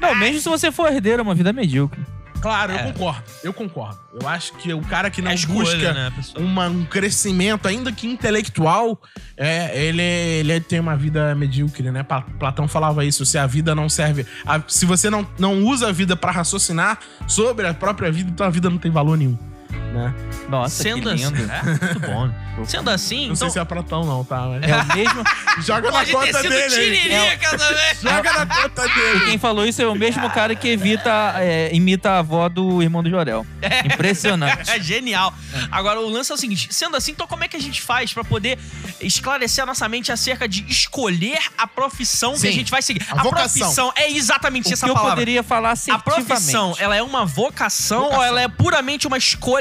Não, 0.00 0.14
mesmo 0.14 0.40
se 0.40 0.48
você 0.48 0.70
for 0.70 0.92
herdeiro, 0.92 1.20
é 1.20 1.22
uma 1.22 1.34
vida 1.34 1.52
medíocre. 1.52 2.00
Claro, 2.40 2.72
eu 2.72 2.78
É. 2.78 2.82
concordo. 2.92 3.22
Eu 3.42 3.52
concordo. 3.52 3.98
Eu 4.20 4.28
acho 4.28 4.52
que 4.54 4.72
o 4.72 4.80
cara 4.82 5.10
que 5.10 5.20
não 5.20 5.30
É 5.30 5.34
escolha, 5.34 5.58
busca 5.60 5.92
né, 5.92 6.12
uma- 6.38 6.68
um 6.68 6.84
crescimento, 6.84 7.66
ainda 7.66 7.90
que 7.92 8.06
intelectual, 8.06 9.00
é, 9.36 9.76
ele, 9.86 10.02
ele 10.02 10.60
tem 10.60 10.78
uma 10.80 10.96
vida 10.96 11.34
medíocre, 11.34 11.90
né? 11.90 12.04
Platão 12.38 12.66
falava 12.68 13.04
isso. 13.04 13.24
Se 13.26 13.36
a 13.38 13.46
vida 13.46 13.74
não 13.74 13.88
serve. 13.88 14.26
a- 14.46 14.62
se 14.68 14.86
você 14.86 15.10
não, 15.10 15.26
não 15.38 15.62
usa 15.64 15.88
a 15.88 15.92
vida 15.92 16.16
pra 16.16 16.30
raciocinar 16.30 16.98
sobre 17.26 17.66
a 17.66 17.74
própria 17.74 18.10
vida, 18.10 18.30
então 18.30 18.46
a 18.46 18.50
vida 18.50 18.70
não 18.70 18.78
tem 18.78 18.90
valor 18.90 19.16
nenhum. 19.18 19.38
Né? 19.70 20.14
Nossa, 20.48 20.82
Sendo 20.82 21.02
que 21.02 21.08
assim. 21.14 21.24
lindo. 21.34 21.52
É, 21.52 21.62
muito 21.62 22.00
bom. 22.00 22.30
Sendo 22.66 22.90
assim, 22.90 23.16
Não 23.16 23.24
então. 23.34 23.36
sei 23.36 23.50
se 23.50 23.58
é 23.58 23.64
Platão, 23.64 24.04
não, 24.04 24.24
tá? 24.24 24.40
Mas- 24.40 24.62
É 24.68 24.76
o 24.76 24.96
mesmo. 24.96 25.24
Joga 25.62 25.90
na 25.90 26.04
conta 26.06 26.42
dele. 26.42 26.54
aí. 26.56 26.70
tiririca. 26.70 27.58
Joga 28.02 28.32
na 28.32 28.46
conta 28.46 28.82
dele. 28.88 29.20
Quem 29.26 29.38
falou 29.38 29.64
isso 29.66 29.80
é 29.80 29.86
o 29.86 29.94
mesmo 29.94 30.28
cara 30.30 30.54
que 30.54 30.68
evita, 30.68 31.34
é, 31.38 31.70
imita 31.72 32.10
a 32.12 32.18
avó 32.18 32.48
do 32.48 32.82
irmão 32.82 33.02
do 33.02 33.08
Jorel. 33.10 33.46
Impressionante. 33.84 34.70
É 34.70 34.80
genial. 34.80 35.32
Agora, 35.70 36.00
o 36.00 36.08
lance 36.08 36.30
é 36.30 36.34
o 36.34 36.38
seguinte: 36.38 36.68
sendo 36.72 36.96
assim, 36.96 37.12
então 37.12 37.26
como 37.26 37.44
é 37.44 37.48
que 37.48 37.56
a 37.56 37.60
gente 37.60 37.80
faz 37.82 38.12
pra 38.12 38.24
poder 38.24 38.58
esclarecer 39.00 39.62
a 39.62 39.66
nossa 39.66 39.88
mente 39.88 40.10
acerca 40.12 40.48
de 40.48 40.64
escolher 40.68 41.38
a 41.56 41.66
profissão 41.66 42.32
que 42.32 42.40
Sim. 42.40 42.48
a 42.48 42.52
gente 42.52 42.70
vai 42.70 42.82
seguir? 42.82 43.02
A 43.10 43.22
vocação. 43.22 43.58
profissão 43.60 43.92
é 43.96 44.10
exatamente 44.10 44.68
O 44.68 44.72
essa 44.72 44.86
que 44.86 44.90
eu 44.90 44.96
poderia 44.96 45.42
falar 45.42 45.74
A 45.90 45.98
profissão, 45.98 46.74
ela 46.78 46.96
é 46.96 47.02
uma 47.02 47.24
vocação, 47.24 48.02
Vocação. 48.02 48.18
ou 48.18 48.24
ela 48.24 48.40
é 48.40 48.48
puramente 48.48 49.06
uma 49.06 49.16
escolha 49.18 49.57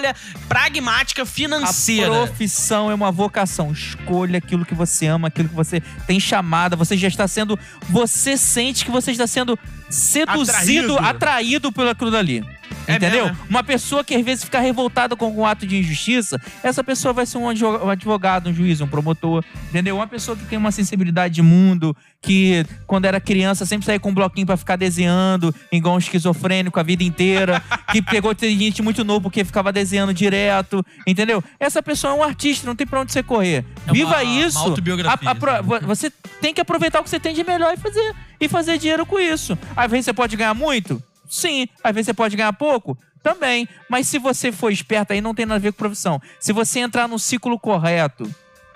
pragmática 0.47 1.23
A 1.23 1.25
financeira? 1.25 2.11
profissão 2.11 2.89
é 2.91 2.93
uma 2.95 3.11
vocação. 3.11 3.71
Escolha 3.71 4.37
aquilo 4.37 4.65
que 4.65 4.73
você 4.75 5.07
ama, 5.07 5.27
aquilo 5.27 5.49
que 5.49 5.55
você 5.55 5.81
tem 6.05 6.19
chamada. 6.19 6.75
Você 6.75 6.97
já 6.97 7.07
está 7.07 7.27
sendo. 7.27 7.57
Você 7.89 8.37
sente 8.37 8.85
que 8.85 8.91
você 8.91 9.11
está 9.11 9.27
sendo 9.27 9.57
seduzido, 9.89 10.93
Atraído. 10.97 10.99
atraído 10.99 11.71
pelo 11.71 11.89
aquilo 11.89 12.11
dali. 12.11 12.43
É 12.87 12.95
Entendeu? 12.95 13.25
mesmo, 13.25 13.37
Uma 13.49 13.63
pessoa 13.63 14.03
que 14.03 14.15
às 14.15 14.23
vezes 14.23 14.43
fica 14.45 14.59
revoltada 14.59 15.15
com 15.15 15.25
algum 15.25 15.45
ato 15.45 15.67
de 15.67 15.77
injustiça, 15.77 16.39
essa 16.63 16.83
pessoa 16.83 17.13
vai 17.13 17.25
ser 17.25 17.37
um 17.37 17.49
advo- 17.49 17.89
advogado, 17.89 18.49
um 18.49 18.53
juiz, 18.53 18.79
um 18.81 18.87
promotor. 18.87 19.43
Entendeu? 19.69 19.95
Uma 19.97 20.07
pessoa 20.07 20.37
que 20.37 20.45
tem 20.45 20.57
uma 20.57 20.71
sensibilidade 20.71 21.33
de 21.35 21.41
mundo, 21.41 21.95
que 22.21 22.65
quando 22.85 23.05
era 23.05 23.19
criança 23.19 23.65
sempre 23.65 23.85
saía 23.85 23.99
com 23.99 24.09
um 24.09 24.13
bloquinho 24.13 24.45
pra 24.47 24.55
ficar 24.57 24.75
desenhando, 24.77 25.53
igual 25.71 25.95
um 25.95 25.97
esquizofrênico 25.99 26.79
a 26.79 26.83
vida 26.83 27.03
inteira, 27.03 27.61
que 27.91 28.01
pegou 28.01 28.33
gente 28.39 28.81
muito 28.81 29.03
novo 29.03 29.21
porque 29.23 29.43
ficava 29.43 29.71
desenhando 29.73 30.13
direto, 30.13 30.83
entendeu? 31.05 31.43
Essa 31.59 31.83
pessoa 31.83 32.13
é 32.13 32.15
um 32.17 32.23
artista, 32.23 32.65
não 32.65 32.75
tem 32.75 32.87
pra 32.87 33.01
onde 33.01 33.11
você 33.11 33.21
correr. 33.21 33.65
É 33.87 33.91
Viva 33.91 34.09
uma- 34.11 34.23
isso. 34.23 34.57
uma 34.59 34.67
autobiografia, 34.69 35.29
A- 35.29 35.31
a- 35.57 35.61
vo- 35.61 35.79
você 35.81 36.09
tem 36.41 36.53
que 36.53 36.61
aproveitar 36.61 36.99
o 37.01 37.03
que 37.03 37.09
você 37.09 37.19
tem 37.19 37.33
de 37.33 37.43
melhor 37.43 37.73
e 37.73 37.77
fazer 37.77 38.15
e 38.39 38.47
fazer 38.47 38.77
dinheiro 38.77 39.05
com 39.05 39.19
isso. 39.19 39.57
Às 39.75 39.89
vezes 39.89 40.05
você 40.05 40.13
pode 40.13 40.35
ganhar 40.37 40.53
muito? 40.53 41.01
Sim. 41.27 41.67
Às 41.83 41.93
vezes 41.93 42.05
você 42.07 42.13
pode 42.13 42.35
ganhar 42.35 42.53
pouco? 42.53 42.97
Também. 43.23 43.67
Mas 43.89 44.07
se 44.07 44.17
você 44.19 44.51
for 44.51 44.71
esperto 44.71 45.11
aí, 45.13 45.19
não 45.21 45.33
tem 45.35 45.45
nada 45.45 45.57
a 45.57 45.61
ver 45.61 45.71
com 45.73 45.77
profissão. 45.79 46.21
Se 46.39 46.53
você 46.53 46.79
entrar 46.79 47.07
no 47.07 47.19
ciclo 47.19 47.59
correto, 47.59 48.29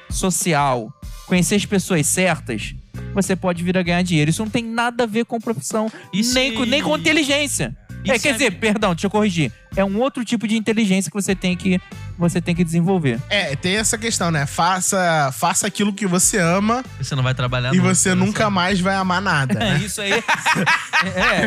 social, 0.10 0.91
conhecer 1.26 1.56
as 1.56 1.66
pessoas 1.66 2.06
certas, 2.08 2.76
você 3.14 3.36
pode 3.36 3.64
vir 3.64 3.78
a 3.78 3.82
ganhar 3.84 4.02
dinheiro. 4.04 4.30
Isso 4.30 4.43
não 4.43 4.49
tem 4.52 4.64
nada 4.64 5.04
a 5.04 5.08
ver 5.08 5.26
com 5.26 5.39
profissão, 5.39 5.89
se- 6.14 6.34
nem, 6.34 6.54
com, 6.54 6.66
nem 6.66 6.82
com 6.82 6.97
inteligência. 6.97 7.76
É, 8.06 8.18
quer 8.18 8.30
a- 8.30 8.32
dizer, 8.34 8.52
perdão, 8.60 8.93
deixa 8.93 9.08
eu 9.08 9.12
corrigir. 9.12 9.52
É 9.76 9.86
um 9.86 9.99
outro 9.99 10.26
tipo 10.26 10.47
de 10.47 10.58
inteligência 10.58 11.10
que 11.10 11.16
você 11.16 11.36
tem 11.36 11.56
que, 11.56 11.80
você 12.22 12.39
tem 12.41 12.55
que 12.55 12.63
desenvolver. 12.63 13.19
É, 13.30 13.55
tem 13.55 13.76
essa 13.78 13.97
questão, 13.97 14.32
né? 14.32 14.45
Faça, 14.45 15.32
faça 15.38 15.67
aquilo 15.67 15.91
que 15.91 16.05
você 16.07 16.38
ama 16.38 16.84
Você 16.99 17.15
não 17.15 17.24
vai 17.24 17.34
trabalhar 17.34 17.74
e 17.74 17.78
nunca, 17.78 17.93
você 17.95 18.09
né? 18.09 18.15
nunca 18.15 18.49
mais 18.49 18.80
vai 18.80 18.95
amar 18.95 19.22
nada. 19.22 19.61
É, 19.61 19.72
Né? 19.72 19.78
isso 19.84 20.01
aí. 20.01 20.11
é, 20.13 20.17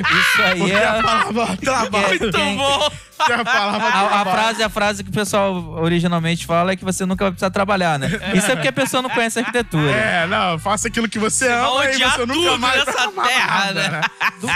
isso 0.01 0.43
aí 0.43 0.59
Porque 0.59 0.73
é. 0.73 0.87
a 0.87 1.03
palavra 1.03 1.57
trabalho. 1.63 2.09
Muito 2.09 2.39
Muito 2.39 2.57
bom. 2.57 2.91
a 3.19 4.21
A, 4.21 4.25
frase, 4.25 4.63
a 4.63 4.69
frase 4.69 5.05
que 5.05 5.11
o 5.11 5.13
pessoal 5.13 5.55
originalmente 5.81 6.47
fala 6.47 6.73
é 6.73 6.77
que 6.77 6.85
você 6.85 7.05
nunca 7.07 7.25
vai 7.25 7.33
precisar 7.33 7.51
trabalhar, 7.51 7.99
né? 7.99 8.09
Isso 8.35 8.51
é 8.51 8.55
porque 8.55 8.69
a 8.69 8.73
pessoa 8.73 9.03
não 9.03 9.11
conhece 9.11 9.39
a 9.39 9.43
arquitetura. 9.43 9.91
É, 9.91 10.27
não, 10.27 10.59
faça 10.59 10.89
aquilo 10.89 11.09
que 11.09 11.19
você, 11.19 11.49
vai 11.49 11.59
ama 11.59 11.85
e 11.85 11.89
odiar 11.95 12.11
você 12.17 12.27
nunca 12.27 12.59
mais 12.59 12.85
nessa 12.85 13.09
terra, 13.13 13.65
nada, 13.67 13.89
né? 13.89 14.01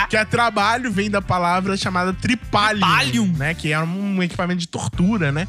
Que 0.09 0.17
é 0.17 0.25
trabalho 0.25 0.91
vem 0.93 1.11
da 1.11 1.23
palavra 1.23 1.77
chamada 1.77 2.13
tripalium, 2.13 2.81
Tripalium. 2.87 3.33
né? 3.37 3.55
Que 3.55 3.73
é 3.73 3.79
um 3.81 4.23
equipamento 4.23 4.61
de 4.61 4.69
tortura, 4.69 5.31
né? 5.33 5.47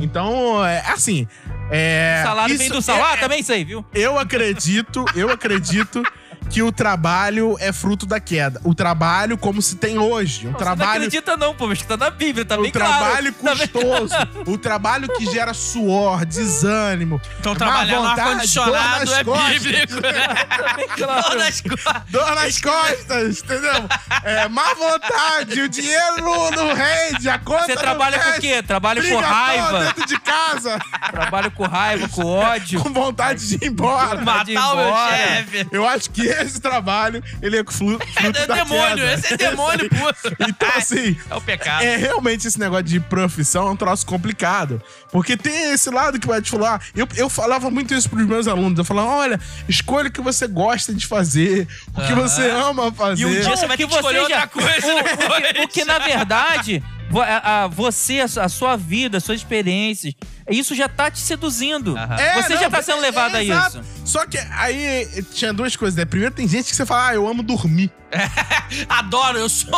Então, 0.00 0.64
é 0.64 0.80
assim, 0.88 1.26
É, 1.74 2.20
O 2.22 2.26
salário 2.28 2.58
vem 2.58 2.66
isso- 2.66 2.76
do 2.76 2.82
salário, 2.82 3.16
é- 3.18 3.20
também 3.20 3.42
sei, 3.42 3.64
viu? 3.64 3.84
Eu 3.94 4.18
acredito, 4.18 5.04
eu 5.14 5.30
acredito 5.30 6.02
que 6.50 6.62
o 6.62 6.70
trabalho 6.72 7.56
é 7.60 7.72
fruto 7.72 8.06
da 8.06 8.20
queda. 8.20 8.60
O 8.64 8.74
trabalho 8.74 9.36
como 9.38 9.60
se 9.62 9.76
tem 9.76 9.98
hoje. 9.98 10.40
Um 10.40 10.42
Você 10.42 10.48
não 10.50 10.58
trabalho 10.58 10.90
acredita 10.98 11.36
não, 11.36 11.54
pô, 11.54 11.66
mas 11.66 11.78
que 11.78 11.86
tá 11.86 11.96
na 11.96 12.10
Bíblia, 12.10 12.44
tá 12.44 12.58
o 12.58 12.62
bem 12.62 12.70
claro. 12.70 12.92
trabalho 12.92 13.32
Tá 13.32 13.54
bem 13.54 13.68
custoso, 13.68 14.14
o 14.46 14.58
trabalho 14.58 15.08
que 15.16 15.26
gera 15.30 15.54
suor, 15.54 16.24
desânimo. 16.24 17.20
Então 17.40 17.54
trabalhar 17.54 17.96
no 17.96 18.02
vontade, 18.08 18.20
ar-condicionado 18.20 19.14
é 19.14 19.24
costas. 19.24 19.62
bíblico. 19.62 19.94
claro. 20.96 21.22
Dor 21.22 21.36
nas 21.38 21.60
costas. 21.60 22.02
Dor 22.08 22.34
nas 22.34 22.60
costas, 22.60 23.38
entendeu? 23.42 23.88
É, 24.24 24.48
má 24.48 24.74
vontade, 24.74 25.60
o 25.60 25.68
dinheiro 25.68 26.16
não, 26.20 26.50
não 26.50 26.74
rende, 26.74 27.28
a 27.28 27.38
conta 27.38 27.64
Você 27.66 27.74
não 27.74 27.82
trabalha 27.82 28.18
com 28.18 28.30
o 28.30 28.40
quê? 28.40 28.62
Trabalho 28.62 29.08
com 29.08 29.16
raiva. 29.18 29.84
dentro 29.84 30.06
de 30.06 30.20
casa, 30.20 30.78
Trabalho 31.10 31.50
com 31.50 31.64
raiva, 31.64 32.08
com 32.08 32.24
ódio. 32.24 32.80
com 32.80 32.92
vontade 32.92 33.46
de 33.46 33.54
ir 33.64 33.68
embora. 33.68 34.20
Matar 34.20 34.72
o 34.72 34.76
meu 34.76 34.94
chefe. 35.08 35.68
Eu 35.72 35.86
acho 35.88 36.10
que 36.10 36.31
esse 36.42 36.60
trabalho, 36.60 37.22
ele 37.42 37.58
é 37.58 37.64
flu- 37.64 37.98
fruto 38.14 38.38
É 38.40 38.46
da 38.46 38.54
demônio, 38.54 38.96
queda. 38.96 39.14
esse 39.14 39.34
é 39.34 39.36
demônio 39.36 39.88
puro. 39.90 40.14
Então, 40.48 40.68
assim, 40.76 41.16
É 41.30 41.34
o 41.34 41.40
pecado. 41.40 41.82
é 41.82 41.96
realmente 41.96 42.46
esse 42.46 42.58
negócio 42.58 42.84
de 42.84 43.00
profissão 43.00 43.68
é 43.68 43.70
um 43.70 43.76
troço 43.76 44.04
complicado. 44.06 44.80
Porque 45.10 45.36
tem 45.36 45.72
esse 45.72 45.90
lado 45.90 46.18
que 46.18 46.26
vai 46.26 46.40
te 46.40 46.50
falar. 46.50 46.80
Eu, 46.94 47.06
eu 47.16 47.28
falava 47.28 47.70
muito 47.70 47.92
isso 47.94 48.08
pros 48.08 48.26
meus 48.26 48.48
alunos. 48.48 48.78
Eu 48.78 48.84
falava: 48.84 49.08
olha, 49.08 49.40
escolha 49.68 50.08
o 50.08 50.12
que 50.12 50.20
você 50.20 50.46
gosta 50.46 50.94
de 50.94 51.06
fazer, 51.06 51.68
o 51.88 52.00
que 52.00 52.12
Aham. 52.12 52.14
você 52.22 52.50
ama 52.50 52.90
fazer. 52.92 53.22
E 53.22 53.26
um 53.26 53.30
dia 53.30 53.42
você 53.56 53.66
vai 53.66 53.76
que 53.76 53.84
ter 53.86 53.88
que 53.90 53.94
escolher 53.96 54.16
já- 54.16 54.22
outra 54.22 54.46
coisa 54.46 54.86
O-. 54.94 55.54
Porque, 55.62 55.84
na 55.84 55.98
verdade, 55.98 56.82
a, 57.20 57.64
a- 57.64 57.66
você, 57.66 58.20
a, 58.20 58.44
a 58.44 58.48
sua 58.48 58.76
vida, 58.76 59.18
as 59.18 59.24
suas 59.24 59.38
experiências, 59.40 60.14
isso 60.48 60.74
já 60.74 60.88
tá 60.88 61.10
te 61.10 61.18
seduzindo. 61.18 61.96
Aham. 61.96 62.16
É, 62.16 62.42
você 62.42 62.54
não, 62.54 62.60
já 62.62 62.70
tá 62.70 62.82
sendo 62.82 63.00
levado 63.00 63.34
a 63.36 63.44
exato. 63.44 63.78
isso. 63.80 63.84
Só 64.04 64.26
que 64.26 64.38
aí 64.38 65.22
tinha 65.34 65.52
duas 65.52 65.76
coisas, 65.76 65.96
né? 65.96 66.04
Primeiro, 66.04 66.34
tem 66.34 66.46
gente 66.48 66.70
que 66.70 66.76
você 66.76 66.86
fala, 66.86 67.08
ah, 67.08 67.14
eu 67.14 67.26
amo 67.28 67.42
dormir. 67.42 67.90
Adoro, 68.88 69.38
eu 69.38 69.48
sou 69.48 69.70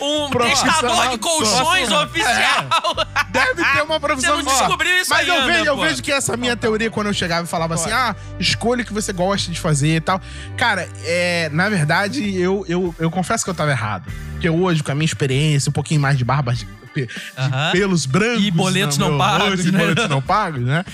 um 0.00 0.30
testador 0.38 1.10
de 1.10 1.18
colchões 1.18 1.90
oficial. 1.90 2.68
Deve 3.30 3.64
ter 3.64 3.82
uma 3.82 3.94
Você 3.94 4.00
profissão 4.00 4.36
não 4.36 4.42
de- 4.42 4.48
Ó, 4.48 4.58
descobriu 4.58 4.96
isso 5.00 5.10
Mas 5.10 5.28
eu 5.28 5.46
vejo, 5.46 5.64
eu 5.64 5.76
vejo 5.76 6.02
que 6.02 6.12
essa 6.12 6.36
minha 6.36 6.56
teoria, 6.56 6.90
quando 6.90 7.08
eu 7.08 7.14
chegava 7.14 7.44
e 7.44 7.48
falava 7.48 7.74
assim, 7.74 7.90
ah, 7.90 8.14
escolha 8.38 8.82
o 8.82 8.86
que 8.86 8.92
você 8.92 9.12
gosta 9.12 9.50
de 9.50 9.60
fazer 9.60 9.96
e 9.96 10.00
tal. 10.00 10.20
Cara, 10.56 10.88
é, 11.04 11.48
na 11.52 11.68
verdade, 11.68 12.38
eu, 12.38 12.64
eu, 12.68 12.94
eu 12.98 13.10
confesso 13.10 13.44
que 13.44 13.50
eu 13.50 13.54
tava 13.54 13.70
errado. 13.70 14.10
Porque 14.32 14.48
hoje, 14.48 14.82
com 14.82 14.92
a 14.92 14.94
minha 14.94 15.06
experiência, 15.06 15.70
um 15.70 15.72
pouquinho 15.72 16.00
mais 16.00 16.16
de 16.18 16.24
barbas 16.24 16.66
de, 16.94 17.08
pelos 17.72 18.06
brancos. 18.06 18.44
E 18.44 18.50
boletos 18.50 18.98
no 18.98 19.10
não 19.10 19.18
pagos, 19.18 19.50
rosto, 19.50 19.72
né? 19.72 19.78
boletos 19.78 20.08
não 20.08 20.22
pagos, 20.22 20.62
né? 20.62 20.84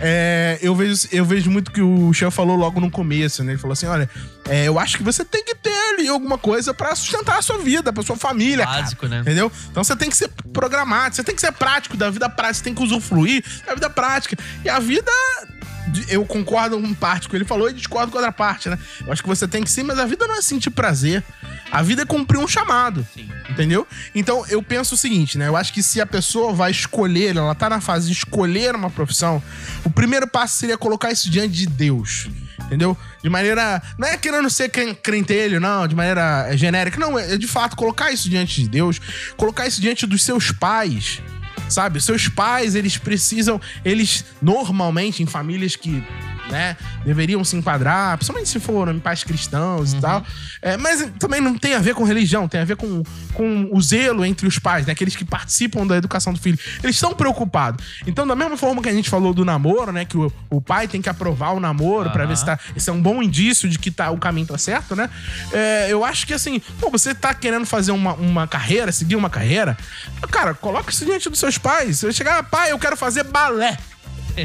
É, 0.00 0.58
eu, 0.60 0.74
vejo, 0.74 1.08
eu 1.12 1.24
vejo 1.24 1.50
muito 1.50 1.70
que 1.72 1.80
o 1.80 2.12
Chan 2.12 2.30
falou 2.30 2.56
logo 2.56 2.80
no 2.80 2.90
começo, 2.90 3.42
né? 3.42 3.52
Ele 3.52 3.60
falou 3.60 3.72
assim: 3.72 3.86
olha, 3.86 4.08
é, 4.48 4.66
eu 4.66 4.78
acho 4.78 4.96
que 4.96 5.02
você 5.02 5.24
tem 5.24 5.44
que 5.44 5.54
ter 5.54 5.72
ali 5.94 6.08
alguma 6.08 6.36
coisa 6.36 6.74
pra 6.74 6.94
sustentar 6.94 7.38
a 7.38 7.42
sua 7.42 7.58
vida, 7.58 7.92
pra 7.92 8.02
sua 8.02 8.16
família. 8.16 8.66
cara. 8.66 8.82
Básico, 8.82 9.06
né? 9.06 9.20
Entendeu? 9.20 9.50
Então 9.70 9.82
você 9.82 9.96
tem 9.96 10.10
que 10.10 10.16
ser 10.16 10.28
programado, 10.52 11.14
você 11.14 11.24
tem 11.24 11.34
que 11.34 11.40
ser 11.40 11.52
prático 11.52 11.96
da 11.96 12.10
vida 12.10 12.28
prática, 12.28 12.54
você 12.54 12.64
tem 12.64 12.74
que 12.74 12.82
usufruir 12.82 13.44
da 13.66 13.74
vida 13.74 13.90
prática. 13.90 14.36
E 14.64 14.68
a 14.68 14.78
vida. 14.78 15.10
Eu 16.08 16.24
concordo 16.24 16.80
com 16.80 16.94
parte 16.94 17.28
com 17.28 17.36
ele 17.36 17.44
falou 17.44 17.68
e 17.68 17.72
discordo 17.72 18.10
com 18.10 18.18
outra 18.18 18.32
parte, 18.32 18.68
né? 18.68 18.78
Eu 19.06 19.12
acho 19.12 19.22
que 19.22 19.28
você 19.28 19.46
tem 19.46 19.62
que 19.62 19.70
sim, 19.70 19.82
mas 19.82 19.98
a 19.98 20.06
vida 20.06 20.26
não 20.26 20.36
é 20.36 20.42
sentir 20.42 20.70
prazer. 20.70 21.22
A 21.70 21.82
vida 21.82 22.02
é 22.02 22.06
cumprir 22.06 22.38
um 22.38 22.48
chamado. 22.48 23.06
Sim. 23.14 23.28
Entendeu? 23.50 23.86
Então 24.14 24.44
eu 24.48 24.62
penso 24.62 24.94
o 24.94 24.98
seguinte, 24.98 25.36
né? 25.38 25.48
Eu 25.48 25.56
acho 25.56 25.72
que 25.72 25.82
se 25.82 26.00
a 26.00 26.06
pessoa 26.06 26.52
vai 26.52 26.70
escolher, 26.70 27.36
ela 27.36 27.54
tá 27.54 27.68
na 27.68 27.80
fase 27.80 28.06
de 28.08 28.12
escolher 28.12 28.74
uma 28.74 28.90
profissão, 28.90 29.42
o 29.84 29.90
primeiro 29.90 30.26
passo 30.26 30.56
seria 30.56 30.78
colocar 30.78 31.10
isso 31.10 31.30
diante 31.30 31.54
de 31.54 31.66
Deus. 31.66 32.28
Entendeu? 32.60 32.96
De 33.22 33.30
maneira. 33.30 33.80
Não 33.96 34.06
é 34.08 34.16
querendo 34.18 34.50
ser 34.50 34.68
cren- 34.68 34.94
crentelho, 34.94 35.58
não, 35.60 35.86
de 35.86 35.94
maneira 35.94 36.54
genérica. 36.56 36.98
Não, 36.98 37.18
é 37.18 37.36
de 37.38 37.46
fato 37.46 37.76
colocar 37.76 38.10
isso 38.12 38.28
diante 38.28 38.62
de 38.62 38.68
Deus, 38.68 39.00
colocar 39.36 39.66
isso 39.66 39.80
diante 39.80 40.04
dos 40.06 40.22
seus 40.22 40.50
pais. 40.52 41.22
Sabe? 41.68 42.00
Seus 42.00 42.28
pais, 42.28 42.74
eles 42.74 42.96
precisam. 42.96 43.60
Eles, 43.84 44.24
normalmente, 44.40 45.22
em 45.22 45.26
famílias 45.26 45.76
que 45.76 46.02
né, 46.50 46.76
deveriam 47.04 47.44
se 47.44 47.56
enquadrar, 47.56 48.16
principalmente 48.16 48.48
se 48.48 48.60
foram 48.60 48.98
pais 48.98 49.24
cristãos 49.24 49.92
e 49.92 50.00
tal. 50.00 50.24
É, 50.60 50.76
mas 50.76 51.10
também 51.18 51.40
não 51.40 51.56
tem 51.56 51.74
a 51.74 51.78
ver 51.78 51.94
com 51.94 52.04
religião, 52.04 52.48
tem 52.48 52.60
a 52.60 52.64
ver 52.64 52.76
com, 52.76 53.02
com 53.34 53.68
o 53.72 53.80
zelo 53.80 54.24
entre 54.24 54.46
os 54.46 54.58
pais, 54.58 54.86
né? 54.86 54.92
Aqueles 54.92 55.14
que 55.14 55.24
participam 55.24 55.86
da 55.86 55.96
educação 55.96 56.32
do 56.32 56.38
filho. 56.38 56.58
Eles 56.82 56.96
estão 56.96 57.14
preocupados. 57.14 57.84
Então, 58.06 58.26
da 58.26 58.34
mesma 58.34 58.56
forma 58.56 58.82
que 58.82 58.88
a 58.88 58.92
gente 58.92 59.08
falou 59.08 59.32
do 59.32 59.44
namoro, 59.44 59.92
né? 59.92 60.04
Que 60.04 60.16
o, 60.16 60.32
o 60.50 60.60
pai 60.60 60.88
tem 60.88 61.00
que 61.00 61.08
aprovar 61.08 61.52
o 61.52 61.60
namoro 61.60 62.10
pra 62.10 62.26
ver 62.26 62.36
se 62.36 62.44
tá. 62.44 62.58
Esse 62.76 62.90
é 62.90 62.92
um 62.92 63.00
bom 63.00 63.22
indício 63.22 63.68
de 63.68 63.78
que 63.78 63.90
tá, 63.90 64.10
o 64.10 64.18
caminho 64.18 64.46
tá 64.46 64.58
certo, 64.58 64.96
né? 64.96 65.08
É, 65.52 65.88
eu 65.90 66.04
acho 66.04 66.26
que 66.26 66.34
assim, 66.34 66.60
pô, 66.80 66.90
você 66.90 67.14
tá 67.14 67.34
querendo 67.34 67.66
fazer 67.66 67.92
uma, 67.92 68.14
uma 68.14 68.46
carreira, 68.46 68.90
seguir 68.92 69.16
uma 69.16 69.30
carreira, 69.30 69.76
cara, 70.30 70.54
coloca 70.54 70.90
isso 70.90 71.04
diante 71.04 71.28
dos 71.28 71.38
seus 71.38 71.58
pais. 71.58 71.98
Você 71.98 72.06
vai 72.06 72.12
chegar, 72.12 72.42
pai, 72.44 72.72
eu 72.72 72.78
quero 72.78 72.96
fazer 72.96 73.24
balé. 73.24 73.76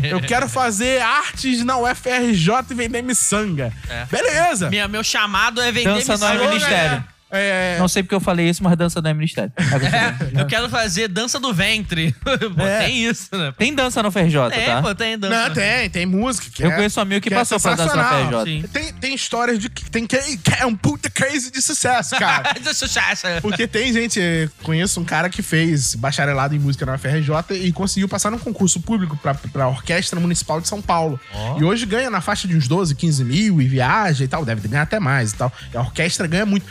Eu 0.04 0.22
quero 0.22 0.48
fazer 0.50 1.02
artes 1.02 1.64
na 1.64 1.78
UFRJ 1.78 2.54
e 2.72 2.74
vender 2.74 3.02
miçanga. 3.02 3.72
É. 3.90 4.06
Beleza. 4.06 4.70
Minha, 4.70 4.88
meu 4.88 5.04
chamado 5.04 5.62
é 5.62 5.72
vender 5.72 5.94
Dança 5.94 6.18
não 6.18 6.28
é 6.28 6.34
missão. 6.34 6.50
ministério. 6.50 7.04
É, 7.34 7.78
Não 7.80 7.88
sei 7.88 8.04
porque 8.04 8.16
eu 8.16 8.20
falei 8.20 8.48
isso, 8.50 8.64
mas 8.64 8.78
dança 8.78 9.02
não 9.02 9.10
é 9.10 9.14
ministério. 9.14 9.52
É, 9.94 10.42
eu 10.42 10.46
quero 10.48 10.70
fazer 10.70 11.08
dança 11.08 11.40
do 11.40 11.54
ventre. 11.54 12.14
Pô, 12.24 12.32
É. 12.64 12.86
Tem 12.86 13.06
isso, 13.06 13.28
né? 13.36 13.54
Tem 13.58 13.74
dança 13.74 14.02
no 14.02 14.12
FRJ, 14.12 14.50
Tem, 14.52 14.66
tá? 14.66 14.82
pô, 14.82 14.96
tem 14.96 15.18
dança. 15.18 15.48
Não, 15.50 15.54
tem, 15.54 15.90
tem 15.90 16.06
música. 16.06 16.48
Que 16.54 16.64
Eu 16.64 16.72
é- 16.72 16.76
conheço 16.76 17.00
um 17.00 17.04
amigo 17.04 17.22
que, 17.22 17.30
que 17.30 17.36
é 17.36 17.38
passou 17.38 17.60
pra 17.60 17.76
dança 17.76 17.96
na 17.96 18.04
sensacional. 18.04 18.42
FRJ. 18.42 18.62
Sim. 18.62 18.68
Tem, 18.68 18.94
tem 18.94 19.16
histórias 19.16 19.60
de 19.60 19.70
que 19.70 19.90
tem 19.90 20.06
que, 20.06 20.18
que 20.38 20.54
é 20.60 20.66
um 20.66 20.76
puta 20.76 21.10
crazy 21.10 21.52
de 21.52 21.62
sucesso, 21.62 22.16
cara. 22.18 22.54
De 22.60 22.74
sucesso. 22.74 23.28
Porque 23.42 23.68
tem 23.68 23.92
gente, 23.92 24.50
conheço 24.64 25.00
um 25.00 25.04
cara 25.06 25.30
que 25.30 25.42
fez 25.42 25.96
bacharelado 25.96 26.56
em 26.56 26.60
música 26.60 26.86
na 26.86 26.96
UFRJ 26.96 27.34
e 27.52 27.72
conseguiu 27.72 28.08
passar 28.08 28.32
num 28.32 28.38
concurso 28.40 28.80
público 28.82 29.18
pra, 29.18 29.34
pra 29.34 29.68
Orquestra 29.68 30.20
Municipal 30.20 30.62
de 30.62 30.68
São 30.68 30.82
Paulo. 30.82 31.20
Ó. 31.34 31.60
E 31.60 31.64
hoje 31.64 31.86
ganha 31.86 32.10
na 32.10 32.22
faixa 32.22 32.48
de 32.48 32.56
uns 32.56 32.68
12, 32.68 32.96
15 32.96 33.24
mil 33.26 33.62
e 33.62 33.68
viaja 33.68 34.24
e 34.24 34.28
tal. 34.28 34.46
Deve 34.46 34.68
ganhar 34.68 34.84
até 34.84 35.00
mais 35.00 35.32
e 35.32 35.36
tal. 35.36 35.52
E 35.74 35.78
a 35.78 35.82
orquestra 35.82 36.28
ganha 36.28 36.46
muito. 36.46 36.66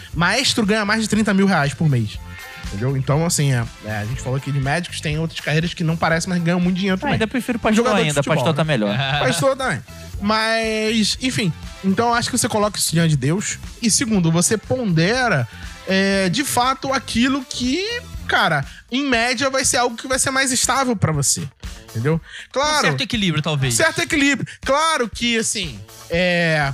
Maestro 0.53 0.67
ganha 0.67 0.85
mais 0.85 1.01
de 1.03 1.09
30 1.09 1.33
mil 1.33 1.47
reais 1.47 1.73
por 1.73 1.89
mês. 1.89 2.19
Entendeu? 2.67 2.97
Então, 2.97 3.25
assim, 3.25 3.53
é, 3.53 3.65
é, 3.85 3.97
a 3.99 4.05
gente 4.05 4.21
falou 4.21 4.37
aqui 4.37 4.53
de 4.53 4.61
médicos, 4.61 5.01
tem 5.01 5.19
outras 5.19 5.41
carreiras 5.41 5.73
que 5.75 5.83
não 5.83 5.97
parecem, 5.97 6.29
mas 6.29 6.43
ganham 6.43 6.61
muito 6.61 6.77
dinheiro 6.77 6.97
Ah, 6.97 7.01
também. 7.01 7.15
ainda 7.15 7.27
prefiro 7.27 7.59
pastor 7.59 7.77
Jogador 7.77 7.97
ainda, 7.99 8.15
futebol, 8.15 8.35
pastor 8.37 8.53
né? 8.53 8.57
tá 8.57 8.65
melhor. 8.65 8.97
Pastor 9.19 9.57
também. 9.57 9.81
Mas, 10.21 11.19
enfim. 11.21 11.53
Então, 11.85 12.09
eu 12.09 12.15
acho 12.15 12.31
que 12.31 12.39
você 12.39 12.49
coloca 12.49 12.79
isso 12.79 12.93
diante 12.93 13.11
de 13.11 13.17
Deus. 13.17 13.59
E 13.81 13.91
segundo, 13.91 14.31
você 14.31 14.57
pondera 14.57 15.49
é, 15.89 16.29
de 16.29 16.45
fato 16.45 16.93
aquilo 16.93 17.45
que, 17.49 17.85
cara, 18.29 18.65
em 18.91 19.05
média 19.09 19.51
vai 19.51 19.65
ser 19.65 19.79
algo 19.79 19.97
que 19.97 20.07
vai 20.07 20.19
ser 20.19 20.31
mais 20.31 20.53
estável 20.53 20.95
pra 20.95 21.13
você. 21.13 21.43
Entendeu? 21.91 22.21
Claro. 22.53 22.87
Certo 22.87 23.03
equilíbrio, 23.03 23.43
talvez. 23.43 23.75
Certo 23.75 24.01
equilíbrio. 24.01 24.47
Claro 24.65 25.09
que, 25.09 25.37
assim, 25.39 25.79
é. 26.09 26.73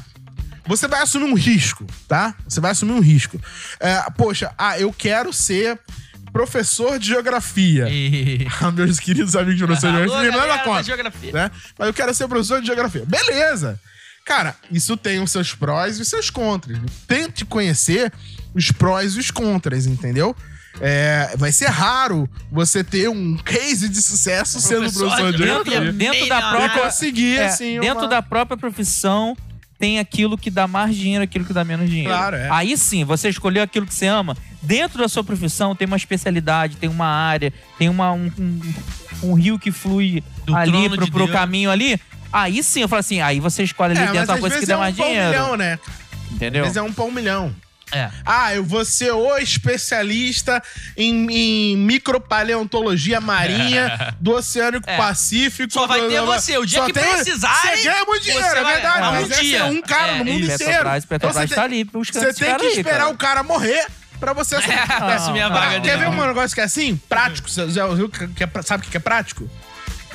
Você 0.69 0.87
vai 0.87 1.03
assumir 1.03 1.25
um 1.25 1.35
risco, 1.35 1.85
tá? 2.07 2.35
Você 2.47 2.61
vai 2.61 2.71
assumir 2.73 2.93
um 2.93 3.01
risco. 3.01 3.41
É, 3.81 4.03
poxa, 4.17 4.53
ah, 4.57 4.79
eu 4.79 4.93
quero 4.93 5.33
ser 5.33 5.79
professor 6.33 6.99
de 6.99 7.09
geografia. 7.09 7.89
E... 7.89 8.47
Ah, 8.61 8.71
meus 8.71 9.01
queridos 9.01 9.35
amigos 9.35 9.57
de 9.59 9.65
professor 9.67 9.91
de 9.91 9.97
geografia, 9.99 10.31
não 10.31 10.39
é 10.39 10.41
galera 10.41 10.57
da 10.59 10.65
conta 10.65 10.83
geografia. 10.83 11.33
né? 11.33 11.51
Mas 11.79 11.89
eu 11.89 11.95
quero 11.95 12.15
ser 12.15 12.29
professor 12.29 12.61
de 12.61 12.67
geografia. 12.67 13.05
Beleza! 13.07 13.81
Cara, 14.25 14.55
isso 14.71 14.95
tem 14.97 15.23
os 15.23 15.31
seus 15.31 15.55
prós 15.55 15.99
e 15.99 16.03
os 16.03 16.09
seus 16.09 16.29
contras. 16.29 16.79
Tente 17.07 17.47
conhecer 17.47 18.13
os 18.55 18.71
prós 18.71 19.15
e 19.15 19.19
os 19.21 19.31
contras, 19.31 19.87
entendeu? 19.87 20.37
É, 20.81 21.35
vai 21.39 21.51
ser 21.51 21.69
raro 21.71 22.29
você 22.53 22.85
ter 22.85 23.09
um 23.09 23.37
case 23.39 23.89
de 23.89 24.01
sucesso 24.03 24.61
sendo 24.61 24.83
Professor 24.83 25.07
professor 25.09 25.33
de 25.33 25.39
de 25.39 25.45
Dentro, 25.45 25.71
geografia. 25.71 25.93
dentro 25.93 26.29
da 26.29 26.51
própria. 26.51 26.83
conseguir, 26.83 27.39
é, 27.39 27.47
assim, 27.47 27.81
dentro 27.81 28.03
uma- 28.05 28.09
da 28.09 28.21
própria 28.23 28.57
profissão 28.59 29.35
tem 29.79 29.99
aquilo 29.99 30.37
que 30.37 30.51
dá 30.51 30.67
mais 30.67 30.97
dinheiro, 30.97 31.23
aquilo 31.25 31.45
que 31.45 31.53
dá 31.53 31.65
menos 31.65 31.89
dinheiro. 31.89 32.11
Claro, 32.11 32.37
é. 32.37 32.49
Aí 32.51 32.77
sim, 32.77 33.05
você 33.05 33.29
escolheu 33.29 33.63
aquilo 33.63 33.87
que 33.87 33.95
você 33.95 34.07
ama. 34.07 34.37
Dentro 34.61 34.99
da 34.99 35.09
sua 35.09 35.23
profissão 35.23 35.75
tem 35.77 35.87
uma 35.87 35.97
especialidade, 35.97 36.77
tem 36.77 36.89
uma 36.89 37.07
área, 37.07 37.53
tem 37.79 37.89
uma, 37.89 38.13
um, 38.13 38.31
um, 38.39 38.61
um 39.23 39.35
rio 39.35 39.59
que 39.59 39.71
flui 39.71 40.23
Do 40.45 40.57
ali 40.57 40.89
pro, 40.89 41.07
pro 41.11 41.25
Deus. 41.27 41.31
caminho 41.31 41.71
ali. 41.71 41.99
Aí 42.33 42.63
sim, 42.63 42.83
eu 42.83 42.89
falo 42.89 43.01
assim, 43.01 43.21
aí 43.21 43.39
você 43.41 43.63
escolhe 43.63 43.93
ali 43.93 44.01
É, 44.01 44.13
dentro 44.13 44.21
mas 44.27 44.31
às 44.31 44.41
coisa 44.41 44.59
que 44.59 44.67
dá 44.67 44.75
é 44.75 44.77
um 44.77 44.81
mais 44.81 44.97
pão 44.97 45.07
dinheiro. 45.07 45.29
milhão, 45.29 45.57
né? 45.57 45.79
Entendeu? 46.33 46.63
Vezes 46.65 46.77
é 46.77 46.83
um 46.83 46.93
pão 46.93 47.11
milhão. 47.11 47.55
É. 47.93 48.11
Ah, 48.25 48.55
eu 48.55 48.63
vou 48.65 48.85
ser 48.85 49.13
o 49.13 49.37
especialista 49.39 50.63
em, 50.97 51.27
em 51.31 51.77
micropaleontologia 51.77 53.21
marinha 53.21 54.15
do 54.21 54.33
Oceano 54.33 54.81
É. 54.87 54.97
Pacífico. 54.97 55.73
Só 55.73 55.87
vai 55.87 56.01
do- 56.01 56.09
ter 56.09 56.21
você. 56.23 56.59
O 56.59 56.67
dia 56.67 56.85
que 56.85 56.93
tem- 56.93 57.03
precisarem, 57.03 57.77
Você 57.77 57.85
ganha 57.89 58.05
muito 58.05 58.23
dinheiro, 58.23 58.45
você 58.47 58.57
é 58.59 58.63
vai- 58.63 58.73
verdade. 58.75 58.99
Um 58.99 59.11
mas 59.13 59.31
esse 59.31 59.41
dia. 59.43 59.59
é 59.59 59.65
um 59.65 59.83
cara 59.83 60.13
É, 60.13 60.19
no 60.19 60.25
mundo 60.25 60.45
inteiro. 60.45 60.59
Petrobras, 60.59 61.05
Petrobras 61.05 61.05
Então, 61.05 61.33
tá 61.33 61.47
você 61.49 61.55
tem- 61.55 61.65
ali 61.65 61.85
buscando 61.85 62.23
Você 62.25 62.33
tem 62.35 62.49
cara 62.49 62.59
que 62.61 62.67
aí, 62.67 62.73
esperar 62.73 62.99
cara. 62.99 63.09
o 63.11 63.17
cara 63.17 63.43
morrer 63.43 63.87
pra 64.21 64.33
você. 64.33 64.57
Assumir 65.15 65.41
a 65.43 65.49
não, 65.49 65.55
vaga 65.57 65.77
não. 65.77 65.83
Quer 65.83 65.99
ver 65.99 66.09
um 66.09 66.27
negócio 66.27 66.55
que 66.55 66.61
é 66.61 66.65
assim? 66.65 66.97
Prático. 67.09 67.49
Você 67.49 67.63
que 67.67 68.29
que 68.29 68.45
é, 68.45 68.51
sabe 68.65 68.87
o 68.87 68.91
que 68.91 68.97
é 68.97 69.01
prático? 69.01 69.49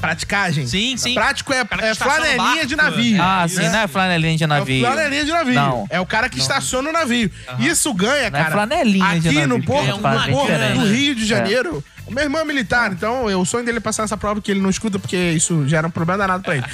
Praticagem. 0.07 0.67
Sim, 0.67 0.97
sim. 0.97 1.13
Prático 1.13 1.53
é, 1.53 1.61
é 1.79 1.95
flanelinha 1.95 2.65
de 2.65 2.75
barco. 2.75 2.91
navio. 2.97 3.21
Ah, 3.21 3.45
sim, 3.47 3.69
não 3.69 3.79
é 3.79 3.87
flanelinha 3.87 4.37
de 4.37 4.45
navio. 4.47 4.85
É 4.85 4.89
o 4.89 4.91
flanelinha 4.91 5.25
de 5.25 5.31
navio. 5.31 5.53
Não. 5.55 5.87
É 5.89 5.99
o 6.01 6.05
cara 6.05 6.27
que 6.27 6.39
estaciona 6.39 6.89
o 6.89 6.91
navio. 6.91 7.31
Isso 7.59 7.93
ganha, 7.93 8.29
Não 8.29 8.39
é 8.39 8.43
cara. 8.43 8.51
flanelinha 8.51 9.19
de 9.19 9.27
aqui 9.29 9.35
navio, 9.39 9.47
no 9.47 9.59
que 9.61 9.65
porto, 9.67 9.87
é 9.87 9.91
no 9.93 9.99
porto 9.99 10.41
diferente. 10.41 10.79
do 10.79 10.85
Rio 10.85 11.15
de 11.15 11.23
É. 11.23 11.25
Janeiro. 11.25 11.83
O 12.05 12.11
meu 12.11 12.23
irmão 12.23 12.41
é 12.41 12.45
militar, 12.45 12.91
então 12.91 13.29
eu- 13.29 13.39
o 13.39 13.45
sonho 13.45 13.63
dele 13.65 13.77
é 13.77 13.81
passar 13.81 14.03
essa 14.03 14.17
prova 14.17 14.41
que 14.41 14.51
ele 14.51 14.59
não 14.59 14.69
escuta 14.69 14.99
porque 14.99 15.15
isso 15.15 15.65
gera 15.69 15.87
um 15.87 15.91
problema 15.91 16.17
danado 16.17 16.43
pra 16.43 16.57
ele. 16.57 16.65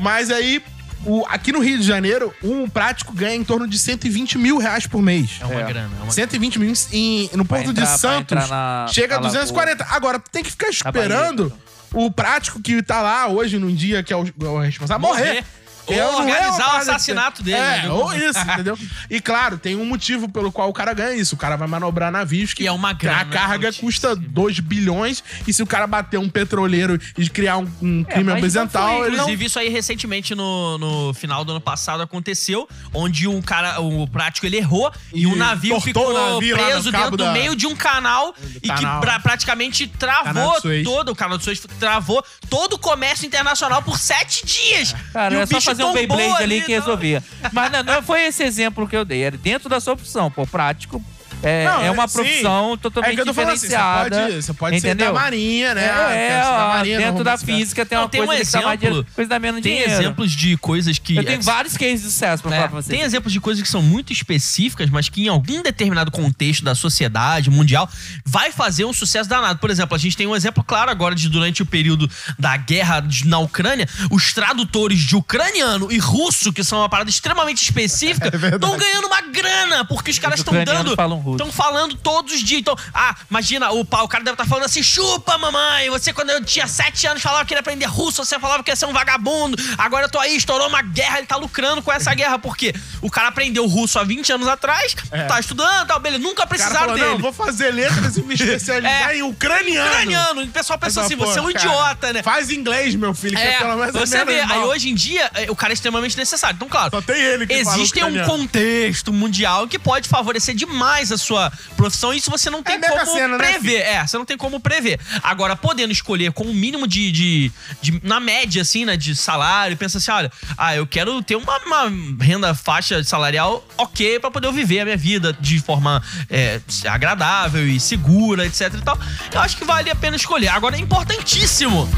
Mas 0.00 0.30
aí, 0.30 0.62
o- 1.04 1.26
aqui 1.28 1.52
no 1.52 1.60
Rio 1.60 1.78
de 1.78 1.84
Janeiro, 1.84 2.32
um 2.42 2.66
prático 2.66 3.12
ganha 3.12 3.36
em 3.36 3.44
torno 3.44 3.68
de 3.68 3.78
120 3.78 4.38
mil 4.38 4.56
reais 4.56 4.86
por 4.86 5.02
mês. 5.02 5.32
É 5.42 5.44
uma 5.44 5.60
É. 5.60 5.64
grana. 5.64 5.90
É 6.00 6.02
uma... 6.04 6.10
120 6.12 6.58
mil 6.58 6.72
em- 6.90 7.28
no 7.34 7.44
Porto 7.44 7.70
entrar- 7.70 7.84
de 7.84 8.00
Santos 8.00 8.48
na- 8.48 8.86
chega 8.88 9.16
a 9.16 9.20
na 9.20 9.26
240. 9.26 9.84
Agora, 9.90 10.18
tem 10.18 10.42
que 10.42 10.50
ficar 10.50 10.68
Na 10.84 10.90
Bahia, 10.90 11.06
esperando 11.06 11.52
o 11.92 12.10
prático 12.10 12.60
que 12.60 12.82
tá 12.82 13.02
lá 13.02 13.28
hoje 13.28 13.58
num 13.58 13.74
dia 13.74 14.02
que 14.02 14.12
é 14.12 14.16
o, 14.16 14.24
o 14.38 14.60
responsável 14.60 15.06
morrer. 15.06 15.26
Morrer. 15.26 15.44
Que 15.86 15.94
Ou 15.94 15.98
é- 16.00 16.02
é 16.02 16.16
organizar 16.16 16.74
o 16.74 16.76
assassinato 16.78 17.42
dele, 17.42 17.56
É, 17.56 17.82
né? 17.82 17.90
ou 17.90 18.12
isso, 18.14 18.38
entendeu? 18.38 18.78
E 19.10 19.20
claro, 19.20 19.58
tem 19.58 19.74
um 19.76 19.84
motivo 19.84 20.28
pelo 20.28 20.52
qual 20.52 20.68
o 20.68 20.72
cara 20.72 20.92
ganha 20.94 21.14
isso. 21.14 21.34
O 21.34 21.38
cara 21.38 21.56
vai 21.56 21.66
manobrar 21.66 22.10
navios 22.12 22.54
que 22.54 22.62
E 22.62 22.66
é 22.66 22.72
uma 22.72 22.92
grana 22.92 23.20
a 23.22 23.24
carga 23.24 23.68
altíssima. 23.68 23.88
custa 23.88 24.14
2 24.16 24.60
bilhões. 24.60 25.22
E 25.46 25.52
se 25.52 25.62
o 25.62 25.66
cara 25.66 25.86
bater 25.86 26.18
um 26.18 26.28
petroleiro 26.28 27.00
e 27.18 27.28
criar 27.28 27.56
um, 27.58 27.68
um 27.82 28.04
crime 28.04 28.24
mas 28.32 28.56
ambiental, 28.56 29.04
ele 29.06 29.16
não. 29.16 29.24
Inclusive, 29.24 29.44
isso 29.46 29.58
aí 29.58 29.68
recentemente 29.68 30.34
no, 30.34 30.78
no 30.78 31.14
final 31.14 31.44
do 31.44 31.52
ano 31.52 31.60
passado 31.60 32.02
aconteceu, 32.02 32.68
onde 32.94 33.26
um 33.26 33.42
cara, 33.42 33.80
o 33.80 34.06
prático, 34.06 34.46
ele 34.46 34.56
errou 34.58 34.92
e, 35.12 35.22
E 35.22 35.26
o 35.26 35.34
navio 35.34 35.70
tortou 35.74 35.80
ficou 35.82 36.10
o 36.10 36.34
navio 36.34 36.56
preso 36.56 36.92
dentro 36.92 37.10
do 37.16 37.24
da- 37.24 37.32
meio 37.32 37.56
de 37.56 37.66
um 37.66 37.74
canal 37.74 38.34
e 38.62 38.68
canal. 38.68 39.00
que 39.00 39.06
pra- 39.06 39.18
praticamente 39.20 39.86
travou 39.88 40.60
todo 40.84 41.10
o 41.10 41.16
canal 41.16 41.36
do 41.38 41.44
Suez 41.44 41.60
travou 41.80 42.24
todo 42.48 42.74
o 42.74 42.78
comércio 42.78 43.26
internacional 43.26 43.82
por 43.82 43.98
sete 43.98 44.44
dias. 44.46 44.94
Cara, 45.12 45.34
E 45.34 45.38
o 45.38 45.40
é 45.40 45.46
bicho 45.46 45.70
fazer 45.76 45.84
um 45.84 45.92
Beyblade 45.92 46.42
ali 46.42 46.60
que 46.60 46.72
então. 46.72 46.84
resolvia. 46.86 47.22
Mas 47.52 47.72
não, 47.72 47.82
não 47.82 48.02
foi 48.02 48.22
esse 48.26 48.42
exemplo 48.42 48.86
que 48.86 48.96
eu 48.96 49.04
dei. 49.04 49.22
Era 49.22 49.36
dentro 49.36 49.68
da 49.68 49.80
sua 49.80 49.94
opção. 49.94 50.30
Pô, 50.30 50.46
prático 50.46 51.02
é, 51.42 51.64
Não, 51.64 51.82
é 51.84 51.90
uma 51.90 52.06
sim. 52.08 52.14
profissão 52.18 52.74
É 52.74 52.76
totalmente 52.76 53.14
que 53.14 53.20
eu 53.20 53.26
tô 53.26 53.34
falando 53.34 53.50
assim, 53.50 53.60
você 53.60 53.66
diferenciada. 53.68 54.20
pode, 54.22 54.42
você 54.42 54.52
pode 54.54 54.80
ser 54.80 54.86
entendeu? 54.88 55.06
da 55.08 55.12
marinha, 55.20 55.74
né? 55.74 55.84
É, 55.84 55.90
Ah, 55.92 56.10
é, 56.12 56.28
ser 56.42 56.50
da 56.50 56.68
marinha, 56.68 56.98
dentro 56.98 57.24
da 57.24 57.36
ser- 57.36 57.46
física 57.46 57.84
tem 57.86 57.96
Não, 57.96 58.04
uma 58.04 58.08
tem 58.10 58.20
coisa 58.24 58.32
um 58.32 58.36
que 58.36 58.48
exemplo- 58.48 58.76
dinheiro, 58.78 59.06
coisa 59.14 59.28
dá 59.28 59.38
menos 59.38 59.60
Tem 59.62 59.72
dinheiro. 59.72 59.92
exemplos 59.92 60.32
de 60.32 60.56
coisas 60.56 60.98
que. 60.98 61.16
Eu 61.16 61.24
tenho 61.24 61.38
é, 61.40 61.42
vários 61.42 61.76
cases 61.76 62.02
de 62.02 62.10
sucesso 62.10 62.42
pra 62.42 62.52
É, 62.52 62.56
falar 62.56 62.68
pra 62.70 62.80
você. 62.82 62.90
tem 62.90 63.02
exemplos 63.02 63.32
de 63.32 63.40
coisas 63.40 63.62
que 63.62 63.68
são 63.68 63.82
muito 63.82 64.12
específicas, 64.12 64.88
mas 64.90 65.08
que 65.08 65.24
em 65.24 65.28
algum 65.28 65.62
determinado 65.62 66.10
contexto 66.10 66.64
da 66.64 66.74
sociedade 66.74 67.50
mundial 67.50 67.88
vai 68.24 68.52
fazer 68.52 68.84
um 68.84 68.92
sucesso 68.92 69.28
danado. 69.28 69.58
Por 69.58 69.70
exemplo, 69.70 69.94
a 69.94 69.98
gente 69.98 70.16
tem 70.16 70.26
um 70.26 70.36
exemplo 70.36 70.62
claro 70.64 70.90
agora 70.90 71.14
de 71.14 71.28
durante 71.28 71.62
o 71.62 71.66
período 71.66 72.08
da 72.38 72.56
guerra 72.56 73.00
de- 73.00 73.26
na 73.26 73.38
Ucrânia, 73.38 73.88
os 74.10 74.32
tradutores 74.32 74.98
de 75.00 75.16
ucraniano 75.16 75.90
e 75.90 75.98
russo, 75.98 76.52
que 76.52 76.62
são 76.62 76.78
uma 76.78 76.88
parada 76.88 77.10
extremamente 77.10 77.62
específica, 77.62 78.28
estão 78.54 78.76
ganhando 78.76 79.06
uma 79.06 79.20
grana, 79.22 79.84
porque 79.84 80.10
os 80.10 80.18
caras 80.18 80.38
estão 80.40 80.52
dando. 80.64 80.94
Estão 81.32 81.52
falando 81.52 81.96
todos 81.96 82.32
os 82.34 82.42
dias. 82.42 82.60
Então, 82.60 82.76
ah, 82.94 83.14
imagina, 83.30 83.70
o, 83.72 83.80
o 83.80 84.08
cara 84.08 84.24
deve 84.24 84.34
estar 84.34 84.46
falando 84.46 84.64
assim: 84.64 84.82
chupa, 84.82 85.36
mamãe. 85.38 85.90
Você, 85.90 86.12
quando 86.12 86.30
eu 86.30 86.44
tinha 86.44 86.66
sete 86.66 87.06
anos, 87.06 87.22
falava 87.22 87.44
que 87.44 87.54
ia 87.54 87.60
aprender 87.60 87.86
russo, 87.86 88.24
você 88.24 88.38
falava 88.38 88.62
que 88.62 88.70
ia 88.70 88.76
ser 88.76 88.86
um 88.86 88.92
vagabundo. 88.92 89.56
Agora 89.78 90.06
eu 90.06 90.10
tô 90.10 90.18
aí, 90.18 90.36
estourou 90.36 90.68
uma 90.68 90.82
guerra, 90.82 91.18
ele 91.18 91.26
tá 91.26 91.36
lucrando 91.36 91.82
com 91.82 91.92
essa 91.92 92.12
guerra. 92.14 92.38
Por 92.38 92.56
quê? 92.56 92.74
O 93.00 93.10
cara 93.10 93.28
aprendeu 93.28 93.66
russo 93.66 93.98
há 93.98 94.04
20 94.04 94.32
anos 94.32 94.48
atrás, 94.48 94.94
tá 95.28 95.40
estudando, 95.40 95.86
tal, 95.86 96.00
beleza. 96.00 96.22
Nunca 96.22 96.42
É. 96.42 96.46
Precisaram 96.46 96.78
falou, 96.80 96.94
dele. 96.94 97.08
não, 97.10 97.18
vou 97.18 97.32
fazer 97.32 97.70
letras 97.70 98.16
e 98.16 98.22
me 98.22 98.34
especializar 98.34 99.10
É. 99.10 99.16
em 99.16 99.22
ucraniano. 99.22 99.88
Ucraniano. 99.88 100.42
O 100.42 100.48
pessoal 100.48 100.78
pensa 100.78 101.00
assim: 101.00 101.16
você 101.16 101.38
é 101.38 101.42
um 101.42 101.52
cara, 101.52 101.58
idiota, 101.66 102.12
né? 102.12 102.22
Faz 102.22 102.50
inglês, 102.50 102.94
meu 102.94 103.14
filho, 103.14 103.36
que 103.36 103.42
é, 103.42 103.54
É, 103.54 103.58
pelo 103.58 103.76
menos 103.76 103.92
você 103.92 104.16
é 104.18 104.24
vê, 104.24 104.40
aí 104.40 104.58
hoje 104.60 104.90
em 104.90 104.94
dia, 104.94 105.30
é, 105.34 105.50
o 105.50 105.56
cara 105.56 105.72
é 105.72 105.74
extremamente 105.74 106.16
necessário. 106.16 106.56
Então, 106.56 106.68
claro, 106.68 106.90
Só 106.90 107.00
tem 107.00 107.20
ele 107.20 107.46
que 107.46 107.54
existe 107.54 108.02
um 108.04 108.24
contexto 108.24 109.12
mundial 109.12 109.66
que 109.66 109.78
pode 109.78 110.08
favorecer 110.08 110.54
demais 110.54 111.10
a 111.10 111.16
sua 111.22 111.50
profissão. 111.76 112.12
Isso 112.12 112.30
você 112.30 112.50
não 112.50 112.62
tem 112.62 112.78
Mega 112.78 112.92
como 112.98 113.12
Sena, 113.12 113.38
né, 113.38 113.52
prever. 113.52 113.80
é, 113.80 114.06
você 114.06 114.18
não 114.18 114.24
tem 114.24 114.36
como 114.36 114.60
prever. 114.60 115.00
Agora, 115.22 115.56
podendo 115.56 115.92
escolher 115.92 116.32
com 116.32 116.44
o 116.44 116.52
mínimo 116.54 116.86
de, 116.86 117.10
de, 117.12 117.52
de- 117.80 118.00
na 118.02 118.20
média, 118.20 118.62
assim, 118.62 118.84
né, 118.84 118.96
de 118.96 119.14
salário, 119.16 119.76
pensa 119.76 119.98
assim, 119.98 120.10
olha, 120.10 120.30
ah, 120.58 120.74
eu 120.76 120.86
quero 120.86 121.22
ter 121.22 121.36
uma, 121.36 121.58
uma 121.64 121.92
renda 122.22 122.54
faixa 122.54 123.02
salarial 123.04 123.64
ok 123.78 124.18
pra 124.20 124.30
poder 124.30 124.52
viver 124.52 124.80
a 124.80 124.84
minha 124.84 124.96
vida 124.96 125.32
de 125.40 125.58
forma 125.60 126.02
é, 126.28 126.60
agradável 126.86 127.66
e 127.66 127.78
segura, 127.80 128.44
etc 128.46 128.72
e 128.74 128.82
tal. 128.82 128.98
Eu 129.32 129.40
acho 129.40 129.56
que 129.56 129.64
vale 129.64 129.90
a 129.90 129.94
pena 129.94 130.16
escolher. 130.16 130.48
Agora, 130.48 130.76
é 130.76 130.80
importantíssimo 130.80 131.88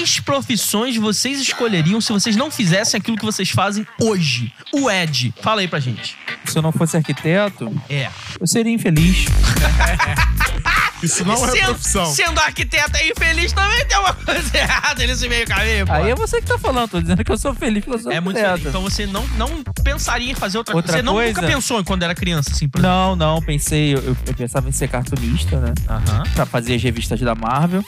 Quais 0.00 0.18
profissões 0.18 0.96
vocês 0.96 1.38
escolheriam 1.42 2.00
se 2.00 2.10
vocês 2.10 2.34
não 2.34 2.50
fizessem 2.50 2.96
aquilo 2.98 3.18
que 3.18 3.24
vocês 3.24 3.50
fazem 3.50 3.86
hoje? 4.00 4.50
O 4.72 4.90
Ed, 4.90 5.34
fala 5.42 5.60
aí 5.60 5.68
pra 5.68 5.78
gente. 5.78 6.16
Se 6.46 6.56
eu 6.56 6.62
não 6.62 6.72
fosse 6.72 6.96
arquiteto, 6.96 7.70
É. 7.86 8.08
eu 8.40 8.46
seria 8.46 8.72
infeliz. 8.72 9.26
Isso 11.02 11.22
não 11.24 11.34
é 11.34 11.50
sendo, 11.50 11.64
profissão. 11.66 12.06
Sendo 12.06 12.38
arquiteto 12.40 12.96
e 12.96 13.10
infeliz 13.10 13.52
também 13.52 13.84
tem 13.86 13.98
uma 13.98 14.14
coisa 14.14 14.50
errada 14.56 15.06
nesse 15.06 15.28
meio 15.28 15.46
caminho, 15.46 15.86
pô. 15.86 15.92
Aí 15.92 16.10
é 16.10 16.14
você 16.14 16.40
que 16.40 16.46
tá 16.46 16.58
falando, 16.58 16.88
tô 16.90 17.00
dizendo 17.02 17.22
que 17.22 17.30
eu 17.32 17.38
sou 17.38 17.54
feliz 17.54 17.84
porque 17.84 17.98
eu 17.98 18.02
sou 18.04 18.12
É 18.12 18.20
muito 18.20 18.36
arquiteto. 18.38 18.58
feliz. 18.58 18.68
Então 18.70 18.82
você 18.82 19.06
não, 19.06 19.26
não 19.36 19.62
pensaria 19.84 20.32
em 20.32 20.34
fazer 20.34 20.56
outra, 20.56 20.74
Outra 20.74 20.92
coisa. 20.94 21.02
Você 21.06 21.14
não, 21.14 21.22
nunca 21.22 21.42
pensou 21.42 21.78
em 21.80 21.84
quando 21.84 22.02
era 22.04 22.14
criança, 22.14 22.50
assim, 22.52 22.68
por 22.70 22.78
exemplo. 22.78 22.96
Não, 22.96 23.16
não, 23.16 23.42
pensei, 23.42 23.94
eu, 23.94 24.16
eu 24.26 24.34
pensava 24.34 24.66
em 24.66 24.72
ser 24.72 24.88
cartunista, 24.88 25.60
né? 25.60 25.74
Aham. 25.86 26.22
Pra 26.34 26.46
fazer 26.46 26.74
as 26.76 26.82
revistas 26.82 27.20
da 27.20 27.34
Marvel. 27.34 27.84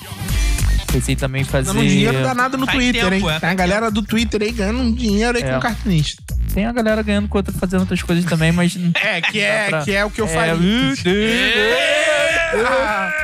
Pensei 0.93 1.17
também 1.17 1.43
em 1.43 1.45
fazer. 1.45 1.73
Dando 1.73 1.87
dinheiro 1.87 2.23
danado 2.23 2.59
no 2.59 2.67
Faz 2.67 2.77
Twitter, 2.77 3.09
tempo, 3.09 3.29
hein? 3.31 3.37
é, 3.37 3.41
Tem 3.41 3.49
a 3.49 3.55
galera 3.55 3.91
do 3.91 4.03
Twitter 4.03 4.43
aí 4.43 4.53
ganhando 4.53 4.81
um 4.81 4.93
dinheiro 4.93 5.39
aí 5.39 5.43
É. 5.45 5.55
com 5.55 5.61
cartunista. 5.61 6.23
Tem 6.53 6.67
a 6.67 6.73
galera 6.73 7.03
ganhando 7.03 7.29
com 7.29 7.39
outra, 7.39 7.53
fazendo 7.55 7.81
outras 7.81 8.03
coisas 8.03 8.25
também, 8.27 8.53
mas. 8.53 8.77
É, 9.03 9.21
que 9.23 9.41
é, 9.41 9.69
pra- 9.69 9.83
que 9.85 9.93
é 9.93 10.05
o 10.05 10.11
que 10.11 10.21
eu 10.21 10.27
É, 10.27 10.29
faria. 10.29 10.55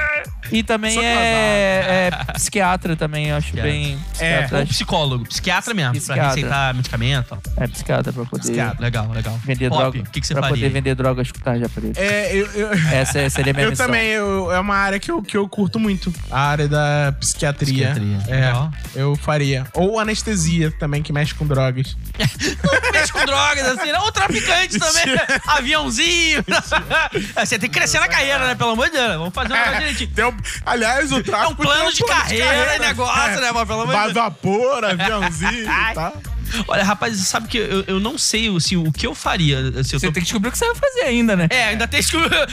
E 0.51 0.62
também 0.62 0.99
é, 1.05 2.09
é 2.11 2.33
psiquiatra 2.33 2.97
também, 2.97 3.26
eu 3.29 3.37
acho 3.37 3.49
Psiquiatra. 3.49 3.70
bem. 3.72 3.99
É, 4.18 4.49
Ou 4.53 4.66
psicólogo, 4.66 5.26
psiquiatra 5.29 5.74
mesmo, 5.74 5.91
pra 5.93 6.01
Psiquiatra. 6.01 6.29
receitar 6.35 6.74
medicamento. 6.74 7.39
é 7.57 7.66
psiquiatra 7.66 8.12
pra 8.12 8.24
poder 8.24 8.43
Psiquiatra, 8.43 8.81
legal, 8.83 9.11
legal. 9.11 9.39
vender 9.45 9.68
Pop, 9.68 9.81
droga. 9.81 9.99
O 10.01 10.11
que, 10.11 10.20
que 10.20 10.26
você 10.26 10.35
pra 10.35 10.45
faria? 10.45 10.57
poder 10.57 10.68
vender 10.70 10.95
drogas 10.95 11.31
com 11.31 11.39
tarja 11.41 11.68
preta. 11.68 12.01
É, 12.01 12.35
eu, 12.35 12.47
eu, 12.53 12.72
Essa 12.93 13.18
é- 13.20 13.29
seria 13.29 13.53
a 13.53 13.55
minha 13.55 13.66
eu 13.66 13.70
missão. 13.70 13.87
também, 13.87 14.07
eu- 14.09 14.51
é 14.53 14.59
uma 14.61 14.76
área 14.76 14.99
que 14.99 15.11
eu, 15.11 15.22
que 15.22 15.37
eu 15.37 15.47
curto 15.49 15.79
muito. 15.79 16.12
A 16.31 16.41
área 16.41 16.66
da 16.68 17.14
psiquiatria. 17.20 17.91
Psiquiatria, 17.91 18.18
É, 18.29 18.47
legal. 18.47 18.70
eu 18.95 19.16
faria. 19.16 19.66
Ou 19.74 19.99
anestesia 20.01 20.70
também, 20.79 21.03
que 21.03 21.12
mexe 21.12 21.35
com 21.35 21.47
drogas. 21.47 21.97
mexe 23.09 23.13
com 23.13 23.25
drogas, 23.25 23.67
assim, 23.67 23.93
né? 23.93 23.99
Ou 24.01 24.13
traficante 24.13 24.79
também. 24.79 25.05
Aviãozinho. 25.47 26.45
Você 27.37 27.59
tem 27.59 27.69
que 27.69 27.79
crescer 27.79 28.01
na 28.01 28.09
carreira, 28.09 28.47
né? 28.47 28.55
Pelo 28.55 28.71
amor 28.71 28.87
de 28.91 28.97
Deus. 28.97 29.13
Vamos 29.17 29.35
fazer 29.35 29.53
um 29.53 29.57
negócio 29.57 29.79
direitinho. 29.79 30.11
Tem 30.15 30.25
um- 30.25 30.37
aliás, 30.65 31.13
o 31.13 31.19
É 31.19 31.23
tráfico 31.23 31.53
um 31.53 31.57
plano 31.57 31.85
tem 31.85 31.93
de 31.93 32.05
carreira 32.05 32.77
e 32.77 32.79
negócio, 32.79 33.41
né, 33.41 33.53
mano? 33.53 33.67
Pelo 33.67 33.81
amor 33.83 33.87
de 33.89 33.93
Vai 34.01 34.05
Deus. 34.13 34.15
vapor, 34.15 34.85
aviãozinho 34.85 35.71
e 35.91 35.95
tal. 35.95 36.15
Olha, 36.66 36.84
rapaz, 36.84 37.16
você 37.16 37.24
sabe 37.24 37.49
que 37.49 37.59
eu, 37.59 37.84
eu 37.86 38.01
não 38.01 38.16
sei 38.18 38.55
assim, 38.55 38.76
o 38.76 38.92
que 38.92 39.07
eu 39.07 39.14
faria. 39.14 39.59
Se 39.84 39.94
eu 39.94 40.01
Você 40.01 40.07
tô... 40.07 40.12
tem 40.12 40.12
que 40.14 40.20
descobrir 40.22 40.49
o 40.49 40.53
que 40.53 40.59
você 40.59 40.66
vai 40.66 40.74
fazer 40.74 41.03
ainda, 41.03 41.36
né? 41.36 41.46
É, 41.51 41.64
ainda 41.68 41.86
tem 41.86 42.03
que 42.03 42.09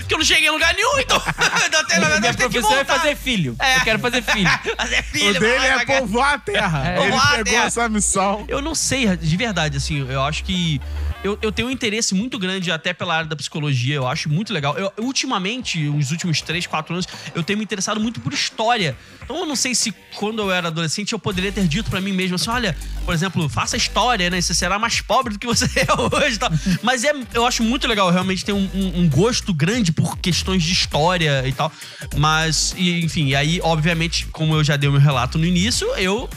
que 0.07 0.13
eu 0.13 0.17
não 0.17 0.25
cheguei 0.25 0.47
em 0.47 0.51
lugar 0.51 0.73
nenhum, 0.73 0.99
então. 0.99 1.21
ainda 1.63 1.83
tem, 1.85 1.99
na 1.99 2.19
Minha 2.19 2.33
profissão 2.33 2.77
é 2.77 2.85
fazer 2.85 3.15
filho. 3.15 3.55
É. 3.59 3.77
Eu 3.77 3.81
quero 3.81 3.99
fazer 3.99 4.21
filho. 4.21 4.45
Fazer 4.77 5.03
filho, 5.03 5.29
O 5.37 5.39
dele 5.39 5.65
é 5.65 5.85
povoar 5.85 6.33
a 6.33 6.37
terra. 6.39 6.87
É. 6.87 6.97
Ele 6.97 7.11
Povoar 7.11 7.29
pegou 7.31 7.43
terra. 7.45 7.65
essa 7.65 7.89
missão. 7.89 8.45
Eu 8.47 8.61
não 8.61 8.75
sei, 8.75 9.15
de 9.15 9.37
verdade, 9.37 9.77
assim, 9.77 10.05
eu 10.09 10.21
acho 10.23 10.43
que. 10.43 10.81
Eu, 11.25 11.39
eu 11.41 11.51
tenho 11.51 11.67
um 11.67 11.71
interesse 11.71 12.13
muito 12.13 12.37
grande 12.37 12.71
até 12.71 12.93
pela 12.93 13.15
área 13.15 13.27
da 13.27 13.35
psicologia, 13.35 13.95
eu 13.95 14.07
acho 14.07 14.29
muito 14.29 14.53
legal. 14.53 14.77
Eu, 14.77 14.91
ultimamente, 14.99 15.79
nos 15.79 16.11
últimos 16.11 16.39
3, 16.39 16.67
4 16.67 16.93
anos, 16.93 17.07
eu 17.33 17.41
tenho 17.41 17.57
me 17.57 17.63
interessado 17.65 17.99
muito 17.99 18.19
por 18.19 18.31
história. 18.31 18.95
Então 19.23 19.37
eu 19.39 19.45
não 19.47 19.55
sei 19.55 19.73
se 19.73 19.91
quando 20.17 20.39
eu 20.43 20.51
era 20.51 20.67
adolescente 20.67 21.13
eu 21.13 21.17
poderia 21.19 21.51
ter 21.51 21.67
dito 21.67 21.89
pra 21.89 21.99
mim 21.99 22.11
mesmo 22.11 22.35
assim: 22.35 22.51
olha, 22.51 22.77
por 23.03 23.11
exemplo, 23.13 23.49
faça 23.49 23.75
história, 23.75 24.29
né? 24.29 24.39
Você 24.39 24.53
será 24.53 24.77
mais 24.77 25.01
pobre 25.01 25.33
do 25.33 25.39
que 25.39 25.47
você 25.47 25.65
é 25.81 26.15
hoje 26.15 26.37
tal. 26.37 26.51
Mas 26.83 27.03
é, 27.03 27.11
eu 27.33 27.43
acho 27.47 27.63
muito 27.63 27.87
legal, 27.87 28.11
realmente 28.11 28.45
tenho 28.45 28.59
um, 28.59 28.69
um- 28.75 28.99
um 29.01 29.09
gosto 29.09 29.51
grande 29.51 29.91
por 29.91 30.19
questões 30.19 30.61
de 30.61 30.73
história 30.73 31.43
e 31.47 31.51
tal. 31.53 31.71
Mas, 32.17 32.75
e, 32.77 33.03
enfim, 33.03 33.25
e 33.29 33.35
aí, 33.35 33.59
obviamente, 33.63 34.27
como 34.27 34.53
eu 34.55 34.63
já 34.63 34.75
dei 34.77 34.87
o 34.87 34.91
meu 34.91 35.01
relato 35.01 35.39
no 35.39 35.45
início, 35.45 35.87
eu 35.95 36.29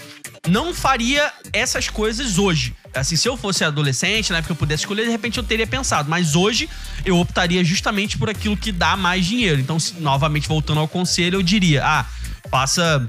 não 0.49 0.72
faria 0.72 1.30
essas 1.53 1.91
coisas 1.91 2.39
hoje. 2.39 2.74
Assim, 3.01 3.16
se 3.16 3.28
eu 3.28 3.36
fosse 3.36 3.64
adolescente, 3.64 4.30
na 4.32 4.38
época 4.38 4.53
eu 4.53 4.57
pudesse 4.57 4.82
escolher, 4.82 5.05
de 5.05 5.11
repente 5.11 5.38
eu 5.38 5.44
teria 5.44 5.66
pensado. 5.66 6.09
Mas 6.11 6.34
hoje 6.34 6.68
eu 7.05 7.18
optaria 7.18 7.62
justamente 7.64 8.16
por 8.18 8.28
aquilo 8.30 8.57
que 8.57 8.70
dá 8.72 8.96
mais 8.96 9.24
dinheiro. 9.26 9.61
Então, 9.61 9.78
se- 9.78 9.94
novamente, 10.01 10.46
voltando 10.49 10.80
ao 10.80 10.88
conselho, 10.88 11.36
eu 11.36 11.42
diria: 11.42 11.84
ah, 11.84 12.05
passa 12.51 13.09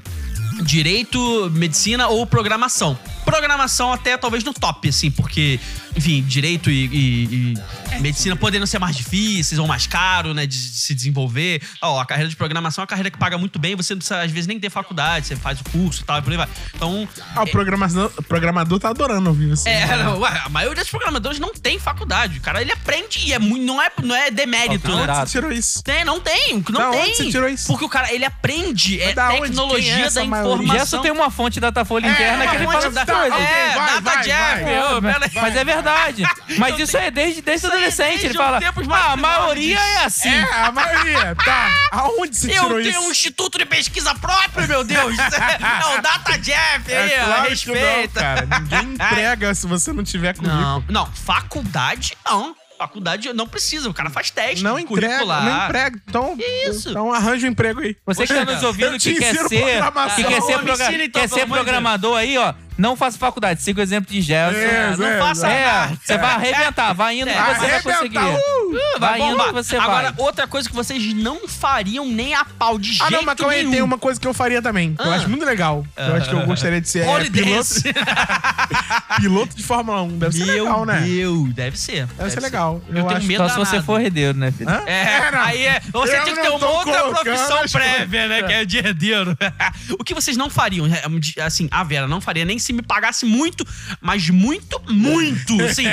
direito, 0.64 1.50
medicina 1.54 2.08
ou 2.08 2.26
programação. 2.26 2.98
Programação 3.30 3.94
até 3.94 4.18
talvez 4.18 4.44
no 4.44 4.54
top, 4.54 4.90
assim, 4.90 5.12
porque, 5.12 5.60
enfim, 5.96 6.22
direito 6.24 6.70
e, 6.72 6.86
e- 6.88 7.54
e 7.96 8.00
medicina 8.00 8.36
poderiam 8.36 8.66
ser 8.66 8.80
mais 8.80 8.96
difíceis 8.96 9.60
ou 9.60 9.68
mais 9.68 9.86
caro, 9.88 10.34
né, 10.34 10.46
de, 10.48 10.58
de 10.72 10.78
se 10.78 10.94
desenvolver. 10.96 11.62
Ó, 11.82 12.00
a 12.00 12.06
carreira 12.06 12.30
de 12.30 12.36
programação 12.36 12.82
é 12.82 12.84
uma 12.84 12.88
carreira 12.88 13.12
que 13.12 13.18
paga 13.18 13.38
muito 13.38 13.60
bem, 13.60 13.76
você 13.76 13.94
não 13.94 14.00
precisa, 14.00 14.22
às 14.22 14.32
vezes, 14.32 14.48
nem 14.48 14.60
ter 14.60 14.70
faculdade, 14.70 15.28
você 15.28 15.36
faz 15.36 15.60
o 15.62 15.64
curso 15.66 16.02
e 16.02 16.06
tal, 16.06 16.20
e 16.20 16.22
por 16.22 16.32
aí 16.32 16.38
vai. 16.38 16.48
Então, 16.76 17.08
Ah, 17.36 17.44
o 17.44 17.48
programador, 17.48 18.12
o 18.18 18.24
programador 18.24 18.80
tá 18.80 18.90
adorando 18.90 19.30
ouvir 19.30 19.52
isso. 19.54 19.68
é, 19.68 19.98
não, 20.04 20.20
ué, 20.20 20.42
a 20.46 20.50
maioria 20.50 20.82
dos 20.84 20.90
programadores 20.90 21.40
não 21.40 21.54
tem 21.54 21.78
faculdade. 21.80 22.40
O 22.40 22.42
cara, 22.42 22.62
ele 22.62 22.72
aprende 22.72 23.20
e 23.28 23.34
é 23.34 23.40
muito, 23.40 23.64
não 23.66 23.82
é, 23.82 23.92
não 24.04 24.16
é 24.16 24.32
demérito, 24.32 24.88
Não, 24.90 25.06
né? 25.06 25.14
Você 25.16 25.26
tirou 25.32 25.52
isso. 25.52 25.84
Tem, 25.84 26.04
não 26.06 26.20
tem, 26.20 26.64
não 26.70 26.80
Da 26.82 26.90
tem. 26.92 27.02
onde 27.02 27.16
você 27.16 27.30
tirou 27.32 27.50
isso? 27.50 27.68
Porque 27.68 27.86
o 27.86 27.90
cara, 27.90 28.12
ele 28.14 28.26
aprende, 28.26 29.00
é 29.02 29.14
da 29.14 29.28
onde? 29.30 29.40
Quem 29.40 29.50
tecnologia 29.50 29.94
é 29.96 30.02
essa 30.02 30.20
da 30.22 30.26
maioria? 30.26 30.54
informação. 30.56 30.80
Gerson 30.80 31.02
tem 31.02 31.12
uma 31.12 31.30
fonte 31.30 31.60
Datafolha 31.60 32.08
interna 32.10 32.48
que 32.48 32.56
ele 32.56 32.66
fala 32.66 32.90
da- 32.92 33.06
coisas. 33.20 33.40
É, 33.40 33.76
vai, 33.76 33.86
Data 33.86 34.02
vai, 34.02 34.24
Jeff, 34.24 34.64
vai. 34.64 34.84
ô, 34.84 35.02
mas, 35.02 35.34
mas 35.34 35.56
é 35.56 35.64
verdade. 35.64 36.24
Mas 36.58 36.80
isso 36.80 36.98
é 36.98 37.12
desde, 37.12 37.42
desde 37.42 37.68
é 37.68 37.70
adolescente. 37.70 38.26
Ele 38.26 38.34
fala, 38.34 38.60
ah, 38.92 39.12
a 39.14 39.18
maioria 39.18 39.78
primórdios." 39.78 39.80
é 39.80 40.06
assim. 40.06 40.30
É, 40.30 40.54
a 40.54 40.72
maioria. 40.72 41.36
Tá. 41.36 41.70
Aonde 41.92 42.36
você 42.36 42.50
Eu 42.50 42.64
tirou 42.64 42.78
tenho 42.82 42.90
isso? 42.90 43.00
um 43.02 43.12
instituto 43.12 43.58
de 43.58 43.66
pesquisa 43.66 44.14
próprio, 44.16 44.68
meu 44.68 44.84
Deus. 44.84 45.16
é 45.20 45.98
o 45.98 46.02
Data 46.02 46.38
Jeff 46.40 46.94
aí, 46.94 47.12
É 47.12 47.24
claro 47.24 47.56
que 47.56 47.68
não, 47.68 47.76
respeita. 47.76 48.20
cara. 48.20 48.48
Ninguém 48.60 48.94
entrega 48.94 49.56
se 49.56 49.68
você 49.68 49.94
não 49.94 50.04
tiver 50.04 50.34
currículo. 50.36 50.60
Não, 50.60 50.84
não, 50.90 51.06
faculdade 51.14 52.18
não. 52.26 52.56
Faculdade 52.78 53.34
não 53.34 53.46
precisa, 53.46 53.90
o 53.90 53.94
cara 53.94 54.10
faz 54.10 54.32
teste 54.32 54.64
Não 54.64 54.80
entrega, 54.80 55.26
não 55.26 55.66
emprega. 55.66 56.02
Então, 56.08 56.38
Isso. 56.70 56.90
então 56.92 57.12
arranja 57.12 57.46
um 57.46 57.50
emprego 57.50 57.82
aí. 57.82 57.94
Você 58.06 58.26
que 58.26 58.34
tá 58.34 58.46
nos 58.46 58.64
ouvindo 58.64 58.94
Eu 58.94 59.00
que 59.00 59.16
quer 59.16 59.36
ser, 59.36 59.50
que 59.50 60.24
quer 60.24 60.42
ser, 60.42 61.02
então, 61.02 61.22
quer 61.22 61.28
ser 61.28 61.46
programador 61.46 62.18
aí, 62.18 62.38
ó, 62.38 62.54
não 62.80 62.96
faça 62.96 63.18
faculdade. 63.18 63.62
Siga 63.62 63.80
o 63.80 63.84
exemplo 63.84 64.12
de 64.12 64.22
Gerson. 64.22 64.58
É, 64.60 64.96
não 64.98 65.06
é, 65.06 65.20
faça 65.20 65.48
É, 65.48 65.66
nada. 65.66 65.98
você 66.04 66.18
vai 66.18 66.32
arrebentar. 66.32 66.94
Vai 66.94 67.20
indo 67.20 67.30
que 67.30 67.38
É, 67.38 67.44
você 67.56 67.68
vai 67.68 67.82
conseguir. 67.82 68.18
arrebentar, 68.18 68.40
uh! 68.40 69.00
Vai 69.00 69.22
indo 69.22 69.44
que 69.44 69.52
você 69.54 69.76
Agora, 69.78 70.12
vai. 70.12 70.26
outra 70.26 70.48
coisa 70.48 70.68
que 70.70 70.76
vocês 70.76 71.14
não 71.14 71.48
fariam 71.48 72.06
nem 72.06 72.34
a 72.34 72.46
pau 72.46 72.78
de 72.80 72.90
jeito 72.90 73.04
Ah, 73.04 73.10
não, 73.12 73.24
mas 73.24 73.36
calma 73.38 73.54
aí, 73.54 73.70
tem 73.70 73.82
uma 73.82 73.98
coisa 73.98 74.20
que 74.20 74.28
eu 74.28 74.34
faria 74.34 74.62
também. 74.62 74.96
que 74.96 75.02
Eu 75.02 75.12
Ah. 75.12 75.16
acho 75.16 75.30
muito 75.30 75.46
legal. 75.46 75.86
Eu 75.98 76.16
acho 76.16 76.30
que 76.30 76.36
eu 76.36 76.46
gostaria 76.46 76.80
de 76.82 76.90
ser 76.90 77.00
é, 77.06 77.30
piloto, 77.30 77.70
piloto 79.22 79.56
de 79.56 79.64
Fórmula 79.64 80.02
1. 80.04 80.18
Deve 80.20 80.36
ser 80.38 80.46
Meu 80.46 80.64
legal, 80.66 80.86
né? 80.86 81.02
Deus, 81.02 81.54
deve 81.54 81.78
ser. 81.80 82.06
Deve 82.08 82.30
ser 82.30 82.40
legal. 82.40 82.82
Eu, 82.88 82.94
tenho 82.96 83.10
acho- 83.18 83.28
medo 83.28 83.44
Só 83.44 83.50
se 83.50 83.58
você 83.58 83.82
for 83.82 84.00
herdeiro, 84.02 84.38
né, 84.38 84.52
filho? 84.52 84.70
Hã? 84.70 84.82
É, 84.86 85.32
não. 85.32 85.42
aí 85.42 85.66
é, 85.66 85.82
você 85.92 86.18
Eu 86.18 86.24
tinha 86.24 86.36
que 86.36 86.42
ter 86.42 86.50
uma 86.50 86.68
outra 86.68 87.04
profissão 87.10 87.60
prévia, 87.72 88.28
né? 88.28 88.44
Que 88.44 88.54
é 88.54 88.66
de 88.66 88.78
herdeiro. 88.78 89.38
o 90.00 90.04
que 90.04 90.14
vocês 90.14 90.38
não 90.38 90.50
fariam? 90.50 90.86
é, 90.88 91.04
Assim, 91.44 91.68
a 91.72 91.84
Vera 91.84 92.08
não 92.08 92.22
faria 92.22 92.46
nem 92.46 92.60
se 92.70 92.74
me 92.74 92.84
pagasse 92.84 93.26
muito, 93.26 93.66
mas 94.00 94.30
muito, 94.30 94.80
muito. 94.88 95.60
Assim, 95.66 95.86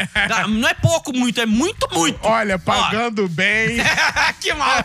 não 0.51 0.69
é 0.69 0.75
pouco, 0.75 1.11
muito, 1.17 1.41
é 1.41 1.47
muito, 1.47 1.89
muito. 1.93 2.19
Olha, 2.23 2.59
pagando 2.59 3.27
bem. 3.29 3.79
que 4.41 4.53
mal. 4.53 4.85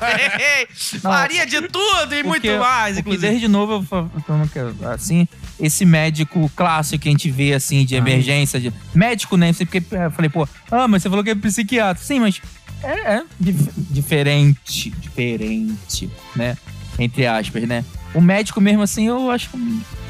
Faria 1.02 1.46
de 1.46 1.62
tudo 1.68 2.16
e 2.16 2.24
muito 2.24 2.48
mais, 2.58 2.98
inclusive. 2.98 3.28
desde 3.28 3.48
novo 3.50 3.74
eu 3.74 3.84
fa- 3.84 4.10
como 4.26 4.48
que 4.48 4.58
é, 4.58 4.72
assim, 4.94 5.28
esse 5.60 5.84
médico 5.86 6.50
clássico 6.56 7.04
que 7.04 7.10
a 7.10 7.12
gente 7.12 7.30
vê 7.30 7.54
assim 7.54 7.86
de 7.86 7.96
emergência, 7.96 8.60
de 8.60 8.72
médico, 8.96 9.36
né? 9.36 9.52
Porque 9.54 9.84
eu 9.92 10.12
falei, 10.12 10.30
pô, 10.30 10.48
ah, 10.72 10.88
mas 10.88 11.04
você 11.04 11.10
falou 11.10 11.24
que 11.24 11.30
é 11.32 11.36
psiquiatra. 11.36 12.02
Sim, 12.02 12.22
mas 12.22 12.42
é, 12.84 13.16
é 13.16 13.24
dif- 13.38 13.70
diferente, 13.76 14.90
diferente, 14.92 16.10
né? 16.36 16.58
Entre 16.98 17.26
aspas, 17.28 17.64
né? 17.68 17.84
O 18.14 18.22
médico 18.22 18.60
mesmo 18.62 18.82
assim, 18.82 19.08
eu 19.08 19.30
acho 19.32 19.50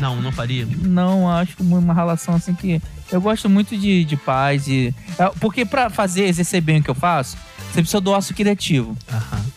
Não, 0.01 0.19
não 0.21 0.31
faria. 0.31 0.67
não, 0.81 1.29
acho 1.29 1.55
que 1.55 1.61
uma 1.63 1.93
relação 1.93 2.33
assim 2.33 2.53
que 2.53 2.81
eu 3.11 3.21
gosto 3.21 3.49
muito 3.49 3.77
de, 3.77 4.03
de 4.03 4.17
paz 4.17 4.67
e 4.67 4.93
é, 5.19 5.29
porque 5.39 5.63
pra 5.63 5.89
fazer 5.89 6.23
exercer 6.25 6.61
bem 6.61 6.79
o 6.79 6.83
que 6.83 6.89
eu 6.89 6.95
faço, 6.95 7.37
você 7.71 7.81
precisa 7.81 8.01
do 8.01 8.11
ócio 8.11 8.35
criativo. 8.35 8.97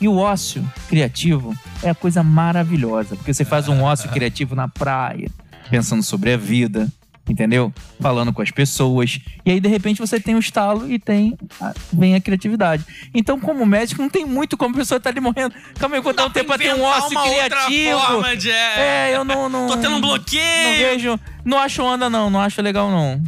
E 0.01 0.07
o 0.07 0.17
ócio 0.17 0.65
criativo 0.89 1.55
é 1.83 1.91
a 1.91 1.95
coisa 1.95 2.23
maravilhosa, 2.23 3.17
porque 3.17 3.33
você 3.33 3.45
faz 3.45 3.69
um 3.69 3.83
ócio 3.83 4.09
criativo 4.13 4.55
na 4.55 4.69
praia, 4.69 5.31
pensando 5.71 6.03
sobre 6.03 6.33
a 6.33 6.37
vida, 6.37 6.89
entendeu? 7.29 7.73
Falando 8.01 8.33
com 8.33 8.43
as 8.43 8.51
pessoas. 8.51 9.19
E 9.45 9.51
aí, 9.51 9.61
de 9.61 9.69
repente, 9.69 10.01
você 10.01 10.19
tem 10.21 10.35
um 10.35 10.39
estalo 10.39 10.91
e 10.91 10.99
tem 10.99 11.37
a- 11.61 11.73
vem 11.93 12.15
a 12.15 12.21
criatividade. 12.21 12.85
Então, 13.15 13.39
como 13.41 13.65
médico, 13.65 14.03
não 14.03 14.09
tem 14.11 14.25
muito 14.25 14.57
como 14.57 14.75
a 14.75 14.79
pessoa 14.79 15.01
tá 15.01 15.11
ali 15.11 15.21
morrendo. 15.21 15.55
Calma 15.79 15.97
aí, 15.97 16.03
vou 16.03 16.13
dar 16.13 16.27
um 16.27 16.31
tempo 16.31 16.57
ter 16.59 16.75
um 16.75 16.83
ócio 16.83 17.19
criativo. 17.21 17.99
forma 18.01 18.37
de- 18.37 18.51
É, 18.51 19.11
eu 19.15 19.25
não, 19.25 19.49
não. 19.49 19.67
Tô 19.69 19.77
tendo 19.77 19.89
um 19.89 19.91
Não 19.93 20.01
bloqueio. 20.01 20.79
vejo. 20.79 21.21
Não 21.45 21.59
acho 21.59 21.83
onda, 21.83 22.09
não. 22.11 22.29
Não 22.31 22.41
acho 22.41 22.61
legal, 22.63 22.91
não. 22.91 23.23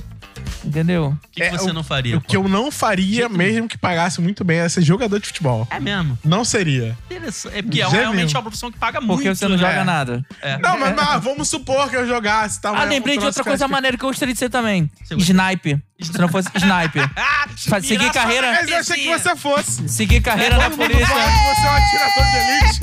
Entendeu? 0.66 1.08
O 1.08 1.28
que, 1.30 1.40
que 1.40 1.42
É, 1.42 1.50
você 1.50 1.70
o- 1.70 1.72
não 1.72 1.84
faria? 1.84 2.16
O 2.16 2.20
que 2.20 2.36
eu 2.36 2.48
não 2.48 2.70
faria, 2.70 3.28
mesmo 3.28 3.68
que 3.68 3.78
pagasse 3.78 4.20
muito 4.20 4.44
bem, 4.44 4.58
é 4.58 4.68
ser 4.68 4.82
jogador 4.82 5.18
de 5.20 5.26
futebol. 5.28 5.66
É 5.70 5.78
mesmo. 5.78 6.18
Não 6.24 6.44
seria. 6.44 6.96
Interessante. 7.10 7.56
É 7.56 7.62
porque 7.62 7.80
é 7.82 7.86
realmente 7.88 8.28
viu. 8.30 8.36
uma 8.36 8.42
profissão 8.42 8.70
que 8.72 8.78
paga 8.78 9.00
muito. 9.00 9.16
Porque 9.22 9.34
você 9.34 9.46
não 9.48 9.56
né? 9.56 9.62
joga 9.62 9.84
nada. 9.84 10.24
É. 10.42 10.58
Não, 10.58 10.78
mas, 10.78 10.94
mas 10.94 11.22
vamos 11.24 11.48
supor 11.48 11.88
que 11.88 11.96
eu 11.96 12.06
jogasse. 12.06 12.60
Tá, 12.60 12.70
Ah, 12.70 12.84
lembrei 12.84 13.16
de 13.18 13.24
outra 13.24 13.44
coisa 13.44 13.68
maneira 13.68 13.96
que 13.96 14.04
eu 14.04 14.08
gostaria 14.08 14.34
de 14.34 14.38
ser 14.38 14.50
também. 14.50 14.90
Sniper. 15.10 15.78
Se 16.00 16.18
não 16.18 16.28
fosse 16.28 16.48
sniper. 16.54 17.08
Ah, 17.16 17.48
seguir 17.80 18.12
carreira- 18.12 18.50
na 18.52 18.58
Mas 18.60 18.68
eu 18.70 18.76
achei 18.78 18.96
que 18.96 19.18
você 19.18 19.36
fosse. 19.36 19.88
Seguir 19.88 20.20
carreira 20.20 20.56
na 20.56 20.64
Todo 20.64 20.76
mundo 20.78 20.90
polícia. 20.90 21.06
que 21.06 21.12
você 21.14 21.66
é 21.66 21.70
um 21.70 21.76
atirador 21.76 22.24
de 22.30 22.36
elite 22.36 22.80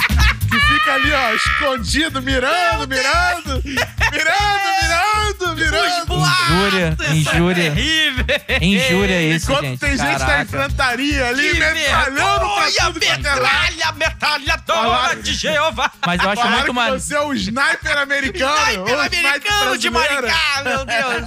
que 0.53 0.59
fica 0.67 0.93
ali, 0.93 1.11
ó, 1.11 1.33
escondido, 1.33 2.21
mirando, 2.21 2.87
mirando, 2.87 3.61
mirando, 3.63 5.55
mirando, 5.55 5.55
mirando. 5.55 6.13
Injúria, 6.13 6.95
é 6.99 7.13
injúria. 7.13 7.71
terrível. 7.71 8.25
Injúria 8.61 9.15
é 9.15 9.23
isso, 9.23 9.51
Enquanto 9.51 9.65
gente. 9.65 9.79
tem 9.79 9.89
gente 9.97 10.07
na 10.09 10.19
Caraca. 10.19 10.41
infantaria 10.43 11.27
ali, 11.27 11.49
Que 11.51 11.59
metralhando 11.59 12.39
pra 12.39 12.43
tudo 12.43 12.49
quanto 12.75 13.03
é 13.03 13.17
metralha, 13.17 13.91
metralhadora 13.95 15.15
de 15.17 15.33
Jeová. 15.33 15.91
Mas 16.05 16.21
eu 16.21 16.29
acho 16.29 16.35
Falaram 16.41 16.51
muito 16.57 16.65
que 16.67 16.71
mais. 16.73 17.03
você 17.03 17.15
é 17.15 17.21
o 17.21 17.33
sniper 17.33 17.97
americano. 17.97 18.71
Sniper 18.87 18.99
americano 18.99 19.77
de. 19.77 19.89
Maricá, 19.89 20.63
meu 20.63 20.85
Deus. 20.85 21.23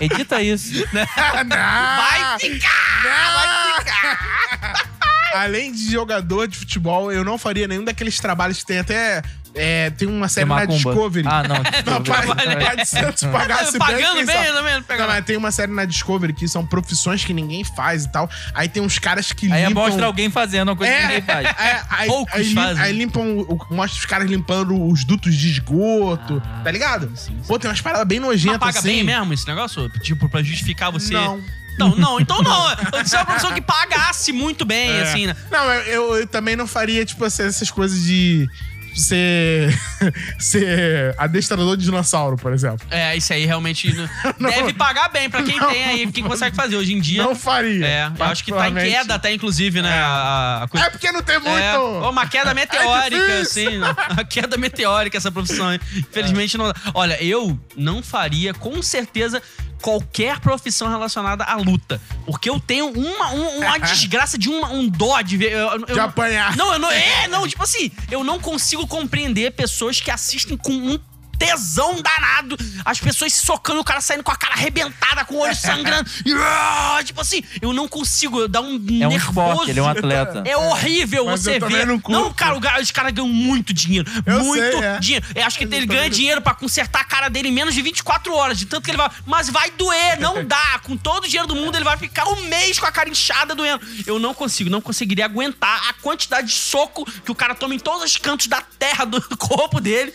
Edita 0.00 0.42
isso. 0.42 0.84
Não. 0.92 1.06
Vai 1.06 2.38
ficar, 2.38 3.02
vai 3.02 3.78
ficar. 3.84 4.89
Além 5.34 5.72
de 5.72 5.90
jogador 5.90 6.46
de 6.48 6.56
futebol, 6.56 7.10
eu 7.12 7.24
não 7.24 7.38
faria 7.38 7.66
nenhum 7.68 7.84
daqueles 7.84 8.18
trabalhos 8.18 8.58
que 8.58 8.66
tem 8.66 8.78
até. 8.78 9.22
é, 9.54 9.90
tem 9.90 10.06
uma 10.08 10.28
série 10.28 10.46
Tem 10.48 10.56
na. 10.56 10.64
Discovery. 10.66 11.26
Ah, 11.28 11.42
não. 11.42 11.56
Não, 11.56 12.00
Discovery. 12.02 12.34
pai, 12.44 12.64
pai 12.64 12.76
de 12.76 12.86
Santos 12.86 13.22
pagasse 13.24 13.78
Pagando 13.78 14.24
bem, 14.24 14.26
pelo 14.26 14.62
menos. 14.62 14.84
Não, 14.88 15.06
mas 15.06 15.24
tem 15.24 15.36
uma 15.36 15.50
série 15.50 15.72
na 15.72 15.84
Discovery 15.84 16.32
que 16.32 16.46
são 16.48 16.64
profissões 16.66 17.24
que 17.24 17.32
ninguém 17.32 17.64
faz 17.64 18.04
e 18.04 18.08
tal. 18.12 18.30
Aí 18.54 18.68
tem 18.68 18.82
uns 18.82 18.98
caras 18.98 19.32
que 19.32 19.50
Aí 19.52 19.66
limpam... 19.66 19.82
mostra 19.82 20.06
alguém 20.06 20.30
fazendo 20.30 20.68
uma 20.68 20.76
coisa 20.76 20.92
que 20.92 21.02
ninguém 21.02 21.22
faz. 21.22 21.46
é, 21.46 21.82
aí, 21.90 22.08
Poucos 22.08 22.34
aí, 22.34 22.54
fazem. 22.54 22.82
aí 22.82 22.92
limpam, 22.92 23.24
mostra 23.70 23.98
os 23.98 24.06
caras 24.06 24.28
limpando 24.30 24.80
os 24.88 25.04
dutos 25.04 25.34
de 25.34 25.50
esgoto, 25.50 26.40
Ah, 26.44 26.60
tá 26.64 26.70
ligado? 26.70 27.06
sim, 27.16 27.36
sim. 27.40 27.42
Pô, 27.46 27.58
tem 27.58 27.68
umas 27.70 27.80
paradas 27.80 28.06
bem 28.06 28.20
nojentas 28.20 28.58
paga 28.58 28.78
assim. 28.78 28.88
bem 28.88 29.04
mesmo 29.04 29.32
esse 29.34 29.46
negócio? 29.46 29.88
Tipo, 30.00 30.28
pra 30.28 30.42
justificar 30.42 30.90
você... 30.92 31.12
Não. 31.14 31.40
Não, 31.88 31.96
não, 31.96 32.20
então 32.20 32.40
não. 32.42 32.68
Você 33.04 33.16
é 33.16 33.18
uma 33.18 33.26
profissão 33.26 33.52
que 33.52 33.60
pagasse 33.60 34.32
muito 34.32 34.64
bem, 34.64 34.90
É. 34.90 35.02
assim, 35.02 35.26
né? 35.26 35.36
Não, 35.50 35.64
eu, 35.72 35.82
eu- 35.82 36.16
eu 36.20 36.26
também 36.26 36.54
não 36.56 36.66
faria, 36.66 37.04
tipo, 37.04 37.24
assim, 37.24 37.42
essas 37.44 37.70
coisas 37.70 38.02
de 38.02 38.46
ser. 38.94 39.72
ser 40.38 41.14
adestrador 41.18 41.76
de 41.76 41.84
dinossauro, 41.84 42.36
por 42.36 42.52
exemplo. 42.52 42.86
É, 42.90 43.16
isso 43.16 43.32
aí 43.32 43.44
realmente 43.46 43.92
não- 44.38 44.50
deve 44.50 44.72
pagar 44.72 45.08
bem 45.08 45.28
pra 45.30 45.42
quem 45.42 45.58
Não. 45.58 45.68
tem 45.70 45.84
aí, 45.84 46.06
quem 46.12 46.24
consegue 46.24 46.54
fazer. 46.56 46.76
Hoje 46.76 46.92
em 46.94 47.00
dia. 47.00 47.22
Não 47.22 47.34
faria. 47.34 47.86
é, 47.86 48.10
eu 48.18 48.24
acho 48.24 48.44
que 48.44 48.52
tá 48.52 48.68
em 48.68 48.74
queda 48.74 49.14
até, 49.14 49.32
inclusive, 49.32 49.80
né? 49.82 49.92
A, 49.92 50.62
a 50.64 50.68
coisa. 50.68 50.86
É 50.86 50.90
porque 50.90 51.10
não 51.12 51.22
tem 51.22 51.38
muito. 51.38 51.56
É, 51.56 51.78
uma 51.78 52.26
queda 52.26 52.52
meteórica, 52.54 53.20
difícil. 53.42 53.68
assim. 53.68 53.78
né? 53.78 53.94
Uma 54.10 54.24
queda 54.24 54.56
meteórica 54.56 55.16
essa 55.16 55.30
profissão. 55.30 55.72
hein? 55.72 55.80
Infelizmente 55.96 56.56
não. 56.58 56.72
Olha, 56.94 57.22
eu 57.22 57.58
não 57.76 58.02
faria, 58.02 58.52
com 58.54 58.82
certeza, 58.82 59.42
qualquer 59.80 60.38
profissão 60.40 60.88
relacionada 60.88 61.44
à 61.44 61.56
luta. 61.56 62.00
Porque 62.26 62.48
eu 62.48 62.60
tenho 62.60 62.86
uma, 62.90 63.32
um- 63.32 63.58
uma 63.58 63.78
desgraça 63.80 64.38
de 64.38 64.48
uma- 64.48 64.70
um 64.70 64.88
dó 64.88 65.20
de 65.22 65.36
ver. 65.36 65.52
eu- 65.52 65.68
eu- 65.70 65.86
De 65.86 66.00
apanhar. 66.00 66.56
Não, 66.56 66.72
eu 66.72 66.78
não. 66.78 66.90
É, 66.90 67.26
não, 67.28 67.46
tipo 67.48 67.62
assim, 67.62 67.90
eu 68.10 68.22
não 68.22 68.38
consigo 68.38 68.86
compreender 68.86 69.52
pessoas 69.52 70.00
que 70.00 70.10
assistem 70.10 70.56
com 70.56 70.72
um 70.72 70.98
tesão 71.40 71.96
danado, 72.02 72.54
as 72.84 73.00
pessoas 73.00 73.32
se 73.32 73.46
socando, 73.46 73.80
o 73.80 73.84
cara 73.84 74.00
saindo 74.02 74.22
com 74.22 74.30
a 74.30 74.36
cara 74.36 74.54
arrebentada, 74.54 75.24
com 75.24 75.36
o 75.36 75.38
olho 75.38 75.56
sangrando. 75.56 76.08
E, 76.24 76.32
ah, 76.34 77.00
tipo 77.02 77.20
assim, 77.20 77.42
eu 77.62 77.72
não 77.72 77.88
consigo, 77.88 78.46
dá 78.46 78.60
um 78.60 78.74
É 78.74 79.06
um 79.06 79.10
nervoso. 79.10 79.52
esporte, 79.52 79.70
ele 79.70 79.80
é 79.80 79.82
um 79.82 79.88
atleta. 79.88 80.42
É 80.46 80.56
horrível 80.56 81.24
Mas 81.26 81.40
você 81.40 81.56
eu 81.56 81.66
ver. 81.68 81.86
não. 81.86 82.00
Não, 82.08 82.32
cara, 82.34 82.58
os 82.80 82.90
caras 82.90 83.12
ganham 83.12 83.28
muito 83.28 83.72
dinheiro. 83.72 84.10
Eu 84.26 84.44
muito 84.44 84.60
sei, 84.62 84.84
é. 84.84 84.98
dinheiro. 84.98 85.26
Eu 85.34 85.46
acho 85.46 85.58
que 85.58 85.64
Mas 85.64 85.74
ele 85.74 85.84
eu 85.86 85.88
ganha 85.88 86.02
não- 86.02 86.10
dinheiro 86.10 86.42
pra 86.42 86.54
consertar 86.54 87.00
a 87.00 87.04
cara 87.04 87.28
dele 87.30 87.48
em 87.48 87.52
menos 87.52 87.74
de 87.74 87.80
24 87.80 88.34
horas. 88.34 88.58
De 88.58 88.66
tanto 88.66 88.84
que 88.84 88.90
ele 88.90 88.98
vai. 88.98 89.10
Mas 89.24 89.48
vai 89.48 89.70
doer, 89.70 90.20
não 90.20 90.44
dá. 90.44 90.78
Com 90.82 90.96
todo 90.96 91.24
o 91.24 91.26
dinheiro 91.26 91.48
do 91.48 91.54
mundo, 91.56 91.74
ele 91.76 91.84
vai 91.84 91.96
ficar 91.96 92.26
um 92.28 92.36
mês 92.42 92.78
com 92.78 92.86
a 92.86 92.92
cara 92.92 93.08
inchada 93.08 93.54
doendo. 93.54 93.84
Eu 94.06 94.18
não 94.18 94.34
consigo, 94.34 94.68
não 94.68 94.80
conseguiria 94.80 95.24
aguentar 95.24 95.88
a 95.88 95.92
quantidade 95.94 96.48
de 96.48 96.54
soco 96.54 97.10
que 97.24 97.30
o 97.30 97.34
cara 97.34 97.54
toma 97.54 97.74
em 97.74 97.78
todos 97.78 98.04
os 98.04 98.16
cantos 98.18 98.46
da 98.46 98.60
terra 98.60 99.04
do 99.06 99.20
corpo 99.38 99.80
dele. 99.80 100.12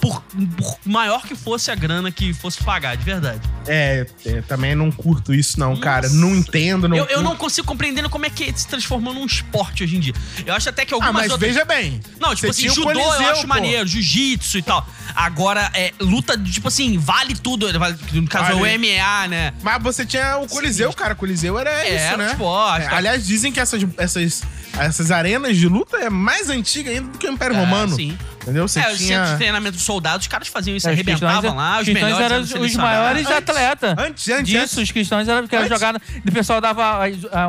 Por, 0.00 0.22
por 0.56 0.78
maior 0.84 1.22
que 1.26 1.34
fosse 1.34 1.70
a 1.70 1.74
grana 1.74 2.10
que 2.10 2.32
fosse 2.32 2.62
pagar, 2.62 2.96
de 2.96 3.04
verdade. 3.04 3.40
É, 3.66 4.06
é, 4.24 4.40
também 4.42 4.74
não 4.74 4.90
curto 4.90 5.34
isso, 5.34 5.58
não, 5.58 5.76
cara. 5.76 6.08
Nossa. 6.08 6.14
Não 6.20 6.34
entendo, 6.36 6.88
não. 6.88 6.96
eu, 6.96 7.04
eu 7.06 7.22
não 7.22 7.34
consigo 7.36 7.66
compreender 7.66 8.08
como 8.08 8.24
é 8.24 8.30
que 8.30 8.52
se 8.56 8.66
transformou 8.66 9.12
num 9.12 9.26
esporte 9.26 9.82
hoje 9.84 9.96
em 9.96 10.00
dia. 10.00 10.14
Eu 10.46 10.54
acho 10.54 10.68
até 10.68 10.84
que 10.84 10.94
Ah, 10.94 10.96
algumas 10.96 11.14
mas 11.14 11.32
outras... 11.32 11.50
veja 11.52 11.64
bem. 11.64 12.00
Não, 12.20 12.34
tipo 12.34 12.50
assim, 12.50 12.68
o 12.68 12.74
judô 12.74 12.90
eu 12.92 13.00
Coliseu, 13.02 13.30
acho 13.32 13.40
pô. 13.42 13.46
maneiro, 13.48 13.86
jiu-jitsu 13.86 14.58
e 14.58 14.62
tal. 14.62 14.86
Agora, 15.14 15.70
é, 15.74 15.92
luta, 16.00 16.38
tipo 16.38 16.68
assim, 16.68 16.96
vale 16.98 17.34
tudo. 17.34 17.66
vale- 17.78 17.98
No 18.12 18.28
caso, 18.28 18.52
é 18.52 18.54
o 18.54 18.60
Vale. 18.60 18.78
MMA, 18.78 19.28
né? 19.28 19.52
Mas 19.62 19.82
você 19.82 20.06
tinha 20.06 20.38
o 20.38 20.46
Coliseu, 20.46 20.92
cara. 20.92 21.14
Coliseu 21.14 21.58
era 21.58 21.70
É, 21.84 21.96
isso, 22.08 22.16
né? 22.16 22.30
esporte, 22.32 22.86
É, 22.86 22.88
tá. 22.88 22.96
aliás, 22.96 23.26
dizem 23.26 23.50
que 23.52 23.58
essas, 23.58 23.82
essas, 23.96 24.42
essas 24.78 25.10
arenas 25.10 25.56
de 25.56 25.66
luta 25.68 25.96
é 25.96 26.08
mais 26.08 26.48
antiga 26.48 26.90
ainda 26.90 27.08
do 27.08 27.18
que 27.18 27.26
o 27.26 27.32
Império 27.32 27.56
É, 27.56 27.58
Romano. 27.60 27.94
sim. 27.96 28.16
Entendeu? 28.48 28.66
Você 28.68 28.80
é, 28.80 28.82
o 28.82 28.84
centro 28.86 28.98
de 28.98 29.06
tinha... 29.06 29.36
treinamento 29.36 29.76
dos 29.76 29.84
soldados, 29.84 30.24
os 30.24 30.28
caras 30.28 30.48
faziam 30.48 30.76
isso, 30.76 30.88
É, 30.88 30.92
arrebentavam 30.92 31.54
lá, 31.54 31.74
os 31.76 31.80
os 31.82 31.84
cristãos 31.88 32.20
eram 32.20 32.36
eram 32.36 32.62
os 32.62 32.76
maiores 32.76 33.26
Antes- 33.26 33.36
atletas. 33.36 33.94
Antes, 33.98 34.28
antes, 34.28 34.46
Disso, 34.46 34.62
antes. 34.62 34.78
os 34.78 34.90
cristãos 34.92 35.28
eram 35.28 35.46
que 35.46 35.54
era 35.54 35.64
Antes- 35.66 35.78
jogado. 35.78 36.00
O 36.26 36.32
pessoal 36.32 36.60
dava 36.60 37.00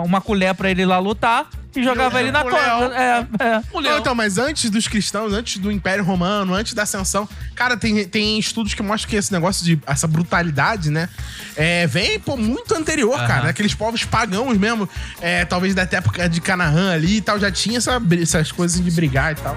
uma 0.06 0.20
colher 0.22 0.54
pra 0.54 0.70
ele 0.70 0.86
lá 0.86 1.00
lutar 1.00 1.48
e 1.76 1.84
jogava 1.84 2.20
ele 2.20 2.32
na 2.32 2.44
costa. 2.44 2.58
É, 2.60 3.44
é. 3.44 3.62
Não, 3.82 3.98
então, 4.00 4.16
mas 4.16 4.38
antes 4.40 4.70
dos 4.72 4.88
cristãos, 4.88 5.32
antes 5.34 5.58
do 5.60 5.72
Império 5.72 6.04
Romano, 6.04 6.54
antes 6.54 6.74
da 6.74 6.84
Ascensão, 6.84 7.30
cara, 7.56 7.78
tem, 7.78 8.08
tem 8.08 8.40
estudos 8.40 8.74
que 8.74 8.82
mostram 8.82 9.10
que 9.10 9.16
esse 9.16 9.32
negócio 9.32 9.64
de 9.64 9.80
essa 9.86 10.08
brutalidade, 10.08 10.90
né, 10.90 11.08
é, 11.56 11.86
vem, 11.86 12.20
pô, 12.20 12.36
muito 12.36 12.74
anterior, 12.76 13.18
cara. 13.28 13.50
Aqueles 13.50 13.74
povos 13.76 14.04
pagãos 14.04 14.58
mesmo, 14.58 14.90
é, 15.22 15.46
talvez 15.46 15.76
da 15.76 15.84
época 15.84 16.28
de 16.28 16.42
Canaã 16.42 16.94
ali 16.94 17.18
e 17.18 17.22
tal, 17.22 17.40
já 17.40 17.52
tinha 17.52 17.78
essa, 17.78 18.02
essas 18.22 18.52
coisas 18.52 18.84
de 18.84 18.90
brigar 18.92 19.34
e 19.34 19.36
tal. 19.36 19.56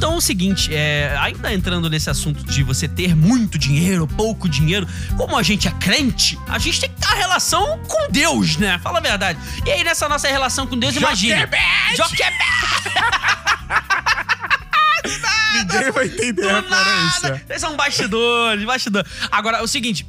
Então 0.00 0.14
é 0.14 0.16
o 0.16 0.20
seguinte, 0.22 0.74
é, 0.74 1.14
ainda 1.20 1.52
entrando 1.52 1.90
nesse 1.90 2.08
assunto 2.08 2.42
de 2.46 2.62
você 2.62 2.88
ter 2.88 3.14
muito 3.14 3.58
dinheiro, 3.58 4.06
pouco 4.06 4.48
dinheiro, 4.48 4.88
como 5.14 5.36
a 5.36 5.42
gente 5.42 5.68
é 5.68 5.70
crente, 5.72 6.38
a 6.48 6.58
gente 6.58 6.80
tem 6.80 6.88
que 6.88 6.98
ter 6.98 7.08
a 7.12 7.16
relação 7.16 7.78
com 7.86 8.10
Deus, 8.10 8.56
né? 8.56 8.80
Fala 8.82 8.96
a 8.96 9.02
verdade. 9.02 9.38
E 9.66 9.70
aí, 9.70 9.84
nessa 9.84 10.08
nossa 10.08 10.26
relação 10.26 10.66
com 10.66 10.78
Deus, 10.78 10.96
imagina. 10.96 11.46
Joquebed! 11.94 12.32
Ninguém 15.52 15.90
vai 15.92 16.06
entender 16.06 16.48
a 16.50 16.60
Do 16.62 16.68
referência. 16.70 17.30
nada! 17.46 17.58
São 17.58 17.76
bastidores, 17.76 18.64
bastidores. 18.64 19.12
Agora, 19.30 19.58
é 19.58 19.62
o 19.62 19.66
seguinte. 19.68 20.06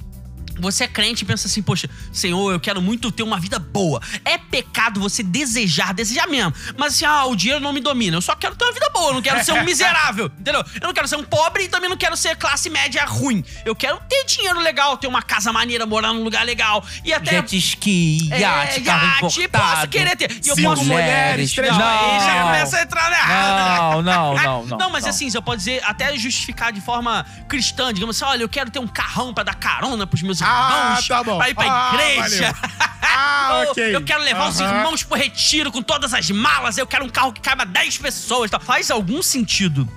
Você 0.61 0.83
é 0.85 0.87
crente 0.87 1.23
e 1.23 1.27
pensa 1.27 1.47
assim, 1.47 1.61
poxa, 1.61 1.89
Senhor, 2.13 2.51
eu 2.53 2.59
quero 2.59 2.81
muito 2.81 3.11
ter 3.11 3.23
uma 3.23 3.39
vida 3.39 3.59
boa. 3.59 3.99
É 4.23 4.37
pecado 4.37 4.99
você 4.99 5.23
desejar, 5.23 5.93
desejar 5.93 6.27
mesmo. 6.27 6.53
Mas 6.77 6.93
assim, 6.93 7.05
ah, 7.05 7.25
o 7.25 7.35
dinheiro 7.35 7.59
não 7.61 7.73
me 7.73 7.79
domina. 7.81 8.15
Eu 8.17 8.21
só 8.21 8.35
quero 8.35 8.55
ter 8.55 8.63
uma 8.65 8.73
vida 8.73 8.89
boa, 8.93 9.09
eu 9.09 9.13
não 9.15 9.21
quero 9.21 9.43
ser 9.43 9.51
um 9.53 9.63
miserável, 9.65 10.31
entendeu? 10.39 10.63
Eu 10.79 10.87
não 10.87 10.93
quero 10.93 11.07
ser 11.07 11.15
um 11.17 11.23
pobre 11.23 11.63
e 11.63 11.67
também 11.67 11.89
não 11.89 11.97
quero 11.97 12.15
ser 12.15 12.35
classe 12.37 12.69
média 12.69 13.03
ruim. 13.05 13.43
Eu 13.65 13.75
quero 13.75 13.99
ter 14.07 14.23
dinheiro 14.25 14.59
legal, 14.59 14.97
ter 14.97 15.07
uma 15.07 15.21
casa 15.21 15.51
maneira, 15.51 15.85
morar 15.85 16.13
num 16.13 16.23
lugar 16.23 16.45
legal. 16.45 16.83
E 17.03 17.11
até. 17.13 17.31
Jet 17.31 17.57
ski, 17.57 18.29
É, 18.31 18.39
iate, 18.41 18.81
carro 18.81 19.05
iate, 19.07 19.41
importado. 19.43 19.75
posso 19.75 19.87
querer 19.87 20.15
ter. 20.15 20.31
E 20.31 20.47
eu 20.49 20.55
Cinco 20.55 20.69
posso 20.69 20.83
mulheres, 20.85 21.51
três 21.53 21.75
não, 21.75 21.85
aí 21.85 22.19
já 22.19 22.35
Não. 22.35 22.43
começa 22.43 22.77
a 22.77 22.81
entrar 22.83 23.11
errado. 23.11 24.01
Não, 24.01 24.01
não, 24.01 24.35
não, 24.35 24.65
não. 24.65 24.77
Não, 24.77 24.89
mas 24.89 25.05
assim, 25.05 25.29
você 25.29 25.41
pode 25.41 25.59
dizer, 25.59 25.81
até 25.85 26.15
justificar 26.17 26.71
de 26.71 26.81
forma 26.81 27.25
cristã, 27.47 27.93
digamos 27.93 28.15
assim, 28.21 28.29
olha, 28.31 28.43
eu 28.43 28.49
quero 28.49 28.69
ter 28.69 28.79
um 28.79 28.87
carrão 28.87 29.33
pra 29.33 29.43
dar 29.43 29.55
carona 29.55 30.05
pros 30.05 30.21
meus 30.21 30.41
Ah, 30.41 30.50
irmãos, 30.51 31.07
tá 31.07 31.23
bom. 31.23 31.37
pra 31.37 31.49
ir 31.49 31.53
pra 31.55 31.65
Ah, 31.67 31.95
igreja. 31.95 32.53
Ah, 33.01 33.63
ok. 33.69 33.95
Eu 33.95 34.03
quero 34.03 34.23
levar 34.23 34.49
os 34.49 34.59
Aham. 34.61 34.77
irmãos 34.77 35.03
pro 35.03 35.17
retiro 35.17 35.71
com 35.71 35.81
todas 35.81 36.13
as 36.13 36.29
malas, 36.31 36.77
eu 36.77 36.87
quero 36.87 37.05
um 37.05 37.09
carro 37.09 37.31
que 37.33 37.41
caiba 37.41 37.65
10 37.65 37.97
pessoas. 37.97 38.49
tal. 38.51 38.59
Faz 38.59 38.89
algum 38.91 39.21
sentido 39.21 39.87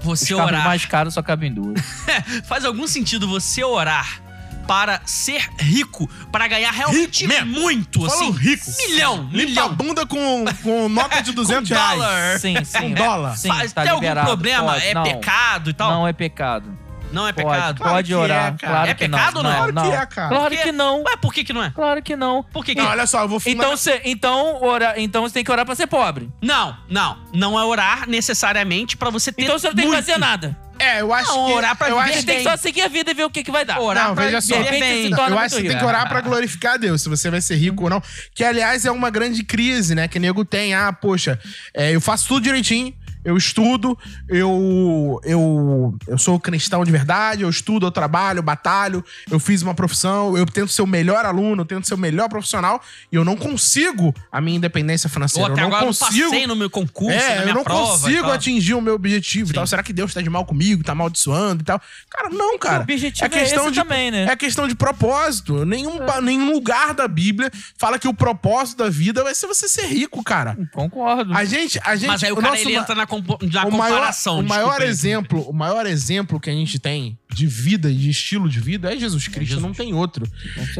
Os 0.00 0.04
você 0.04 0.34
carros 0.34 0.50
orar? 0.52 0.64
mais 0.64 0.84
caros 0.86 1.14
só 1.14 1.22
cabem 1.22 1.52
duas. 1.52 1.80
Faz 2.46 2.64
algum 2.64 2.86
sentido 2.86 3.26
você 3.28 3.62
orar 3.64 4.20
para 4.66 5.00
ser 5.04 5.48
rico, 5.58 6.08
para 6.30 6.46
ganhar 6.46 6.70
realmente 6.70 7.26
Rico 7.26 7.46
muito, 7.46 8.00
Fala 8.02 8.14
assim? 8.14 8.28
um 8.28 8.30
rico. 8.30 8.64
Milhão, 8.88 9.28
Limpa 9.32 9.36
a 9.42 9.46
milhão. 9.68 9.74
bunda 9.74 10.06
com, 10.06 10.44
com 10.62 10.88
nota 10.88 11.20
de 11.20 11.32
200 11.32 11.68
Com 11.68 11.74
reais. 11.74 11.90
dólar. 11.98 12.38
Sim, 12.38 12.64
sim. 12.64 12.78
Um 12.86 12.94
dólar. 12.94 13.36
Sim, 13.36 13.48
Faz- 13.48 13.72
tá 13.72 13.82
tem 13.82 13.90
algum 13.90 14.02
liberado. 14.02 14.26
problema? 14.28 14.72
Pode, 14.74 14.86
é 14.86 14.94
não. 14.94 15.02
pecado 15.02 15.70
e 15.70 15.72
tal? 15.72 15.90
Não 15.90 16.06
é 16.06 16.12
pecado. 16.12 16.78
Não 17.12 17.28
é 17.28 17.32
Pode, 17.32 17.46
pecado? 17.48 17.78
Claro 17.78 17.94
pode 17.96 18.08
que 18.08 18.14
orar. 18.14 18.54
é, 18.54 18.66
claro 18.66 18.90
É 18.90 18.94
que 18.94 19.08
pecado 19.08 19.36
ou 19.36 19.42
não? 19.42 19.50
Claro 19.52 19.72
Não, 19.72 19.82
que 19.82 19.88
não. 19.90 19.94
é, 20.02 20.06
cara. 20.06 20.28
Claro 20.28 20.56
que 20.56 20.72
não. 20.72 21.02
Ué, 21.02 21.16
por 21.20 21.32
que 21.34 21.44
que 21.44 21.52
não 21.52 21.62
é? 21.62 21.70
Claro 21.70 22.02
que 22.02 22.16
não. 22.16 22.42
Por 22.42 22.64
que 22.64 22.74
que 22.74 22.78
Não, 22.80 22.86
não? 22.86 22.92
olha 22.92 23.06
só, 23.06 23.22
eu 23.22 23.28
vou 23.28 23.38
Então, 23.46 23.52
fundamentar- 23.52 23.76
você, 23.78 24.00
então, 24.04 24.58
ora, 24.62 24.94
então 24.96 25.22
você 25.22 25.34
tem 25.34 25.44
que 25.44 25.50
orar 25.52 25.64
pra 25.66 25.74
ser 25.74 25.86
pobre. 25.86 26.30
Não, 26.40 26.76
não. 26.88 27.18
Não 27.34 27.58
é 27.58 27.64
orar 27.64 28.08
necessariamente 28.08 28.96
pra 28.96 29.10
você 29.10 29.30
ter 29.32 29.42
Então 29.44 29.58
você 29.58 29.68
não 29.68 29.74
tem 29.74 29.84
que 29.84 29.90
muito. 29.92 30.04
fazer 30.04 30.18
nada. 30.18 30.56
É, 30.78 31.00
eu 31.00 31.12
acho 31.14 31.28
Não, 31.30 31.46
que... 31.46 31.52
orar 31.52 31.76
pra 31.76 31.90
eu 31.90 31.96
viver 31.98 32.10
acho 32.10 32.20
Você 32.20 32.26
tem 32.26 32.36
que 32.38 32.42
só 32.42 32.56
seguir 32.56 32.82
a 32.82 32.88
vida 32.88 33.10
e 33.12 33.14
ver 33.14 33.24
o 33.24 33.30
que, 33.30 33.44
que 33.44 33.52
vai 33.52 33.64
dar. 33.64 33.78
Orar 33.80 34.08
Não, 34.08 34.14
pra 34.16 34.24
veja 34.24 34.40
só. 34.40 34.56
bem. 34.64 35.10
Não, 35.10 35.16
torna 35.18 35.36
eu 35.36 35.38
acho 35.38 35.56
que 35.56 35.68
tem 35.68 35.78
que 35.78 35.84
orar 35.84 36.08
pra 36.08 36.20
glorificar 36.20 36.76
Deus, 36.76 37.02
se 37.02 37.08
você 37.08 37.30
vai 37.30 37.40
ser 37.40 37.54
rico 37.54 37.84
ou 37.84 37.90
não. 37.90 38.02
Que, 38.34 38.42
aliás, 38.42 38.84
é 38.84 38.90
uma 38.90 39.08
grande 39.08 39.44
crise, 39.44 39.94
né? 39.94 40.08
Que 40.08 40.18
nego 40.18 40.44
tem. 40.44 40.74
Ah, 40.74 40.92
poxa, 40.92 41.38
é, 41.72 41.94
eu 41.94 42.00
faço 42.00 42.26
tudo 42.26 42.42
direitinho. 42.42 42.92
Eu 43.24 43.36
estudo, 43.36 43.96
eu, 44.28 45.20
eu, 45.24 45.96
eu 46.06 46.18
sou 46.18 46.38
cristão 46.40 46.84
de 46.84 46.90
verdade, 46.90 47.42
eu 47.42 47.50
estudo, 47.50 47.86
eu 47.86 47.90
trabalho, 47.90 48.38
eu 48.38 48.42
batalho, 48.42 49.04
eu 49.30 49.38
fiz 49.38 49.62
uma 49.62 49.74
profissão, 49.74 50.36
eu 50.36 50.44
tento 50.46 50.70
ser 50.72 50.82
o 50.82 50.86
melhor 50.86 51.24
aluno, 51.24 51.62
eu 51.62 51.66
tento 51.66 51.86
ser 51.86 51.94
o 51.94 51.98
melhor 51.98 52.28
profissional 52.28 52.80
e 53.10 53.16
eu 53.16 53.24
não 53.24 53.36
consigo 53.36 54.14
a 54.30 54.40
minha 54.40 54.56
independência 54.56 55.06
Ou 55.08 55.12
financeira. 55.12 55.52
até 55.52 55.60
eu 55.62 55.68
não 55.68 55.76
agora 55.76 55.86
consigo. 55.86 56.10
não 56.24 56.30
passei 56.30 56.46
no 56.46 56.56
meu 56.56 56.70
concurso, 56.70 57.16
na 57.16 57.22
É, 57.22 57.38
minha 57.40 57.50
eu 57.50 57.54
não 57.54 57.64
prova 57.64 57.92
consigo 57.92 58.30
atingir 58.30 58.74
o 58.74 58.80
meu 58.80 58.94
objetivo 58.94 59.50
e 59.50 59.54
tal. 59.54 59.66
Será 59.66 59.82
que 59.82 59.92
Deus 59.92 60.12
tá 60.12 60.20
de 60.20 60.30
mal 60.30 60.44
comigo, 60.44 60.82
tá 60.82 60.92
amaldiçoando 60.92 61.62
e 61.62 61.64
tal? 61.64 61.80
Cara, 62.10 62.28
não, 62.30 62.58
cara. 62.58 62.80
O 62.80 62.82
objetivo 62.82 63.34
é 63.34 63.42
esse 63.42 63.72
também, 63.72 64.10
né? 64.10 64.24
É 64.24 64.36
questão 64.36 64.66
de 64.66 64.74
propósito. 64.74 65.64
Nenhum, 65.64 65.98
pa- 65.98 66.20
nenhum 66.20 66.52
lugar 66.52 66.94
da 66.94 67.06
Bíblia 67.06 67.50
fala 67.78 67.98
que 67.98 68.08
o 68.08 68.14
propósito 68.14 68.78
da 68.78 68.90
vida 68.90 69.22
vai 69.22 69.34
ser 69.34 69.46
você 69.46 69.68
ser 69.68 69.86
rico, 69.86 70.22
cara. 70.24 70.56
Concordo. 70.72 71.34
A 71.34 71.44
gente, 71.44 71.80
a 71.84 71.94
gente, 71.96 72.08
Mas 72.08 72.24
aí 72.24 72.30
o, 72.30 72.34
o 72.34 72.36
cara 72.38 72.50
nosso 72.54 72.62
ele 72.68 72.74
entra 72.76 72.94
na, 72.94 73.06
compo- 73.12 73.38
na 73.52 73.66
o 73.66 73.70
maior, 73.72 73.94
comparação. 73.96 74.40
o 74.40 74.42
maior 74.42 74.64
desculpa 74.64 74.82
aí. 74.84 74.88
exemplo, 74.88 75.40
o 75.48 75.52
maior 75.52 75.86
exemplo 75.86 76.40
que 76.40 76.48
a 76.50 76.52
gente 76.52 76.78
tem 76.78 77.18
de 77.32 77.46
vida 77.46 77.90
e 77.90 77.94
de 77.94 78.10
estilo 78.10 78.48
de 78.48 78.60
vida 78.60 78.92
é 78.92 78.98
Jesus 78.98 79.28
Cristo, 79.28 79.54
Jesus. 79.54 79.62
não 79.62 79.72
tem 79.72 79.92
outro. 79.94 80.26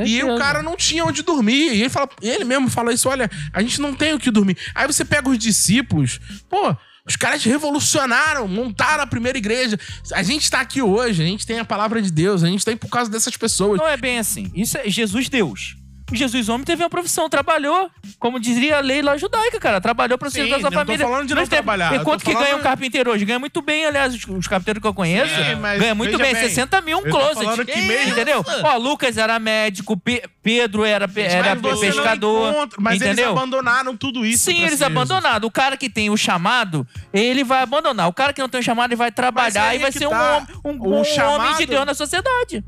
E 0.05 0.23
o 0.23 0.37
cara 0.39 0.63
não 0.63 0.77
tinha 0.77 1.05
onde 1.05 1.23
dormir. 1.23 1.73
E 1.75 1.81
ele 1.81 1.89
fala, 1.89 2.09
ele 2.21 2.45
mesmo 2.45 2.69
fala 2.71 2.93
isso, 2.93 3.09
olha, 3.09 3.31
a 3.53 3.61
gente 3.63 3.81
não 3.81 3.95
tem 3.95 4.15
o 4.15 4.19
que 4.19 4.31
dormir. 4.31 4.57
Aí 4.75 4.87
você 4.87 5.05
pega 5.05 5.29
os 5.29 5.39
discípulos, 5.39 6.19
pô, 6.49 6.75
os 7.07 7.17
caras 7.17 7.43
revolucionaram, 7.43 8.47
montaram 8.47 9.03
a 9.03 9.07
primeira 9.07 9.37
igreja. 9.37 9.79
A 10.13 10.23
gente 10.23 10.51
tá 10.51 10.61
aqui 10.61 10.81
hoje, 10.81 11.23
a 11.23 11.27
gente 11.27 11.47
tem 11.47 11.59
a 11.59 11.65
palavra 11.65 12.01
de 12.01 12.11
Deus, 12.11 12.43
a 12.45 12.49
gente 12.49 12.65
tem 12.65 12.77
por 12.77 12.89
causa 12.89 13.11
dessas 13.11 13.37
pessoas. 13.37 13.79
Não 13.79 13.89
é 13.89 13.97
bem 13.97 14.19
assim. 14.19 14.51
Isso 14.55 14.79
é 14.79 14.89
Jesus 14.89 15.29
Deus. 15.29 15.77
O 16.13 16.17
Jesus 16.17 16.49
homem 16.51 16.65
teve 16.65 16.83
uma 16.83 16.91
profissão, 16.91 17.29
trabalhou, 17.29 17.91
como 18.19 18.39
diria 18.39 18.77
a 18.77 18.81
lei 18.81 19.01
lá 19.01 19.17
judaica, 19.17 19.59
cara. 19.59 19.81
Trabalhou 19.81 20.19
pra 20.19 20.29
Sim, 20.31 20.41
sustentar 20.41 20.61
sua 20.61 20.71
não 20.71 20.71
tô 20.71 20.85
família. 20.87 21.07
falando 21.07 21.27
de 21.27 21.35
não 21.35 21.43
Mas 21.43 21.49
tem- 21.49 21.57
trabalhar, 21.57 21.93
E 21.93 21.97
eu 21.97 22.03
quanto 22.05 22.23
tô 22.23 22.31
que 22.31 22.37
ganha 22.37 22.55
um 22.57 22.61
carpinteiro 22.61 23.11
hoje? 23.11 23.25
Ganha 23.25 23.39
muito 23.39 23.63
bem, 23.63 23.87
aliás, 23.87 24.15
os, 24.15 24.25
os 24.27 24.47
carpinteiros 24.47 24.81
que 24.83 24.87
eu 24.87 24.93
conheço. 24.95 25.35
Sim, 25.35 25.55
mas 25.57 25.81
ganha 25.81 25.95
muito 25.95 26.19
bem, 26.19 26.35
bem, 26.35 26.43
60 26.43 26.81
mil 26.83 26.99
um 26.99 27.03
closet. 27.03 27.43
falando 27.45 27.65
que 27.65 27.81
mesmo- 27.81 28.13
Entendeu? 28.13 28.45
Ó, 28.65 28.77
Lucas 28.77 29.17
era 29.17 29.39
médico, 29.39 29.97
Pe- 29.97 30.23
Pedro 30.43 30.85
era, 30.85 31.09
pe- 31.09 31.23
era 31.23 31.55
Mas 31.55 31.81
pescador. 31.81 32.51
encontra- 32.51 32.79
mas 32.81 32.97
entendeu? 32.97 33.25
eles 33.25 33.27
abandonaram 33.39 33.97
tudo 33.97 34.27
isso. 34.27 34.45
Sim, 34.45 34.65
eles 34.65 34.83
abandonaram. 34.83 35.47
O 35.47 35.51
cara 35.51 35.77
que 35.77 35.89
tem 35.89 36.11
o 36.11 36.17
chamado, 36.17 36.87
ele 37.13 37.43
vai 37.45 37.63
abandonar. 37.63 38.09
O 38.09 38.13
cara 38.13 38.33
que 38.33 38.41
não 38.43 38.49
tem 38.49 38.61
o 38.61 38.63
chamado, 38.63 38.91
ele 38.91 38.97
vai 38.97 39.11
trabalhar 39.11 39.75
e 39.75 39.79
vai 39.79 39.91
que 39.91 39.99
ser 39.99 40.07
um, 40.07 40.11
tá. 40.11 40.37
homem, 40.37 40.49
um 40.65 40.71
O 40.71 40.79
bom 40.79 40.91
homem 40.99 41.05
chamado- 41.15 41.57
de 41.57 41.67
Deus 41.67 41.87
na 41.87 41.95
sociedade. 41.95 42.63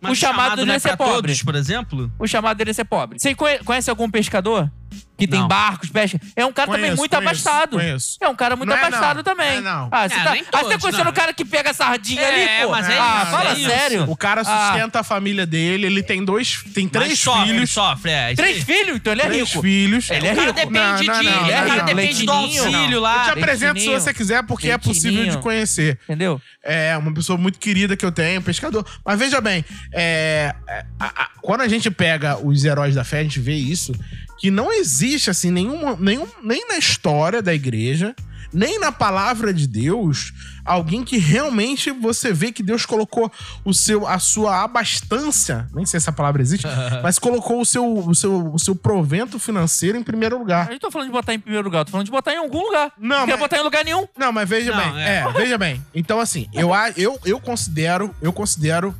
Mas 0.00 0.12
o 0.12 0.14
chamado 0.14 0.50
não 0.50 0.56
dele 0.56 0.72
é 0.72 0.76
é 0.76 0.78
ser 0.78 0.96
pobre. 0.96 1.14
todos, 1.14 1.42
por 1.42 1.54
exemplo? 1.54 2.10
O 2.18 2.26
chamado 2.26 2.56
dele 2.56 2.70
é 2.70 2.72
ser 2.72 2.84
pobre. 2.84 3.18
Você 3.18 3.34
conhe- 3.34 3.58
conhece 3.60 3.90
algum 3.90 4.10
pescador? 4.10 4.70
Que 5.16 5.26
tem 5.26 5.40
Não. 5.40 5.48
barcos, 5.48 5.90
pesca? 5.90 6.18
É 6.34 6.46
um 6.46 6.52
cara 6.52 6.66
também 6.68 6.80
Conheço, 6.82 6.96
muito 6.96 7.10
conheço, 7.14 7.28
abastado. 7.48 7.76
conheço. 7.76 8.16
É 8.22 8.28
um 8.28 8.34
cara 8.34 8.56
muito 8.56 8.70
Não 8.70 8.76
é 8.76 8.80
abastado 8.86 9.16
não, 9.18 9.22
também. 9.22 9.60
não 9.60 9.70
é 9.70 9.74
não. 9.74 9.88
Ah, 9.92 10.08
você 10.08 10.14
É, 10.14 10.22
tá, 10.24 10.30
nem 10.32 10.40
ah, 10.40 10.44
você 10.44 10.50
tá 10.50 10.58
todos, 10.60 10.76
conhecendo 10.80 11.04
não. 11.04 11.10
o 11.10 11.14
cara 11.14 11.34
que 11.34 11.44
pega 11.44 11.74
sardinha 11.74 12.22
É, 12.22 12.56
ali, 12.56 12.64
pô? 12.64 12.70
mas 12.70 12.88
é 12.88 12.98
ah, 12.98 13.20
isso, 13.22 13.30
fala 13.30 13.50
é 13.50 13.52
isso. 13.58 13.68
sério. 13.70 14.10
O 14.10 14.16
cara 14.16 14.40
Ah, 14.46 14.70
sustenta 14.72 15.00
a 15.00 15.02
família 15.02 15.44
dele, 15.44 15.86
ele 15.86 16.02
tem 16.02 16.24
dois, 16.24 16.64
tem 16.74 16.84
Mas 16.84 16.92
três 16.92 17.18
sofre, 17.18 17.42
ele 17.42 17.52
filhos. 17.52 17.70
sofre, 17.70 18.10
é. 18.10 18.28
isso 18.32 18.36
três 18.42 18.64
filhos? 18.64 18.96
Então 18.96 19.12
ele 19.12 19.20
é 19.20 19.26
três 19.26 19.48
rico. 19.50 19.60
filhos. 19.62 20.10
Ele 20.10 20.26
é 20.26 20.32
o 20.32 20.36
cara 20.36 20.46
rico. 20.52 20.54
depende 20.58 20.80
Não, 20.80 20.96
de. 20.96 21.06
não, 21.06 21.14
não, 21.14 21.20
o 21.20 21.42
não, 21.42 21.48
cara 21.50 21.76
não. 21.76 21.84
depende 21.84 22.24
do 22.26 22.32
Leitinho, 22.32 22.62
auxílio 22.64 22.96
Eu 22.96 23.00
lá. 23.02 23.24
te 23.24 23.30
apresento 23.30 23.78
se 23.78 23.86
Leitinho. 23.86 24.00
você 24.00 24.14
quiser, 24.14 24.42
porque 24.44 24.70
é 24.70 24.78
possível 24.78 25.12
Leitinho. 25.20 25.36
de 25.36 25.42
conhecer. 25.42 25.98
Entendeu? 26.04 26.40
É 26.64 26.96
uma 26.96 27.12
pessoa 27.12 27.36
muito 27.36 27.58
querida 27.58 27.94
que 27.94 28.06
eu 28.06 28.10
tenho, 28.12 28.40
pescador. 28.40 28.86
Mas 29.04 29.18
veja 29.18 29.38
bem, 29.38 29.62
é, 29.92 30.54
é, 30.66 30.84
a- 30.98 31.24
a- 31.24 31.28
quando 31.42 31.60
a 31.60 31.68
gente 31.68 31.90
pega 31.90 32.38
os 32.38 32.64
heróis 32.64 32.94
da 32.94 33.04
fé, 33.04 33.20
a 33.20 33.22
gente 33.22 33.38
vê 33.38 33.54
isso, 33.54 33.92
que 34.40 34.50
não 34.50 34.72
existe, 34.72 35.30
assim, 35.30 35.50
nenhum, 35.50 35.96
nenhum, 35.96 36.26
nem 36.42 36.66
na 36.66 36.78
história 36.78 37.42
da 37.42 37.52
igreja, 37.54 38.14
nem 38.52 38.80
na 38.80 38.90
palavra 38.90 39.54
de 39.54 39.66
Deus 39.66 40.32
alguém 40.64 41.04
que 41.04 41.18
realmente 41.18 41.90
você 41.92 42.32
vê 42.32 42.50
que 42.50 42.62
Deus 42.62 42.84
colocou 42.86 43.30
o 43.64 43.72
seu, 43.72 44.06
a 44.06 44.18
sua 44.18 44.62
abastança, 44.64 45.68
nem 45.74 45.84
sei 45.86 45.98
se 46.00 46.04
essa 46.04 46.12
palavra 46.12 46.42
existe, 46.42 46.66
mas 47.02 47.18
colocou 47.18 47.60
o 47.60 47.64
seu, 47.66 47.84
o, 47.98 48.14
seu, 48.14 48.52
o 48.54 48.58
seu 48.58 48.74
provento 48.74 49.38
financeiro 49.38 49.96
em 49.98 50.02
primeiro 50.02 50.36
Eu 50.36 50.40
lugar. 50.40 50.68
não 50.70 50.78
tô 50.78 50.90
falando 50.90 51.08
de 51.08 51.12
botar 51.12 51.34
em 51.34 51.38
primeiro 51.38 51.64
lugar, 51.64 51.80
eu 51.80 51.84
tô 51.84 51.90
falando 51.92 52.06
de 52.06 52.10
botar 52.10 52.32
em 52.32 52.38
algum 52.38 52.62
lugar. 52.62 52.92
Não, 52.98 53.20
não 53.20 53.26
mas- 53.28 53.38
botar 53.38 53.58
em 53.58 53.62
lugar 53.62 53.84
nenhum. 53.84 54.06
Não, 54.18 54.32
mas 54.32 54.48
veja 54.48 54.72
Não, 54.74 54.92
bem. 54.94 55.02
é. 55.02 55.16
É. 55.18 55.32
veja 55.32 55.58
bem. 55.58 55.80
Então, 55.94 56.18
assim, 56.18 56.48
eu, 56.52 56.70
eu, 56.96 57.18
eu 57.24 57.40
considero, 57.40 58.14
eu 58.22 58.32
considero 58.32 58.94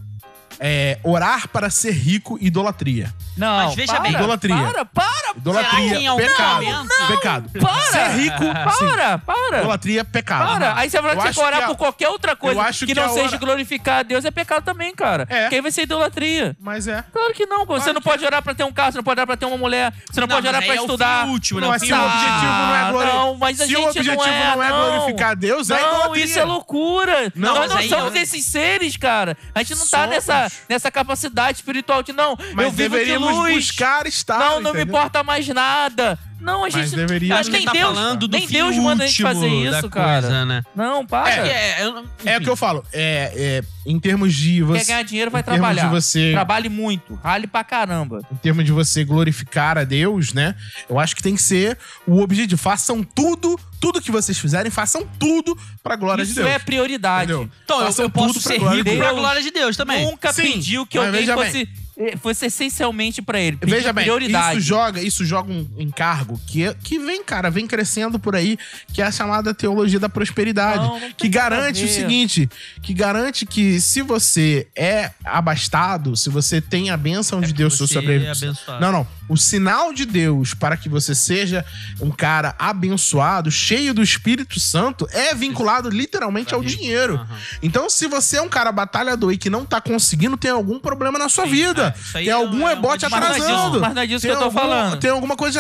é, 0.59 0.99
orar 1.03 1.49
para 1.49 1.71
ser 1.71 1.93
rico 1.93 2.39
idolatria. 2.41 3.13
Não, 3.37 3.65
Mas 3.67 3.75
veja 3.75 3.93
para, 3.93 4.03
bem. 4.03 4.13
Idolatria. 4.13 4.57
Para, 4.57 4.85
para, 4.85 5.31
Idolatria, 5.37 5.81
Será 5.81 5.97
que 5.99 6.05
em 6.05 6.07
algum 6.07 6.23
pecado. 6.27 6.63
momento- 6.65 6.89
Pecado. 7.09 7.51
para. 7.61 7.81
Ser 7.81 8.09
rico, 8.19 8.45
sim. 8.79 8.87
Para, 8.91 9.19
para. 9.19 9.59
Idolatria, 9.61 10.05
pecado. 10.05 10.47
Para. 10.47 10.77
Aí 10.77 10.91
você 10.91 11.01
vai 11.01 11.17
falar 11.17 11.29
que 11.29 11.35
você 11.35 11.41
orar 11.41 11.59
que 11.59 11.65
a- 11.65 11.69
por 11.69 11.77
qualquer 11.77 12.09
outra 12.09 12.37
coisa 12.37 12.63
que, 12.73 12.87
que 12.87 12.95
não 12.95 13.05
a 13.05 13.09
seja 13.09 13.27
hora- 13.29 13.37
glorificar 13.39 14.01
a 14.01 14.03
Deus 14.03 14.25
é 14.25 14.31
pecado 14.31 14.65
também, 14.65 14.95
cara. 14.95 15.27
É. 15.31 15.43
Porque 15.43 15.55
aí 15.55 15.61
vai 15.61 15.71
ser 15.71 15.83
idolatria. 15.83 16.57
Mas 16.61 16.87
é. 16.87 17.03
Claro 17.13 17.33
que 17.33 17.47
não, 17.47 17.61
você 17.61 17.67
Claro 17.67 17.95
não 17.95 18.01
que 18.03 18.09
pode 18.09 18.25
orar 18.25 18.43
pra 18.43 18.55
ter 18.55 18.65
um 18.65 18.73
carro, 18.73 18.93
você 18.93 18.99
não 18.99 19.05
pode 19.05 19.19
orar 19.21 19.27
pra 19.27 19.37
ter 19.37 19.47
uma 19.47 19.57
mulher, 19.57 19.93
você 20.11 20.21
não, 20.21 20.29
pode 20.29 20.43
mas 20.47 20.51
orar 20.55 20.65
pra 20.67 20.75
é 20.75 20.81
o 20.81 20.83
estudar. 20.85 21.25
fim 21.25 21.31
último, 21.31 21.61
né? 21.61 21.67
Não, 21.67 21.69
O 21.69 21.73
mas 21.73 21.81
fim 21.83 21.89
se 21.89 21.95
o 21.95 22.05
objetivo 22.05 22.53
não 22.53 22.75
é 22.77 22.91
glori- 22.91 23.07
Não, 23.11 23.35
mas 23.37 23.61
a 23.61 23.65
se 23.65 23.71
gente 23.71 23.79
o 23.81 23.89
objetivo 23.89 24.17
não 24.17 24.25
é, 24.27 24.57
não 24.57 24.63
é 24.65 24.69
glorificar 24.99 25.37
Deus, 25.37 25.71
é 25.71 25.81
Não, 25.81 25.89
idolatria. 25.89 26.25
isso 26.25 26.39
é 26.39 26.45
loucura. 26.45 27.33
Não, 27.35 27.55
Nós 27.55 27.73
mas 27.73 27.91
não 27.91 27.99
somos 27.99 28.15
eu- 28.17 28.23
esses 28.23 28.45
seres, 28.45 28.97
cara. 28.97 29.37
A 29.55 29.63
gente 29.63 29.79
não 29.79 29.87
tá 29.87 30.07
nessa, 30.07 30.51
nessa 30.69 30.91
capacidade 30.91 31.59
espiritual 31.59 32.03
de 32.03 32.13
não. 32.13 32.37
Mas 32.55 32.65
eu 32.67 32.71
vivo 32.71 32.73
de 32.73 32.89
deveríamos 33.05 33.30
luz. 33.33 33.55
buscar 33.55 34.07
estar. 34.07 34.39
não, 34.39 34.61
não 34.61 34.73
me 34.73 34.81
entendeu? 34.81 34.97
importa 34.97 35.23
mais 35.23 35.47
nada. 35.49 36.19
Não, 36.41 36.61
a 36.65 36.69
Mas 36.71 36.73
gente. 36.75 36.97
deveria- 36.97 37.35
Acho 37.37 37.51
que 37.51 37.59
que 37.59 37.65
nem 37.65 37.67
tá 37.67 37.73
Deus, 37.73 37.85
falando 37.95 38.27
do 38.27 38.37
nem 38.37 38.47
fim 38.47 38.55
Deus 38.55 38.77
manda 38.77 39.05
a 39.05 39.07
gente 39.07 39.23
fazer 39.23 39.49
isso, 39.49 39.89
cara. 39.91 40.23
coisa, 40.23 40.45
né? 40.45 40.63
Não, 40.75 41.05
para. 41.07 41.47
É, 41.47 41.85
eu- 41.85 42.05
É 42.25 42.39
o 42.39 42.41
que 42.41 42.49
eu 42.49 42.57
falo. 42.57 42.85
É, 42.93 43.33
é, 43.35 43.63
em 43.87 43.99
termos 44.01 44.35
de 44.35 44.63
você. 44.63 44.81
Quer 44.81 44.87
ganhar 44.87 45.03
dinheiro, 45.03 45.31
vai 45.31 45.41
em 45.41 45.45
termos 45.45 45.59
trabalhar. 45.61 45.85
de 45.85 45.91
você- 45.91 46.31
Trabalhe 46.33 46.69
muito. 46.69 47.15
Rale 47.23 47.47
pra 47.47 47.63
caramba. 47.65 48.21
em 48.33 48.37
termos 48.37 48.65
de 48.65 48.73
você 48.73 49.05
glorificar 49.05 49.77
a 49.79 49.85
Deus, 49.85 50.33
né? 50.33 50.55
Eu 50.89 50.99
acho 50.99 51.15
que 51.17 51.23
tem 51.23 51.35
que 51.35 51.43
ser 51.43 51.77
o 52.07 52.21
objetivo. 52.21 52.61
Façam 52.61 53.03
tudo, 53.03 53.59
tudo 53.81 54.01
que 54.01 54.11
vocês 54.11 54.39
fizerem, 54.39 54.71
façam 54.71 55.07
tudo 55.19 55.57
pra 55.83 55.97
glória 55.97 56.25
de 56.25 56.31
Isso 56.31 56.41
Deus. 56.41 56.51
é 56.53 56.59
prioridade. 56.59 57.33
Entendeu? 57.33 57.51
Então, 57.65 57.81
eu, 57.81 57.87
Façam 57.87 58.05
eu 58.05 58.11
posso 58.11 58.35
tudo 58.35 58.43
pra 58.43 58.53
ser 58.53 58.59
glória 58.59 58.79
rico 58.79 58.91
de 58.91 58.97
pra 58.97 59.07
Deus. 59.09 59.19
glória 59.19 59.43
de 59.43 59.51
Deus 59.51 59.77
também. 59.77 60.05
Nunca 60.05 60.33
Sim, 60.33 60.43
pediu 60.43 60.87
que 60.87 60.99
mas 60.99 61.07
alguém 61.09 61.27
fosse, 61.27 61.69
eh, 61.99 62.17
fosse 62.19 62.47
essencialmente 62.47 63.23
pra 63.23 63.41
ele. 63.41 63.59
Veja 63.63 63.93
bem, 63.93 64.05
prioridade. 64.05 64.59
isso 64.59 64.67
joga, 64.67 65.01
isso 65.03 65.25
joga 65.25 65.51
um 65.51 65.67
encargo 65.79 66.30
que, 66.39 66.73
que 66.83 66.99
vem, 66.99 67.23
cara, 67.25 67.51
vem 67.51 67.67
crescendo 67.67 68.19
por 68.19 68.35
aí, 68.37 68.59
que 68.93 69.01
é 69.03 69.07
a 69.07 69.11
chamada 69.13 69.53
teologia 69.55 69.99
da 70.01 70.09
prosperidade. 70.09 70.85
Não, 70.85 70.99
não 71.01 71.13
que 71.13 71.29
garante 71.29 71.85
o 71.85 71.89
seguinte: 71.89 72.49
que 72.83 72.93
garante 72.95 73.47
que 73.47 73.81
se 73.81 74.03
você 74.03 74.67
é 74.77 75.11
abastado, 75.25 76.17
se 76.17 76.29
você 76.31 76.61
tem 76.61 76.91
a 76.91 76.97
bênção 76.97 77.41
de 77.41 77.53
Deus 77.53 77.75
sobre 77.77 78.25
é. 78.25 78.33
Não, 78.81 78.93
não. 78.93 79.07
O 79.29 79.37
sinal 79.37 79.93
de 79.93 80.05
Deus 80.05 80.55
para 80.55 80.77
que 80.77 80.89
você 80.89 81.15
seja 81.15 81.65
um 82.01 82.11
cara 82.11 82.55
abençoado, 82.59 83.51
cheio 83.51 83.95
do 83.95 84.03
Espírito 84.03 84.59
Santo, 84.59 85.07
é 85.13 85.35
vinculado 85.35 85.89
literalmente 85.89 86.53
ao 86.55 86.63
dinheiro. 86.65 87.25
Então, 87.63 87.89
se 87.89 88.07
você 88.09 88.39
é 88.39 88.43
um 88.43 88.49
cara 88.49 88.73
batalhador 88.73 89.33
e 89.33 89.39
que 89.39 89.49
não 89.49 89.65
tá 89.65 89.81
conseguindo, 89.81 90.37
tem 90.37 90.51
algum 90.51 90.81
problema 90.81 91.19
na 91.19 91.29
sua 91.29 91.45
Sim, 91.45 91.51
vida. 91.51 91.95
é, 92.15 92.19
aí 92.19 92.25
tem 92.25 92.29
é 92.29 92.33
algum 92.33 92.65
rebote 92.67 93.05
é 93.05 93.09
uma 93.09 93.21
Mas 93.21 93.29
não 93.29 93.35
é 93.35 93.39
disso- 93.39 93.49
atrasando. 93.53 93.81
mas 93.81 93.95
não 93.95 94.03
é 94.03 94.07
disso 94.07 94.23
Tem 94.23 94.31
que 94.31 94.35
eu 94.37 94.39
tô 94.39 94.45
algum- 94.47 94.59
falando. 94.59 94.97
Tem 94.99 95.11
alguma 95.11 95.37
coisa 95.37 95.53
te 95.53 95.59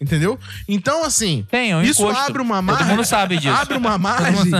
entendeu? 0.00 0.38
Então, 0.68 1.04
assim, 1.04 1.46
Tem, 1.50 1.74
um 1.74 1.82
isso 1.82 2.02
encosto. 2.02 2.20
abre 2.20 2.42
uma 2.42 2.56
Todo 2.56 2.64
margem. 2.66 2.86
mundo 2.86 3.04
sabe 3.04 3.36
disso. 3.38 3.54
Abre 3.60 3.76
uma 3.76 3.98
margem 3.98 4.52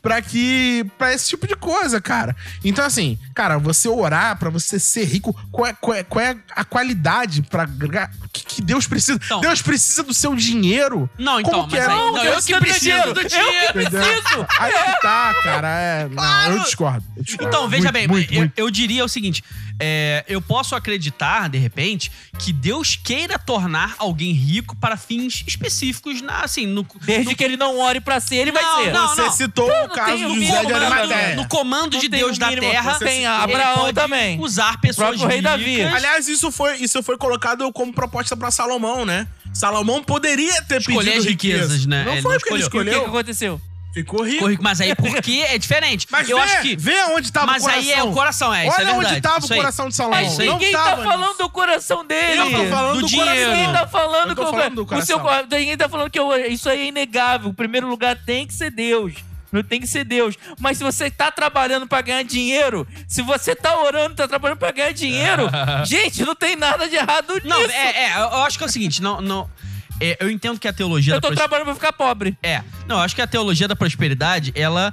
pra 0.00 0.22
que. 0.22 0.84
pra 0.98 1.12
esse 1.12 1.28
tipo 1.28 1.46
de 1.46 1.54
coisa, 1.56 2.00
cara. 2.00 2.34
Então, 2.64 2.84
assim, 2.84 3.18
cara, 3.34 3.58
você 3.58 3.88
orar 3.88 4.38
pra 4.38 4.50
você 4.50 4.78
ser 4.78 5.04
rico, 5.04 5.34
qual 5.50 5.66
é, 5.66 5.72
qual 5.72 5.96
é, 5.96 6.02
qual 6.02 6.24
é 6.24 6.36
a 6.54 6.64
qualidade 6.64 7.42
pra. 7.42 7.64
gra- 7.64 8.10
que, 8.32 8.44
que 8.44 8.62
Deus 8.62 8.86
precisa? 8.86 9.18
Então. 9.24 9.40
Deus 9.40 9.60
precisa 9.62 10.02
do 10.02 10.14
seu 10.14 10.34
dinheiro. 10.34 11.08
Não, 11.18 11.40
então, 11.40 11.52
Como 11.52 11.68
que 11.68 11.76
mas 11.76 11.84
é? 11.84 11.88
Não, 11.88 12.12
não, 12.12 12.22
Deus 12.22 12.48
eu 12.48 12.58
que 12.58 12.64
precisa 12.64 13.02
do 13.06 13.14
preciso 13.14 13.14
do 13.14 13.28
dinheiro. 13.28 13.80
Eu 13.80 13.84
que 13.84 13.90
preciso. 13.90 14.46
Aí 14.58 14.72
que 14.72 15.00
tá, 15.02 15.34
cara. 15.42 15.68
É, 15.68 16.08
não, 16.08 16.52
eu 16.52 16.58
discordo. 16.62 17.04
eu 17.16 17.22
discordo. 17.22 17.48
Então, 17.48 17.68
veja 17.68 17.82
Muito, 17.84 17.92
bem, 17.92 18.08
muito, 18.08 18.32
eu, 18.32 18.38
muito. 18.40 18.52
eu 18.58 18.70
diria 18.70 19.04
o 19.04 19.08
seguinte: 19.08 19.42
é, 19.80 20.24
eu 20.28 20.40
posso 20.40 20.74
acreditar, 20.74 21.48
de 21.48 21.58
repente, 21.58 22.10
que 22.38 22.52
Deus 22.52 22.96
queira 22.96 23.38
tornar 23.38 23.94
alguém 23.98 24.32
rico 24.32 24.45
para 24.76 24.96
fins 24.96 25.42
específicos, 25.46 26.20
na, 26.22 26.40
assim, 26.40 26.66
no. 26.66 26.86
Desde 27.02 27.30
no, 27.30 27.36
que 27.36 27.42
ele 27.44 27.56
não 27.56 27.78
ore 27.78 28.00
pra 28.00 28.20
ser, 28.20 28.36
ele 28.36 28.52
vai 28.52 28.62
Não, 28.62 28.84
ser. 28.84 28.92
não, 28.92 29.08
Você 29.14 29.30
citou 29.44 29.68
o 29.84 29.88
caso 29.88 30.12
tem 30.12 30.24
o 30.26 30.28
de 30.28 30.34
mínimo 30.38 30.46
José 30.56 30.66
de 30.66 30.72
comando, 30.72 30.92
Arimateia. 30.94 31.36
no 31.36 31.48
comando 31.48 31.92
Não 31.94 32.00
de 32.00 32.08
Deus 32.08 32.36
o 32.36 32.40
da 32.40 32.48
mínimo, 32.50 32.70
terra. 32.70 32.98
tem 32.98 33.26
Abraão 33.26 33.92
também. 33.92 34.38
Usar 34.40 34.80
pessoas 34.80 35.08
próprio 35.18 35.28
rei. 35.28 35.40
Davi. 35.40 35.82
Aliás, 35.82 36.28
isso 36.28 36.50
foi, 36.52 36.76
isso 36.76 37.02
foi 37.02 37.16
colocado 37.16 37.70
como 37.72 37.92
proposta 37.92 38.36
pra 38.36 38.50
Salomão, 38.50 39.04
né? 39.04 39.26
Salomão 39.52 40.02
poderia 40.02 40.60
ter 40.62 40.80
Escolher 40.80 40.98
pedido 41.12 41.18
as 41.18 41.24
riquezas, 41.24 41.70
riqueza. 41.80 41.88
né? 41.88 42.04
Não 42.04 42.12
Ele 42.12 42.22
foi 42.22 42.32
não 42.32 42.38
porque 42.40 42.52
ele 42.54 42.62
E 42.62 42.66
o 42.66 42.70
que, 42.70 42.78
que 42.78 42.84
escolheu. 42.90 43.06
aconteceu? 43.06 43.60
Ficou 43.96 44.20
rico. 44.22 44.34
Ficou 44.34 44.48
rico, 44.50 44.62
Mas 44.62 44.78
aí 44.80 44.94
porque 44.94 45.42
é 45.48 45.56
diferente. 45.56 46.06
Mas 46.12 46.28
eu 46.28 46.36
vê, 46.36 46.42
acho 46.42 46.60
que. 46.60 46.76
vê 46.76 47.02
onde 47.04 47.32
tava 47.32 47.46
Mas 47.46 47.62
o 47.62 47.66
coração. 47.66 47.82
aí 47.82 47.92
é 47.92 48.02
o 48.02 48.12
coração, 48.12 48.54
é. 48.54 48.66
Isso 48.66 48.76
Olha 48.76 48.82
é 48.82 48.92
verdade. 48.92 49.12
onde 49.14 49.20
tava 49.22 49.38
Isso 49.38 49.48
o 49.48 49.52
aí. 49.54 49.58
coração 49.58 49.88
de 49.88 49.96
Salomão. 49.96 50.20
Mas 50.22 50.36
não 50.38 50.44
ninguém 50.52 50.72
tá 50.72 50.84
tava 50.84 51.02
falando 51.02 51.26
nisso. 51.28 51.38
do 51.38 51.48
coração 51.48 52.04
dele. 52.04 52.40
Eu 52.40 52.50
tô 52.50 52.66
falando 52.66 52.94
do 52.96 53.00
do, 53.00 53.06
dinheiro. 53.06 53.30
coração. 53.30 53.54
Ninguém 53.56 53.72
tá 53.72 53.86
falando 53.86 54.28
Eu 54.30 54.36
tô 54.36 54.42
que 54.42 54.48
o- 54.48 54.50
falando 54.52 54.74
do 54.84 54.94
o 54.96 55.02
seu 55.02 55.18
coração. 55.20 55.46
Ninguém 55.58 55.76
tá 55.78 55.88
falando 55.88 56.10
que 56.10 56.18
eu- 56.18 56.36
isso 56.46 56.68
aí 56.68 56.80
é 56.80 56.84
inegável. 56.88 57.48
O 57.50 57.54
primeiro 57.54 57.88
lugar 57.88 58.14
tem 58.16 58.46
que 58.46 58.52
ser 58.52 58.70
Deus. 58.70 59.14
Não 59.50 59.62
tem 59.62 59.80
que 59.80 59.86
ser 59.86 60.04
Deus. 60.04 60.34
Mas 60.60 60.76
se 60.76 60.84
você 60.84 61.10
tá 61.10 61.30
trabalhando 61.30 61.86
pra 61.86 62.02
ganhar 62.02 62.22
dinheiro, 62.24 62.86
se 63.08 63.22
você 63.22 63.54
tá 63.54 63.80
orando, 63.80 64.14
tá 64.14 64.28
trabalhando 64.28 64.58
pra 64.58 64.72
ganhar 64.72 64.92
dinheiro, 64.92 65.48
gente, 65.86 66.22
não 66.24 66.34
tem 66.34 66.54
nada 66.56 66.86
de 66.88 66.96
errado 66.96 67.32
nisso. 67.36 67.46
Não, 67.46 67.62
é, 67.62 68.04
é, 68.08 68.12
eu 68.18 68.42
acho 68.42 68.58
que 68.58 68.64
é 68.64 68.66
o 68.66 68.70
seguinte, 68.70 69.00
não. 69.00 69.22
não 69.22 69.48
é, 70.00 70.16
eu 70.20 70.30
entendo 70.30 70.58
que 70.58 70.68
a 70.68 70.72
teologia 70.72 71.14
eu 71.14 71.20
tô 71.20 71.28
pros- 71.28 71.38
trabalhando 71.38 71.66
pra 71.66 71.74
ficar 71.74 71.92
pobre. 71.92 72.36
É. 72.42 72.62
Não, 72.86 72.96
eu 72.96 73.02
acho 73.02 73.14
que 73.14 73.22
a 73.22 73.26
teologia 73.26 73.66
da 73.66 73.76
prosperidade, 73.76 74.52
ela 74.54 74.92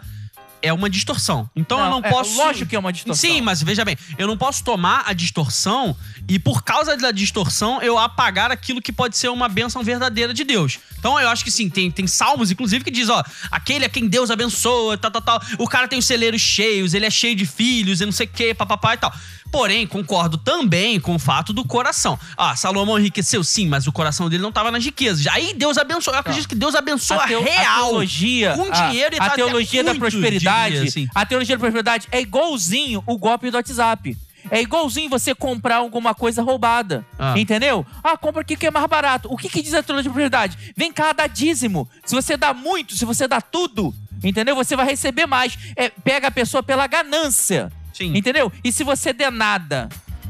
é 0.61 0.71
uma 0.71 0.89
distorção. 0.89 1.49
Então 1.53 1.77
eu 1.77 1.89
não 1.89 1.99
é, 2.01 2.09
posso. 2.09 2.37
Lógico 2.37 2.69
que 2.69 2.75
é 2.75 2.79
uma 2.79 2.93
distorção. 2.93 3.29
Sim, 3.29 3.41
mas 3.41 3.61
veja 3.61 3.83
bem, 3.83 3.97
eu 4.17 4.25
não 4.25 4.37
posso 4.37 4.63
tomar 4.63 5.03
a 5.05 5.11
distorção 5.11 5.93
e 6.25 6.39
por 6.39 6.63
causa 6.63 6.95
da 6.95 7.11
distorção 7.11 7.81
eu 7.81 7.97
apagar 7.99 8.49
aquilo 8.49 8.81
que 8.81 8.93
pode 8.93 9.17
ser 9.17 9.27
uma 9.27 9.49
bênção 9.49 9.83
verdadeira 9.83 10.33
de 10.33 10.45
Deus. 10.45 10.79
Então 10.97 11.19
eu 11.19 11.27
acho 11.27 11.43
que 11.43 11.51
sim, 11.51 11.69
tem, 11.69 11.91
tem 11.91 12.07
salmos, 12.07 12.49
inclusive, 12.49 12.81
que 12.81 12.91
diz, 12.91 13.09
ó, 13.09 13.21
aquele 13.51 13.83
a 13.83 13.89
quem 13.89 14.07
Deus 14.07 14.31
abençoa, 14.31 14.97
tal, 14.97 15.11
tal, 15.11 15.21
tal. 15.21 15.41
O 15.59 15.67
cara 15.67 15.85
tem 15.85 15.99
os 15.99 16.05
celeiros 16.05 16.39
cheios, 16.41 16.93
ele 16.93 17.05
é 17.05 17.09
cheio 17.11 17.35
de 17.35 17.45
filhos 17.45 17.99
e 17.99 18.05
não 18.05 18.13
sei 18.13 18.25
o 18.25 18.29
que, 18.29 18.53
papapá 18.53 18.93
e 18.93 18.97
tal. 18.97 19.13
Porém, 19.53 19.85
concordo 19.85 20.35
também 20.35 20.99
com 20.99 21.13
o 21.13 21.19
fato 21.19 21.53
do 21.53 21.63
coração. 21.63 22.19
Ah, 22.35 22.55
Salomão 22.55 22.97
enriqueceu, 22.97 23.43
sim, 23.43 23.67
mas 23.67 23.85
o 23.85 23.91
coração 23.91 24.27
dele 24.27 24.41
não 24.41 24.49
estava 24.49 24.71
nas 24.71 24.83
riquezas. 24.83 25.27
Aí 25.27 25.53
Deus 25.53 25.77
abençoou. 25.77 26.15
Eu 26.15 26.21
acredito 26.21 26.49
que 26.49 26.55
Deus 26.55 26.73
abençoa 26.73 27.27
teo- 27.27 27.43
real. 27.43 27.89
teologia, 27.89 28.53
com 28.55 28.63
a- 28.73 28.87
dinheiro 28.89 29.15
e 29.15 29.19
a, 29.19 29.29
tá 29.29 29.35
teologia 29.35 29.81
até 29.81 29.93
da 29.93 29.99
prosperidade, 29.99 30.73
diria, 30.75 30.89
assim. 30.89 31.07
a 31.13 31.23
teologia 31.23 31.55
da 31.55 31.59
prosperidade 31.59 32.07
é 32.11 32.19
igualzinho 32.19 33.03
o 33.05 33.15
golpe 33.15 33.51
do 33.51 33.55
WhatsApp. 33.57 34.17
É 34.49 34.59
igualzinho 34.59 35.07
você 35.07 35.35
comprar 35.35 35.75
alguma 35.77 36.15
coisa 36.15 36.41
roubada. 36.41 37.05
Ah. 37.19 37.35
Entendeu? 37.37 37.85
Ah, 38.03 38.17
compra 38.17 38.41
aqui 38.41 38.57
que 38.57 38.65
é 38.65 38.71
mais 38.71 38.87
barato. 38.87 39.31
O 39.31 39.37
que, 39.37 39.47
que 39.47 39.61
diz 39.61 39.75
a 39.75 39.83
teologia 39.83 40.09
da 40.09 40.13
prosperidade? 40.13 40.57
Vem 40.75 40.91
cá, 40.91 41.13
dá 41.13 41.27
dízimo. 41.27 41.87
Se 42.03 42.15
você 42.15 42.35
dá 42.35 42.53
muito, 42.55 42.95
se 42.95 43.05
você 43.05 43.27
dá 43.27 43.39
tudo, 43.39 43.93
entendeu? 44.23 44.55
Você 44.55 44.75
vai 44.75 44.87
receber 44.87 45.27
mais. 45.27 45.57
É, 45.75 45.89
pega 45.89 46.27
a 46.27 46.31
pessoa 46.31 46.63
pela 46.63 46.87
ganância. 46.87 47.71
Sim. 47.93 48.11
Entendeu? 48.17 48.51
E 48.63 48.71
se 48.71 48.83
você 48.83 49.13
der 49.13 49.31
nada 49.31 49.87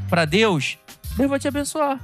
pra 0.08 0.24
Deus, 0.24 0.76
Deus 1.16 1.28
vai 1.30 1.38
te 1.38 1.48
abençoar. 1.48 1.98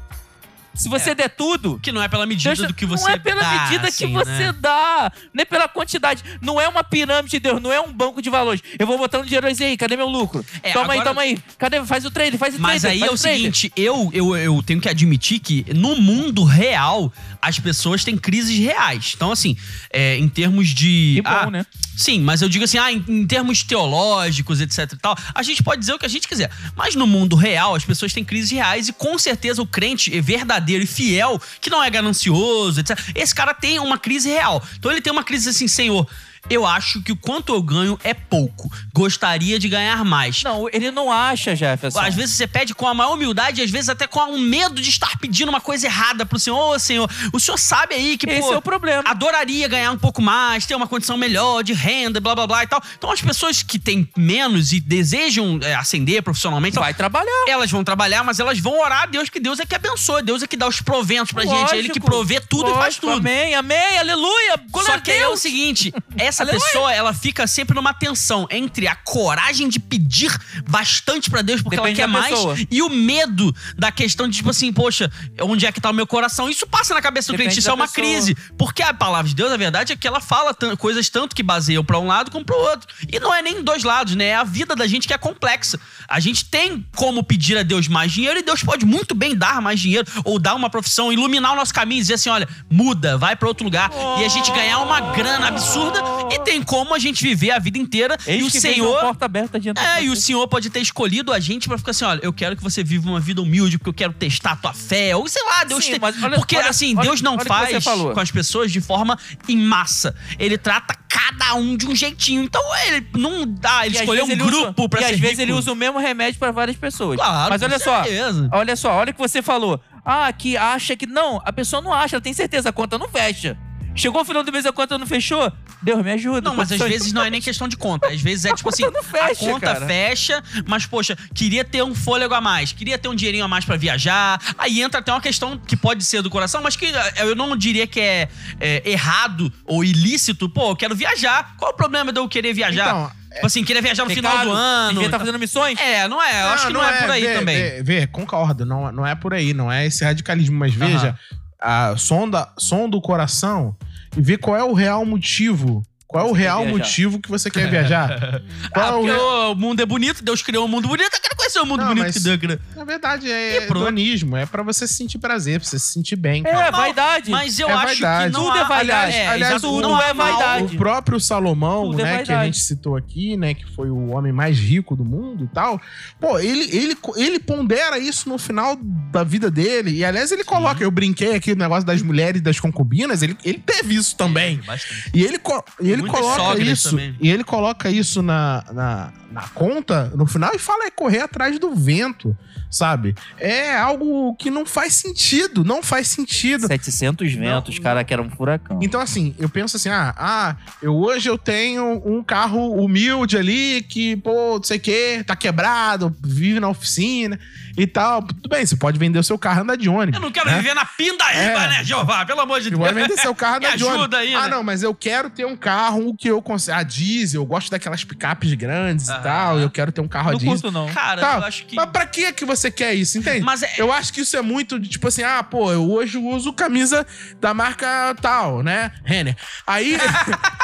Se 0.73 0.89
você 0.89 1.11
É. 1.11 1.15
der 1.16 1.28
tudo, 1.28 1.81
Que 1.82 1.91
não 1.91 2.01
é 2.01 2.07
pela 2.07 2.24
medida 2.24 2.55
Deus- 2.55 2.69
do 2.69 2.73
que 2.73 2.87
você 2.87 3.05
não 3.05 3.11
é 3.11 3.19
pela 3.19 3.41
dá, 3.43 3.62
medida 3.65 3.89
assim, 3.89 4.07
que 4.07 4.12
você 4.12 4.31
né? 4.31 4.55
dá, 4.59 5.12
nem 5.35 5.45
pela 5.45 5.66
quantidade. 5.69 6.23
Não 6.41 6.61
é 6.61 6.69
uma 6.69 6.85
pirâmide 6.85 7.28
de 7.32 7.41
Deus, 7.41 7.61
não 7.61 7.73
é 7.73 7.81
um 7.81 7.93
banco 7.93 8.23
de 8.23 8.31
valores. 8.31 8.62
Eu 8.78 8.87
vou 8.87 8.97
botando 8.97 9.24
dinheiro 9.24 9.49
aí, 9.49 9.77
cadê 9.77 9.97
meu 9.97 10.07
lucro? 10.09 10.47
É, 10.62 10.73
toma 10.73 10.93
aí, 10.93 11.01
agora- 11.01 11.11
toma 11.11 11.23
aí. 11.23 11.39
Cadê? 11.59 11.85
Faz 11.85 12.05
o 12.05 12.11
trade, 12.11 12.39
faz 12.39 12.55
o 12.55 12.61
Mas 12.61 12.82
trade. 12.82 13.03
aí 13.03 13.09
é 13.09 13.12
o 13.12 13.19
trade. 13.19 13.19
seguinte, 13.39 13.73
eu, 13.77 14.11
eu, 14.15 14.37
eu 14.37 14.62
tenho 14.62 14.81
que 14.81 14.89
admitir 14.89 15.41
que 15.41 15.66
no 15.74 15.97
mundo 15.97 16.45
real 16.45 17.12
as 17.43 17.59
pessoas 17.59 18.05
têm 18.05 18.16
crises 18.16 18.57
reais. 18.57 19.12
Então, 19.16 19.32
assim, 19.32 19.57
é, 19.93 20.16
em 20.16 20.28
termos 20.28 20.69
de. 20.69 21.15
Que 21.16 21.23
bom, 21.23 21.31
ah, 21.31 21.51
né? 21.51 21.66
Sim, 22.01 22.22
mas 22.22 22.40
eu 22.40 22.48
digo 22.48 22.64
assim, 22.64 22.78
ah, 22.78 22.90
em, 22.90 23.05
em 23.06 23.27
termos 23.27 23.62
teológicos, 23.62 24.59
etc 24.62 24.90
e 24.90 24.97
tal, 24.97 25.14
a 25.35 25.43
gente 25.43 25.62
pode 25.62 25.81
dizer 25.81 25.93
o 25.93 25.98
que 25.98 26.06
a 26.06 26.09
gente 26.09 26.27
quiser. 26.27 26.51
Mas 26.74 26.94
no 26.94 27.06
mundo 27.06 27.36
real, 27.36 27.74
as 27.74 27.85
pessoas 27.85 28.10
têm 28.10 28.24
crises 28.24 28.51
reais 28.51 28.89
e 28.89 28.93
com 28.94 29.18
certeza 29.18 29.60
o 29.60 29.66
crente 29.66 30.16
é 30.16 30.18
verdadeiro 30.18 30.82
e 30.82 30.86
fiel, 30.86 31.39
que 31.60 31.68
não 31.68 31.85
é 31.85 31.90
ganancioso, 31.90 32.81
etc. 32.81 32.98
Esse 33.14 33.35
cara 33.35 33.52
tem 33.52 33.78
uma 33.81 33.98
crise 33.98 34.31
real. 34.31 34.64
Então 34.78 34.90
ele 34.90 35.02
tem 35.02 35.12
uma 35.12 35.22
crise 35.22 35.51
assim, 35.51 35.68
Senhor, 35.68 36.09
eu 36.49 36.65
acho 36.67 37.03
que 37.03 37.12
o 37.12 37.17
quanto 37.17 37.53
eu 37.55 37.62
ganho 37.62 37.99
é 38.03 38.15
pouco. 38.15 38.71
Gostaria 38.95 39.59
de 39.59 39.69
ganhar 39.69 40.05
mais. 40.05 40.43
Não, 40.43 40.69
ele 40.73 40.91
não 40.91 41.11
acha, 41.12 41.55
Jefferson. 41.55 42.01
Às 42.01 42.15
vezes 42.15 42.37
você 42.37 42.47
pede 42.47 42.75
com 42.75 42.87
a 42.87 42.95
maior 42.95 43.12
humildade, 43.15 43.62
às 43.62 43.71
vezes 43.71 43.89
até 43.89 44.07
com 44.07 44.21
um 44.21 44.39
medo 44.39 44.81
de 44.81 44.89
estar 44.89 45.19
pedindo 45.19 45.49
uma 45.49 45.61
coisa 45.61 45.87
errada 45.87 46.25
pro 46.25 46.39
senhor. 46.39 46.59
Ô, 46.75 46.79
senhor, 46.79 47.11
o 47.33 47.41
senhor 47.41 47.59
sabe 47.59 47.95
aí 47.95 48.17
que, 48.17 48.29
Esse 48.29 48.41
pô, 48.41 48.55
é 48.55 48.57
o 48.57 48.62
problema. 48.62 49.03
adoraria 49.07 49.69
ganhar 49.69 49.91
um 49.93 49.99
pouco 49.99 50.21
mais, 50.23 50.67
ter 50.67 50.75
uma 50.75 50.87
condição 50.87 51.17
melhor 51.17 51.62
de 51.62 51.73
renda, 51.73 52.21
blá 52.21 52.35
blá 52.35 52.47
blá 52.47 52.65
e 52.65 52.67
tal. 52.67 52.83
Então 52.97 53.11
as 53.11 53.21
pessoas 53.21 53.62
que 53.62 53.79
têm 53.79 54.09
menos 54.17 54.73
e 54.73 54.81
desejam 54.81 55.59
é, 55.62 55.75
ascender 55.75 56.23
profissionalmente, 56.23 56.77
Vai 56.79 56.95
trabalhar. 56.95 57.45
elas 57.49 57.71
vão 57.71 57.83
trabalhar, 57.85 58.23
mas 58.25 58.39
elas 58.41 58.59
vão 58.59 58.79
orar 58.81 59.03
a 59.03 59.07
Deus, 59.07 59.29
que 59.29 59.41
Deus 59.41 59.59
é 59.61 59.67
que 59.67 59.75
abençoa, 59.75 60.23
Deus 60.23 60.43
é 60.43 60.47
que 60.47 60.57
dá 60.57 60.67
os 60.67 60.81
proventos 60.81 61.33
pra 61.33 61.45
gente, 61.45 61.73
é 61.75 61.79
Ele 61.79 61.89
que 61.89 61.99
Lógico. 61.99 62.07
provê 62.07 62.41
tudo 62.41 62.71
e 62.71 62.73
faz 62.75 62.85
Lógico, 62.97 63.07
tudo. 63.07 63.17
Amém, 63.19 63.55
amém, 63.55 63.99
aleluia. 63.99 64.61
Glória 64.71 64.93
Só 64.95 65.01
que 65.01 65.11
é 65.11 65.27
o 65.29 65.37
seguinte, 65.37 65.93
essa 66.31 66.43
Aleluia. 66.43 66.65
pessoa, 66.65 66.93
ela 66.93 67.12
fica 67.15 67.47
sempre 67.47 67.74
numa 67.74 67.93
tensão 67.93 68.47
entre 68.51 68.89
a 68.89 68.97
coragem 68.97 69.69
de 69.69 69.78
pedir 69.78 70.36
bastante 70.69 71.28
pra 71.31 71.43
Deus 71.43 71.61
porque 71.62 71.77
Depende 71.77 72.01
ela 72.01 72.09
quer 72.09 72.19
mais 72.20 72.35
pessoa. 72.35 72.57
e 72.70 72.82
o 72.82 72.89
medo 72.89 73.55
da 73.77 73.93
questão 73.93 74.27
de 74.28 74.36
tipo 74.36 74.51
assim, 74.51 74.73
poxa, 74.73 75.11
onde 75.43 75.66
é 75.66 75.73
que 75.73 75.81
tá 75.81 75.90
o 75.90 75.94
meu 75.94 76.07
coração? 76.07 76.48
Isso 76.48 76.66
passa 76.66 76.94
na 76.94 77.02
cabeça 77.02 77.28
do 77.28 77.32
Depende 77.32 77.48
crente, 77.51 77.61
isso 77.61 77.70
é 77.70 77.73
uma 77.73 77.86
pessoa. 77.86 78.07
crise, 78.07 78.35
porque 78.57 78.82
a 78.82 78.94
palavra 78.94 79.28
de 79.28 79.35
Deus, 79.35 79.52
a 79.52 79.57
verdade 79.57 79.93
é 79.93 79.97
que 79.97 80.07
ela 80.09 80.20
fala 80.20 80.55
coisas 80.78 81.09
tanto 81.09 81.35
que 81.36 81.43
baseiam 81.43 81.85
pra 81.85 81.98
um 81.98 82.07
lado 82.07 82.31
como 82.31 82.44
pro 82.44 82.57
outro. 82.57 82.89
E 83.12 83.19
não 83.20 83.35
é 83.35 83.43
nem 83.43 83.62
dois 83.62 83.82
lados, 83.85 84.15
né? 84.15 84.27
É 84.27 84.36
a 84.36 84.44
vida 84.44 84.74
da 84.74 84.86
gente 84.86 85.07
que 85.07 85.15
é 85.15 85.19
complexa. 85.19 85.78
A 86.09 86.20
gente 86.20 86.44
tem 86.44 86.86
como 86.97 87.23
pedir 87.23 87.59
a 87.59 87.62
Deus 87.62 87.89
mais 87.89 88.12
dinheiro 88.12 88.39
e 88.39 88.43
Deus 88.43 88.62
pode 88.62 88.85
muito 88.86 89.15
bem 89.15 89.35
dar 89.36 89.61
mais 89.61 89.81
dinheiro 89.81 90.07
ou 90.24 90.39
dar 90.39 90.55
uma 90.55 90.70
profissão, 90.70 91.12
iluminar 91.12 91.52
o 91.52 91.57
nosso 91.57 91.74
caminho 91.74 91.98
e 91.98 92.02
dizer 92.02 92.15
assim, 92.15 92.31
olha, 92.31 92.48
muda, 92.70 93.19
vai 93.19 93.35
pra 93.36 93.48
outro 93.48 93.65
lugar 93.65 93.90
e 94.20 94.24
a 94.24 94.28
gente 94.28 94.51
ganhar 94.52 94.78
uma 94.81 95.01
grana 95.12 95.48
absurda 95.48 96.01
e 96.32 96.38
tem 96.40 96.62
como 96.62 96.94
a 96.94 96.98
gente 96.98 97.22
viver 97.22 97.51
a 97.51 97.59
vida 97.59 97.78
inteira 97.78 98.16
Eis 98.26 98.42
e 98.42 98.47
o 98.47 98.51
Senhor 98.51 99.01
porta 99.01 99.24
aberta 99.24 99.59
é, 99.76 100.05
e 100.05 100.10
o 100.10 100.16
senhor 100.16 100.47
pode 100.48 100.70
ter 100.70 100.80
escolhido 100.80 101.32
a 101.32 101.40
gente 101.40 101.68
pra 101.68 101.76
ficar 101.78 101.90
assim, 101.90 102.05
olha, 102.05 102.20
eu 102.22 102.32
quero 102.32 102.56
que 102.56 102.62
você 102.62 102.82
viva 102.82 103.09
uma 103.09 103.20
vida 103.20 103.40
humilde, 103.42 103.78
porque 103.78 103.88
eu 103.90 103.94
quero 103.94 104.12
testar 104.12 104.52
a 104.52 104.56
tua 104.56 104.72
fé, 104.72 105.14
ou 105.16 105.26
sei 105.28 105.42
lá, 105.44 105.64
Deus 105.64 105.84
Sim, 105.84 105.97
olha- 106.01 106.36
porque, 106.36 106.56
olha- 106.56 106.68
assim, 106.68 106.94
olha- 106.97 107.02
Deus 107.09 107.20
não 107.22 107.38
faz 107.38 107.84
com 107.84 108.20
as 108.20 108.30
pessoas 108.30 108.70
de 108.72 108.80
forma 108.80 109.18
em 109.48 109.56
massa. 109.56 110.14
Ele 110.38 110.56
trata 110.59 110.94
cada 111.09 111.55
um 111.55 111.76
de 111.76 111.86
um 111.86 111.94
jeitinho. 111.94 112.42
Então, 112.42 112.62
ele 112.86 113.06
não 113.16 113.44
dá, 113.47 113.86
ele 113.86 113.97
E 113.97 114.01
escolheu 114.01 114.24
um 114.24 114.30
ele 114.30 114.42
grupo 114.42 114.82
usa, 114.82 114.88
pra 114.88 115.01
E 115.01 115.05
ser 115.05 115.14
às 115.14 115.20
vezes 115.20 115.38
rico. 115.38 115.42
ele 115.42 115.52
usa 115.52 115.72
o 115.72 115.76
mesmo 115.76 115.98
remédio 115.98 116.38
pra 116.38 116.51
várias 116.51 116.76
pessoas. 116.76 117.16
Claro, 117.18 117.51
Mas 117.51 117.62
olha 117.62 117.78
só, 117.78 118.02
certeza. 118.02 118.48
olha 118.52 118.76
só, 118.76 118.92
olha 118.92 119.10
o 119.10 119.14
que 119.14 119.20
você 119.20 119.42
falou. 119.42 119.80
Ah, 120.05 120.32
que 120.32 120.56
acha 120.56 120.97
que. 120.97 121.06
Não, 121.06 121.40
a 121.44 121.52
pessoa 121.52 121.82
não 121.82 121.92
acha, 121.92 122.16
ela 122.16 122.20
tem 122.22 122.32
certeza, 122.32 122.68
a 122.70 122.72
conta 122.72 122.97
não 122.98 123.09
fecha. 123.09 123.56
Chegou 124.01 124.22
o 124.22 124.24
final 124.24 124.43
do 124.43 124.51
mês, 124.51 124.64
a 124.64 124.72
conta 124.72 124.97
não 124.97 125.06
fechou? 125.06 125.52
Deus 125.82 126.02
me 126.02 126.12
ajuda. 126.12 126.48
Não, 126.48 126.56
mas 126.56 126.72
às 126.72 126.81
vezes 126.81 127.12
não 127.12 127.22
é 127.22 127.28
nem 127.28 127.39
questão 127.39 127.68
de 127.68 127.77
conta. 127.77 128.09
Às 128.09 128.22
vezes 128.22 128.47
é 128.47 128.52
tipo 128.56 128.70
assim, 128.70 128.85
conta 128.85 128.97
não 128.97 129.05
fecha, 129.05 129.44
a 129.44 129.52
conta 129.52 129.74
cara. 129.74 129.86
fecha, 129.86 130.43
mas 130.66 130.86
poxa, 130.86 131.14
queria 131.35 131.62
ter 131.62 131.82
um 131.82 131.94
fôlego 131.94 132.32
a 132.32 132.40
mais, 132.40 132.72
queria 132.72 132.97
ter 132.97 133.09
um 133.09 133.14
dinheirinho 133.14 133.44
a 133.44 133.48
mais 133.48 133.66
pra 133.66 133.77
viajar. 133.77 134.40
Aí 134.56 134.81
entra 134.81 135.01
até 135.01 135.12
uma 135.12 135.20
questão 135.20 135.59
que 135.59 135.77
pode 135.77 136.02
ser 136.02 136.22
do 136.22 136.31
coração, 136.31 136.62
mas 136.62 136.77
que 136.77 136.86
eh, 136.86 137.12
eu 137.18 137.36
não 137.36 137.55
diria 137.55 137.86
que 137.86 138.01
é, 138.01 138.28
é, 138.59 138.90
errado 138.90 139.52
ou 139.66 139.85
ilícito. 139.85 140.48
Pô, 140.48 140.70
eu 140.70 140.77
quero 140.77 140.94
viajar. 140.94 141.55
Qual 141.59 141.70
o 141.70 141.74
problema 141.74 142.10
de 142.10 142.18
eu 142.18 142.27
querer 142.27 142.55
viajar? 142.55 142.89
Então, 142.89 143.12
tipo 143.35 143.47
assim, 143.47 143.64
querer 143.64 143.82
viajar 143.82 144.05
no 144.05 144.10
final 144.10 144.39
do 144.39 144.51
ano. 144.51 145.02
E 145.02 145.09
tal. 145.10 145.20
fazendo 145.20 145.39
missões? 145.39 145.78
É, 145.78 146.09
não 146.09 146.22
é. 146.22 146.43
Eu 146.43 146.48
acho 146.48 146.68
que 146.68 146.72
não, 146.72 146.82
é, 146.82 147.02
por 147.02 147.10
aí 147.10 147.27
vê, 147.27 147.35
também. 147.35 147.56
Vê, 147.56 147.82
vê, 147.82 148.06
concordo, 148.06 148.64
não, 148.64 148.90
não 148.90 149.06
é 149.06 149.14
por 149.14 149.35
aí, 149.35 149.52
não 149.52 149.70
é 149.70 149.86
esse 149.86 150.02
radicalismo, 150.06 150.59
mas 150.59 150.72
veja, 150.72 151.18
a 151.60 151.94
sonda, 151.98 152.48
sonda 152.56 152.97
o 152.97 153.02
coração 153.02 153.77
e 154.16 154.20
vê 154.20 154.37
qual 154.37 154.57
é 154.57 154.65
o 154.65 154.73
real 154.73 155.05
motivo. 155.05 155.82
Qual 156.11 156.27
é 156.27 156.28
o 156.31 156.32
real 156.32 156.62
viajar. 156.65 156.77
motivo 156.78 157.20
que 157.20 157.28
você 157.28 157.49
quer 157.49 157.70
viajar? 157.70 158.43
Qual 158.74 158.85
Ah, 158.85 158.89
é 158.89 158.93
o 158.93 158.99
porque 158.99 159.12
re- 159.12 159.19
o 159.19 159.55
mundo 159.55 159.81
é 159.81 159.87
bonito, 159.87 160.24
Deus 160.24 160.43
criou 160.43 160.65
um 160.65 160.69
mundo 160.69 160.89
bonito, 160.89 161.09
eu 161.15 161.20
quero 161.20 161.37
conhecer 161.37 161.61
o 161.61 161.65
mundo 161.66 161.81
Não, 161.82 161.89
bonito 161.89 162.05
mas- 162.07 162.15
que 162.16 162.20
Deus 162.20 162.37
criou. 162.37 162.59
Na 162.74 162.85
verdade, 162.85 163.31
é 163.31 163.59
hedonismo. 163.65 164.37
É 164.37 164.45
pra 164.45 164.62
você 164.65 164.89
se 164.89 164.95
sentir 164.95 165.19
prazer, 165.19 165.61
pra 165.61 165.69
você 165.69 165.78
se 165.78 165.93
sentir 165.93 166.16
bem. 166.16 166.43
É, 166.45 166.70
vaidade. 166.73 167.31
Mas 167.31 167.61
eu 167.61 167.69
É 167.69 167.73
acho 167.73 167.85
vaidade. 167.87 168.32
que 168.32 168.39
não 168.39 168.47
Tudo 168.47 168.59
é 168.59 168.65
vaidade. 168.65 169.16
É, 169.16 169.28
Aliás, 169.28 169.62
o- 169.62 169.66
não 169.81 169.82
tudo 169.82 169.95
há 169.95 170.09
é 170.09 170.15
vaidade. 170.15 170.74
O 170.74 170.78
próprio 170.78 171.20
Salomão, 171.20 171.91
Tudo 171.93 172.01
é 172.01 172.05
né, 172.05 172.23
que 172.24 172.32
a 172.32 172.45
gente 172.45 172.59
citou 172.59 172.97
aqui, 172.97 173.37
né, 173.37 173.55
que 173.55 173.65
foi 173.74 173.89
o 173.89 174.09
homem 174.11 174.32
mais 174.32 174.59
rico 174.59 174.97
do 174.97 175.05
mundo 175.05 175.45
e 175.45 175.49
tal. 175.55 175.81
Pô, 176.19 176.39
ele, 176.41 176.65
ele, 176.77 176.97
ele 177.16 177.39
pondera 177.39 177.99
isso 177.99 178.28
no 178.28 178.37
final 178.37 178.77
da 179.12 179.23
vida 179.23 179.49
dele. 179.51 179.93
E 179.93 180.05
aliás, 180.05 180.32
ele 180.32 180.43
coloca, 180.43 180.82
eu 180.82 180.91
brinquei 180.91 181.37
aqui 181.37 181.51
no 181.55 181.61
negócio 181.61 181.87
das 181.87 182.03
mulheres 182.03 182.41
e 182.41 182.43
das 182.43 182.59
concubinas, 182.59 183.23
ele, 183.23 183.37
ele 183.45 183.59
teve 183.65 183.95
isso 183.95 184.16
também. 184.16 184.57
Bastante. 184.66 185.11
E 185.15 185.23
ele, 185.23 185.39
co- 185.39 185.65
e 185.81 185.99
ele 186.01 186.10
coloca 186.10 186.62
isso. 186.62 186.90
também. 186.90 187.16
E 187.20 187.31
ele 187.31 187.44
coloca 187.44 187.90
isso 187.90 188.22
na, 188.22 188.64
na, 188.72 189.12
na 189.31 189.48
conta 189.48 190.12
no 190.14 190.27
final 190.27 190.51
e 190.55 190.59
fala 190.59 190.86
é 190.86 190.90
correr 190.90 191.20
atrás 191.20 191.59
do 191.59 191.74
vento, 191.74 192.36
sabe? 192.70 193.14
É 193.39 193.77
algo 193.77 194.35
que 194.36 194.51
não 194.51 194.66
faz 194.66 194.94
sentido, 194.94 195.64
não 195.64 195.82
faz 195.82 196.09
sentido. 196.09 196.66
700 196.66 197.32
ventos, 197.35 197.78
cara, 197.78 198.02
que 198.02 198.12
era 198.12 198.22
um 198.22 198.31
furacão. 198.31 198.78
Então, 198.82 199.01
assim, 199.01 199.35
eu 199.39 199.48
penso 199.48 199.77
assim: 199.77 199.89
ah, 199.89 200.14
ah, 200.16 200.56
eu 200.82 200.94
hoje 200.97 201.28
eu 201.28 201.39
tenho 201.39 202.02
um 202.05 202.22
carro 202.22 202.74
humilde 202.74 203.36
ali 203.36 203.82
que, 203.82 204.16
pô, 204.16 204.56
não 204.56 204.62
sei 204.62 204.78
o 204.78 204.81
quê, 204.81 205.24
tá 205.27 205.36
quebrado, 205.36 206.14
vive 206.22 206.60
na 206.60 206.68
oficina 206.68 207.39
e 207.76 207.86
tal. 207.86 208.22
Tudo 208.22 208.48
bem, 208.48 208.64
você 208.64 208.76
pode 208.76 208.98
vender 208.98 209.18
o 209.18 209.22
seu 209.24 209.38
carro 209.38 209.60
e 209.60 209.62
andar 209.62 209.76
de 209.76 209.88
ônibus. 209.88 210.14
Eu 210.14 210.20
não 210.20 210.30
quero 210.32 210.51
né? 210.51 210.56
viver 210.56 210.74
na 210.74 210.84
pindaíba, 210.84 211.40
É. 211.64 211.68
né, 211.68 211.84
Jeová? 211.84 212.24
Pelo 212.26 212.40
amor 212.40 212.59
de 212.60 212.64
Você 212.64 212.70
Deus. 212.70 212.80
pode 212.82 212.94
vender 212.94 213.16
seu 213.20 213.34
carro 213.34 213.55
e 213.55 213.66
andar 213.66 213.76
de 213.78 213.84
ônibus. 213.84 214.01
ajuda 214.02 214.16
aí, 214.18 214.34
Ah, 214.34 214.42
né? 214.42 214.48
não, 214.48 214.62
mas 214.62 214.82
eu 214.82 214.94
quero 214.94 215.30
ter 215.30 215.44
um 215.44 215.56
carro 215.56 216.14
que 216.16 216.28
eu 216.28 216.40
consigo. 216.42 216.76
A 216.76 216.82
diesel, 216.82 217.42
eu 217.42 217.47
gosto 217.47 217.70
daquelas 217.70 218.05
picapes 218.05 218.52
grandes 218.55 219.09
Aham. 219.09 219.18
e 219.18 219.22
tal. 219.22 219.59
Eu 219.59 219.70
quero 219.70 219.90
ter 219.92 220.01
um 220.01 220.09
carro 220.09 220.28
a 220.30 220.32
não 220.32 220.38
diesel. 220.38 220.55
curto, 220.55 220.70
não. 220.72 220.88
Cara, 220.92 221.20
Tá, 221.20 221.36
eu 221.38 221.44
acho 221.44 221.64
que. 221.66 221.74
Mas 221.76 221.86
pra 221.90 222.06
que 222.06 222.32
que 222.32 222.44
você 222.44 222.70
quer 222.70 222.94
isso, 222.94 223.18
entende? 223.18 223.40
Mas 223.44 223.62
é- 223.62 223.74
Eu 223.78 223.92
acho 223.92 224.12
que 224.12 224.20
isso 224.20 224.36
é 224.36 224.42
muito 224.42 224.78
de 224.78 224.88
tipo 224.88 225.09
assim, 225.09 225.22
ah, 225.22 225.42
pô, 225.42 225.72
eu 225.72 225.90
hoje 225.90 226.18
uso 226.18 226.52
camisa 226.52 227.06
da 227.40 227.52
marca 227.55 228.14
tal, 228.20 228.62
né? 228.62 228.92
Renner. 229.05 229.36
Aí. 229.66 229.97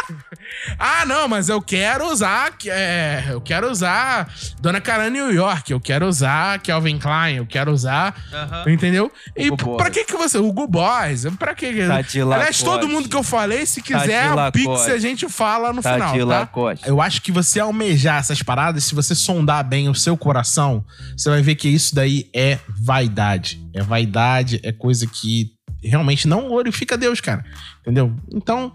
ah, 0.79 1.05
não, 1.07 1.29
mas 1.29 1.49
eu 1.49 1.61
quero 1.61 2.11
usar. 2.11 2.53
É, 2.67 3.25
eu 3.31 3.41
quero 3.41 3.71
usar 3.71 4.33
Dona 4.61 4.81
Cara 4.81 5.09
New 5.11 5.33
York, 5.33 5.73
eu 5.73 5.81
quero 5.81 6.07
usar 6.07 6.61
Calvin 6.61 6.99
Klein, 6.99 7.37
eu 7.37 7.47
quero 7.47 7.73
usar. 7.73 8.15
Aham. 8.33 8.65
Entendeu? 8.71 9.13
E 9.37 9.51
Hugo 9.51 9.77
pra 9.77 9.91
que 9.91 10.05
que 10.05 10.17
você. 10.17 10.39
Hugo 10.39 10.67
Boys, 10.67 11.25
pra 11.39 11.55
que. 11.55 11.87
Tá 11.87 12.03
de 12.03 12.21
Aliás, 12.21 12.63
todo 12.63 12.89
mundo 12.89 13.09
que 13.09 13.17
eu 13.17 13.23
falei, 13.23 13.65
se 13.67 13.81
Tá 13.83 14.01
quiser, 14.01 14.33
o 14.33 14.53
Pix 14.53 14.89
a 14.89 14.99
gente 14.99 15.29
fala 15.29 15.73
no 15.73 15.83
Tá 15.83 15.95
final. 15.95 16.13
de 16.13 16.27
tá? 16.27 16.49
Eu 16.87 17.01
acho 17.01 17.23
que 17.23 17.33
você 17.33 17.61
almejar 17.61 18.19
essas 18.19 18.43
paradas, 18.43 18.85
se 18.85 18.95
você 18.95 19.15
sondar 19.15 19.65
bem 19.65 19.89
o 19.89 19.95
seu 19.95 20.17
coração, 20.17 20.85
você 21.17 21.29
vai 21.29 21.43
ver 21.43 21.55
que 21.55 21.69
isso 21.69 21.95
daí 21.95 22.29
é 22.35 22.59
vaidade. 22.69 23.61
É 23.75 23.83
vaidade, 23.83 24.61
é 24.63 24.73
coisa 24.73 25.07
que 25.07 25.53
realmente 25.83 26.27
não 26.27 26.49
glorifica 26.49 26.97
Deus, 26.97 27.21
cara. 27.21 27.45
Entendeu? 27.87 28.13
Então, 28.33 28.73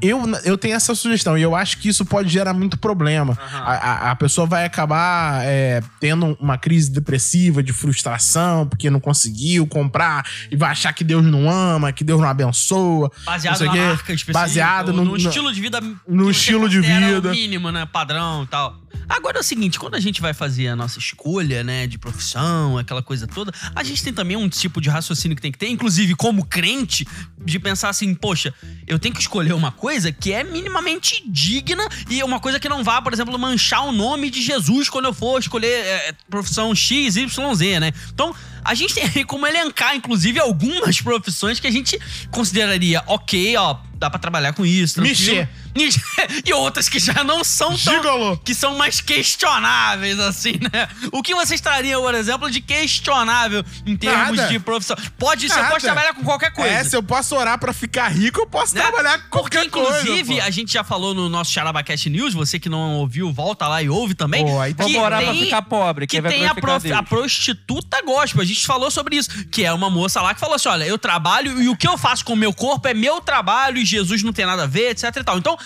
eu, 0.00 0.20
eu 0.44 0.56
tenho 0.56 0.76
essa 0.76 0.94
sugestão 0.94 1.36
e 1.36 1.42
eu 1.42 1.52
acho 1.56 1.78
que 1.78 1.88
isso 1.88 2.04
pode 2.06 2.28
gerar 2.28 2.52
muito 2.54 2.78
problema. 2.78 3.36
Aham. 3.40 3.58
A, 3.58 3.72
a- 3.72 4.10
a 4.12 4.16
pessoa 4.16 4.46
vai 4.46 4.64
acabar 4.64 5.42
é, 5.44 5.82
tendo 5.98 6.36
uma 6.40 6.56
crise 6.56 6.88
depressiva, 6.88 7.60
de 7.60 7.72
frustração, 7.72 8.66
porque 8.68 8.88
não 8.88 9.00
conseguiu 9.00 9.66
comprar 9.66 10.24
e 10.48 10.54
vai 10.56 10.70
achar 10.70 10.92
que 10.92 11.02
Deus 11.02 11.24
não 11.24 11.50
ama, 11.50 11.92
que 11.92 12.04
Deus 12.04 12.20
não 12.20 12.28
abençoa. 12.28 13.10
Baseado 13.24 13.58
não 13.60 13.66
na 13.66 13.72
quê. 13.72 13.78
marca 13.80 14.12
específica. 14.12 14.32
Baseado 14.32 14.92
no- 14.92 15.04
no, 15.04 15.16
estilo 15.16 15.52
de 15.52 15.60
vida. 15.60 15.80
no 16.06 16.30
estilo 16.30 16.68
de 16.68 16.80
vida. 16.80 17.28
O 17.28 17.32
mínimo, 17.32 17.72
né? 17.72 17.84
Padrão 17.84 18.44
e 18.44 18.46
tal. 18.46 18.80
Agora 19.08 19.38
é 19.38 19.40
o 19.40 19.42
seguinte, 19.42 19.78
quando 19.78 19.94
a 19.96 20.00
gente 20.00 20.20
vai 20.20 20.32
fazer 20.32 20.68
a 20.68 20.76
nossa 20.76 20.98
escolha, 20.98 21.64
né, 21.64 21.86
de 21.86 21.98
profissão, 21.98 22.78
aquela 22.78 23.02
coisa 23.02 23.26
toda, 23.26 23.52
a 23.74 23.82
gente 23.82 24.02
tem 24.04 24.12
também 24.12 24.36
um 24.36 24.48
tipo 24.48 24.80
de 24.80 24.88
raciocínio 24.88 25.34
que 25.34 25.42
tem 25.42 25.50
que 25.50 25.58
ter, 25.58 25.68
inclusive 25.68 26.14
como 26.14 26.44
crente, 26.44 27.06
de 27.44 27.58
pensar 27.58 27.88
assim, 27.88 28.14
poxa, 28.14 28.51
eu 28.86 28.98
tenho 28.98 29.14
que 29.14 29.20
escolher 29.20 29.52
uma 29.52 29.72
coisa 29.72 30.12
que 30.12 30.32
é 30.32 30.44
minimamente 30.44 31.22
digna 31.26 31.86
e 32.08 32.22
uma 32.22 32.40
coisa 32.40 32.58
que 32.58 32.68
não 32.68 32.82
vá, 32.82 33.00
por 33.00 33.12
exemplo, 33.12 33.38
manchar 33.38 33.84
o 33.86 33.92
nome 33.92 34.30
de 34.30 34.42
Jesus 34.42 34.88
quando 34.88 35.06
eu 35.06 35.14
for 35.14 35.38
escolher 35.38 35.84
é, 35.84 36.14
profissão 36.28 36.74
X, 36.74 37.16
Y, 37.16 37.54
Z, 37.54 37.80
né? 37.80 37.92
Então, 38.12 38.34
a 38.64 38.74
gente 38.74 38.94
tem 38.94 39.24
como 39.24 39.46
elencar, 39.46 39.94
inclusive, 39.96 40.38
algumas 40.38 41.00
profissões 41.00 41.58
que 41.58 41.66
a 41.66 41.70
gente 41.70 41.98
consideraria 42.30 43.02
ok, 43.06 43.56
ó, 43.56 43.76
dá 43.94 44.08
pra 44.08 44.18
trabalhar 44.18 44.52
com 44.52 44.64
isso. 44.64 44.94
tranquilo. 44.94 45.48
E 46.44 46.52
outras 46.52 46.88
que 46.88 46.98
já 46.98 47.24
não 47.24 47.42
são 47.44 47.68
tão 47.76 47.94
Gigolô. 47.94 48.36
que 48.38 48.54
são 48.54 48.76
mais 48.76 49.00
questionáveis, 49.00 50.18
assim, 50.20 50.52
né? 50.72 50.88
O 51.12 51.22
que 51.22 51.34
vocês 51.34 51.60
trariam, 51.60 52.00
por 52.02 52.14
exemplo, 52.14 52.50
de 52.50 52.60
questionável 52.60 53.64
em 53.86 53.96
termos 53.96 54.36
Nada. 54.36 54.48
de 54.48 54.58
profissão? 54.58 54.96
Pode, 55.18 55.48
você 55.48 55.54
Nada. 55.54 55.68
pode 55.70 55.82
trabalhar 55.84 56.14
com 56.14 56.22
qualquer 56.24 56.52
coisa. 56.52 56.70
É, 56.70 56.84
se 56.84 56.94
eu 56.96 57.02
posso 57.02 57.34
orar 57.36 57.58
pra 57.58 57.72
ficar 57.72 58.08
rico, 58.08 58.40
eu 58.40 58.46
posso 58.46 58.74
né? 58.74 58.82
trabalhar 58.82 59.18
com 59.28 59.38
Porque, 59.40 59.56
qualquer 59.58 59.70
coisa. 59.70 60.00
inclusive, 60.02 60.40
a 60.40 60.50
gente 60.50 60.72
já 60.72 60.84
falou 60.84 61.14
no 61.14 61.28
nosso 61.28 61.52
Charabacast 61.52 62.08
News, 62.10 62.34
você 62.34 62.58
que 62.58 62.68
não 62.68 62.96
ouviu, 62.96 63.32
volta 63.32 63.66
lá 63.66 63.82
e 63.82 63.88
ouve 63.88 64.14
também. 64.14 64.44
Pô, 64.44 64.60
aí 64.60 64.74
Vamos 64.74 64.94
orar 64.96 65.22
pra 65.22 65.34
ficar 65.34 65.62
pobre, 65.62 66.06
que 66.06 66.20
tem 66.22 66.46
a, 66.46 66.54
prof- 66.54 66.92
a 66.92 67.02
prostituta 67.02 68.00
gospel. 68.02 68.42
A 68.42 68.44
gente 68.44 68.66
falou 68.66 68.90
sobre 68.90 69.16
isso. 69.16 69.30
Que 69.50 69.64
é 69.64 69.72
uma 69.72 69.88
moça 69.90 70.20
lá 70.20 70.34
que 70.34 70.40
falou 70.40 70.56
assim: 70.56 70.68
olha, 70.68 70.84
eu 70.84 70.98
trabalho 70.98 71.60
e 71.62 71.68
o 71.68 71.76
que 71.76 71.86
eu 71.86 71.96
faço 71.98 72.24
com 72.24 72.32
o 72.32 72.36
meu 72.36 72.52
corpo 72.52 72.86
é 72.88 72.94
meu 72.94 73.20
trabalho 73.20 73.78
e 73.78 73.84
Jesus 73.84 74.22
não 74.22 74.32
tem 74.32 74.46
nada 74.46 74.64
a 74.64 74.66
ver, 74.66 74.90
etc 74.90 75.14
e 75.16 75.24
tal. 75.24 75.38
Então, 75.38 75.56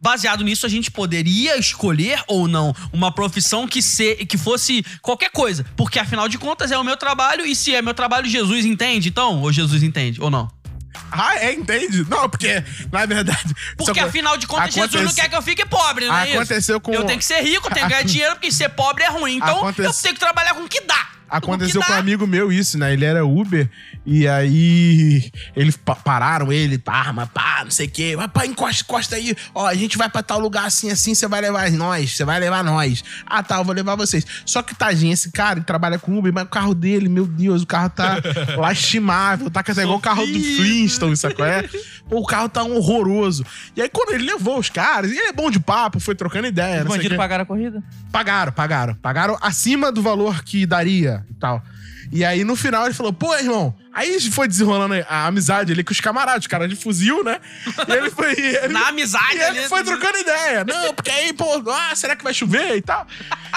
baseado 0.00 0.42
nisso, 0.42 0.66
a 0.66 0.68
gente 0.68 0.90
poderia 0.90 1.56
escolher 1.56 2.22
ou 2.26 2.48
não 2.48 2.74
uma 2.92 3.12
profissão 3.12 3.68
que, 3.68 3.80
se, 3.80 4.16
que 4.26 4.36
fosse 4.36 4.84
qualquer 5.00 5.30
coisa. 5.30 5.64
Porque, 5.76 5.98
afinal 5.98 6.28
de 6.28 6.38
contas, 6.38 6.72
é 6.72 6.78
o 6.78 6.82
meu 6.84 6.96
trabalho 6.96 7.46
e 7.46 7.54
se 7.54 7.74
é 7.74 7.80
meu 7.80 7.94
trabalho, 7.94 8.26
Jesus 8.28 8.64
entende, 8.64 9.08
então? 9.10 9.40
Ou 9.40 9.52
Jesus 9.52 9.82
entende, 9.82 10.20
ou 10.20 10.28
não? 10.30 10.50
Ah, 11.10 11.36
é, 11.36 11.52
entende? 11.52 12.04
Não, 12.08 12.28
porque, 12.28 12.62
na 12.90 13.06
verdade. 13.06 13.54
Porque, 13.76 14.00
só- 14.00 14.06
afinal 14.06 14.36
de 14.36 14.46
contas, 14.46 14.74
Jesus 14.74 15.04
não 15.04 15.14
quer 15.14 15.28
que 15.28 15.36
eu 15.36 15.42
fique 15.42 15.64
pobre, 15.64 16.06
não 16.06 16.16
é 16.16 16.28
isso? 16.28 16.36
Aconteceu 16.38 16.80
com- 16.80 16.92
Eu 16.92 17.04
tenho 17.04 17.18
que 17.18 17.24
ser 17.24 17.40
rico, 17.42 17.72
tenho 17.72 17.86
que 17.86 17.92
ganhar 17.92 18.02
dinheiro, 18.04 18.34
porque 18.34 18.50
ser 18.50 18.70
pobre 18.70 19.04
é 19.04 19.08
ruim. 19.08 19.36
Então, 19.36 19.48
eu 19.48 19.68
Acontece- 19.68 20.02
tenho 20.02 20.14
que 20.14 20.20
trabalhar 20.20 20.54
com 20.54 20.62
o 20.64 20.68
que 20.68 20.80
dá. 20.82 21.08
Aconteceu 21.28 21.80
que 21.80 21.86
com 21.86 21.92
um 21.92 21.96
dá. 21.96 22.00
amigo 22.00 22.26
meu 22.26 22.52
isso, 22.52 22.76
né? 22.76 22.92
Ele 22.92 23.04
era 23.06 23.24
Uber 23.24 23.70
e 24.04 24.26
aí 24.26 25.30
eles 25.54 25.76
pa- 25.76 25.94
pararam 25.94 26.52
ele, 26.52 26.78
pá, 26.78 26.94
arma, 26.94 27.26
pá, 27.26 27.60
não 27.64 27.70
sei 27.70 27.86
o 27.86 27.90
quê. 27.90 28.16
Vai, 28.16 28.28
pá, 28.28 28.44
encosta, 28.46 28.82
encosta 28.82 29.16
aí. 29.16 29.34
Ó, 29.54 29.66
a 29.66 29.74
gente 29.74 29.96
vai 29.96 30.08
pra 30.08 30.22
tal 30.22 30.38
lugar 30.38 30.66
assim, 30.66 30.90
assim, 30.90 31.14
você 31.14 31.26
vai 31.28 31.40
levar 31.40 31.70
nós, 31.70 32.16
você 32.16 32.24
vai 32.24 32.40
levar 32.40 32.64
nós. 32.64 33.02
Ah, 33.26 33.42
tá, 33.42 33.58
eu 33.58 33.64
vou 33.64 33.74
levar 33.74 33.94
vocês. 33.96 34.24
Só 34.44 34.62
que, 34.62 34.74
tadinho, 34.74 35.12
esse 35.12 35.30
cara, 35.30 35.58
ele 35.58 35.64
trabalha 35.64 35.98
com 35.98 36.18
Uber, 36.18 36.32
mas 36.32 36.44
o 36.44 36.48
carro 36.48 36.74
dele, 36.74 37.08
meu 37.08 37.26
Deus, 37.26 37.62
o 37.62 37.66
carro 37.66 37.90
tá 37.90 38.16
lastimável, 38.56 39.50
tá 39.50 39.62
com 39.62 39.72
igual 39.72 39.96
o 39.98 40.00
carro 40.00 40.26
do. 40.26 40.32
Flintstone, 40.40 41.16
sacou? 41.16 41.44
É? 41.44 41.62
Pô, 42.08 42.18
o 42.20 42.26
carro 42.26 42.48
tá 42.48 42.62
horroroso. 42.62 43.44
E 43.76 43.82
aí, 43.82 43.88
quando 43.88 44.12
ele 44.14 44.24
levou 44.24 44.58
os 44.58 44.68
caras, 44.68 45.10
e 45.10 45.16
ele 45.16 45.28
é 45.28 45.32
bom 45.32 45.50
de 45.50 45.60
papo, 45.60 46.00
foi 46.00 46.14
trocando 46.14 46.46
ideia, 46.46 46.78
Os 46.80 46.84
não 46.84 46.90
sei 46.90 46.94
o 46.94 46.96
bandidos 46.98 47.16
pagaram 47.16 47.42
a 47.42 47.46
corrida? 47.46 47.82
Pagaram, 48.10 48.52
pagaram. 48.52 48.94
Pagaram 48.96 49.38
acima 49.40 49.90
do 49.92 50.02
valor 50.02 50.42
que 50.42 50.66
daria 50.66 51.24
e 51.30 51.34
tal. 51.34 51.62
E 52.12 52.24
aí, 52.26 52.44
no 52.44 52.54
final, 52.54 52.84
ele 52.84 52.92
falou, 52.94 53.10
pô, 53.12 53.34
irmão. 53.34 53.74
Aí 53.94 54.20
foi 54.30 54.46
desenrolando 54.46 54.94
a 55.08 55.26
amizade 55.26 55.72
ali 55.72 55.82
com 55.82 55.92
os 55.92 56.00
camaradas, 56.00 56.42
os 56.42 56.46
caras 56.46 56.68
de 56.68 56.76
fuzil, 56.76 57.24
né? 57.24 57.40
E 57.88 57.92
ele 57.92 58.10
foi. 58.10 58.32
ele- 58.32 58.68
Na 58.72 58.88
amizade 58.88 59.34
E 59.34 59.40
ele 59.40 59.60
ali, 59.60 59.68
foi 59.68 59.78
né? 59.80 59.84
trocando 59.86 60.18
ideia. 60.18 60.64
Não, 60.64 60.92
porque 60.94 61.10
aí, 61.10 61.32
pô, 61.32 61.46
ah, 61.70 61.94
será 61.96 62.14
que 62.14 62.22
vai 62.22 62.34
chover 62.34 62.76
e 62.76 62.82
tal? 62.82 63.06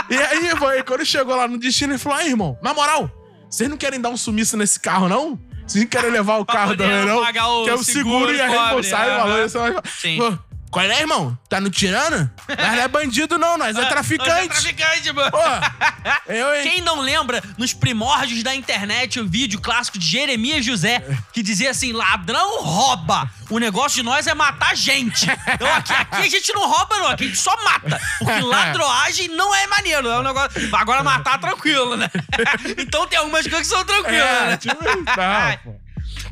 E 0.10 0.18
aí, 0.18 0.50
foi, 0.58 0.82
quando 0.84 1.06
chegou 1.06 1.36
lá 1.36 1.48
no 1.48 1.58
destino, 1.58 1.92
ele 1.94 2.00
falou: 2.00 2.18
aí, 2.18 2.30
irmão, 2.30 2.58
na 2.64 2.74
moral, 2.74 3.10
vocês 3.50 3.70
não 3.70 3.76
querem 3.78 4.00
dar 4.00 4.10
um 4.10 4.18
sumiço 4.18 4.56
nesse 4.56 4.80
carro, 4.80 5.10
não? 5.10 5.38
Vocês 5.68 5.84
não 5.84 5.90
querem 5.90 6.12
levar 6.12 6.38
o 6.38 6.46
carro 6.48 6.78
também, 6.78 7.06
não? 7.06 7.22
pagar 7.24 7.48
o 7.48 7.64
que 7.66 7.70
é 7.70 7.74
o 7.74 7.84
seguro 7.84 8.28
seguro 8.28 8.34
e 8.36 8.42
a 8.42 8.48
reembolsar 8.48 9.08
o 9.08 9.18
valor. 9.22 9.50
Você 9.50 9.58
vai- 9.58 9.74
Sim. 10.00 10.18
Pô, 10.18 10.38
Qual 10.76 10.86
é, 10.86 11.00
irmão? 11.00 11.40
Tá 11.48 11.62
no 11.62 11.70
tirando? 11.70 12.30
Nós 12.50 12.58
não 12.58 12.82
é 12.82 12.88
bandido, 12.90 13.40
não, 13.40 13.58
nós 13.58 13.70
é 13.70 13.80
Nós 13.80 13.86
é 13.86 13.90
traficante. 13.90 14.50
traficante, 14.50 15.14
mano. 15.14 15.32
Pô, 15.32 16.34
eu, 16.34 16.54
hein? 16.54 16.64
Quem 16.70 16.82
não 16.82 17.00
lembra, 17.00 17.42
nos 17.58 17.74
primórdios 17.74 18.44
da 18.44 18.54
internet, 18.54 19.18
o 19.18 19.26
vídeo 19.26 19.62
clássico 19.62 19.98
de 19.98 20.06
Jeremias 20.06 20.66
José, 20.66 21.02
que 21.32 21.42
dizia 21.42 21.72
assim: 21.72 21.94
ladrão 21.94 22.62
rouba. 22.62 23.30
O 23.50 23.58
negócio 23.58 23.96
de 23.96 24.04
nós 24.04 24.28
é 24.28 24.34
matar 24.34 24.76
gente. 24.76 25.26
Então 25.54 25.74
aqui, 25.76 25.94
aqui 25.94 26.18
a 26.24 26.30
gente 26.30 26.52
não 26.54 26.68
rouba, 26.70 26.98
não. 27.00 27.08
Aqui 27.08 27.24
a 27.24 27.28
gente 27.28 27.40
só 27.40 27.56
mata. 27.64 28.02
Porque 28.20 28.42
ladroagem 28.42 29.30
não 29.30 29.56
é 29.56 29.68
maneiro. 29.68 30.10
É 30.10 30.20
um 30.20 30.24
negócio. 30.24 30.76
Agora 30.76 31.02
matar 31.04 31.40
tranquilo, 31.40 31.96
né? 31.96 32.10
Então 32.78 33.08
tem 33.08 33.18
algumas 33.18 33.48
coisas 33.48 33.62
que 33.66 33.74
são 33.74 33.86
tranquilas, 33.86 34.20
É, 34.20 34.48
né? 34.48 34.58
tipo 34.58 34.76
não, 34.84 35.06
pô. 35.64 35.85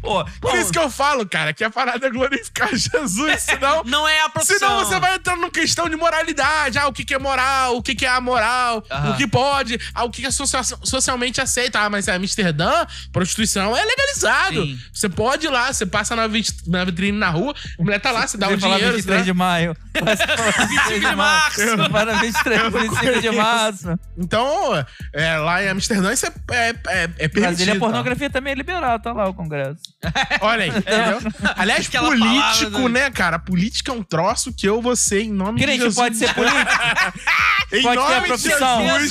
Pô, 0.04 0.26
Por 0.42 0.56
isso 0.60 0.70
que 0.70 0.78
eu 0.78 0.90
falo, 0.90 1.26
cara, 1.26 1.54
que 1.54 1.64
a 1.64 1.70
parada 1.70 2.06
é 2.06 2.10
glorificar 2.10 2.68
Jesus, 2.76 3.42
senão... 3.42 3.84
não 3.86 4.06
é 4.06 4.22
a 4.22 4.30
profissão. 4.30 4.58
Senão 4.60 4.80
você 4.86 5.00
vai 5.00 5.16
entrando 5.16 5.40
numa 5.40 5.50
questão 5.50 5.88
de 5.88 5.96
moralidade. 5.96 6.78
Ah, 6.78 6.88
o 6.90 6.94
que, 6.94 7.06
que 7.06 7.14
é 7.14 7.20
moral, 7.20 7.78
o 7.78 7.82
que, 7.82 7.96
que 7.96 8.06
é 8.06 8.10
amoral, 8.10 8.84
Aham. 8.92 9.12
o 9.12 9.18
que 9.18 9.26
pode, 9.26 9.80
ah, 9.96 10.04
o 10.04 10.10
que 10.10 10.26
é 10.26 10.30
socia- 10.32 10.62
socialmente 10.84 11.40
aceito. 11.40 11.78
Ah, 11.78 11.90
mas 11.90 12.10
em 12.10 12.12
Amsterdã, 12.12 12.86
prostituição 13.14 13.76
é 13.78 13.84
legalizado. 13.86 14.66
Sim. 14.66 14.80
Você 14.94 15.08
pode 15.08 15.48
ir 15.48 15.50
lá, 15.50 15.72
você 15.72 15.86
passa 15.86 16.16
na, 16.18 16.28
vit- 16.28 16.68
na 16.68 16.84
vitrine 16.84 17.18
na 17.18 17.30
rua, 17.30 17.56
a 17.80 17.82
mulher 17.82 18.00
tá 18.02 18.12
lá, 18.12 18.28
você 18.28 18.38
dá 18.38 18.50
o 18.50 18.60
falar 18.60 18.76
dinheiro. 18.76 18.96
23 18.98 19.20
né? 19.20 19.24
de 19.26 19.34
maio. 19.34 19.78
25 19.94 21.00
de 21.00 21.16
março. 21.16 21.90
Para 21.92 22.14
23, 22.16 22.62
25 22.74 23.22
de 23.22 23.32
março. 23.32 24.00
Então, 24.18 24.86
é, 25.14 25.38
lá 25.38 25.64
em 25.64 25.70
Amsterdã, 25.70 26.12
isso 26.12 26.26
é, 26.26 26.32
é, 26.52 26.70
é, 26.70 26.74
é 27.04 27.08
permitido. 27.30 27.42
Brasília, 27.42 27.74
a 27.74 27.76
tá? 27.76 27.80
pornografia 27.80 28.30
também 28.30 28.52
é 28.54 28.56
liberal, 28.56 29.00
tá 29.00 29.14
lá 29.14 29.30
o 29.30 29.34
Congresso. 29.34 29.93
Olha 30.42 30.64
aí, 30.66 30.70
entendeu? 30.78 31.20
Aliás, 31.56 31.88
Aquela 31.88 32.08
político, 32.10 32.72
palavra, 32.72 32.90
né, 32.90 33.10
cara? 33.12 33.40
Política 33.40 33.92
é 33.92 33.96
um 33.96 34.04
troço 34.04 34.54
que 34.54 34.68
eu 34.68 34.82
vou 34.82 34.96
ser 34.96 35.22
em 35.22 35.32
nome 35.32 35.60
de 35.60 35.66
Crente 35.66 35.80
Jesus. 35.80 35.96
pode 35.96 36.18
ser 36.18 36.34
político? 36.34 36.60
Em 37.74 37.82
pode 37.82 37.96
nome 37.96 38.38
de. 38.38 38.38
Jesus, 38.38 39.10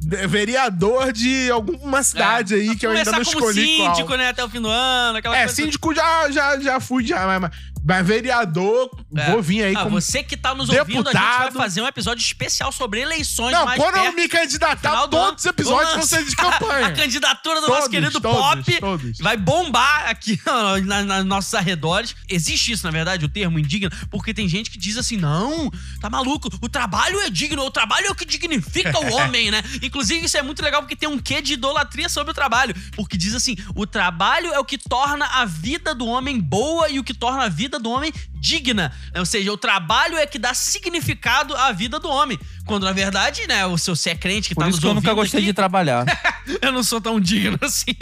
de- 0.00 0.26
vereador 0.26 1.10
de 1.12 1.50
alguma 1.50 2.02
cidade 2.02 2.54
aí 2.54 2.76
que 2.76 2.86
eu 2.86 2.90
ainda 2.90 3.04
não 3.04 3.12
como 3.12 3.22
escolhi 3.22 3.76
qual. 3.78 3.94
síndico, 3.94 4.14
né? 4.16 4.28
Até 4.28 4.44
o 4.44 4.50
fim 4.50 4.60
do 4.60 4.68
ano, 4.68 5.16
aquela 5.18 5.34
É, 5.34 5.44
coisa. 5.44 5.54
síndico 5.54 5.94
já, 5.94 6.30
já, 6.30 6.60
já 6.60 6.78
fui, 6.80 7.06
já, 7.06 7.40
mas, 7.40 7.50
mas- 7.84 8.06
vereador, 8.06 8.90
É. 9.16 9.30
vou 9.30 9.42
vir 9.42 9.62
aí 9.64 9.76
Ah, 9.76 9.82
como... 9.84 10.00
você 10.00 10.22
que 10.22 10.36
tá 10.36 10.54
nos 10.54 10.68
ouvindo, 10.68 11.08
a 11.08 11.12
gente 11.12 11.20
vai 11.20 11.32
deputado. 11.38 11.52
fazer 11.56 11.82
um 11.82 11.86
episódio 11.86 12.22
especial 12.22 12.72
sobre 12.72 13.00
eleições 13.00 13.52
Não, 13.52 13.64
mais 13.64 13.80
quando 13.80 13.96
eu 13.96 14.02
perto. 14.04 14.16
me 14.16 14.28
candidatar, 14.28 15.08
todos 15.08 15.40
os 15.42 15.46
episódios 15.46 15.94
vão 15.94 16.06
ser 16.06 16.24
de 16.24 16.34
campanha. 16.36 16.86
A 16.86 16.92
candidatura 16.92 17.60
do 17.60 17.66
nosso 17.68 17.74
Todos, 17.82 17.88
querido 17.88 18.20
todos, 18.20 18.38
Pop 18.40 18.80
todos. 18.80 19.18
vai 19.18 19.36
bombar 19.36 20.08
aqui 20.08 20.40
na, 20.84 21.02
na- 21.04 21.18
nos 21.18 21.26
nossos 21.26 21.54
arredores. 21.54 22.14
Existe 22.28 22.72
isso, 22.72 22.84
na 22.84 22.90
verdade, 22.90 23.24
o 23.24 23.28
termo 23.28 23.58
indigno, 23.58 23.90
porque 24.10 24.32
tem 24.32 24.48
gente 24.48 24.70
que 24.70 24.78
diz 24.78 24.96
assim: 24.96 25.16
não, 25.16 25.70
tá 26.00 26.08
maluco, 26.08 26.48
o 26.60 26.68
trabalho 26.68 27.20
é 27.20 27.30
digno, 27.30 27.62
o 27.64 27.70
trabalho 27.70 28.06
é 28.06 28.10
o 28.10 28.14
que 28.14 28.24
dignifica 28.24 28.98
o 28.98 29.12
homem, 29.14 29.50
né? 29.50 29.62
Inclusive, 29.82 30.24
isso 30.26 30.36
é 30.36 30.42
muito 30.42 30.62
legal 30.62 30.80
porque 30.82 30.96
tem 30.96 31.08
um 31.08 31.18
quê 31.18 31.40
de 31.42 31.54
idolatria 31.54 32.08
sobre 32.08 32.30
o 32.30 32.34
trabalho. 32.34 32.74
Porque 32.96 33.16
diz 33.16 33.34
assim: 33.34 33.56
o 33.74 33.86
trabalho 33.86 34.52
é 34.52 34.58
o 34.58 34.64
que 34.64 34.78
torna 34.78 35.26
a 35.26 35.44
vida 35.44 35.94
do 35.94 36.06
homem 36.06 36.40
boa 36.40 36.88
e 36.88 36.98
o 36.98 37.04
que 37.04 37.14
torna 37.14 37.44
a 37.44 37.48
vida 37.48 37.73
do 37.78 37.90
homem 37.90 38.12
digna. 38.44 38.92
Ou 39.16 39.24
seja, 39.24 39.50
o 39.50 39.56
trabalho 39.56 40.18
é 40.18 40.26
que 40.26 40.38
dá 40.38 40.52
significado 40.52 41.56
à 41.56 41.72
vida 41.72 41.98
do 41.98 42.10
homem. 42.10 42.38
Quando, 42.66 42.84
na 42.84 42.92
verdade, 42.92 43.46
né, 43.46 43.64
o 43.66 43.76
seu 43.76 43.96
se 43.96 44.10
é 44.10 44.14
crente 44.14 44.48
que 44.48 44.54
Por 44.54 44.62
tá 44.62 44.68
isso 44.68 44.76
nos 44.76 44.84
que 44.84 44.86
eu 44.86 44.94
nunca 44.94 45.12
gostei 45.12 45.40
aqui, 45.40 45.46
de 45.46 45.52
trabalhar. 45.52 46.04
eu 46.60 46.72
não 46.72 46.82
sou 46.82 47.00
tão 47.00 47.18
digno 47.20 47.58
assim. 47.62 47.94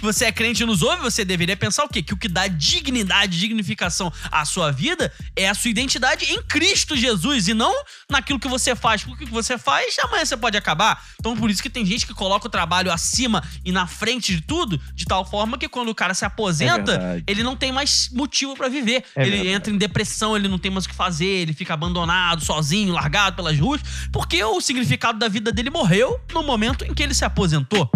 Você 0.00 0.26
é 0.26 0.32
crente 0.32 0.62
e 0.62 0.66
nos 0.66 0.82
ouve, 0.82 1.02
você 1.02 1.24
deveria 1.24 1.56
pensar 1.56 1.84
o 1.84 1.88
quê? 1.88 2.02
Que 2.02 2.14
o 2.14 2.16
que 2.16 2.28
dá 2.28 2.46
dignidade, 2.46 3.38
dignificação 3.38 4.12
à 4.30 4.44
sua 4.44 4.70
vida 4.70 5.12
é 5.36 5.48
a 5.48 5.54
sua 5.54 5.70
identidade 5.70 6.26
em 6.26 6.42
Cristo 6.42 6.96
Jesus 6.96 7.48
e 7.48 7.54
não 7.54 7.74
naquilo 8.10 8.38
que 8.38 8.48
você 8.48 8.74
faz. 8.74 9.02
Porque 9.02 9.24
o 9.24 9.26
que 9.26 9.32
você 9.32 9.56
faz, 9.56 9.96
amanhã 9.98 10.24
você 10.24 10.36
pode 10.36 10.56
acabar. 10.56 11.02
Então, 11.18 11.36
por 11.36 11.50
isso 11.50 11.62
que 11.62 11.70
tem 11.70 11.84
gente 11.84 12.06
que 12.06 12.14
coloca 12.14 12.46
o 12.46 12.50
trabalho 12.50 12.92
acima 12.92 13.42
e 13.64 13.72
na 13.72 13.86
frente 13.86 14.34
de 14.34 14.42
tudo, 14.42 14.80
de 14.94 15.04
tal 15.04 15.24
forma 15.24 15.56
que 15.56 15.68
quando 15.68 15.88
o 15.88 15.94
cara 15.94 16.14
se 16.14 16.24
aposenta, 16.24 16.92
verdade. 16.92 17.24
ele 17.26 17.42
não 17.42 17.56
tem 17.56 17.72
mais 17.72 18.10
motivo 18.12 18.54
pra 18.54 18.68
viver. 18.68 19.04
É 19.16 19.22
ele 19.22 19.30
verdade. 19.30 19.48
entra 19.48 19.72
em 19.72 19.78
depressão, 19.94 20.36
ele 20.36 20.46
não 20.48 20.58
tem 20.58 20.70
mais 20.70 20.84
o 20.84 20.88
que 20.88 20.94
fazer, 20.94 21.26
ele 21.26 21.52
fica 21.52 21.74
abandonado, 21.74 22.44
sozinho, 22.44 22.92
largado 22.92 23.34
pelas 23.36 23.58
ruas, 23.58 23.80
porque 24.12 24.42
o 24.42 24.60
significado 24.60 25.18
da 25.18 25.28
vida 25.28 25.50
dele 25.52 25.68
morreu 25.68 26.18
no 26.32 26.42
momento 26.44 26.84
em 26.84 26.94
que 26.94 27.02
ele 27.02 27.12
se 27.12 27.24
aposentou. 27.24 27.90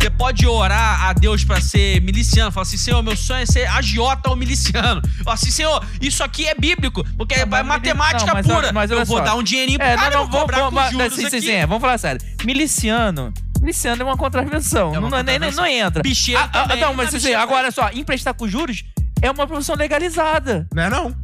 Você 0.00 0.10
pode 0.10 0.46
orar 0.46 1.04
a 1.04 1.12
Deus 1.12 1.44
pra 1.44 1.60
ser 1.60 2.00
miliciano. 2.00 2.50
Falar 2.50 2.62
assim, 2.62 2.76
Senhor, 2.76 3.00
meu 3.02 3.16
sonho 3.16 3.42
é 3.42 3.46
ser 3.46 3.66
agiota 3.68 4.30
ou 4.30 4.36
miliciano. 4.36 5.00
Fala 5.22 5.34
assim, 5.34 5.50
Senhor, 5.50 5.84
isso 6.00 6.24
aqui 6.24 6.46
é 6.46 6.54
bíblico, 6.56 7.04
porque 7.16 7.34
é 7.34 7.44
mas- 7.46 7.64
matemática 7.64 8.26
não, 8.26 8.34
mas- 8.34 8.46
pura. 8.46 8.72
mas 8.72 8.90
olha 8.90 9.00
eu 9.00 9.06
vou 9.06 9.18
só. 9.18 9.24
dar 9.24 9.36
um 9.36 9.42
dinheirinho 9.42 9.78
pro 9.78 9.86
É, 9.86 9.94
cara, 9.96 10.10
não, 10.16 10.24
não, 10.24 10.30
vou 10.30 10.46
vamos, 10.46 10.84
com 10.84 10.90
juros 10.90 11.14
sim, 11.14 11.30
sim, 11.30 11.40
sim, 11.40 11.50
é, 11.52 11.66
vamos 11.66 11.80
falar 11.80 11.98
sério. 11.98 12.20
Miliciano. 12.44 13.32
Miliciano 13.62 14.02
é 14.02 14.04
uma 14.04 14.16
contravenção. 14.16 14.94
É 14.94 14.98
uma 14.98 15.08
não, 15.08 15.22
nem- 15.22 15.34
contravenção. 15.38 15.64
não 15.64 15.70
entra. 15.70 16.02
Bicheiro 16.02 16.40
Ah, 16.52 16.66
ah, 16.70 16.76
não, 16.76 16.94
mas 16.94 17.12
tá, 17.12 17.16
assim, 17.16 17.32
agora 17.32 17.70
só, 17.70 17.88
emprestar 17.94 18.34
com 18.34 18.46
juros 18.48 18.84
é 19.22 19.30
uma 19.30 19.46
profissão 19.46 19.76
legalizada. 19.76 20.66
Não 20.74 20.82
é 20.82 20.90
não? 20.90 21.14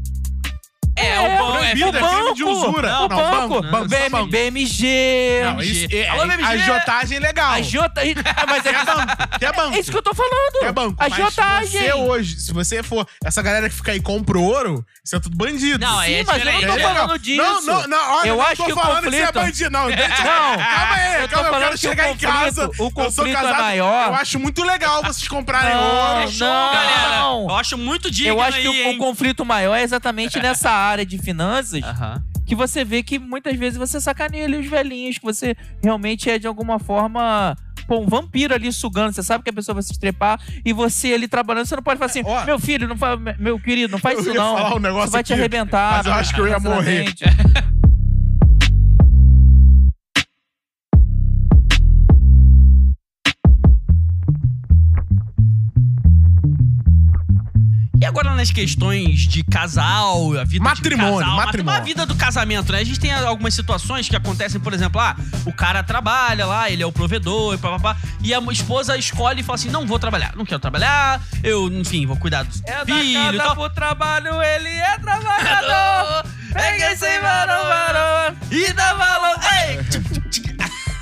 É, 0.99 1.09
É, 1.09 1.21
o 1.21 1.39
bom 1.39 1.55
é 1.57 1.59
proibido, 1.59 1.87
o 1.87 1.97
é 1.97 2.15
crime 2.15 2.35
de 2.35 2.45
banco, 2.45 2.57
usura. 2.69 2.89
o 2.89 2.91
Não, 2.91 3.09
banco, 3.09 3.31
banco, 3.31 3.63
banco, 3.71 3.89
BM, 3.89 4.09
banco. 4.11 4.27
BMG. 4.29 5.41
Não, 5.45 5.61
isso 5.63 5.87
é, 5.93 6.09
Alô, 6.09 6.27
BMG? 6.27 6.45
agiotagem 6.45 7.17
é 7.17 7.21
legal. 7.21 7.53
A 7.53 7.63
Jota. 7.63 8.01
Ah, 8.37 8.47
Mas 8.47 8.67
é, 8.67 8.73
Que 8.79 8.79
é 8.79 8.85
banco, 8.85 9.39
que 9.39 9.45
é 9.47 9.53
banco. 9.53 9.77
é 9.77 9.81
isso 9.81 9.91
que 9.91 9.97
eu 9.99 10.03
tô 10.03 10.15
falando. 10.15 10.63
É 10.65 10.73
banco. 10.73 10.97
A 11.03 11.09
Mas 11.09 11.17
Jotagem. 11.19 11.81
você 11.81 11.93
hoje, 11.93 12.41
se 12.41 12.53
você 12.53 12.83
for 12.83 13.07
essa 13.25 13.43
galera 13.43 13.69
que 13.69 13.75
fica 13.75 13.93
aí 13.93 13.99
e 13.99 14.01
compra 14.03 14.39
ouro, 14.39 14.85
isso 15.05 15.17
é 15.17 15.21
tudo 15.21 15.37
bandido. 15.37 15.79
Não, 15.85 16.03
Sim, 16.03 16.13
é 16.15 16.25
mas 16.25 16.45
eu 16.45 16.53
não 16.53 16.61
tô 16.75 16.81
falando 16.81 17.19
disso. 17.19 17.43
Não, 17.43 17.63
não, 17.63 17.87
não, 17.89 18.13
olha, 18.19 18.29
eu 18.29 18.37
não 18.37 18.43
acho 18.45 18.57
tô 18.57 18.65
que 18.65 18.75
falando 18.75 19.05
que 19.05 19.11
você 19.11 19.17
é 19.17 19.27
conflito. 19.27 19.45
bandido, 19.45 19.71
não. 19.71 19.87
Deixa, 19.89 20.09
Não, 20.25 20.57
calma 20.57 20.95
aí, 20.95 21.23
eu 21.23 21.29
calma, 21.29 21.47
eu 21.49 21.53
falando 21.53 21.65
quero 21.65 21.79
chegar 21.79 22.09
em 22.09 22.13
conflito- 22.13 22.33
casa. 22.33 22.63
o 22.67 22.71
eu 22.71 22.75
sou 22.75 22.91
conflito 22.93 23.29
é 23.29 23.33
casado, 23.33 23.63
maior. 23.63 24.07
Eu 24.09 24.15
acho 24.15 24.39
muito 24.39 24.63
legal 24.65 25.03
vocês 25.03 25.29
comprarem 25.29 25.75
Não, 25.75 25.83
ouro. 25.85 26.29
É 26.31 26.33
Não. 26.39 26.73
galera. 26.73 27.19
Eu 27.49 27.57
acho 27.57 27.79
muito 27.79 28.11
digno 28.11 28.33
Eu 28.35 28.41
acho 28.43 28.61
que 28.61 28.69
o, 28.69 28.99
conflito 28.99 29.45
maior 29.45 29.75
é 29.77 29.83
exatamente 29.83 30.39
nessa 30.41 30.71
área 30.71 30.88
de 30.97 31.19
finanças 31.19 31.83
Aham. 31.83 32.23
que 32.47 32.55
você 32.55 32.85
vê 32.85 33.03
que 33.03 33.19
muitas 33.19 33.57
vezes 33.57 33.79
você 33.79 34.01
sacaneia 34.01 34.45
ali 34.47 34.57
os 34.57 34.67
velhinhos, 34.67 35.19
que 35.19 35.25
você 35.25 35.57
realmente 35.83 36.29
é 36.31 36.39
de 36.39 36.47
alguma 36.47 36.79
forma. 36.79 37.57
Pô, 37.87 38.01
um 38.01 38.07
vampiro 38.07 38.53
ali 38.55 38.71
sugando, 38.71 39.15
você 39.15 39.23
sabe 39.23 39.43
que 39.43 39.49
a 39.49 39.53
pessoa 39.53 39.73
vai 39.75 39.83
se 39.83 39.93
estrepar 39.93 40.39
e 40.63 40.75
você 40.75 41.15
ali 41.15 41.27
trabalhando, 41.27 41.65
você 41.65 41.75
não 41.75 41.83
pode 41.83 41.99
falar 41.99 42.11
assim, 42.11 42.21
Ó. 42.23 42.45
meu 42.45 42.59
filho, 42.59 42.87
não 42.87 42.99
faz, 42.99 43.19
meu 43.39 43.59
querido, 43.59 43.93
não 43.93 43.99
faz 43.99 44.19
isso 44.19 44.35
não. 44.35 44.57
falar 44.59 44.77
um 44.77 44.79
negócio 44.79 45.05
Isso 45.05 45.13
vai 45.13 45.23
te 45.25 45.33
arrebentar. 45.33 45.97
mas 45.97 46.07
eu 46.07 46.13
acho 46.13 46.35
que 46.35 46.41
eu 46.41 46.49
ia 46.49 46.59
morrer. 46.61 47.07
nas 58.39 58.53
questões 58.53 59.23
de 59.27 59.43
casal, 59.43 60.39
a 60.39 60.45
vida 60.45 60.63
Matrimônio, 60.63 61.19
de 61.19 61.25
casal, 61.25 61.37
matrimônio. 61.37 61.81
a 61.81 61.83
vida 61.83 62.07
do 62.07 62.15
casamento, 62.15 62.71
né? 62.71 62.79
A 62.79 62.85
gente 62.85 63.01
tem 63.01 63.13
algumas 63.13 63.53
situações 63.53 64.09
que 64.09 64.15
acontecem, 64.15 64.61
por 64.61 64.73
exemplo, 64.73 65.01
ah, 65.01 65.17
o 65.45 65.53
cara 65.53 65.83
trabalha 65.83 66.47
lá, 66.47 66.71
ele 66.71 66.81
é 66.81 66.87
o 66.87 66.93
provedor 66.93 67.55
e 67.55 67.59
papapá, 67.59 67.97
e 68.23 68.33
a 68.33 68.39
esposa 68.53 68.97
escolhe 68.97 69.41
e 69.41 69.43
fala 69.43 69.57
assim: 69.57 69.71
não 69.71 69.85
vou 69.85 69.99
trabalhar, 69.99 70.37
não 70.37 70.45
quero 70.45 70.61
trabalhar, 70.61 71.21
eu, 71.43 71.67
enfim, 71.67 72.07
vou 72.07 72.17
cuidar 72.17 72.45
do 72.45 72.51
É 72.65 72.85
filho 72.85 73.33
da 73.33 73.45
casa 73.45 73.55
pro 73.57 73.71
trabalho, 73.71 74.41
ele 74.41 74.69
é 74.69 74.99
trabalhador. 74.99 76.25
Peguei 76.53 76.97
sem 76.97 77.21
varão, 77.21 77.65
varão. 77.65 78.37
E 78.51 78.73
dá 78.73 78.95
valor. 78.95 79.37
Ei! 79.53 79.79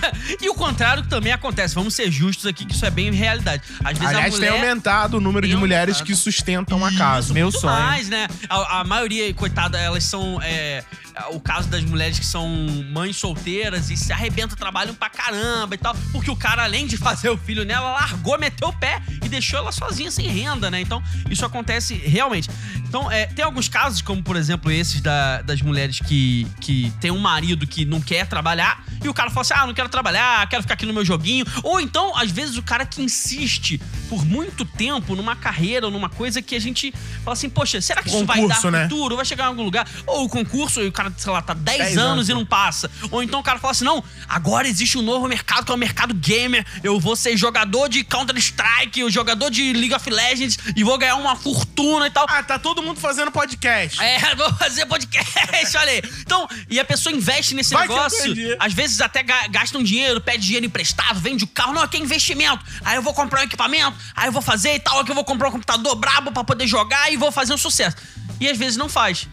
E 0.40 0.48
o 0.48 0.54
contrário 0.54 1.02
também 1.06 1.32
acontece. 1.32 1.74
Vamos 1.74 1.94
ser 1.94 2.10
justos 2.10 2.46
aqui, 2.46 2.64
que 2.64 2.74
isso 2.74 2.84
é 2.84 2.90
bem 2.90 3.10
realidade. 3.10 3.62
Às 3.84 3.98
vezes 3.98 4.14
Aliás, 4.14 4.34
a 4.34 4.38
tem 4.38 4.50
mulher... 4.50 4.68
aumentado 4.68 5.16
o 5.16 5.20
número 5.20 5.46
de 5.46 5.52
Tem 5.52 5.60
mulheres 5.60 5.96
aumentado. 5.96 6.06
que 6.06 6.14
sustentam 6.16 6.84
a 6.84 6.92
casa. 6.92 7.26
Isso, 7.26 7.34
Meu 7.34 7.50
sonho. 7.50 7.72
mais, 7.72 8.08
né? 8.08 8.28
A, 8.48 8.80
a 8.80 8.84
maioria, 8.84 9.32
coitada, 9.34 9.78
elas 9.78 10.04
são. 10.04 10.40
é, 10.42 10.84
o 11.30 11.40
caso 11.40 11.68
das 11.68 11.82
mulheres 11.82 12.18
que 12.18 12.26
são 12.26 12.48
mães 12.92 13.16
solteiras 13.16 13.90
e 13.90 13.96
se 13.96 14.12
arrebentam, 14.12 14.56
trabalham 14.56 14.94
pra 14.94 15.08
caramba 15.08 15.74
e 15.74 15.78
tal. 15.78 15.94
Porque 16.12 16.30
o 16.30 16.36
cara, 16.36 16.64
além 16.64 16.86
de 16.86 16.96
fazer 16.96 17.30
o 17.30 17.36
filho 17.38 17.64
nela, 17.64 17.92
largou, 17.92 18.38
meteu 18.38 18.68
o 18.68 18.72
pé 18.72 19.00
e 19.24 19.28
deixou 19.28 19.58
ela 19.58 19.72
sozinha, 19.72 20.10
sem 20.10 20.26
renda, 20.28 20.70
né? 20.70 20.80
Então, 20.80 21.02
isso 21.30 21.44
acontece 21.44 21.94
realmente. 21.94 22.48
Então, 22.88 23.10
é, 23.10 23.26
tem 23.26 23.44
alguns 23.44 23.68
casos, 23.68 24.00
como 24.02 24.22
por 24.22 24.36
exemplo 24.36 24.70
esses 24.70 25.00
da- 25.00 25.42
das 25.42 25.60
mulheres 25.62 25.98
que, 26.00 26.46
que 26.60 26.92
tem 27.00 27.10
um 27.10 27.18
marido 27.18 27.66
que 27.66 27.84
não 27.84 28.00
quer 28.00 28.26
trabalhar 28.26 28.84
e 29.02 29.08
o 29.08 29.14
cara 29.14 29.30
fala 29.30 29.40
assim: 29.42 29.54
ah, 29.54 29.66
não 29.66 29.74
quero 29.74 29.88
trabalhar, 29.88 30.48
quero 30.48 30.62
ficar 30.62 30.74
aqui 30.74 30.86
no 30.86 30.92
meu 30.92 31.04
joguinho. 31.04 31.44
Ou 31.62 31.80
então, 31.80 32.16
às 32.16 32.30
vezes, 32.30 32.56
o 32.56 32.62
cara 32.62 32.84
que 32.86 33.02
insiste 33.02 33.80
por 34.08 34.24
muito 34.24 34.64
tempo 34.64 35.14
numa 35.16 35.34
carreira 35.34 35.86
ou 35.86 35.92
numa 35.92 36.08
coisa 36.08 36.40
que 36.40 36.54
a 36.54 36.60
gente 36.60 36.92
fala 37.24 37.32
assim: 37.32 37.48
poxa, 37.50 37.80
será 37.80 38.02
que 38.02 38.08
isso 38.08 38.24
vai 38.24 38.36
dar 38.36 38.42
Concurso, 38.42 38.70
né? 38.70 38.82
futuro? 38.88 39.16
Vai 39.16 39.24
chegar 39.24 39.44
em 39.44 39.48
algum 39.48 39.62
lugar? 39.62 39.86
Ou 40.06 40.24
o 40.24 40.28
concurso 40.28 40.80
e 40.80 40.86
o 40.86 40.92
cara, 40.92 41.05
sei 41.16 41.32
lá, 41.32 41.42
tá 41.42 41.54
10, 41.54 41.78
10 41.78 41.98
anos, 41.98 42.10
anos. 42.10 42.28
e 42.28 42.34
não 42.34 42.44
passa. 42.44 42.90
Ou 43.10 43.22
então 43.22 43.40
o 43.40 43.42
cara 43.42 43.58
fala 43.58 43.72
assim: 43.72 43.84
não, 43.84 44.02
agora 44.28 44.66
existe 44.68 44.98
um 44.98 45.02
novo 45.02 45.26
mercado 45.28 45.64
que 45.64 45.72
é 45.72 45.74
o 45.74 45.78
mercado 45.78 46.14
gamer. 46.14 46.64
Eu 46.82 46.98
vou 47.00 47.16
ser 47.16 47.36
jogador 47.36 47.88
de 47.88 48.02
Counter-Strike, 48.04 49.02
o 49.04 49.10
jogador 49.10 49.50
de 49.50 49.72
League 49.72 49.94
of 49.94 50.08
Legends 50.10 50.58
e 50.74 50.82
vou 50.84 50.96
ganhar 50.98 51.16
uma 51.16 51.36
fortuna 51.36 52.06
e 52.06 52.10
tal. 52.10 52.26
Ah, 52.28 52.42
tá 52.42 52.58
todo 52.58 52.82
mundo 52.82 53.00
fazendo 53.00 53.30
podcast. 53.30 54.00
É, 54.02 54.34
vou 54.36 54.52
fazer 54.54 54.86
podcast, 54.86 55.76
olha 55.76 55.90
aí. 55.92 56.02
Então, 56.20 56.48
e 56.68 56.78
a 56.80 56.84
pessoa 56.84 57.14
investe 57.14 57.54
nesse 57.54 57.72
Vai 57.74 57.86
negócio, 57.86 58.34
às 58.58 58.72
vezes 58.72 59.00
até 59.00 59.22
ga- 59.22 59.46
gasta 59.48 59.76
um 59.78 59.82
dinheiro, 59.82 60.20
pede 60.20 60.44
dinheiro 60.44 60.66
emprestado, 60.66 61.18
vende 61.20 61.44
o 61.44 61.46
carro. 61.46 61.72
Não, 61.72 61.82
aqui 61.82 61.96
é 61.96 62.00
investimento. 62.00 62.64
Aí 62.84 62.96
eu 62.96 63.02
vou 63.02 63.14
comprar 63.14 63.40
um 63.40 63.44
equipamento, 63.44 63.96
aí 64.14 64.28
eu 64.28 64.32
vou 64.32 64.42
fazer 64.42 64.74
e 64.74 64.78
tal, 64.78 65.00
aqui 65.00 65.10
eu 65.10 65.14
vou 65.14 65.24
comprar 65.24 65.48
um 65.48 65.52
computador 65.52 65.94
brabo 65.96 66.32
pra 66.32 66.44
poder 66.44 66.66
jogar 66.66 67.12
e 67.12 67.16
vou 67.16 67.30
fazer 67.32 67.52
um 67.54 67.58
sucesso. 67.58 67.96
E 68.40 68.48
às 68.48 68.58
vezes 68.58 68.76
não 68.76 68.88
faz. 68.88 69.28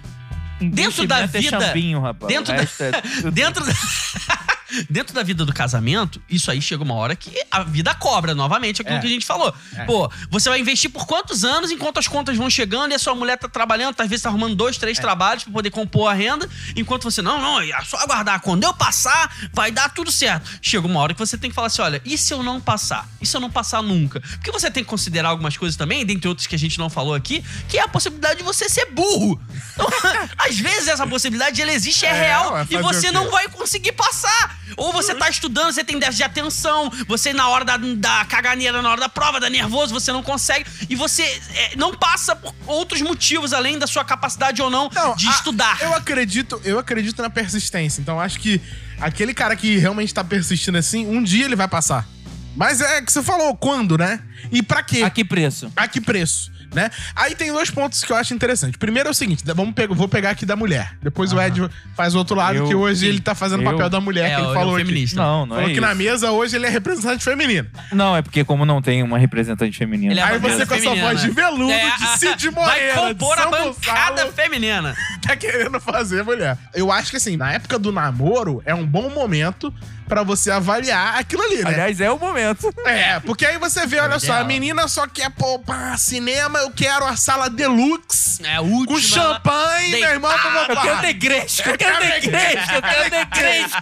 Dentro 0.70 1.08
da 1.08 1.24
Investimento 1.24 1.56
é 1.56 1.60
vida. 1.60 1.68
chambinho, 1.68 2.00
rapaz. 2.02 2.34
Dentro 2.34 2.54
da, 2.56 2.64
é 2.64 2.68
dentro, 3.32 3.66
da, 3.66 3.74
dentro 4.90 5.14
da 5.14 5.24
vida 5.24 5.46
do 5.46 5.54
casamento, 5.54 6.22
isso 6.30 6.50
aí 6.50 6.62
chega 6.62 6.84
uma 6.84 6.96
hora 6.96 7.16
que 7.16 7.32
a 7.52 7.64
vida 7.64 7.94
cobra 7.94 8.34
novamente 8.34 8.82
aquilo 8.82 8.98
É. 8.98 9.00
que 9.02 9.08
a 9.08 9.10
gente 9.10 9.26
falou. 9.26 9.54
Pô, 9.86 10.10
você 10.30 10.50
vai 10.50 10.60
investir 10.60 10.90
por 10.90 11.06
quantos 11.06 11.44
anos 11.44 11.70
enquanto 11.72 12.00
as 12.00 12.08
contas 12.08 12.36
vão 12.38 12.50
chegando 12.50 12.92
e 12.92 12.96
a 12.96 13.00
sua 13.00 13.14
mulher 13.16 13.38
tá 13.38 13.48
trabalhando, 13.48 13.96
às 14.00 14.10
vezes 14.10 14.24
tá 14.24 14.30
arrumando 14.30 14.56
dois, 14.56 14.76
É. 14.78 14.80
três 14.80 14.98
trabalhos 15.00 15.44
pra 15.44 15.54
poder 15.54 15.70
compor 15.70 16.10
a 16.10 16.14
renda, 16.14 16.50
enquanto 16.76 17.04
você, 17.04 17.22
não, 17.22 17.40
não, 17.42 17.60
é 17.62 17.82
só 17.84 17.98
aguardar. 17.98 18.42
Quando 18.42 18.64
eu 18.64 18.74
passar, 18.74 19.32
vai 19.54 19.72
dar 19.72 19.90
tudo 19.94 20.12
certo. 20.12 20.50
Chega 20.62 20.88
uma 20.88 21.00
hora 21.00 21.14
que 21.14 21.20
você 21.20 21.38
tem 21.38 21.50
que 21.50 21.56
falar 21.56 21.68
assim: 21.68 21.82
olha, 21.82 22.02
e 22.04 22.18
se 22.18 22.34
eu 22.34 22.42
não 22.42 22.60
passar? 22.60 23.08
E 23.22 23.26
se 23.26 23.36
eu 23.38 23.42
não 23.42 23.50
passar 23.52 23.82
nunca? 23.82 24.20
Porque 24.22 24.52
você 24.52 24.72
tem 24.72 24.84
que 24.84 24.90
considerar 24.90 25.30
algumas 25.30 25.56
coisas 25.56 25.76
também, 25.78 26.06
dentre 26.06 26.28
outras 26.28 26.48
que 26.48 26.56
a 26.56 26.60
gente 26.60 26.78
não 26.80 26.90
falou 26.90 27.14
aqui, 27.14 27.44
que 27.70 27.78
é 27.78 27.82
a 27.82 27.88
possibilidade 27.88 28.38
de 28.38 28.44
você 28.44 28.68
ser 28.70 28.88
burro. 28.92 29.40
Então, 29.74 29.90
às 30.38 30.53
vezes 30.60 30.88
essa 30.88 31.06
possibilidade 31.08 31.62
ela 31.62 31.72
existe, 31.74 32.06
é, 32.06 32.10
É, 32.10 32.14
real, 32.28 32.54
ué, 32.54 32.68
e 32.70 32.78
você 32.78 33.12
não 33.12 33.30
vai 33.32 33.48
conseguir 33.48 33.92
passar. 33.94 34.58
Ou 34.78 34.92
você 34.92 35.14
tá 35.14 35.30
estudando, 35.30 35.72
você 35.72 35.84
tem 35.84 36.00
déficit 36.00 36.18
de 36.18 36.24
atenção, 36.24 36.92
você 37.08 37.32
na 37.34 37.48
hora 37.50 37.64
da, 37.64 37.78
da 37.78 38.26
caganeira, 38.26 38.82
na 38.82 38.90
hora 38.90 39.02
da 39.02 39.10
prova, 39.10 39.40
dá 39.40 39.50
nervoso, 39.50 39.94
você 39.94 40.12
não 40.12 40.24
consegue, 40.24 40.66
e 40.90 40.96
você 40.96 41.22
é, 41.24 41.76
não 41.76 41.94
passa 41.96 42.36
por 42.36 42.54
outros 42.66 43.02
motivos, 43.02 43.54
além 43.54 43.78
da 43.78 43.86
sua 43.86 44.04
capacidade 44.04 44.62
ou 44.62 44.70
não, 44.70 44.90
de 45.16 45.28
a- 45.28 45.32
estudar. 45.32 45.78
Eu 45.82 45.94
acredito, 45.94 46.60
eu 46.64 46.80
acredito 46.80 47.22
na 47.22 47.30
persistência. 47.30 48.02
Então 48.02 48.20
acho 48.20 48.40
que 48.40 48.60
aquele 49.00 49.34
cara 49.34 49.56
que 49.56 49.78
realmente 49.78 50.14
tá 50.14 50.24
persistindo 50.24 50.78
assim, 50.78 51.06
um 51.06 51.22
dia 51.22 51.46
ele 51.46 51.56
vai 51.56 51.68
passar. 51.68 52.08
Mas 52.56 52.82
é 52.82 53.02
que 53.02 53.12
você 53.12 53.24
falou 53.24 53.56
quando, 53.58 53.98
né? 53.98 54.20
E 54.52 54.62
pra 54.62 54.84
quê? 54.84 55.02
A 55.02 55.10
que 55.10 55.26
preço? 55.26 55.72
A 55.76 55.88
que 55.88 56.00
preço, 56.00 56.52
né? 56.74 56.90
Aí 57.16 57.36
tem 57.36 57.52
dois 57.52 57.70
pontos 57.70 58.04
que 58.04 58.12
eu 58.12 58.16
acho 58.16 58.34
interessante. 58.34 58.78
Primeiro 58.78 59.10
é 59.10 59.12
o 59.12 59.14
seguinte, 59.14 59.44
vamos 59.56 59.74
pegar, 59.74 59.94
vou 59.94 60.08
pegar 60.08 60.30
aqui 60.32 60.46
da 60.46 60.56
mulher. 60.56 60.94
Depois 61.02 61.32
o 61.34 61.42
Ed 61.42 61.70
faz 61.96 62.16
o 62.16 62.18
outro 62.18 62.36
lado, 62.36 62.58
Eu- 62.58 62.68
que 62.68 62.76
hoje 62.76 63.02
sim. 63.02 63.08
ele 63.08 63.20
tá 63.20 63.36
fazendo 63.36 63.62
o 63.62 63.64
papel 63.64 63.90
da 63.90 64.00
mulher, 64.02 64.26
É, 64.26 64.30
que 64.30 64.42
ele 64.42 64.44
ele 64.44 64.52
é 64.52 64.54
falou 64.54 64.74
o 64.74 64.76
aqui. 64.78 64.86
feminista. 64.86 65.16
Não, 65.22 65.46
não 65.46 65.56
Falou 65.56 65.70
é 65.70 65.74
que 65.74 65.80
na 65.82 65.90
isso. 65.90 65.98
mesa 65.98 66.32
hoje 66.32 66.56
ele 66.56 66.66
é 66.66 66.70
representante 66.70 67.24
feminino. 67.24 67.68
Não, 67.92 68.16
é 68.18 68.22
porque 68.22 68.44
como 68.44 68.66
não 68.66 68.82
tem 68.82 69.04
uma 69.04 69.18
representante 69.18 69.78
feminina. 69.78 70.12
Ele 70.14 70.20
é 70.20 70.24
a 70.24 70.28
Aí 70.28 70.40
você 70.40 70.66
com 70.66 70.74
essa 70.74 70.84
feminina. 70.84 71.08
voz 71.08 71.22
de 71.22 71.30
veludo, 71.32 71.72
É, 71.72 71.90
de 71.98 72.20
Cid 72.20 72.50
Vai 72.54 72.64
Moreira, 72.66 72.94
compor 72.96 73.36
de 73.36 73.42
a 73.42 73.46
bancada 73.48 74.12
Gonçalo. 74.24 74.32
feminina. 74.34 74.96
tá 75.22 75.36
querendo 75.36 75.80
fazer 75.80 76.24
mulher. 76.24 76.58
Eu 76.74 76.92
acho 76.92 77.10
que 77.12 77.18
assim, 77.18 77.38
na 77.38 77.52
época 77.54 77.80
do 77.80 77.92
namoro, 77.92 78.62
é 78.66 78.74
um 78.76 78.86
bom 78.86 79.10
momento 79.10 79.74
pra 80.14 80.22
você 80.22 80.52
avaliar 80.52 81.18
aquilo 81.18 81.42
ali, 81.42 81.64
né? 81.64 81.70
Aliás, 81.72 82.00
é 82.00 82.12
o 82.12 82.20
momento. 82.20 82.72
É, 82.86 83.20
porque 83.22 83.46
aí 83.48 83.58
você 83.58 83.88
vê, 83.88 84.00
olha 84.00 84.20
só, 84.20 84.34
a 84.34 84.44
menina 84.44 84.88
só 84.88 85.08
quer, 85.08 85.32
pô, 85.32 85.58
pá, 85.58 85.98
cinema, 85.98 86.60
eu 86.60 86.70
quero 86.70 87.04
a 87.06 87.16
sala 87.16 87.50
deluxe, 87.50 88.46
É 88.46 88.58
a 88.58 88.62
última. 88.62 88.86
com 88.96 89.00
champanhe, 89.02 89.90
meu 90.00 90.10
irmão, 90.10 90.32
vamos 90.38 90.70
Eu 90.70 90.82
quero 90.82 91.02
degresco, 91.02 91.68
eu 91.70 91.78
quero 91.80 92.00
degresco, 92.00 92.74
eu 92.76 92.82
quero 92.82 93.10
degresco. 93.10 93.82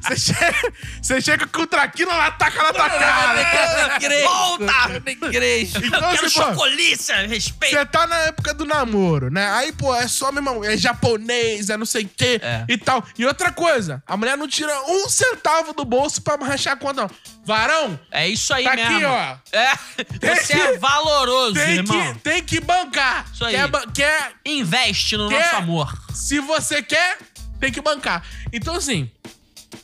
Você 0.00 0.16
chega, 0.16 0.72
você 1.02 1.20
chega 1.20 1.46
com 1.46 1.60
o 1.62 1.66
traquina, 1.66 2.12
ela 2.12 2.30
taca 2.30 2.62
na 2.62 2.72
tua 2.72 2.88
cara. 2.90 3.90
Volta! 4.24 5.00
Degresco. 5.00 5.78
Eu 5.80 5.86
Então, 5.86 6.00
quero 6.12 6.26
assim, 6.26 6.40
pô, 6.40 6.46
chocolícia, 6.50 7.26
respeito. 7.26 7.76
Você 7.76 7.84
tá 7.86 8.06
na 8.06 8.16
época 8.20 8.54
do 8.54 8.64
namoro, 8.64 9.30
né? 9.30 9.50
Aí, 9.52 9.72
pô, 9.72 9.94
é 9.94 10.08
só, 10.08 10.32
meu 10.32 10.42
irmão, 10.42 10.64
é 10.64 10.76
japonês, 10.76 11.68
é 11.68 11.76
não 11.76 11.84
sei 11.86 12.04
o 12.04 12.10
quê 12.16 12.40
É. 12.42 12.64
e 12.68 12.78
tal. 12.78 13.04
E 13.18 13.26
outra 13.26 13.52
coisa, 13.52 14.02
a 14.06 14.16
mulher 14.16 14.36
não 14.36 14.48
tira 14.48 14.72
um 14.88 15.08
centavo 15.10 15.72
do 15.72 15.84
bolso 15.84 16.22
pra 16.22 16.36
rachar 16.36 16.74
a 16.74 16.76
conta, 16.76 17.02
não. 17.02 17.10
Varão, 17.44 17.98
É 18.10 18.28
isso 18.28 18.52
aí 18.54 18.64
Tá 18.64 18.76
mesmo. 18.76 18.96
aqui, 18.96 19.04
ó. 19.04 19.36
É, 19.52 19.76
Tem 20.18 20.34
você 20.36 20.54
que- 20.54 20.60
é 20.60 20.78
valoroso, 20.78 21.54
tem 21.54 21.70
irmão. 21.76 22.14
que, 22.14 22.20
tem 22.20 22.42
que 22.44 22.60
bancar. 22.60 23.26
Isso 23.32 23.44
aí. 23.44 23.54
Quer, 23.54 23.70
quer, 23.94 24.32
Investe 24.44 25.16
no 25.16 25.28
Quer- 25.28 25.42
nosso 25.44 25.56
amor. 25.56 25.98
se 26.14 26.38
você 26.40 26.82
quer, 26.82 27.18
tem 27.58 27.70
que 27.72 27.80
bancar. 27.80 28.22
Então, 28.52 28.74
assim, 28.76 29.10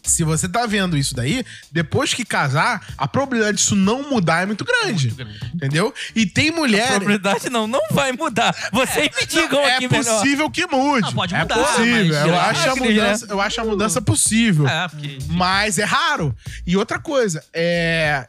se 0.03 0.25
você 0.25 0.49
tá 0.49 0.67
vendo 0.67 0.97
isso 0.97 1.15
daí, 1.15 1.45
depois 1.71 2.13
que 2.15 2.25
casar, 2.25 2.87
a 2.97 3.07
probabilidade 3.09 3.59
disso 3.59 3.75
não 3.77 4.09
mudar 4.09 4.43
é 4.43 4.47
muito 4.47 4.65
grande. 4.65 5.09
Muito 5.09 5.17
grande. 5.17 5.51
Entendeu? 5.55 5.95
E 6.15 6.27
tem 6.27 6.51
mulheres. 6.51 6.89
Probabilidade 6.89 7.51
não, 7.51 7.67
não 7.67 7.81
vai 7.91 8.13
mudar. 8.13 8.55
Vocês 8.73 9.09
me 9.19 9.27
digam 9.27 9.61
É 9.61 9.77
aqui 9.77 9.89
melhor. 9.89 10.19
possível 10.19 10.51
que 10.51 10.67
mude. 10.67 11.03
Não, 11.03 11.13
pode 11.13 11.35
é 11.35 11.39
mudar, 11.41 11.55
possível. 11.57 12.15
mas- 12.15 12.27
Eu, 12.29 12.41
acho 12.41 12.71
a 12.71 12.77
mudança, 12.77 13.27
eu 13.31 13.41
acho 13.41 13.61
a 13.61 13.65
mudança 13.65 14.03
possível. 14.03 14.69
É, 14.69 14.89
porque. 14.89 15.19
Mas 15.29 15.79
é 15.79 15.85
raro. 15.85 16.35
E 16.67 16.77
outra 16.77 16.99
coisa, 16.99 17.43
é. 17.53 18.27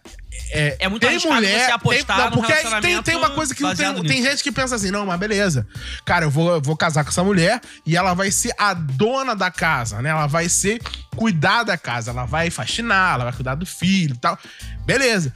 É, 0.51 0.77
É 0.81 0.89
muito 0.89 1.05
tem 1.07 1.17
mulher, 1.19 1.65
você 1.65 1.71
apostar 1.71 2.17
tem, 2.17 2.25
não, 2.25 2.31
porque 2.31 2.53
aí 2.53 2.81
tem, 2.81 3.01
tem 3.01 3.15
uma 3.15 3.29
coisa 3.31 3.55
que 3.55 3.61
não 3.61 3.69
tem, 3.75 3.85
baseado 3.87 4.01
tem 4.07 4.17
nisso. 4.19 4.29
gente 4.31 4.43
que 4.43 4.51
pensa 4.51 4.75
assim, 4.75 4.91
não, 4.91 5.05
mas 5.05 5.19
beleza. 5.19 5.67
Cara, 6.05 6.25
eu 6.25 6.29
vou, 6.29 6.51
eu 6.55 6.61
vou 6.61 6.75
casar 6.77 7.03
com 7.03 7.09
essa 7.09 7.23
mulher 7.23 7.59
e 7.85 7.95
ela 7.97 8.13
vai 8.13 8.29
ser 8.31 8.53
a 8.57 8.73
dona 8.73 9.35
da 9.35 9.49
casa, 9.49 10.01
né? 10.01 10.09
Ela 10.09 10.27
vai 10.27 10.47
ser 10.49 10.81
cuidar 11.15 11.63
da 11.63 11.77
casa, 11.77 12.11
ela 12.11 12.25
vai 12.25 12.49
faxinar, 12.49 13.15
ela 13.15 13.23
vai 13.25 13.33
cuidar 13.33 13.55
do 13.55 13.65
filho 13.65 14.13
e 14.15 14.17
tal. 14.19 14.37
Beleza. 14.85 15.33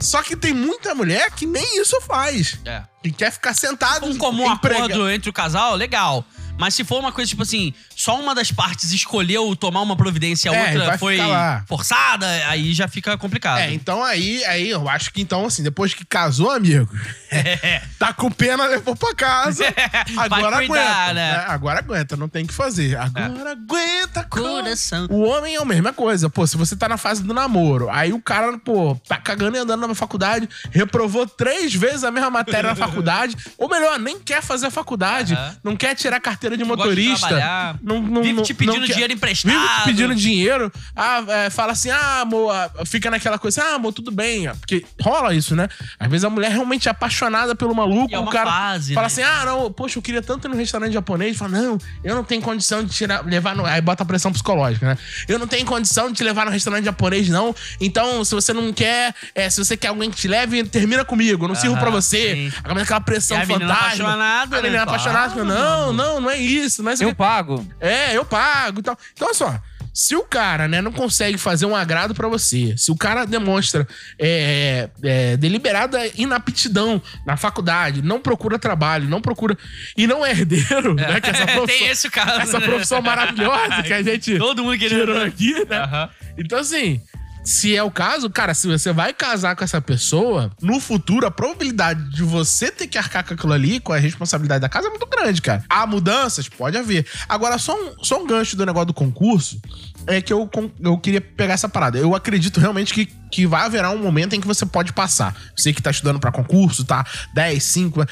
Só 0.00 0.22
que 0.22 0.34
tem 0.36 0.52
muita 0.52 0.94
mulher 0.94 1.30
que 1.30 1.46
nem 1.46 1.80
isso 1.80 2.00
faz. 2.00 2.58
É. 2.64 2.82
Que 3.02 3.12
quer 3.12 3.30
ficar 3.30 3.54
sentado 3.54 4.06
Um 4.06 4.18
comum 4.18 4.50
emprega- 4.52 4.84
acordo 4.84 5.08
entre 5.10 5.30
o 5.30 5.32
casal, 5.32 5.76
legal. 5.76 6.24
Mas 6.62 6.74
se 6.74 6.84
for 6.84 7.00
uma 7.00 7.10
coisa 7.10 7.28
tipo 7.28 7.42
assim, 7.42 7.74
só 7.96 8.20
uma 8.20 8.36
das 8.36 8.52
partes 8.52 8.92
escolheu 8.92 9.56
tomar 9.56 9.80
uma 9.80 9.96
providência 9.96 10.48
e 10.48 10.54
a 10.54 10.56
É, 10.56 10.66
outra 10.68 10.86
vai 10.90 10.98
foi 10.98 11.14
ficar 11.16 11.26
lá. 11.26 11.64
forçada, 11.66 12.24
aí 12.46 12.72
já 12.72 12.86
fica 12.86 13.18
complicado. 13.18 13.58
É, 13.58 13.72
então 13.72 14.00
aí, 14.04 14.44
aí 14.44 14.70
eu 14.70 14.88
acho 14.88 15.12
que 15.12 15.20
então, 15.20 15.44
assim, 15.44 15.64
depois 15.64 15.92
que 15.92 16.04
casou, 16.04 16.52
amigo, 16.52 16.88
tá 17.98 18.12
com 18.12 18.30
pena, 18.30 18.64
levou 18.66 18.94
pra 18.94 19.12
casa. 19.12 19.64
Vai 20.14 20.26
Agora 20.26 20.56
cuidar, 20.58 20.86
aguenta. 21.08 21.14
né? 21.14 21.44
Agora 21.48 21.78
aguenta, 21.80 22.16
não 22.16 22.28
tem 22.28 22.44
o 22.44 22.46
que 22.46 22.54
fazer. 22.54 22.96
Agora 22.96 23.50
aguenta, 23.52 24.22
Coração. 24.24 25.06
O 25.10 25.22
homem 25.24 25.56
é 25.56 25.60
a 25.60 25.64
mesma 25.64 25.92
coisa. 25.92 26.30
Pô, 26.30 26.46
se 26.46 26.56
você 26.56 26.76
tá 26.76 26.88
na 26.88 26.96
fase 26.96 27.22
do 27.24 27.34
namoro, 27.34 27.90
aí 27.90 28.12
o 28.12 28.20
cara, 28.20 28.56
pô, 28.58 28.96
tá 29.08 29.16
cagando 29.16 29.56
e 29.56 29.60
andando 29.60 29.86
na 29.88 29.94
faculdade, 29.94 30.48
reprovou 30.70 31.26
três 31.26 31.74
vezes 31.74 32.04
a 32.04 32.10
mesma 32.10 32.30
matéria 32.30 32.70
na 32.70 32.76
faculdade, 32.76 33.36
ou 33.58 33.68
melhor, 33.68 33.98
nem 33.98 34.20
quer 34.20 34.42
fazer 34.42 34.66
a 34.66 34.70
faculdade, 34.70 35.34
Aham. 35.34 35.56
não 35.64 35.76
quer 35.76 35.94
tirar 35.94 36.20
carteira 36.20 36.51
carteira 36.56 36.56
de 36.56 36.62
de 36.62 36.68
motorista. 36.68 37.28
trabalhar, 37.28 37.76
não, 37.82 38.00
não, 38.02 38.22
vive 38.22 38.42
te 38.42 38.54
pedindo 38.54 38.80
não 38.80 38.86
dinheiro 38.86 39.12
emprestado. 39.12 39.52
Vive 39.52 39.68
te 39.68 39.84
pedindo 39.84 40.14
dinheiro. 40.14 40.72
Ah, 40.94 41.24
é, 41.28 41.50
fala 41.50 41.72
assim, 41.72 41.90
ah, 41.90 42.20
amor, 42.20 42.54
ah, 42.54 42.70
fica 42.86 43.10
naquela 43.10 43.38
coisa, 43.38 43.62
ah, 43.62 43.74
amor, 43.74 43.92
tudo 43.92 44.10
bem. 44.10 44.48
ó. 44.48 44.54
Porque 44.54 44.84
rola 45.00 45.34
isso, 45.34 45.54
né? 45.56 45.68
Às 45.98 46.10
vezes 46.10 46.24
a 46.24 46.30
mulher 46.30 46.50
realmente 46.50 46.88
é 46.88 46.90
apaixonada 46.90 47.54
pelo 47.54 47.74
maluco, 47.74 48.14
é 48.14 48.18
o 48.18 48.26
cara 48.26 48.50
fase, 48.50 48.94
fala 48.94 49.06
né? 49.06 49.12
assim, 49.12 49.22
ah, 49.22 49.44
não, 49.46 49.72
poxa, 49.72 49.98
eu 49.98 50.02
queria 50.02 50.22
tanto 50.22 50.46
ir 50.46 50.50
no 50.50 50.56
restaurante 50.56 50.92
japonês. 50.92 51.36
Fala, 51.36 51.52
não, 51.58 51.78
eu 52.04 52.14
não 52.14 52.24
tenho 52.24 52.42
condição 52.42 52.84
de 52.84 52.90
tirar, 52.92 53.24
levar 53.24 53.54
no... 53.56 53.64
Aí 53.64 53.80
bota 53.80 54.02
a 54.02 54.06
pressão 54.06 54.32
psicológica, 54.32 54.86
né? 54.86 54.98
Eu 55.28 55.38
não 55.38 55.46
tenho 55.46 55.64
condição 55.66 56.08
de 56.08 56.14
te 56.14 56.24
levar 56.24 56.44
no 56.44 56.50
restaurante 56.50 56.84
japonês, 56.84 57.28
não. 57.28 57.54
Então, 57.80 58.24
se 58.24 58.34
você 58.34 58.52
não 58.52 58.72
quer, 58.72 59.14
é, 59.34 59.48
se 59.48 59.62
você 59.64 59.76
quer 59.76 59.88
alguém 59.88 60.10
que 60.10 60.16
te 60.16 60.28
leve, 60.28 60.64
termina 60.64 61.04
comigo, 61.04 61.44
eu 61.44 61.48
não 61.48 61.54
sirvo 61.54 61.76
pra 61.76 61.90
você. 61.90 62.34
sim. 62.34 62.52
Aquela 62.82 63.00
pressão 63.00 63.36
a 63.36 63.46
menina 63.46 63.74
fantasma. 63.74 63.86
apaixonada, 63.86 64.58
A 64.58 64.62
menina 64.62 64.78
né? 64.78 64.82
apaixonada, 64.82 65.44
não, 65.44 65.92
não, 65.92 66.20
não 66.20 66.30
é 66.30 66.38
isso, 66.42 66.82
não 66.82 66.90
é 66.90 66.94
isso. 66.94 67.04
Eu 67.04 67.14
pago. 67.14 67.66
É, 67.80 68.16
eu 68.16 68.24
pago 68.24 68.80
e 68.80 68.82
tal. 68.82 68.98
Então, 69.14 69.26
olha 69.28 69.34
só. 69.34 69.60
Se 69.94 70.16
o 70.16 70.22
cara, 70.24 70.66
né, 70.66 70.80
não 70.80 70.90
consegue 70.90 71.36
fazer 71.36 71.66
um 71.66 71.76
agrado 71.76 72.14
pra 72.14 72.26
você, 72.26 72.74
se 72.78 72.90
o 72.90 72.96
cara 72.96 73.26
demonstra 73.26 73.86
é, 74.18 74.88
é, 75.02 75.36
deliberada 75.36 76.00
inaptidão 76.16 77.00
na 77.26 77.36
faculdade, 77.36 78.00
não 78.00 78.18
procura 78.18 78.58
trabalho, 78.58 79.06
não 79.06 79.20
procura. 79.20 79.54
E 79.94 80.06
não 80.06 80.24
é 80.24 80.30
herdeiro, 80.30 80.94
né? 80.94 81.20
Que 81.20 81.28
essa 81.28 81.44
profissão, 81.52 81.66
Tem 81.66 81.88
esse 81.88 82.08
caso. 82.08 82.40
essa 82.40 82.58
né? 82.58 82.66
profissão 82.66 83.02
maravilhosa 83.02 83.82
que 83.82 83.92
a 83.92 84.02
gente 84.02 84.38
Todo 84.38 84.64
mundo 84.64 84.78
querendo. 84.78 85.00
tirou 85.00 85.22
aqui, 85.22 85.52
né? 85.68 85.76
Aham. 85.80 86.08
Então, 86.38 86.58
assim, 86.58 86.98
se 87.44 87.74
é 87.74 87.82
o 87.82 87.90
caso, 87.90 88.30
cara, 88.30 88.54
se 88.54 88.68
você 88.68 88.92
vai 88.92 89.12
casar 89.12 89.56
com 89.56 89.64
essa 89.64 89.80
pessoa, 89.80 90.50
no 90.60 90.78
futuro, 90.78 91.26
a 91.26 91.30
probabilidade 91.30 92.10
de 92.10 92.22
você 92.22 92.70
ter 92.70 92.86
que 92.86 92.96
arcar 92.96 93.26
com 93.26 93.34
aquilo 93.34 93.52
ali, 93.52 93.80
com 93.80 93.92
a 93.92 93.98
responsabilidade 93.98 94.60
da 94.60 94.68
casa, 94.68 94.86
é 94.86 94.90
muito 94.90 95.06
grande, 95.06 95.42
cara. 95.42 95.64
Há 95.68 95.86
mudanças? 95.86 96.48
Pode 96.48 96.76
haver. 96.76 97.06
Agora, 97.28 97.58
só 97.58 97.74
um, 97.74 98.02
só 98.02 98.22
um 98.22 98.26
gancho 98.26 98.56
do 98.56 98.64
negócio 98.64 98.86
do 98.86 98.94
concurso 98.94 99.60
é 100.06 100.20
que 100.20 100.32
eu, 100.32 100.48
eu 100.80 100.98
queria 100.98 101.20
pegar 101.20 101.54
essa 101.54 101.68
parada. 101.68 101.98
Eu 101.98 102.14
acredito 102.14 102.60
realmente 102.60 102.94
que, 102.94 103.06
que 103.30 103.46
vai 103.46 103.62
haverá 103.62 103.90
um 103.90 103.98
momento 103.98 104.34
em 104.34 104.40
que 104.40 104.46
você 104.46 104.66
pode 104.66 104.92
passar. 104.92 105.34
Você 105.56 105.72
que 105.72 105.82
tá 105.82 105.90
estudando 105.90 106.20
pra 106.20 106.32
concurso, 106.32 106.84
tá 106.84 107.04
10, 107.34 107.62
5. 107.62 108.06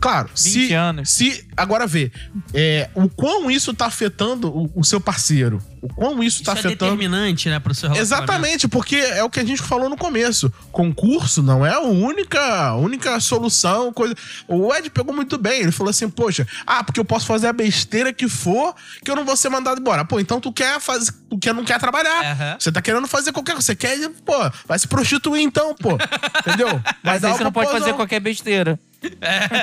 Claro, 0.00 0.28
20 0.34 0.36
se, 0.36 0.72
anos. 0.74 1.10
se. 1.10 1.48
Agora 1.56 1.86
vê, 1.86 2.12
é, 2.54 2.88
o 2.94 3.08
quão 3.08 3.50
isso 3.50 3.74
tá 3.74 3.86
afetando 3.86 4.48
o, 4.48 4.70
o 4.76 4.84
seu 4.84 5.00
parceiro. 5.00 5.60
O 5.80 5.88
quão 5.88 6.22
isso, 6.22 6.36
Isso 6.36 6.44
tá 6.44 6.52
é 6.52 6.54
afetando. 6.54 6.76
determinante, 6.76 7.48
né, 7.48 7.58
pro 7.60 7.74
seu 7.74 7.88
relacionamento. 7.88 8.32
Exatamente, 8.32 8.68
porque 8.68 8.96
é 8.96 9.22
o 9.22 9.30
que 9.30 9.40
a 9.40 9.44
gente 9.44 9.62
falou 9.62 9.88
no 9.88 9.96
começo. 9.96 10.52
Concurso 10.72 11.42
não 11.42 11.64
é 11.64 11.72
a 11.72 11.80
única, 11.80 12.40
a 12.40 12.76
única 12.76 13.18
solução. 13.20 13.92
Coisa... 13.92 14.14
O 14.46 14.74
Ed 14.74 14.90
pegou 14.90 15.14
muito 15.14 15.38
bem. 15.38 15.62
Ele 15.62 15.72
falou 15.72 15.90
assim: 15.90 16.08
Poxa, 16.08 16.46
ah, 16.66 16.82
porque 16.82 16.98
eu 16.98 17.04
posso 17.04 17.26
fazer 17.26 17.46
a 17.46 17.52
besteira 17.52 18.12
que 18.12 18.28
for, 18.28 18.74
que 19.04 19.10
eu 19.10 19.16
não 19.16 19.24
vou 19.24 19.36
ser 19.36 19.48
mandado 19.48 19.80
embora. 19.80 20.04
Pô, 20.04 20.18
então 20.18 20.40
tu 20.40 20.52
quer 20.52 20.80
fazer. 20.80 21.12
Tu 21.30 21.38
quer, 21.38 21.54
não 21.54 21.64
quer 21.64 21.78
trabalhar. 21.78 22.32
Aham. 22.32 22.56
Você 22.58 22.72
tá 22.72 22.82
querendo 22.82 23.06
fazer 23.06 23.32
qualquer 23.32 23.52
coisa. 23.52 23.66
Você 23.66 23.76
quer, 23.76 23.96
pô, 24.24 24.32
vai 24.66 24.78
se 24.78 24.88
prostituir 24.88 25.42
então, 25.42 25.74
pô. 25.74 25.96
Entendeu? 26.46 26.68
Vai 26.68 26.94
Mas 27.04 27.24
aí 27.24 27.32
você 27.32 27.44
não 27.44 27.52
pode 27.52 27.70
fazer 27.70 27.84
proposão. 27.84 28.06
quer 28.06 28.20
besteira. 28.20 28.78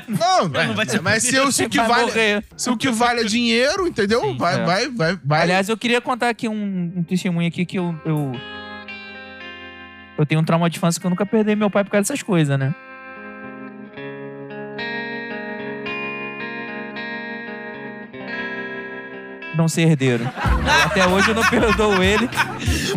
Não, 0.07 0.47
Não 0.47 0.73
vai 0.73 0.85
é, 0.85 0.89
ser 0.89 1.01
mas 1.01 1.23
se, 1.23 1.37
o- 1.39 1.51
se 1.51 1.65
o 1.65 1.69
que 1.69 1.77
Vai 1.77 1.87
vale. 1.87 2.01
morrer. 2.05 2.43
Se 2.55 2.69
o 2.69 2.77
que 2.77 2.89
vale 2.89 3.21
é 3.21 3.23
dinheiro, 3.25 3.87
entendeu? 3.87 4.21
Sim, 4.21 4.37
vai, 4.37 4.55
é. 4.61 4.65
vai, 4.65 4.89
vai, 4.89 5.19
vai. 5.23 5.41
Aliás, 5.41 5.67
eu 5.69 5.75
queria 5.77 5.99
contar 5.99 6.29
aqui 6.29 6.47
um, 6.47 6.93
um 6.97 7.03
testemunho 7.03 7.47
aqui 7.47 7.65
que 7.65 7.77
eu, 7.77 7.93
eu. 8.05 8.31
Eu 10.17 10.25
tenho 10.25 10.39
um 10.39 10.43
trauma 10.45 10.69
de 10.69 10.77
infância 10.77 10.99
que 11.01 11.05
eu 11.05 11.09
nunca 11.09 11.25
perdi 11.25 11.55
meu 11.55 11.69
pai 11.69 11.83
por 11.83 11.91
causa 11.91 12.03
dessas 12.03 12.23
coisas, 12.23 12.57
né? 12.57 12.73
Não 19.57 19.69
ser 19.69 19.83
herdeiro. 19.83 20.29
Até 20.83 21.07
hoje 21.07 21.29
eu 21.29 21.35
não 21.35 21.43
perdoo 21.43 22.03
ele. 22.03 22.29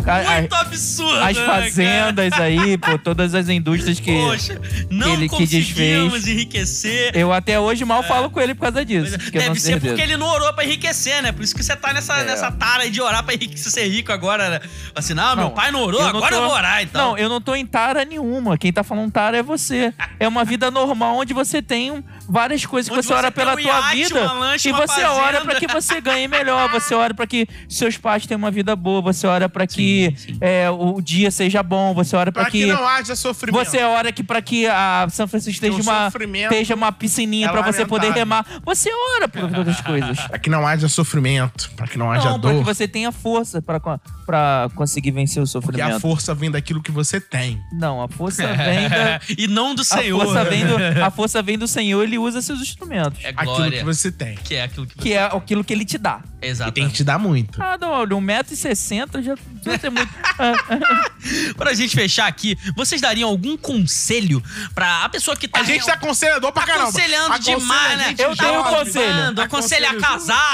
A- 0.05 0.35
a- 0.35 0.39
Muito 0.39 0.55
absurdo, 0.55 1.19
as 1.23 1.37
né, 1.37 1.45
fazendas 1.45 2.33
aí, 2.33 2.77
pô, 2.77 2.97
todas 2.97 3.33
as 3.35 3.47
indústrias 3.49 3.99
que. 3.99 4.11
Poxa, 4.11 4.59
não 4.89 5.13
ele 5.13 5.29
que 5.29 5.35
conseguimos 5.37 6.13
desfez. 6.23 6.27
enriquecer. 6.27 7.11
Eu 7.15 7.31
até 7.31 7.59
hoje 7.59 7.85
mal 7.85 8.01
falo 8.03 8.29
com 8.29 8.41
ele 8.41 8.53
por 8.55 8.61
causa 8.63 8.83
disso. 8.83 9.17
que 9.17 9.37
não 9.37 9.47
Deve 9.47 9.59
ser 9.59 9.73
herdeiro. 9.73 9.95
porque 9.95 10.09
ele 10.11 10.17
não 10.17 10.27
orou 10.27 10.51
pra 10.53 10.63
enriquecer, 10.65 11.21
né? 11.21 11.31
Por 11.31 11.43
isso 11.43 11.55
que 11.55 11.63
você 11.63 11.75
tá 11.75 11.93
nessa, 11.93 12.17
É. 12.17 12.25
nessa 12.25 12.51
tara 12.51 12.83
aí 12.83 12.89
de 12.91 13.01
orar 13.01 13.23
pra 13.23 13.33
enriquecer, 13.33 13.71
ser 13.71 13.87
rico 13.87 14.11
agora, 14.11 14.49
né? 14.49 14.59
Assim, 14.95 15.13
não, 15.13 15.35
meu 15.35 15.45
Não, 15.45 15.51
pai 15.51 15.71
não 15.71 15.81
orou, 15.83 15.99
eu 16.01 16.07
não 16.13 16.17
agora 16.17 16.35
tô- 16.35 16.41
eu 16.41 16.47
vou 16.47 16.55
orar, 16.57 16.81
então. 16.83 17.09
Não, 17.11 17.17
eu 17.17 17.29
não 17.29 17.39
tô 17.39 17.55
em 17.55 17.65
tara 17.65 18.03
nenhuma. 18.03 18.57
Quem 18.57 18.73
tá 18.73 18.83
falando 18.83 19.11
tara 19.11 19.37
é 19.37 19.43
você. 19.43 19.93
É 20.19 20.27
uma 20.27 20.43
vida 20.43 20.69
normal 20.71 21.17
onde 21.17 21.33
você 21.33 21.61
tem 21.61 21.91
um- 21.91 22.03
várias 22.29 22.65
coisas 22.65 22.89
que 22.89 22.95
você 22.95 23.13
ora 23.13 23.27
você 23.27 23.31
tem 23.31 23.43
pela 23.45 23.53
um 23.53 23.61
tua 23.61 23.71
iate, 23.93 23.95
vida. 24.13 24.33
lancha, 24.33 24.69
e 24.69 24.71
você 24.71 25.03
ora 25.03 25.23
fazenda. 25.33 25.45
pra 25.45 25.55
que 25.59 25.67
você 25.67 26.01
ganhe 26.01 26.27
melhor. 26.27 26.69
Você 26.69 26.93
ora 26.93 27.13
pra 27.13 27.25
que 27.27 27.47
seus 27.67 27.97
pais 27.97 28.25
tenham 28.27 28.37
uma 28.39 28.51
vida 28.51 28.75
boa. 28.75 29.01
Você 29.01 29.25
ora 29.27 29.49
pra 29.49 29.65
que 29.65 30.13
Sim, 30.17 30.33
sim. 30.33 30.37
é, 30.41 30.69
o 30.69 31.01
dia 31.01 31.31
seja 31.31 31.63
bom. 31.63 31.93
Você 31.93 32.15
ora 32.15 32.31
pra, 32.31 32.43
Pra 32.43 32.51
que 32.51 32.65
não 32.65 32.87
haja 32.87 33.15
sofrimento. 33.15 33.65
Você 33.65 33.81
ora 33.83 34.11
que 34.11 34.23
para 34.23 34.41
que 34.41 34.67
a 34.67 35.07
São 35.09 35.27
Francisco 35.27 35.59
Que 35.59 35.67
esteja 35.67 35.81
uma, 35.91 36.07
esteja 36.43 36.75
uma 36.75 36.91
piscininha 36.91 37.47
é 37.47 37.51
pra 37.51 37.61
você 37.61 37.85
poder 37.85 38.11
remar. 38.11 38.45
Você 38.65 38.89
ora 39.17 39.27
por 39.27 39.43
outras 39.57 39.81
coisas. 39.81 40.19
Pra 40.19 40.37
que 40.37 40.49
não 40.49 40.65
haja 40.67 40.87
sofrimento, 40.87 41.71
pra 41.75 41.87
que 41.87 41.97
não 41.97 42.11
haja 42.11 42.29
Não, 42.29 42.39
para 42.39 42.51
dor. 42.51 42.59
que 42.59 42.65
você 42.65 42.87
tenha 42.87 43.11
força 43.11 43.61
pra 43.61 43.79
co- 43.79 43.99
pra 44.25 44.69
conseguir 44.75 45.11
vencer 45.11 45.41
o 45.41 45.45
Porque 45.45 45.65
sofrimento. 45.65 45.95
a 45.95 45.99
força 45.99 46.35
vem 46.35 46.51
daquilo 46.51 46.81
que 46.83 46.91
você 46.91 47.19
tem. 47.19 47.59
Não, 47.73 48.01
a 48.01 48.07
força 48.07 48.45
vem 48.45 48.87
da. 48.89 49.19
e 49.37 49.47
não 49.47 49.73
do 49.73 49.81
A 49.81 49.85
Senhor. 49.85 50.23
força, 50.23 50.43
vem 50.43 50.65
do, 50.65 50.75
a 51.03 51.09
força 51.11 51.41
vem 51.41 51.57
do 51.57 51.67
Senhor, 51.67 52.03
ele 52.03 52.18
usa 52.21 52.41
seus 52.41 52.61
instrumentos. 52.61 53.19
É 53.23 53.29
Aquilo 53.29 53.55
glória. 53.55 53.79
que 53.79 53.85
você 53.85 54.11
tem. 54.11 54.35
Que 54.35 54.55
é 54.55 54.63
aquilo 54.63 54.85
que 54.87 54.95
você... 54.95 55.01
Que 55.01 55.13
é 55.13 55.23
aquilo 55.23 55.63
que 55.63 55.73
ele 55.73 55.85
te 55.85 55.97
dá. 55.97 56.21
E 56.41 56.47
Exatamente. 56.47 56.75
tem 56.75 56.87
que 56.89 56.93
te 56.95 57.03
dar 57.03 57.17
muito. 57.19 57.61
Ah, 57.61 57.77
não, 57.79 57.89
olha, 57.91 58.15
1,60m 58.15 59.21
já 59.21 59.35
já 59.65 59.77
tem 59.77 59.89
muito. 59.89 60.09
Pra 61.57 61.73
gente 61.73 61.95
fechar 61.95 62.27
aqui, 62.27 62.57
vocês 62.75 63.01
dariam 63.01 63.29
algum 63.29 63.57
conselho 63.57 64.41
pra 64.73 65.03
a 65.05 65.09
pessoa 65.09 65.35
que 65.35 65.47
tá... 65.47 65.59
A 65.59 65.63
gente 65.63 65.85
tá 65.85 65.93
aconselhador 65.93 66.51
pra 66.53 66.65
caramba. 66.65 66.83
aconselhando 66.89 67.33
Aconselha 67.33 67.57
demais, 67.57 67.97
né? 67.97 68.15
Eu 68.17 68.35
Tá 68.35 68.43
tenho 68.45 68.59
um 68.59 68.63
jovem. 68.63 68.77
conselho. 68.85 69.13
falando, 69.13 69.39
Aconselha 69.41 69.89
a. 69.89 69.93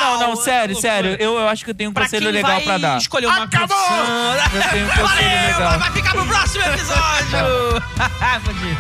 Não, 0.02 0.20
não, 0.20 0.36
sério, 0.36 0.76
sério. 0.76 1.12
Eu, 1.20 1.34
eu 1.40 1.48
acho 1.48 1.64
que 1.64 1.70
eu 1.72 1.76
tenho 1.76 1.90
um 1.92 1.94
Pra 1.94 2.04
conselho 2.04 2.24
quem 2.26 2.32
legal 2.34 2.52
vai 2.56 2.64
pra 2.64 2.78
dar. 2.78 2.98
escolher 2.98 3.28
uma 3.28 3.44
Acabou! 3.44 3.68
profissão. 3.78 4.36
Eu 4.56 4.70
tenho 4.72 4.86
um 4.86 4.90
conselho 4.96 5.08
Valeu, 5.08 5.54
legal. 5.54 5.80
vai 5.80 5.92
ficar 5.92 6.12
pro 6.12 6.26
próximo 6.26 6.64
episódio. 6.64 7.38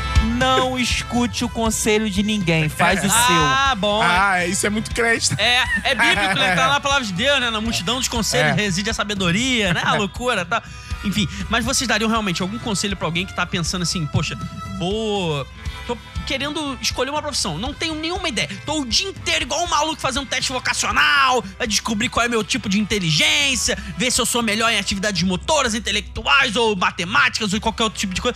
Não 0.37 0.77
escute 0.77 1.43
o 1.45 1.49
conselho 1.49 2.09
de 2.09 2.21
ninguém, 2.23 2.69
faz 2.69 2.99
o 2.99 3.09
seu. 3.09 3.11
ah, 3.11 3.73
bom. 3.77 4.01
Ah, 4.01 4.45
isso 4.45 4.65
é 4.65 4.69
muito 4.69 4.91
crente. 4.93 5.29
É, 5.37 5.63
é 5.83 5.95
bíblico, 5.95 6.35
né? 6.35 6.55
Tá 6.55 6.67
na 6.69 6.79
palavra 6.79 7.05
de 7.05 7.13
Deus, 7.13 7.39
né? 7.39 7.49
Na 7.49 7.61
multidão 7.61 7.97
dos 7.97 8.07
conselhos 8.07 8.51
É. 8.51 8.53
reside 8.53 8.89
a 8.89 8.93
sabedoria, 8.93 9.73
né? 9.73 9.81
A 9.83 9.93
loucura, 9.95 10.45
tá? 10.45 10.61
Enfim, 11.03 11.27
mas 11.49 11.63
vocês 11.63 11.87
dariam 11.87 12.09
realmente 12.09 12.41
algum 12.41 12.57
conselho 12.59 12.95
pra 12.97 13.07
alguém 13.07 13.25
que 13.25 13.33
tá 13.33 13.45
pensando 13.45 13.83
assim, 13.83 14.05
poxa, 14.07 14.37
vou. 14.79 15.45
Tô 15.85 15.95
querendo 16.25 16.75
escolher 16.81 17.11
uma 17.11 17.21
profissão, 17.21 17.59
não 17.59 17.71
tenho 17.71 17.93
nenhuma 17.93 18.27
ideia. 18.27 18.49
Tô 18.65 18.81
o 18.81 18.85
dia 18.87 19.07
inteiro 19.07 19.43
igual 19.45 19.63
um 19.63 19.67
maluco 19.67 20.01
fazendo 20.01 20.25
teste 20.25 20.51
vocacional, 20.51 21.43
vai 21.59 21.67
descobrir 21.67 22.09
qual 22.09 22.25
é 22.25 22.27
meu 22.27 22.43
tipo 22.43 22.67
de 22.67 22.79
inteligência, 22.79 23.77
ver 23.95 24.09
se 24.09 24.19
eu 24.19 24.25
sou 24.25 24.41
melhor 24.41 24.71
em 24.71 24.79
atividades 24.79 25.21
motoras, 25.21 25.75
intelectuais 25.75 26.55
ou 26.55 26.75
matemáticas 26.75 27.53
ou 27.53 27.61
qualquer 27.61 27.83
outro 27.83 27.99
tipo 27.99 28.15
de 28.15 28.21
coisa. 28.21 28.35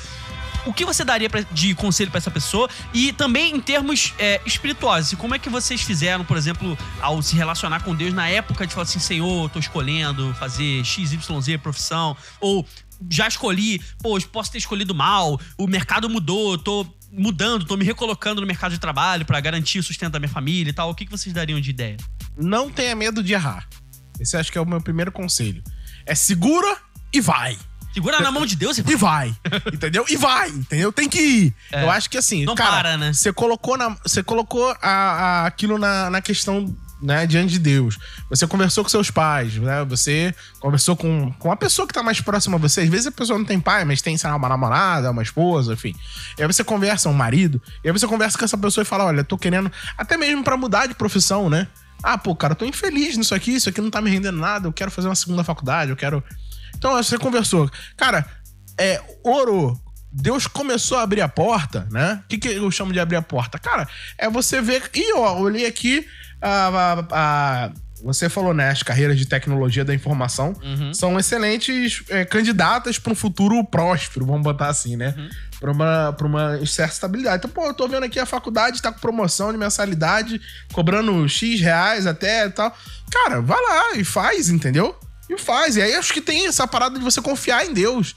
O 0.65 0.73
que 0.73 0.85
você 0.85 1.03
daria 1.03 1.29
pra- 1.29 1.41
de 1.41 1.73
conselho 1.73 2.11
pra 2.11 2.17
essa 2.17 2.29
pessoa? 2.31 2.69
E 2.93 3.11
também 3.13 3.55
em 3.55 3.59
termos 3.59 4.13
é. 4.19 4.41
Como 5.17 5.33
é 5.35 5.39
que 5.39 5.49
vocês 5.49 5.81
fizeram, 5.81 6.23
por 6.25 6.37
exemplo, 6.37 6.77
ao 7.01 7.21
se 7.21 7.35
relacionar 7.35 7.81
com 7.83 7.95
Deus 7.95 8.13
na 8.13 8.27
época 8.27 8.67
de 8.67 8.73
falar 8.73 8.83
assim, 8.83 8.99
Senhor, 8.99 9.49
tô 9.49 9.59
escolhendo 9.59 10.33
fazer 10.35 10.83
XYZ 10.83 11.57
profissão, 11.61 12.15
ou 12.39 12.65
já 13.09 13.27
escolhi, 13.27 13.81
pô, 14.01 14.19
posso 14.31 14.51
ter 14.51 14.57
escolhido 14.57 14.93
mal, 14.93 15.39
o 15.57 15.67
mercado 15.67 16.09
mudou, 16.09 16.57
tô 16.57 16.85
mudando, 17.11 17.65
tô 17.65 17.75
me 17.77 17.85
recolocando 17.85 18.41
no 18.41 18.45
mercado 18.47 18.71
de 18.71 18.79
trabalho 18.79 19.25
pra 19.25 19.39
garantir 19.39 19.79
o 19.79 19.83
sustento 19.83 20.11
da 20.11 20.19
minha 20.19 20.29
família 20.29 20.69
e 20.69 20.73
tal. 20.73 20.89
O 20.89 20.95
que 20.95 21.05
que 21.05 21.11
vocês 21.11 21.33
dariam 21.33 21.59
de 21.59 21.69
ideia? 21.69 21.97
Não 22.37 22.69
tenha 22.69 22.95
medo 22.95 23.23
de 23.23 23.33
errar. 23.33 23.67
Esse 24.19 24.35
acho 24.37 24.51
que 24.51 24.57
é 24.57 24.61
o 24.61 24.65
meu 24.65 24.81
primeiro 24.81 25.11
conselho. 25.11 25.63
É 26.05 26.13
segura 26.13 26.77
e 27.13 27.21
vai. 27.21 27.57
Segura 27.93 28.19
na 28.21 28.31
mão 28.31 28.45
de 28.45 28.55
Deus 28.55 28.77
e 28.77 28.83
E 28.87 28.95
vai. 28.95 29.35
entendeu? 29.73 30.05
E 30.07 30.15
vai, 30.15 30.49
entendeu? 30.49 30.91
Tem 30.91 31.09
que 31.09 31.19
ir. 31.19 31.55
É. 31.71 31.83
Eu 31.83 31.91
acho 31.91 32.09
que 32.09 32.17
assim, 32.17 32.45
Não 32.45 32.55
cara, 32.55 32.71
para, 32.77 32.97
né? 32.97 33.13
Você 33.13 33.33
colocou, 33.33 33.77
na, 33.77 33.95
você 34.05 34.21
colocou 34.23 34.69
a, 34.81 34.89
a- 34.89 35.45
aquilo 35.47 35.77
na, 35.77 36.09
na 36.09 36.21
questão, 36.21 36.75
né, 37.01 37.25
diante 37.25 37.53
de 37.53 37.59
Deus. 37.59 37.97
Você 38.29 38.45
conversou 38.45 38.83
com 38.83 38.89
seus 38.89 39.09
pais, 39.09 39.55
né? 39.55 39.83
Você 39.85 40.35
conversou 40.59 40.95
com, 40.95 41.31
com 41.33 41.51
a 41.51 41.55
pessoa 41.55 41.87
que 41.87 41.93
tá 41.93 42.03
mais 42.03 42.19
próxima 42.21 42.57
a 42.57 42.59
você. 42.59 42.81
Às 42.81 42.89
vezes 42.89 43.07
a 43.07 43.11
pessoa 43.11 43.39
não 43.39 43.45
tem 43.45 43.59
pai, 43.59 43.85
mas 43.85 44.01
tem, 44.01 44.17
sei 44.17 44.29
lá, 44.29 44.35
uma 44.35 44.49
namorada, 44.49 45.09
uma 45.11 45.23
esposa, 45.23 45.73
enfim. 45.73 45.95
E 46.37 46.41
aí 46.41 46.47
você 46.47 46.63
conversa, 46.63 47.09
um 47.09 47.13
marido, 47.13 47.61
e 47.83 47.87
aí 47.87 47.91
você 47.93 48.05
conversa 48.07 48.37
com 48.37 48.45
essa 48.45 48.57
pessoa 48.57 48.81
e 48.83 48.85
fala: 48.85 49.05
olha, 49.05 49.23
tô 49.23 49.37
querendo, 49.37 49.71
até 49.97 50.17
mesmo 50.17 50.43
pra 50.43 50.55
mudar 50.57 50.87
de 50.87 50.93
profissão, 50.93 51.49
né? 51.49 51.67
Ah, 52.03 52.17
pô, 52.17 52.33
cara, 52.35 52.53
eu 52.53 52.55
tô 52.55 52.65
infeliz 52.65 53.17
nisso 53.17 53.35
aqui, 53.35 53.55
isso 53.55 53.67
aqui 53.67 53.81
não 53.81 53.89
tá 53.89 53.99
me 54.01 54.09
rendendo 54.09 54.37
nada, 54.37 54.67
eu 54.67 54.71
quero 54.73 54.89
fazer 54.89 55.07
uma 55.09 55.15
segunda 55.15 55.43
faculdade, 55.43 55.91
eu 55.91 55.97
quero. 55.97 56.23
Então, 56.79 56.93
você 56.93 57.17
conversou. 57.19 57.69
Cara, 57.95 58.25
é, 58.79 58.99
orou. 59.23 59.79
Deus 60.11 60.47
começou 60.47 60.97
a 60.97 61.03
abrir 61.03 61.21
a 61.21 61.27
porta, 61.29 61.87
né? 61.91 62.21
O 62.25 62.27
que, 62.29 62.39
que 62.39 62.47
eu 62.47 62.71
chamo 62.71 62.91
de 62.91 62.99
abrir 62.99 63.17
a 63.17 63.21
porta? 63.21 63.59
Cara, 63.59 63.87
é 64.17 64.27
você 64.27 64.59
ver. 64.59 64.89
Ih, 64.95 65.13
ó, 65.13 65.37
olhei 65.39 65.67
aqui, 65.67 66.03
a- 66.41 66.67
a- 66.67 67.07
a- 67.11 67.71
você 68.03 68.27
falou, 68.29 68.53
né? 68.53 68.69
As 68.71 68.81
carreiras 68.81 69.17
de 69.19 69.25
tecnologia 69.27 69.83
da 69.85 69.93
informação 69.93 70.55
Uhum. 70.63 70.93
são 70.95 71.19
excelentes 71.19 72.01
é, 72.09 72.23
candidatas 72.25 72.97
para 72.97 73.11
um 73.11 73.15
futuro 73.15 73.61
próspero, 73.63 74.25
vamos 74.25 74.41
botar 74.41 74.69
assim, 74.69 74.95
né? 74.95 75.13
Uhum. 75.15 75.29
Pra 75.59 75.71
uma, 75.73 76.13
pra 76.13 76.25
uma 76.25 76.65
certa 76.65 76.93
estabilidade. 76.93 77.37
Então, 77.39 77.51
pô, 77.51 77.67
eu 77.67 77.73
tô 77.73 77.87
vendo 77.87 78.05
aqui 78.05 78.17
a 78.17 78.25
faculdade 78.25 78.81
tá 78.81 78.91
com 78.91 78.99
promoção 78.99 79.51
de 79.51 79.57
mensalidade, 79.59 80.39
cobrando 80.71 81.27
X 81.27 81.59
reais 81.59 82.07
até 82.07 82.45
e 82.45 82.49
tal. 82.49 82.73
Cara, 83.11 83.41
vai 83.41 83.59
lá 83.61 83.95
e 83.97 84.03
faz, 84.05 84.49
entendeu? 84.49 84.97
E 85.29 85.37
faz. 85.37 85.77
E 85.77 85.81
aí 85.81 85.93
acho 85.93 86.11
que 86.11 86.21
tem 86.21 86.47
essa 86.47 86.67
parada 86.67 86.97
de 86.97 87.05
você 87.05 87.21
confiar 87.21 87.65
em 87.65 87.73
Deus. 87.73 88.15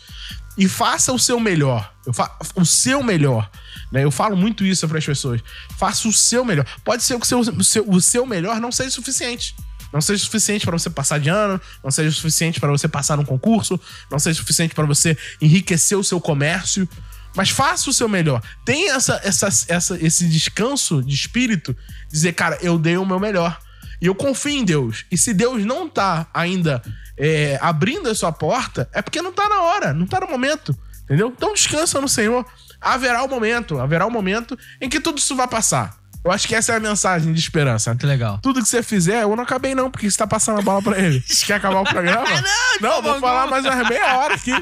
E 0.56 0.68
faça 0.68 1.12
o 1.12 1.18
seu 1.18 1.38
melhor. 1.38 1.92
Fa 2.12 2.36
o 2.54 2.64
seu 2.64 3.02
melhor. 3.02 3.50
Né? 3.90 4.04
Eu 4.04 4.10
falo 4.10 4.36
muito 4.36 4.64
isso 4.64 4.88
para 4.88 4.98
as 4.98 5.04
pessoas. 5.04 5.42
Faça 5.78 6.08
o 6.08 6.12
seu 6.12 6.44
melhor. 6.44 6.66
Pode 6.84 7.02
ser 7.02 7.18
que 7.18 7.24
o 7.24 7.26
seu, 7.26 7.40
o 7.40 7.64
seu, 7.64 7.88
o 7.88 8.00
seu 8.00 8.26
melhor 8.26 8.60
não 8.60 8.72
seja 8.72 8.90
suficiente. 8.90 9.54
Não 9.92 10.00
seja 10.00 10.24
suficiente 10.24 10.64
para 10.64 10.78
você 10.78 10.88
passar 10.88 11.20
de 11.20 11.28
ano, 11.28 11.60
não 11.84 11.90
seja 11.90 12.10
suficiente 12.10 12.58
para 12.58 12.70
você 12.70 12.88
passar 12.88 13.16
num 13.16 13.24
concurso, 13.24 13.78
não 14.10 14.18
seja 14.18 14.38
suficiente 14.38 14.74
para 14.74 14.86
você 14.86 15.16
enriquecer 15.40 15.98
o 15.98 16.02
seu 16.02 16.18
comércio. 16.18 16.88
Mas 17.34 17.50
faça 17.50 17.90
o 17.90 17.92
seu 17.92 18.08
melhor. 18.08 18.42
Tenha 18.64 18.94
essa, 18.94 19.20
essa, 19.22 19.48
essa, 19.68 19.98
esse 20.00 20.28
descanso 20.28 21.02
de 21.02 21.14
espírito, 21.14 21.76
dizer, 22.10 22.32
cara, 22.32 22.58
eu 22.62 22.78
dei 22.78 22.96
o 22.96 23.06
meu 23.06 23.18
melhor. 23.18 23.58
E 24.02 24.06
eu 24.06 24.16
confio 24.16 24.50
em 24.58 24.64
Deus. 24.64 25.06
E 25.12 25.16
se 25.16 25.32
Deus 25.32 25.64
não 25.64 25.88
tá 25.88 26.26
ainda 26.34 26.82
é, 27.16 27.56
abrindo 27.62 28.10
a 28.10 28.14
sua 28.16 28.32
porta, 28.32 28.88
é 28.92 29.00
porque 29.00 29.22
não 29.22 29.32
tá 29.32 29.48
na 29.48 29.62
hora, 29.62 29.94
não 29.94 30.06
tá 30.08 30.18
no 30.18 30.26
momento. 30.26 30.76
Entendeu? 31.04 31.32
Então 31.34 31.54
descansa 31.54 32.00
no 32.00 32.08
Senhor. 32.08 32.44
Haverá 32.80 33.22
o 33.22 33.28
momento, 33.28 33.78
haverá 33.78 34.04
o 34.04 34.10
momento 34.10 34.58
em 34.80 34.88
que 34.88 35.00
tudo 35.00 35.18
isso 35.18 35.36
vai 35.36 35.46
passar. 35.46 36.02
Eu 36.24 36.30
acho 36.30 36.46
que 36.46 36.54
essa 36.54 36.72
é 36.72 36.76
a 36.76 36.80
mensagem 36.80 37.32
de 37.32 37.38
esperança. 37.38 37.90
Muito 37.90 38.06
legal. 38.06 38.38
Tudo 38.42 38.60
que 38.60 38.68
você 38.68 38.82
fizer, 38.82 39.22
eu 39.22 39.34
não 39.34 39.42
acabei 39.42 39.74
não, 39.74 39.90
porque 39.90 40.08
você 40.10 40.16
tá 40.16 40.26
passando 40.26 40.60
a 40.60 40.62
bola 40.62 40.80
pra 40.82 40.98
ele. 40.98 41.22
Você 41.26 41.46
quer 41.46 41.54
acabar 41.54 41.80
o 41.80 41.84
programa? 41.84 42.24
não, 42.80 43.02
vou 43.02 43.20
falar 43.20 43.48
mais 43.48 43.64
umas 43.64 43.88
meia 43.88 44.18
hora 44.18 44.34
aqui. 44.34 44.52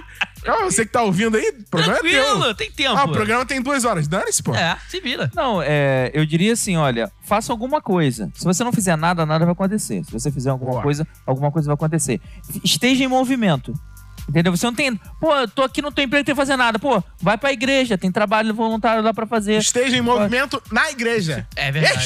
Ó, 0.47 0.65
Você 0.65 0.87
que 0.87 0.93
tá 0.93 1.03
ouvindo 1.03 1.37
aí, 1.37 1.51
o 1.51 1.65
programa 1.71 1.99
é 1.99 2.01
Tranquilo, 2.01 2.45
teu. 2.45 2.55
tem 2.55 2.71
tempo. 2.71 2.97
Ah, 2.97 3.05
o 3.05 3.13
programa 3.13 3.45
tem 3.45 3.61
duas 3.61 3.85
horas. 3.85 4.09
Dane-se, 4.09 4.43
pô. 4.43 4.55
É, 4.55 4.77
se 4.89 5.01
vira. 5.01 5.31
Não, 5.35 5.61
é, 5.63 6.11
eu 6.15 6.25
diria 6.25 6.53
assim, 6.55 6.77
olha, 6.77 7.11
faça 7.23 7.53
alguma 7.53 7.81
coisa. 7.81 8.31
Se 8.35 8.45
você 8.45 8.65
não 8.65 8.73
fizer 8.73 8.97
nada, 8.97 9.27
nada 9.27 9.45
vai 9.45 9.53
acontecer. 9.53 10.03
Se 10.05 10.13
você 10.13 10.31
fizer 10.31 10.51
alguma 10.51 10.73
Boa. 10.73 10.83
coisa, 10.83 11.07
alguma 11.27 11.51
coisa 11.51 11.67
vai 11.67 11.75
acontecer. 11.75 12.21
Esteja 12.65 13.05
em 13.05 13.09
movimento. 13.09 13.75
Entendeu? 14.29 14.57
Você 14.57 14.65
não 14.65 14.75
tem. 14.75 14.95
Pô, 15.21 15.35
eu 15.35 15.49
tô 15.49 15.63
aqui 15.63 15.83
no 15.83 15.91
teu 15.91 16.05
emprego, 16.05 16.21
não 16.21 16.25
tem 16.25 16.35
que 16.35 16.41
fazer 16.41 16.57
nada. 16.57 16.79
Pô, 16.79 17.03
vai 17.21 17.37
pra 17.37 17.53
igreja, 17.53 17.99
tem 17.99 18.13
trabalho 18.13 18.55
voluntário 18.55 19.03
lá 19.03 19.13
pra 19.13 19.27
fazer. 19.27 19.57
Esteja 19.57 19.97
em 19.97 20.01
movimento 20.01 20.63
na 20.71 20.89
igreja. 20.91 21.49
É 21.57 21.73
verdade. 21.73 22.05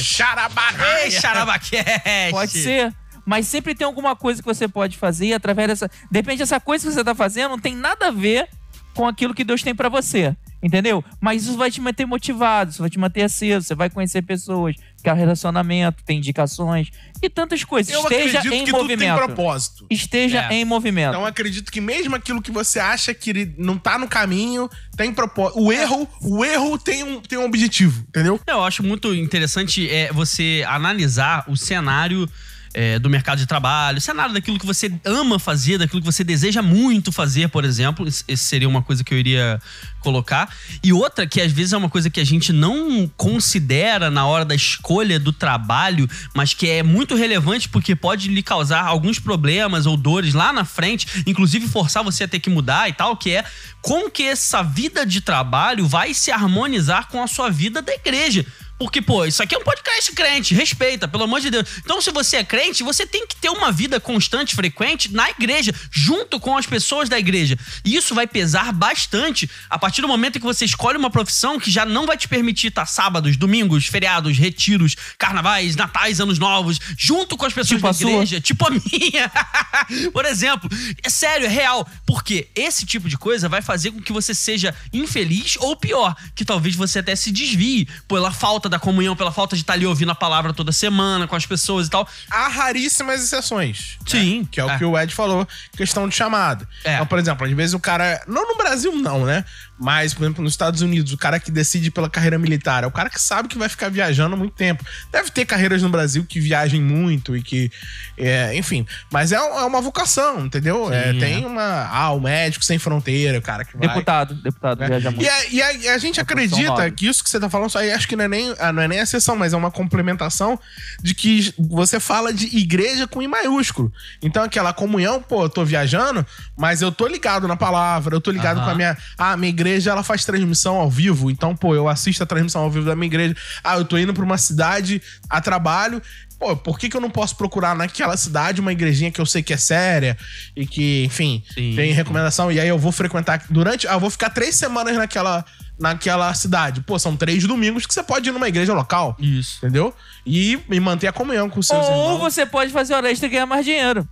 Ei, 1.05 1.11
Xarabaquete! 1.11 2.31
Pode 2.31 2.51
ser. 2.52 2.94
Mas 3.27 3.47
sempre 3.47 3.75
tem 3.75 3.87
alguma 3.87 4.15
coisa 4.15 4.43
que 4.43 4.47
você 4.47 4.69
pode 4.69 4.97
fazer 4.99 5.33
através 5.33 5.69
dessa. 5.69 5.89
De 6.11 6.19
repente, 6.19 6.43
essa 6.43 6.61
coisa 6.61 6.87
que 6.87 6.93
você 6.93 7.05
tá 7.05 7.15
fazendo 7.15 7.51
não 7.51 7.59
tem 7.59 7.75
nada 7.75 8.09
a 8.09 8.11
ver 8.11 8.49
com 8.95 9.07
aquilo 9.09 9.35
que 9.35 9.45
Deus 9.45 9.63
tem 9.63 9.75
pra 9.75 9.89
você. 9.89 10.37
Entendeu? 10.63 11.05
Mas 11.21 11.43
isso 11.43 11.59
vai 11.59 11.71
te 11.71 11.79
manter 11.79 12.07
motivado, 12.07 12.71
isso 12.71 12.81
vai 12.81 12.89
te 12.89 12.99
manter 12.99 13.21
aceso, 13.21 13.67
você 13.67 13.75
vai 13.75 13.91
conhecer 13.91 14.23
pessoas, 14.23 14.75
que 15.03 15.11
é 15.11 15.13
relacionamento, 15.13 16.03
tem 16.07 16.17
indicações 16.17 16.89
e 17.23 17.29
tantas 17.29 17.63
coisas. 17.63 17.93
Eu 17.93 18.01
Esteja 18.01 18.39
acredito 18.39 18.55
em 18.55 18.65
que 18.65 18.71
tudo 18.71 18.87
tem 18.87 18.97
movimento. 18.97 19.17
propósito. 19.27 19.87
Esteja 19.91 20.41
É. 20.51 20.55
em 20.55 20.65
movimento. 20.65 21.11
Então 21.11 21.21
eu 21.21 21.27
acredito 21.27 21.71
que 21.71 21.83
mesmo 21.83 22.17
aquilo 22.17 22.41
que 22.41 22.51
você 22.51 22.79
acha 22.81 23.13
que 23.13 23.29
ele 23.29 23.55
não 23.59 23.77
tá 23.77 23.99
no 23.99 24.09
caminho, 24.09 24.71
tem 24.97 25.13
propósito. 25.13 25.61
O 25.61 25.71
erro, 25.71 26.09
o 26.23 26.43
erro 26.43 26.79
tem 26.79 27.03
um, 27.05 27.21
tem 27.21 27.37
um 27.39 27.45
objetivo, 27.45 28.03
entendeu? 28.09 28.41
Eu 28.47 28.65
acho 28.65 28.83
muito 28.83 29.15
interessante 29.15 29.87
é, 29.91 30.11
você 30.15 30.65
analisar 30.67 31.45
o 31.47 31.59
cenário 31.59 32.27
é, 32.75 32.99
do 32.99 33.09
mercado 33.09 33.39
de 33.39 33.47
trabalho, 33.47 33.99
o 33.99 34.01
cenário 34.01 34.35
daquilo 34.35 34.59
que 34.59 34.67
você 34.67 34.93
ama 35.05 35.39
fazer, 35.39 35.79
daquilo 35.79 36.03
que 36.03 36.07
você 36.07 36.25
deseja 36.25 36.61
muito 36.61 37.13
fazer, 37.13 37.49
por 37.49 37.65
exemplo. 37.65 38.07
Esse 38.07 38.37
seria 38.37 38.69
uma 38.69 38.83
coisa 38.83 39.05
que 39.05 39.15
eu 39.15 39.19
iria 39.19 39.63
colocar. 40.01 40.53
E 40.83 40.93
outra 40.93 41.27
que 41.27 41.41
às 41.41 41.53
vezes 41.53 41.73
é 41.73 41.77
uma 41.77 41.89
coisa 41.89 42.11
que 42.11 42.21
a 42.21 42.25
gente 42.25 42.53
não 42.53 43.11
considera 43.17 44.11
na 44.11 44.27
hora 44.27 44.45
da 44.45 44.55
escolha 44.55 45.19
do 45.19 45.33
trabalho, 45.33 46.09
mas 46.35 46.53
que 46.53 46.69
é 46.69 46.83
muito 46.83 47.15
relevante 47.15 47.69
porque 47.69 47.95
pode 47.95 48.29
lhe 48.29 48.43
causar 48.43 48.83
alguns 48.83 49.19
problemas 49.19 49.87
ou 49.87 49.97
dores 49.97 50.35
lá 50.35 50.53
na 50.53 50.65
frente, 50.65 51.25
inclusive 51.27 51.69
forçar 51.69 52.03
você 52.03 52.25
a 52.25 52.29
ter 52.29 52.41
que 52.41 52.51
mudar 52.51 52.89
e 52.89 52.93
tal, 52.93 53.17
que 53.17 53.31
é 53.31 53.45
como 53.81 54.11
que 54.11 54.25
essa 54.25 54.63
vida 54.63 55.07
de 55.07 55.21
trabalho 55.21 55.87
vai 55.87 56.13
se 56.13 56.31
harmonizar 56.31 57.09
com 57.09 57.23
a 57.23 57.27
sua 57.27 57.51
vida 57.51 57.81
da 57.81 57.95
igreja. 57.95 58.45
Porque, 58.79 59.01
pô, 59.01 59.25
isso 59.25 59.43
aqui 59.43 59.55
é 59.55 59.59
um 59.59 59.63
podcast 59.63 60.13
crente, 60.13 60.55
respeita, 60.55 61.07
pelo 61.07 61.25
amor 61.25 61.41
de 61.41 61.51
Deus. 61.51 61.67
Então, 61.79 62.01
se 62.01 62.11
você 62.11 62.39
é 62.39 62.45
crente, 62.45 62.83
você 62.83 63.07
tem 63.07 63.27
que 63.27 63.37
ter 63.37 63.49
uma 63.49 63.71
vida 63.71 64.01
constante, 64.01 64.55
frequente 64.55 65.13
na 65.13 65.31
igreja, 65.31 65.73
junto 65.91 66.41
com 66.41 66.57
as 66.57 66.67
pessoas 66.67 67.09
da 67.09 67.19
igreja. 67.19 67.57
E 67.85 67.95
isso 67.95 68.15
vai 68.15 68.27
pesar 68.27 68.73
bastante 68.73 69.49
a 69.71 69.79
partir 69.79 70.03
do 70.03 70.09
momento 70.09 70.39
que 70.41 70.45
você 70.45 70.65
escolhe 70.65 70.99
uma 70.99 71.11
profissão 71.11 71.59
que 71.59 71.71
já 71.71 71.87
não 71.87 72.05
vai 72.05 72.17
te 72.17 72.27
permitir 72.29 72.69
estar 72.69 72.87
sábados, 72.87 73.37
domingos, 73.37 73.87
feriados, 73.87 74.37
retiros, 74.37 74.97
carnavais, 75.19 75.77
natais, 75.77 76.21
anos 76.21 76.39
novos, 76.39 76.79
junto 76.99 77.37
com 77.37 77.47
as 77.47 77.53
pessoas 77.53 77.79
Tipo 77.79 77.83
da 77.83 77.91
a 77.91 77.95
sua. 77.95 78.11
igreja, 78.11 78.41
tipo 78.41 78.67
a 78.67 78.71
minha. 78.71 79.31
Por 80.13 80.25
exemplo, 80.25 80.69
é 81.03 81.09
sério, 81.09 81.47
é 81.47 81.51
real. 81.51 81.89
Porque 82.07 82.49
esse 82.55 82.85
tipo 82.85 83.09
de 83.09 83.17
coisa 83.17 83.49
vai 83.49 83.63
fazer 83.63 83.93
com 83.93 84.01
que 84.03 84.13
você 84.13 84.35
seja 84.35 84.75
infeliz 84.93 85.57
ou 85.59 85.77
pior, 85.77 86.17
que 86.35 86.45
talvez 86.45 86.75
você 86.75 86.99
até 86.99 87.15
se 87.15 87.31
desvie 87.31 87.89
pela 88.09 88.33
falta 88.33 88.64
da 88.69 88.78
comunhão, 88.78 89.15
pela 89.16 89.32
falta 89.32 89.57
de 89.57 89.62
estar 89.62 89.74
ali 89.74 89.86
ouvindo 89.86 90.11
a 90.12 90.15
palavra 90.15 90.53
toda 90.53 90.73
semana 90.73 91.27
com 91.27 91.36
as 91.36 91.47
pessoas 91.47 91.86
e 91.86 91.91
tal. 91.91 92.09
Há 92.31 92.49
raríssimas 92.49 93.23
exceções. 93.23 93.99
né? 94.01 94.07
Sim, 94.07 94.49
Que 94.51 94.61
é 94.61 94.65
o 94.65 94.70
é. 94.70 94.78
que 94.78 94.85
o 94.85 94.99
Ed 94.99 95.15
falou, 95.15 95.47
questão 95.77 96.09
de 96.09 96.15
chamado. 96.15 96.66
É. 96.85 96.95
Então, 96.95 97.07
por 97.07 97.19
exemplo, 97.19 97.47
às 97.47 97.53
vezes 97.53 97.74
o 97.74 97.81
cara. 97.81 98.23
Não 98.27 98.49
no 98.49 98.57
Brasil, 98.57 98.93
não, 98.97 99.24
né? 99.24 99.45
Mas, 99.85 100.15
por 100.15 100.24
exemplo, 100.24 100.43
nos 100.43 100.55
Estados 100.55 100.81
Unidos, 100.81 101.12
o 101.12 101.19
cara 101.19 101.39
que 101.39 101.51
decide 101.51 101.90
pela 101.90 102.09
carreira 102.09 102.39
militar 102.39 102.85
é 102.85 102.86
o 102.86 102.90
cara 102.90 103.11
que 103.11 103.20
sabe 103.20 103.51
que 103.51 103.59
vai 103.59 103.69
ficar 103.69 103.90
viajando 103.90 104.35
muito 104.35 104.55
tempo. 104.55 104.82
Deve 105.12 105.31
ter 105.31 105.44
carreiras 105.44 105.82
no 105.82 105.90
Brasil 105.90 106.24
que 106.27 106.40
viajem 106.40 106.81
muito 106.81 107.36
e 107.36 107.43
que. 107.43 107.70
é, 108.16 108.56
enfim. 108.56 108.86
Mas 109.12 109.31
é, 109.31 109.36
é 109.36 109.65
uma 109.65 109.82
vocação, 109.82 110.47
entendeu? 110.47 110.90
É, 110.90 111.12
tem 111.12 111.44
é. 111.44 111.47
uma. 111.47 111.86
Ah, 111.93 112.12
o 112.12 112.20
médico 112.20 112.65
sem 112.65 112.78
fronteira, 112.78 113.39
o 113.39 113.43
cara 113.43 113.62
que 113.62 113.77
vai. 113.77 113.89
Deputado, 113.89 114.35
deputado, 114.36 114.78
né? 114.78 114.86
viaja 114.86 115.11
muito. 115.11 115.23
E, 115.23 115.28
a, 115.28 115.47
e 115.51 115.62
a- 115.62 115.73
e 115.74 115.89
a 115.89 115.98
gente 115.98 116.24
profissão 116.24 116.62
acredita 116.65 116.90
que 116.90 117.06
isso 117.06 117.23
que 117.23 117.28
você 117.28 117.39
tá 117.39 117.51
falando, 117.51 117.69
só 117.69 117.81
aí 117.81 117.93
acho 117.93 118.09
que 118.09 118.16
não 118.16 118.24
é, 118.24 118.28
nem, 118.28 118.55
ah, 118.59 118.73
não 118.73 118.81
é 118.82 118.89
nem 118.89 119.01
a 119.01 119.02
exceção, 119.02 119.36
mas 119.36 119.52
é 119.52 119.56
uma 119.56 119.70
complementação 119.70 120.59
de 121.02 121.15
que 121.15 121.52
você 121.59 122.01
fala 122.01 122.32
de 122.32 122.47
igreja 122.56 123.06
com 123.06 123.20
I 123.23 123.28
maiúsculo. 123.28 123.93
Então, 124.23 124.43
aquela 124.43 124.73
comunhão, 124.73 125.20
pô, 125.20 125.43
eu 125.44 125.51
tô 125.51 125.62
viajando, 125.62 126.24
mas 126.56 126.81
eu 126.81 126.90
tô 126.90 127.06
ligado 127.06 127.47
na 127.47 127.55
palavra, 127.56 128.16
eu 128.16 128.20
tô 128.20 128.31
ligado 128.31 128.62
com 128.65 128.70
a 128.70 128.74
minha. 128.74 128.97
Ah, 129.19 129.36
minha 129.36 129.51
igreja 129.51 129.74
ela 129.87 130.03
faz 130.03 130.25
transmissão 130.25 130.77
ao 130.77 130.91
vivo, 130.91 131.31
então, 131.31 131.55
pô, 131.57 131.75
eu 131.75 131.89
assisto 131.89 132.23
a 132.23 132.27
transmissão 132.27 132.63
ao 132.63 132.71
vivo 132.71 132.87
da 132.87 132.95
minha 132.95 133.07
igreja. 133.07 133.35
Ah, 133.63 133.77
eu 133.77 133.85
tô 133.85 133.97
indo 133.99 134.13
pra 134.15 134.25
uma 134.25 134.39
cidade 134.39 135.01
a 135.29 135.41
trabalho. 135.41 136.01
Pô, 136.39 136.57
por 136.57 136.79
que, 136.79 136.89
que 136.89 136.97
eu 136.97 137.01
não 137.01 137.11
posso 137.11 137.37
procurar 137.37 137.75
naquela 137.77 138.17
cidade 138.17 138.61
uma 138.61 138.73
igrejinha 138.73 139.11
que 139.11 139.21
eu 139.21 139.27
sei 139.27 139.43
que 139.43 139.53
é 139.53 139.57
séria 139.57 140.17
e 140.57 140.67
que, 140.67 141.05
enfim, 141.05 141.43
Sim, 141.55 141.75
tem 141.77 141.91
sim. 141.91 141.93
recomendação? 141.95 142.51
E 142.51 142.59
aí 142.61 142.69
eu 142.69 142.79
vou 142.79 142.91
frequentar 142.93 143.43
durante. 143.49 143.87
Ah, 143.87 143.93
eu 143.95 144.01
vou 144.01 144.11
ficar 144.11 144.31
três 144.31 144.57
semanas 144.57 144.97
naquela, 144.97 145.45
naquela 145.79 146.35
cidade. 146.35 146.81
Pô, 146.83 146.99
são 146.99 147.17
três 147.17 147.45
domingos 147.47 147.87
que 147.87 147.95
você 147.95 148.03
pode 148.03 148.29
ir 148.29 148.33
numa 148.33 148.49
igreja 148.49 148.75
local. 148.75 149.17
Isso. 149.21 149.59
Entendeu? 149.59 149.95
E, 150.27 150.59
e 150.69 150.81
manter 150.81 151.07
a 151.07 151.13
comunhão 151.13 151.49
com 151.49 151.61
os 151.61 151.67
seus 151.69 151.87
Ou 151.87 151.91
irmãos. 151.93 152.19
você 152.19 152.45
pode 152.45 152.73
fazer 152.73 152.95
hora 152.95 153.11
extra 153.11 153.27
e 153.27 153.31
ganhar 153.31 153.47
mais 153.47 153.65
dinheiro. 153.65 154.07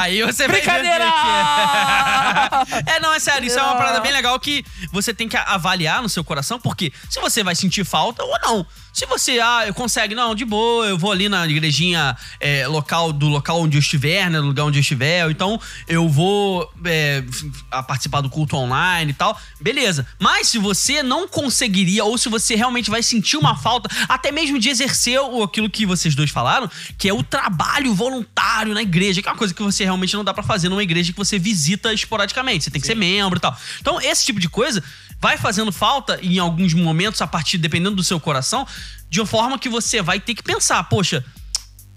Aí 0.00 0.22
você 0.22 0.46
Brincadeira! 0.46 1.04
É, 2.86 3.00
não, 3.00 3.12
é 3.12 3.18
sério. 3.18 3.46
Isso 3.46 3.58
é 3.58 3.62
uma 3.62 3.76
parada 3.76 4.00
bem 4.00 4.12
legal 4.12 4.38
que 4.38 4.64
você 4.92 5.12
tem 5.12 5.28
que 5.28 5.36
avaliar 5.36 6.02
no 6.02 6.08
seu 6.08 6.24
coração, 6.24 6.60
porque 6.60 6.92
se 7.10 7.20
você 7.20 7.42
vai 7.42 7.54
sentir 7.54 7.84
falta 7.84 8.22
ou 8.22 8.38
não. 8.40 8.66
Se 8.94 9.06
você, 9.06 9.40
ah, 9.40 9.64
eu 9.66 9.74
consegue, 9.74 10.14
não, 10.14 10.36
de 10.36 10.44
boa, 10.44 10.86
eu 10.86 10.96
vou 10.96 11.10
ali 11.10 11.28
na 11.28 11.44
igrejinha 11.48 12.16
é, 12.38 12.64
local, 12.68 13.12
do 13.12 13.26
local 13.26 13.60
onde 13.60 13.76
eu 13.76 13.80
estiver, 13.80 14.30
né, 14.30 14.38
no 14.40 14.46
lugar 14.46 14.64
onde 14.66 14.78
eu 14.78 14.82
estiver, 14.82 15.28
então 15.28 15.60
eu 15.88 16.08
vou 16.08 16.72
é, 16.84 17.24
participar 17.88 18.20
do 18.20 18.30
culto 18.30 18.56
online 18.56 19.10
e 19.10 19.14
tal, 19.14 19.36
beleza. 19.60 20.06
Mas 20.20 20.46
se 20.46 20.58
você 20.58 21.02
não 21.02 21.26
conseguiria, 21.26 22.04
ou 22.04 22.16
se 22.16 22.28
você 22.28 22.54
realmente 22.54 22.88
vai 22.88 23.02
sentir 23.02 23.36
uma 23.36 23.56
falta, 23.56 23.88
até 24.08 24.30
mesmo 24.30 24.60
de 24.60 24.68
exercer 24.68 25.18
o- 25.20 25.42
aquilo 25.42 25.68
que 25.68 25.84
vocês 25.84 26.14
dois 26.14 26.30
falaram, 26.30 26.70
que 26.96 27.08
é 27.08 27.12
o 27.12 27.24
trabalho 27.24 27.92
voluntário 27.92 28.72
na 28.74 28.82
igreja, 28.82 29.20
que 29.20 29.28
é 29.28 29.32
uma 29.32 29.36
coisa 29.38 29.52
que 29.52 29.62
você 29.62 29.82
realmente 29.82 30.14
não 30.14 30.22
dá 30.22 30.32
pra 30.32 30.44
fazer 30.44 30.68
numa 30.68 30.84
igreja 30.84 31.12
que 31.12 31.18
você 31.18 31.36
visita 31.36 31.92
esporadicamente, 31.92 32.62
você 32.62 32.70
tem 32.70 32.80
que 32.80 32.86
ser 32.86 32.94
membro 32.94 33.38
e 33.38 33.40
tal. 33.40 33.58
Então, 33.80 34.00
esse 34.00 34.24
tipo 34.24 34.38
de 34.38 34.48
coisa 34.48 34.84
vai 35.24 35.38
fazendo 35.38 35.72
falta 35.72 36.18
em 36.22 36.38
alguns 36.38 36.74
momentos, 36.74 37.22
a 37.22 37.26
partir, 37.26 37.56
dependendo 37.56 37.96
do 37.96 38.04
seu 38.04 38.20
coração, 38.20 38.66
de 39.08 39.20
uma 39.22 39.26
forma 39.26 39.58
que 39.58 39.70
você 39.70 40.02
vai 40.02 40.20
ter 40.20 40.34
que 40.34 40.42
pensar, 40.42 40.84
poxa, 40.84 41.24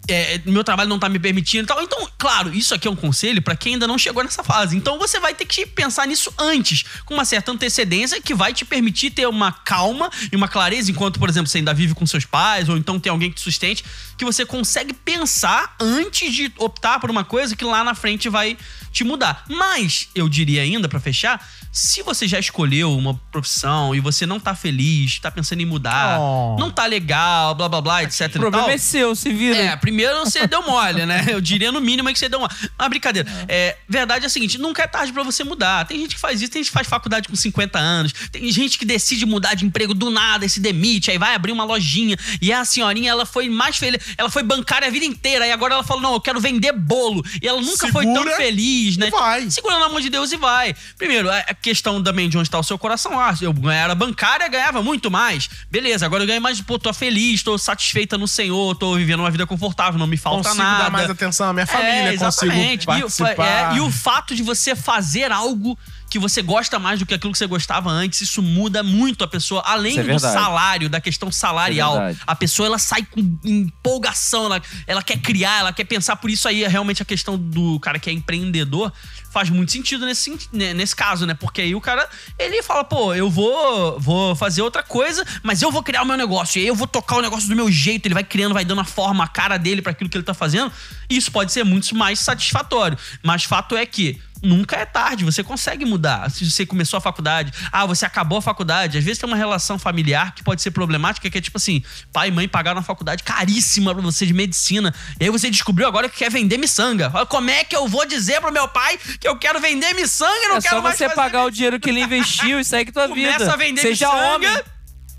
é, 0.08 0.42
meu 0.46 0.64
trabalho 0.64 0.90
não 0.90 1.00
tá 1.00 1.10
me 1.10 1.20
permitindo 1.20 1.64
e 1.64 1.68
tal. 1.68 1.82
Então, 1.82 2.08
claro, 2.18 2.54
isso 2.54 2.74
aqui 2.74 2.88
é 2.88 2.92
um 2.92 2.96
conselho 2.96 3.42
pra 3.42 3.56
quem 3.56 3.74
ainda 3.74 3.88
não 3.88 3.98
chegou 3.98 4.24
nessa 4.24 4.44
fase. 4.44 4.76
Então 4.76 4.98
você 4.98 5.20
vai 5.20 5.34
ter 5.34 5.46
que 5.46 5.66
pensar 5.66 6.08
nisso 6.08 6.34
antes, 6.38 6.84
com 7.06 7.14
uma 7.14 7.26
certa 7.26 7.52
antecedência 7.52 8.22
que 8.22 8.34
vai 8.34 8.54
te 8.54 8.64
permitir 8.66 9.12
ter 9.12 9.28
uma 9.28 9.52
calma 9.52 10.10
e 10.32 10.36
uma 10.36 10.48
clareza 10.48 10.90
enquanto, 10.92 11.20
por 11.20 11.30
exemplo, 11.30 11.48
você 11.50 11.58
ainda 11.60 11.74
vive 11.74 11.94
com 11.94 12.06
seus 12.06 12.26
pais 12.26 12.70
ou 12.70 12.78
então 12.78 13.00
tem 13.00 13.12
alguém 13.12 13.30
que 13.30 13.36
te 13.36 13.42
sustente, 13.42 13.84
que 14.18 14.24
você 14.26 14.46
consegue 14.46 14.94
pensar 14.94 15.76
antes 15.80 16.34
de 16.34 16.52
optar 16.58 17.00
por 17.00 17.10
uma 17.12 17.24
coisa 17.24 17.56
que 17.56 17.64
lá 17.66 17.84
na 17.84 17.94
frente 17.96 18.30
vai 18.30 18.58
te 18.92 19.04
mudar. 19.04 19.44
Mas 19.50 20.10
eu 20.16 20.28
diria 20.30 20.62
ainda 20.62 20.88
pra 20.88 21.00
fechar, 21.00 21.46
se 21.72 22.02
você 22.02 22.28
já 22.28 22.40
escolheu 22.40 22.98
uma 22.98 23.14
profissão 23.32 23.94
e 23.94 24.00
você 24.00 24.26
não 24.26 24.40
tá 24.40 24.56
feliz, 24.56 25.20
tá 25.20 25.30
pensando 25.30 25.62
em 25.62 25.66
mudar, 25.66 26.20
Oh. 26.20 26.56
não 26.58 26.72
tá 26.72 26.86
legal, 26.86 27.54
blá 27.54 27.68
blá 27.70 27.82
blá, 27.82 28.04
etc 28.04 28.28
O 28.36 28.40
problema 28.40 28.66
tal. 28.66 28.74
é 28.74 28.78
seu, 28.78 29.16
se 29.16 29.32
vira. 29.32 29.58
É, 29.58 29.76
primeiro 29.76 29.97
você 30.06 30.48
deu 30.48 30.62
mole, 30.64 31.06
né? 31.06 31.26
Eu 31.28 31.42
diria 31.42 31.72
no 31.72 31.82
mínimo 31.82 32.12
que 32.12 32.20
você 32.20 32.30
deu 32.30 32.40
mole. 32.40 32.54
Mas 32.78 32.90
brincadeira. 32.90 33.28
É, 33.48 33.78
verdade 33.88 34.26
é 34.26 34.28
a 34.28 34.30
seguinte: 34.30 34.58
nunca 34.58 34.84
é 34.84 34.88
tarde 34.88 35.12
pra 35.12 35.24
você 35.24 35.44
mudar. 35.44 35.86
Tem 35.86 36.00
gente 36.00 36.16
que 36.16 36.22
faz 36.22 36.42
isso, 36.42 36.52
tem 36.52 36.62
gente 36.62 36.70
que 36.70 36.74
faz 36.74 36.88
faculdade 36.88 37.28
com 37.28 37.36
50 37.36 37.80
anos, 37.80 38.14
tem 38.32 38.50
gente 38.52 38.78
que 38.78 38.86
decide 38.86 39.26
mudar 39.26 39.54
de 39.54 39.66
emprego 39.66 39.94
do 39.94 40.10
nada 40.10 40.46
e 40.46 40.50
se 40.50 40.60
demite, 40.60 41.12
aí 41.12 41.18
vai 41.18 41.36
abrir 41.36 41.52
uma 41.52 41.64
lojinha. 41.64 42.18
E 42.42 42.52
a 42.52 42.64
senhorinha, 42.66 43.12
ela 43.12 43.26
foi 43.26 43.50
mais 43.50 43.78
feliz. 43.78 44.02
Ela 44.18 44.30
foi 44.30 44.44
bancária 44.44 44.88
a 44.88 44.92
vida 44.92 45.06
inteira. 45.06 45.48
E 45.48 45.52
agora 45.52 45.74
ela 45.74 45.84
falou: 45.84 46.04
não, 46.04 46.14
eu 46.14 46.22
quero 46.22 46.40
vender 46.40 46.72
bolo. 46.74 47.24
E 47.42 47.48
ela 47.48 47.62
nunca 47.62 47.88
foi 47.92 48.06
tão 48.06 48.18
Segura 48.18 48.38
feliz, 48.38 48.98
né? 48.98 49.08
e 49.08 49.12
vai. 49.12 49.50
Segura 49.50 49.80
na 49.80 49.90
mão 49.90 50.00
de 50.00 50.10
Deus 50.10 50.32
e 50.32 50.38
vai. 50.38 50.76
Primeiro, 50.98 51.30
a 51.30 51.54
questão 51.54 52.02
também 52.02 52.30
de 52.30 52.38
onde 52.38 52.50
tá 52.50 52.60
o 52.60 52.64
seu 52.64 52.78
coração. 52.78 53.20
Ah, 53.20 53.34
eu 53.42 53.54
era 53.70 53.96
bancária, 53.96 54.48
ganhava 54.48 54.82
muito 54.82 55.10
mais. 55.10 55.50
Beleza, 55.72 56.06
agora 56.06 56.24
eu 56.24 56.28
ganho 56.28 56.42
mais, 56.42 56.62
pô, 56.62 56.78
tô 56.78 56.94
feliz, 56.94 57.44
tô 57.44 57.58
satisfeita 57.58 58.18
no 58.18 58.28
Senhor, 58.28 58.76
tô 58.76 58.96
vivendo 58.96 59.22
uma 59.22 59.32
vida 59.32 59.46
confortável, 59.46 59.87
não 59.96 60.08
me 60.08 60.18
falta 60.18 60.50
consigo 60.50 60.64
nada. 60.64 60.84
dar 60.86 60.90
mais 60.90 61.10
atenção 61.10 61.50
à 61.50 61.54
minha 61.54 61.68
família, 61.68 61.92
É, 62.14 62.18
consigo 62.18 62.52
exatamente. 62.52 62.84
E 62.84 63.04
o 63.04 63.10
fa- 63.10 63.24
participar. 63.26 63.74
é, 63.74 63.76
E, 63.78 63.80
o 63.82 63.92
fato 63.92 64.36
de 64.36 64.44
você 64.44 64.76
fazer 64.76 65.32
algo 65.32 65.78
que 66.10 66.18
você 66.18 66.42
gosta 66.42 66.80
mais 66.80 67.00
do 67.00 67.06
que 67.06 67.14
aquilo 67.14 67.32
que 67.32 67.38
você 67.38 67.48
gostava 67.48 67.90
antes, 67.90 68.22
isso 68.22 68.42
muda 68.42 68.82
muito 68.82 69.24
a 69.24 69.28
pessoa, 69.28 69.62
além 69.66 70.00
é 70.00 70.04
do 70.04 70.20
salário, 70.20 70.90
da 70.90 71.02
questão 71.02 71.32
salarial. 71.32 72.02
É 72.02 72.16
a 72.26 72.36
pessoa 72.36 72.68
ela 72.68 72.80
sai 72.80 73.04
com 73.04 73.20
empolgação, 73.44 74.46
ela, 74.46 74.62
ela 74.86 75.04
quer 75.04 75.18
criar, 75.18 75.60
ela 75.60 75.74
quer 75.74 75.84
pensar. 75.84 76.16
Por 76.16 76.30
isso 76.30 76.48
aí, 76.48 76.66
realmente, 76.68 77.02
a 77.02 77.06
questão 77.06 77.38
do 77.38 77.80
cara 77.80 78.00
que 78.00 78.10
é 78.10 78.14
empreendedor 78.14 78.92
faz 79.32 79.50
muito 79.50 79.72
sentido 79.72 80.06
nesse, 80.06 80.36
né, 80.52 80.74
nesse 80.74 80.96
caso, 80.96 81.26
né? 81.26 81.34
Porque 81.34 81.62
aí 81.62 81.76
o 81.76 81.82
cara, 81.82 82.08
ele 82.40 82.64
fala, 82.64 82.84
pô, 82.84 83.14
eu 83.14 83.30
vou, 83.30 84.00
vou 84.00 84.36
fazer 84.36 84.62
outra 84.62 84.82
coisa, 84.82 85.26
mas 85.44 85.62
eu 85.62 85.72
vou 85.72 85.84
criar 85.84 86.02
o 86.02 86.06
meu 86.06 86.18
negócio. 86.18 86.58
E 86.58 86.62
aí 86.62 86.68
eu 86.68 86.76
vou 86.76 86.88
tocar 86.88 87.18
o 87.18 87.22
negócio 87.22 87.48
do 87.48 87.56
meu 87.56 87.72
jeito. 87.72 88.08
Ele 88.08 88.14
vai 88.14 88.24
criando, 88.24 88.54
vai 88.54 88.66
dando 88.66 88.82
a 88.82 88.86
forma, 88.86 89.24
a 89.24 89.28
cara 89.28 89.58
dele 89.58 89.82
pra 89.82 89.92
aquilo 89.92 90.10
que 90.10 90.18
ele 90.18 90.24
tá 90.24 90.34
fazendo. 90.34 90.72
E 91.10 91.18
isso 91.18 91.32
pode 91.32 91.52
ser 91.52 91.64
muito 91.64 91.96
mais 91.96 92.20
satisfatório. 92.20 92.98
Mas 93.22 93.44
fato 93.44 93.76
é 93.76 93.86
que 93.86 94.20
nunca 94.48 94.76
é 94.78 94.86
tarde, 94.86 95.26
você 95.26 95.44
consegue 95.44 95.86
mudar. 95.86 96.32
Se 96.32 96.50
você 96.50 96.66
começou 96.66 96.98
a 96.98 97.02
faculdade, 97.02 97.52
ah, 97.72 97.86
você 97.86 98.06
acabou 98.06 98.38
a 98.38 98.42
faculdade, 98.42 98.98
às 98.98 99.04
vezes 99.04 99.20
tem 99.20 99.28
uma 99.30 99.36
relação 99.38 99.78
familiar 99.78 100.34
que 100.34 100.44
pode 100.44 100.62
ser 100.62 100.72
problemática, 100.72 101.30
que 101.30 101.38
é 101.38 101.42
tipo 101.42 101.58
assim, 101.58 101.84
pai 102.14 102.30
e 102.30 102.32
mãe 102.32 102.48
pagaram 102.48 102.78
uma 102.78 102.84
faculdade 102.84 103.24
caríssima 103.24 103.94
pra 103.94 104.02
você 104.02 104.26
de 104.26 104.34
medicina, 104.34 104.94
e 105.20 105.26
aí 105.26 105.30
você 105.30 105.50
descobriu 105.50 105.88
agora 105.88 106.08
que 106.10 106.18
quer 106.18 106.32
vender 106.32 106.58
miçanga. 106.58 107.12
Como 107.28 107.50
é 107.50 107.64
que 107.64 107.76
eu 107.76 107.88
vou 107.88 108.06
dizer 108.06 108.40
pro 108.42 108.52
meu 108.52 108.68
pai 108.68 108.98
que 109.20 109.28
eu 109.28 109.38
quero 109.38 109.60
vender 109.60 109.94
miçanga 109.94 110.32
e 110.46 110.48
não 110.48 110.58
É 110.58 110.62
quero 110.62 110.76
só 110.78 110.82
mais 110.82 110.98
você 110.98 111.06
fazer 111.06 111.16
pagar 111.16 111.44
o 111.46 111.52
dinheiro 111.52 111.80
que 111.80 111.90
ele 111.90 112.02
investiu 112.02 112.60
e 112.60 112.64
segue 112.66 112.92
tua 112.92 113.08
vida. 113.08 113.34
Começa 113.34 113.54
a 113.54 113.58
vender 113.58 113.82
Seja 113.82 114.08
miçanga. 114.08 114.36
homem. 114.36 114.64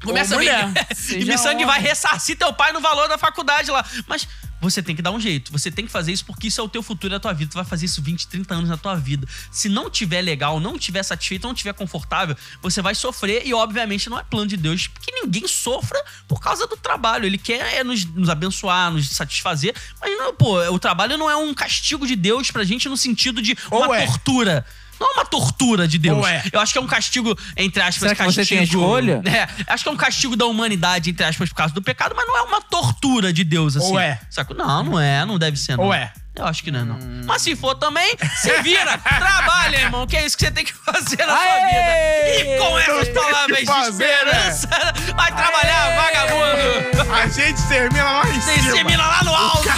Começa 0.02 0.34
Ou 0.36 0.40
a 0.40 0.44
vender. 0.44 0.86
E 1.20 1.24
miçanga 1.24 1.54
homem. 1.54 1.66
vai 1.66 1.80
ressarcir 1.80 2.36
teu 2.38 2.52
pai 2.52 2.72
no 2.72 2.80
valor 2.80 3.08
da 3.08 3.18
faculdade 3.18 3.70
lá. 3.70 3.84
Mas 4.06 4.26
você 4.60 4.82
tem 4.82 4.94
que 4.94 5.02
dar 5.02 5.12
um 5.12 5.20
jeito. 5.20 5.52
Você 5.52 5.70
tem 5.70 5.86
que 5.86 5.90
fazer 5.90 6.12
isso 6.12 6.24
porque 6.24 6.48
isso 6.48 6.60
é 6.60 6.64
o 6.64 6.68
teu 6.68 6.82
futuro 6.82 7.12
e 7.14 7.16
a 7.16 7.20
tua 7.20 7.32
vida. 7.32 7.50
Tu 7.50 7.54
vai 7.54 7.64
fazer 7.64 7.86
isso 7.86 8.02
20, 8.02 8.26
30 8.26 8.54
anos 8.54 8.68
na 8.68 8.76
tua 8.76 8.94
vida. 8.96 9.26
Se 9.50 9.68
não 9.68 9.90
tiver 9.90 10.22
legal, 10.22 10.58
não 10.60 10.78
tiver 10.78 11.02
satisfeito, 11.02 11.46
não 11.46 11.54
tiver 11.54 11.72
confortável, 11.72 12.36
você 12.60 12.82
vai 12.82 12.94
sofrer 12.94 13.46
e, 13.46 13.54
obviamente, 13.54 14.10
não 14.10 14.18
é 14.18 14.24
plano 14.24 14.46
de 14.46 14.56
Deus 14.56 14.86
que 14.86 15.12
ninguém 15.12 15.46
sofra 15.46 16.02
por 16.26 16.40
causa 16.40 16.66
do 16.66 16.76
trabalho. 16.76 17.24
Ele 17.24 17.38
quer 17.38 17.74
é 17.74 17.84
nos, 17.84 18.04
nos 18.04 18.28
abençoar, 18.28 18.90
nos 18.90 19.08
satisfazer. 19.10 19.74
Mas, 20.00 20.16
não, 20.18 20.34
pô, 20.34 20.58
o 20.70 20.78
trabalho 20.78 21.16
não 21.16 21.30
é 21.30 21.36
um 21.36 21.54
castigo 21.54 22.06
de 22.06 22.16
Deus 22.16 22.50
pra 22.50 22.64
gente 22.64 22.88
no 22.88 22.96
sentido 22.96 23.40
de 23.40 23.56
Ou 23.70 23.84
uma 23.84 23.96
é. 23.96 24.06
Não 25.00 25.10
é 25.10 25.14
uma 25.14 25.24
tortura 25.24 25.86
de 25.86 25.98
Deus. 25.98 26.18
Ou 26.18 26.26
é. 26.26 26.42
Eu 26.52 26.60
acho 26.60 26.72
que 26.72 26.78
é 26.78 26.82
um 26.82 26.86
castigo, 26.86 27.36
entre 27.56 27.82
aspas, 27.82 27.98
Será 27.98 28.14
que 28.14 28.24
castigo. 28.24 28.44
você 28.44 28.54
tem 28.54 28.64
escolha? 28.64 29.22
É, 29.28 29.46
acho 29.72 29.84
que 29.84 29.88
é 29.88 29.92
um 29.92 29.96
castigo 29.96 30.34
da 30.36 30.46
humanidade, 30.46 31.10
entre 31.10 31.24
aspas, 31.24 31.48
por 31.50 31.54
causa 31.54 31.72
do 31.74 31.82
pecado, 31.82 32.14
mas 32.16 32.26
não 32.26 32.36
é 32.36 32.42
uma 32.42 32.60
tortura 32.60 33.32
de 33.32 33.44
Deus, 33.44 33.76
assim. 33.76 33.92
Ou 33.92 34.00
é? 34.00 34.20
Saco? 34.30 34.54
Não, 34.54 34.82
não 34.82 35.00
é, 35.00 35.24
não 35.24 35.38
deve 35.38 35.56
ser, 35.56 35.76
não. 35.76 35.84
Ou 35.84 35.94
é? 35.94 36.12
Eu 36.38 36.46
acho 36.46 36.62
que 36.62 36.70
não 36.70 36.80
é, 36.80 36.84
não. 36.84 36.98
Mas 37.26 37.42
se 37.42 37.56
for 37.56 37.74
também, 37.74 38.16
se 38.40 38.62
vira, 38.62 38.96
trabalha, 39.02 39.76
irmão, 39.76 40.06
que 40.06 40.16
é 40.16 40.24
isso 40.24 40.36
que 40.38 40.44
você 40.46 40.50
tem 40.52 40.64
que 40.64 40.72
fazer 40.72 41.18
na 41.26 41.36
sua 41.36 41.36
Aê! 41.36 42.38
vida. 42.38 42.54
E 42.54 42.58
com 42.58 42.78
essas 42.78 43.08
palavras 43.08 43.58
de 43.58 43.66
fazer, 43.66 44.04
esperança, 44.04 44.68
vai 45.16 45.32
trabalhar, 45.34 45.96
vagabundo. 45.96 47.12
A 47.12 47.26
gente 47.26 47.60
termina 47.68 48.04
lá 48.04 48.28
em 48.28 48.40
Você 48.40 48.52
cima. 48.60 48.72
termina 48.72 49.06
lá 49.06 49.24
no 49.24 49.34
alto, 49.34 49.68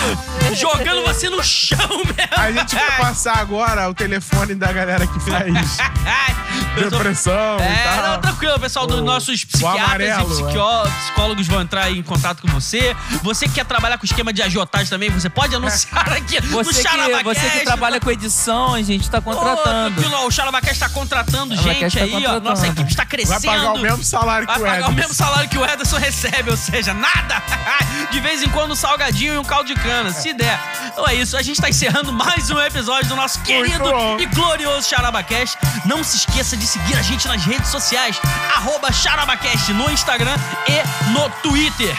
jogando 0.55 1.03
você 1.07 1.31
no 1.31 1.43
chão 1.43 1.79
mesmo. 2.05 2.35
A 2.37 2.53
gente 2.53 2.75
vai 2.75 2.97
passar 2.99 3.39
agora 3.39 3.89
o 3.89 3.95
telefone 3.95 4.55
da 4.55 4.71
galera 4.73 5.07
que 5.07 5.19
faz 5.21 5.79
depressão 6.75 7.59
e 7.59 7.63
É, 7.63 7.85
tal. 7.85 8.03
não, 8.13 8.21
tranquilo, 8.21 8.59
pessoal. 8.61 8.87
Dos 8.87 9.01
O- 9.01 9.05
nossos 9.05 9.45
psiquiatras 9.45 9.85
amarelo, 9.85 10.31
e 10.41 10.43
psiquió- 10.45 10.83
psicólogos 11.03 11.47
vão 11.47 11.61
entrar 11.61 11.91
em 11.91 12.03
contato 12.03 12.43
com 12.43 12.49
você. 12.49 12.97
Você 13.23 13.47
que 13.47 13.55
quer 13.55 13.65
trabalhar 13.65 13.99
com 13.99 14.05
esquema 14.05 14.33
de 14.33 14.43
agiotagem 14.43 14.89
também, 14.89 15.11
você 15.11 15.29
pode 15.29 15.55
anunciar 15.55 16.09
aqui 16.13 16.41
no 16.41 16.49
Você 16.65 16.83
que, 16.83 17.23
você 17.25 17.51
que 17.51 17.65
trabalha 17.65 18.01
com 18.01 18.11
edição, 18.11 18.75
a 18.75 18.83
gente 18.83 19.09
tá 19.11 19.21
contratando. 19.21 19.95
tranquilo, 19.97 20.17
ó, 20.23 20.27
o 20.27 20.31
Charabacast 20.31 20.73
está 20.75 20.89
contratando 20.89 21.57
gente 21.57 21.97
tá 21.99 22.05
aí, 22.05 22.11
ó. 22.11 22.15
contratando. 22.15 22.41
Nossa 22.51 22.67
equipe 22.67 22.91
está 22.91 23.03
Vai 23.03 23.07
crescendo. 23.11 23.41
pagar 23.43 23.73
o 23.73 23.79
mesmo 23.79 24.05
salário 24.05 24.47
que 24.47 24.53
Vai 24.53 24.61
o 24.61 24.65
pagar 24.65 24.77
o 24.77 24.79
Ederson. 24.79 24.93
mesmo 25.01 25.15
salário 25.15 25.49
que 25.51 25.59
o 25.59 25.65
Ederson 25.65 25.97
recebe, 25.99 26.51
ou 26.51 26.57
seja, 26.57 26.95
nada. 26.95 27.43
De 28.11 28.21
vez 28.21 28.43
em 28.43 28.49
quando 28.49 28.73
um 28.73 28.75
salgadinho 28.75 29.35
e 29.35 29.39
um 29.39 29.45
caldo 29.45 29.67
de 29.69 29.75
cana, 29.81 30.11
se 30.13 30.33
der. 30.33 30.59
Então 30.87 31.07
é 31.07 31.15
isso, 31.15 31.37
a 31.37 31.43
gente 31.43 31.61
tá 31.61 31.69
encerrando 31.69 32.13
mais 32.13 32.51
um 32.51 32.59
episódio 32.61 33.09
do 33.09 33.17
nosso 33.17 33.41
querido 33.41 33.85
e 34.19 34.27
glorioso 34.27 34.89
Charabacast. 34.89 35.57
Não 35.85 36.03
se 36.03 36.17
esqueça 36.19 36.57
de 36.57 36.60
seguir 36.67 36.97
a 36.97 37.03
gente 37.03 37.27
nas 37.29 37.45
redes 37.45 37.69
sociais, 37.69 38.21
arroba 38.57 38.93
Charabacast 38.93 39.73
no 39.73 39.91
Instagram 39.91 40.37
e 40.69 41.11
no 41.13 41.29
Twitter. 41.43 41.97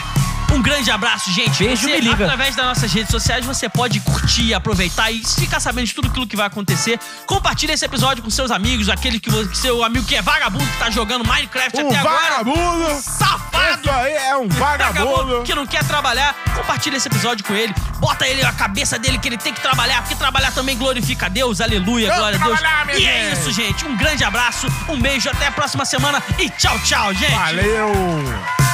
Um 0.54 0.62
grande 0.62 0.92
abraço, 0.92 1.32
gente. 1.32 1.64
Beijo, 1.64 1.88
Você, 1.88 1.96
me 1.96 2.02
liga. 2.02 2.26
Através 2.26 2.56
das 2.56 2.66
nossas 2.66 2.92
redes 2.92 3.10
sociais, 3.10 3.46
você 3.46 3.70
pode 3.70 4.00
curtir, 4.02 4.54
aproveitar 4.54 5.10
e 5.12 5.24
ficar 5.26 5.60
sabendo 5.60 5.86
de 5.88 5.94
tudo 5.94 6.08
aquilo 6.10 6.28
que 6.28 6.36
vai 6.36 6.48
acontecer. 6.48 7.00
Compartilhe 7.26 7.74
esse 7.74 7.86
episódio 7.86 8.22
com 8.22 8.30
seus 8.30 8.52
amigos, 8.52 8.90
aquele 8.90 9.20
que 9.20 9.30
você, 9.30 9.54
seu 9.56 9.84
amigo 9.84 10.06
que 10.06 10.16
é 10.16 10.22
vagabundo, 10.22 10.66
que 10.66 10.78
tá 10.78 10.90
jogando 10.90 11.26
Minecraft 11.26 11.82
Um 11.82 11.88
até 11.88 11.98
agora. 11.98 12.18
vagabundo! 12.44 13.02
Safado! 13.02 13.82
Isso 13.82 13.90
aí 13.92 14.14
é 14.14 14.36
um 14.36 14.48
vagabundo! 14.50 15.44
que 15.44 15.56
não 15.56 15.66
quer 15.66 15.84
trabalhar, 15.86 16.36
compartilha 16.56 16.98
esse 16.98 17.08
episódio 17.08 17.46
com 17.46 17.54
ele. 17.54 17.74
Bota 18.00 18.28
ele 18.28 18.42
na 18.44 18.52
cabeça 18.52 19.00
dele 19.00 19.18
que 19.20 19.30
ele 19.30 19.38
tem 19.38 19.54
que 19.54 19.62
trabalhar, 19.62 20.02
porque 20.02 20.16
trabalhar 20.16 20.52
também 20.52 20.78
glorifica 20.78 21.28
a 21.28 21.30
Deus. 21.30 21.62
Aleluia, 21.62 22.08
Vamos 22.08 22.20
glória 22.20 22.70
a 22.70 22.84
Deus. 22.84 23.00
E 23.00 23.06
é 23.06 23.30
gente. 23.30 23.40
isso, 23.40 23.52
gente. 23.52 23.86
Um 23.86 23.96
grande 23.96 24.24
abraço, 24.24 24.68
um 24.90 25.00
beijo, 25.00 25.30
até 25.30 25.48
a 25.48 25.52
próxima 25.52 25.86
semana 25.86 26.22
e 26.38 26.50
tchau, 26.50 26.78
tchau, 26.80 27.14
gente. 27.14 27.32
Valeu! 27.32 28.71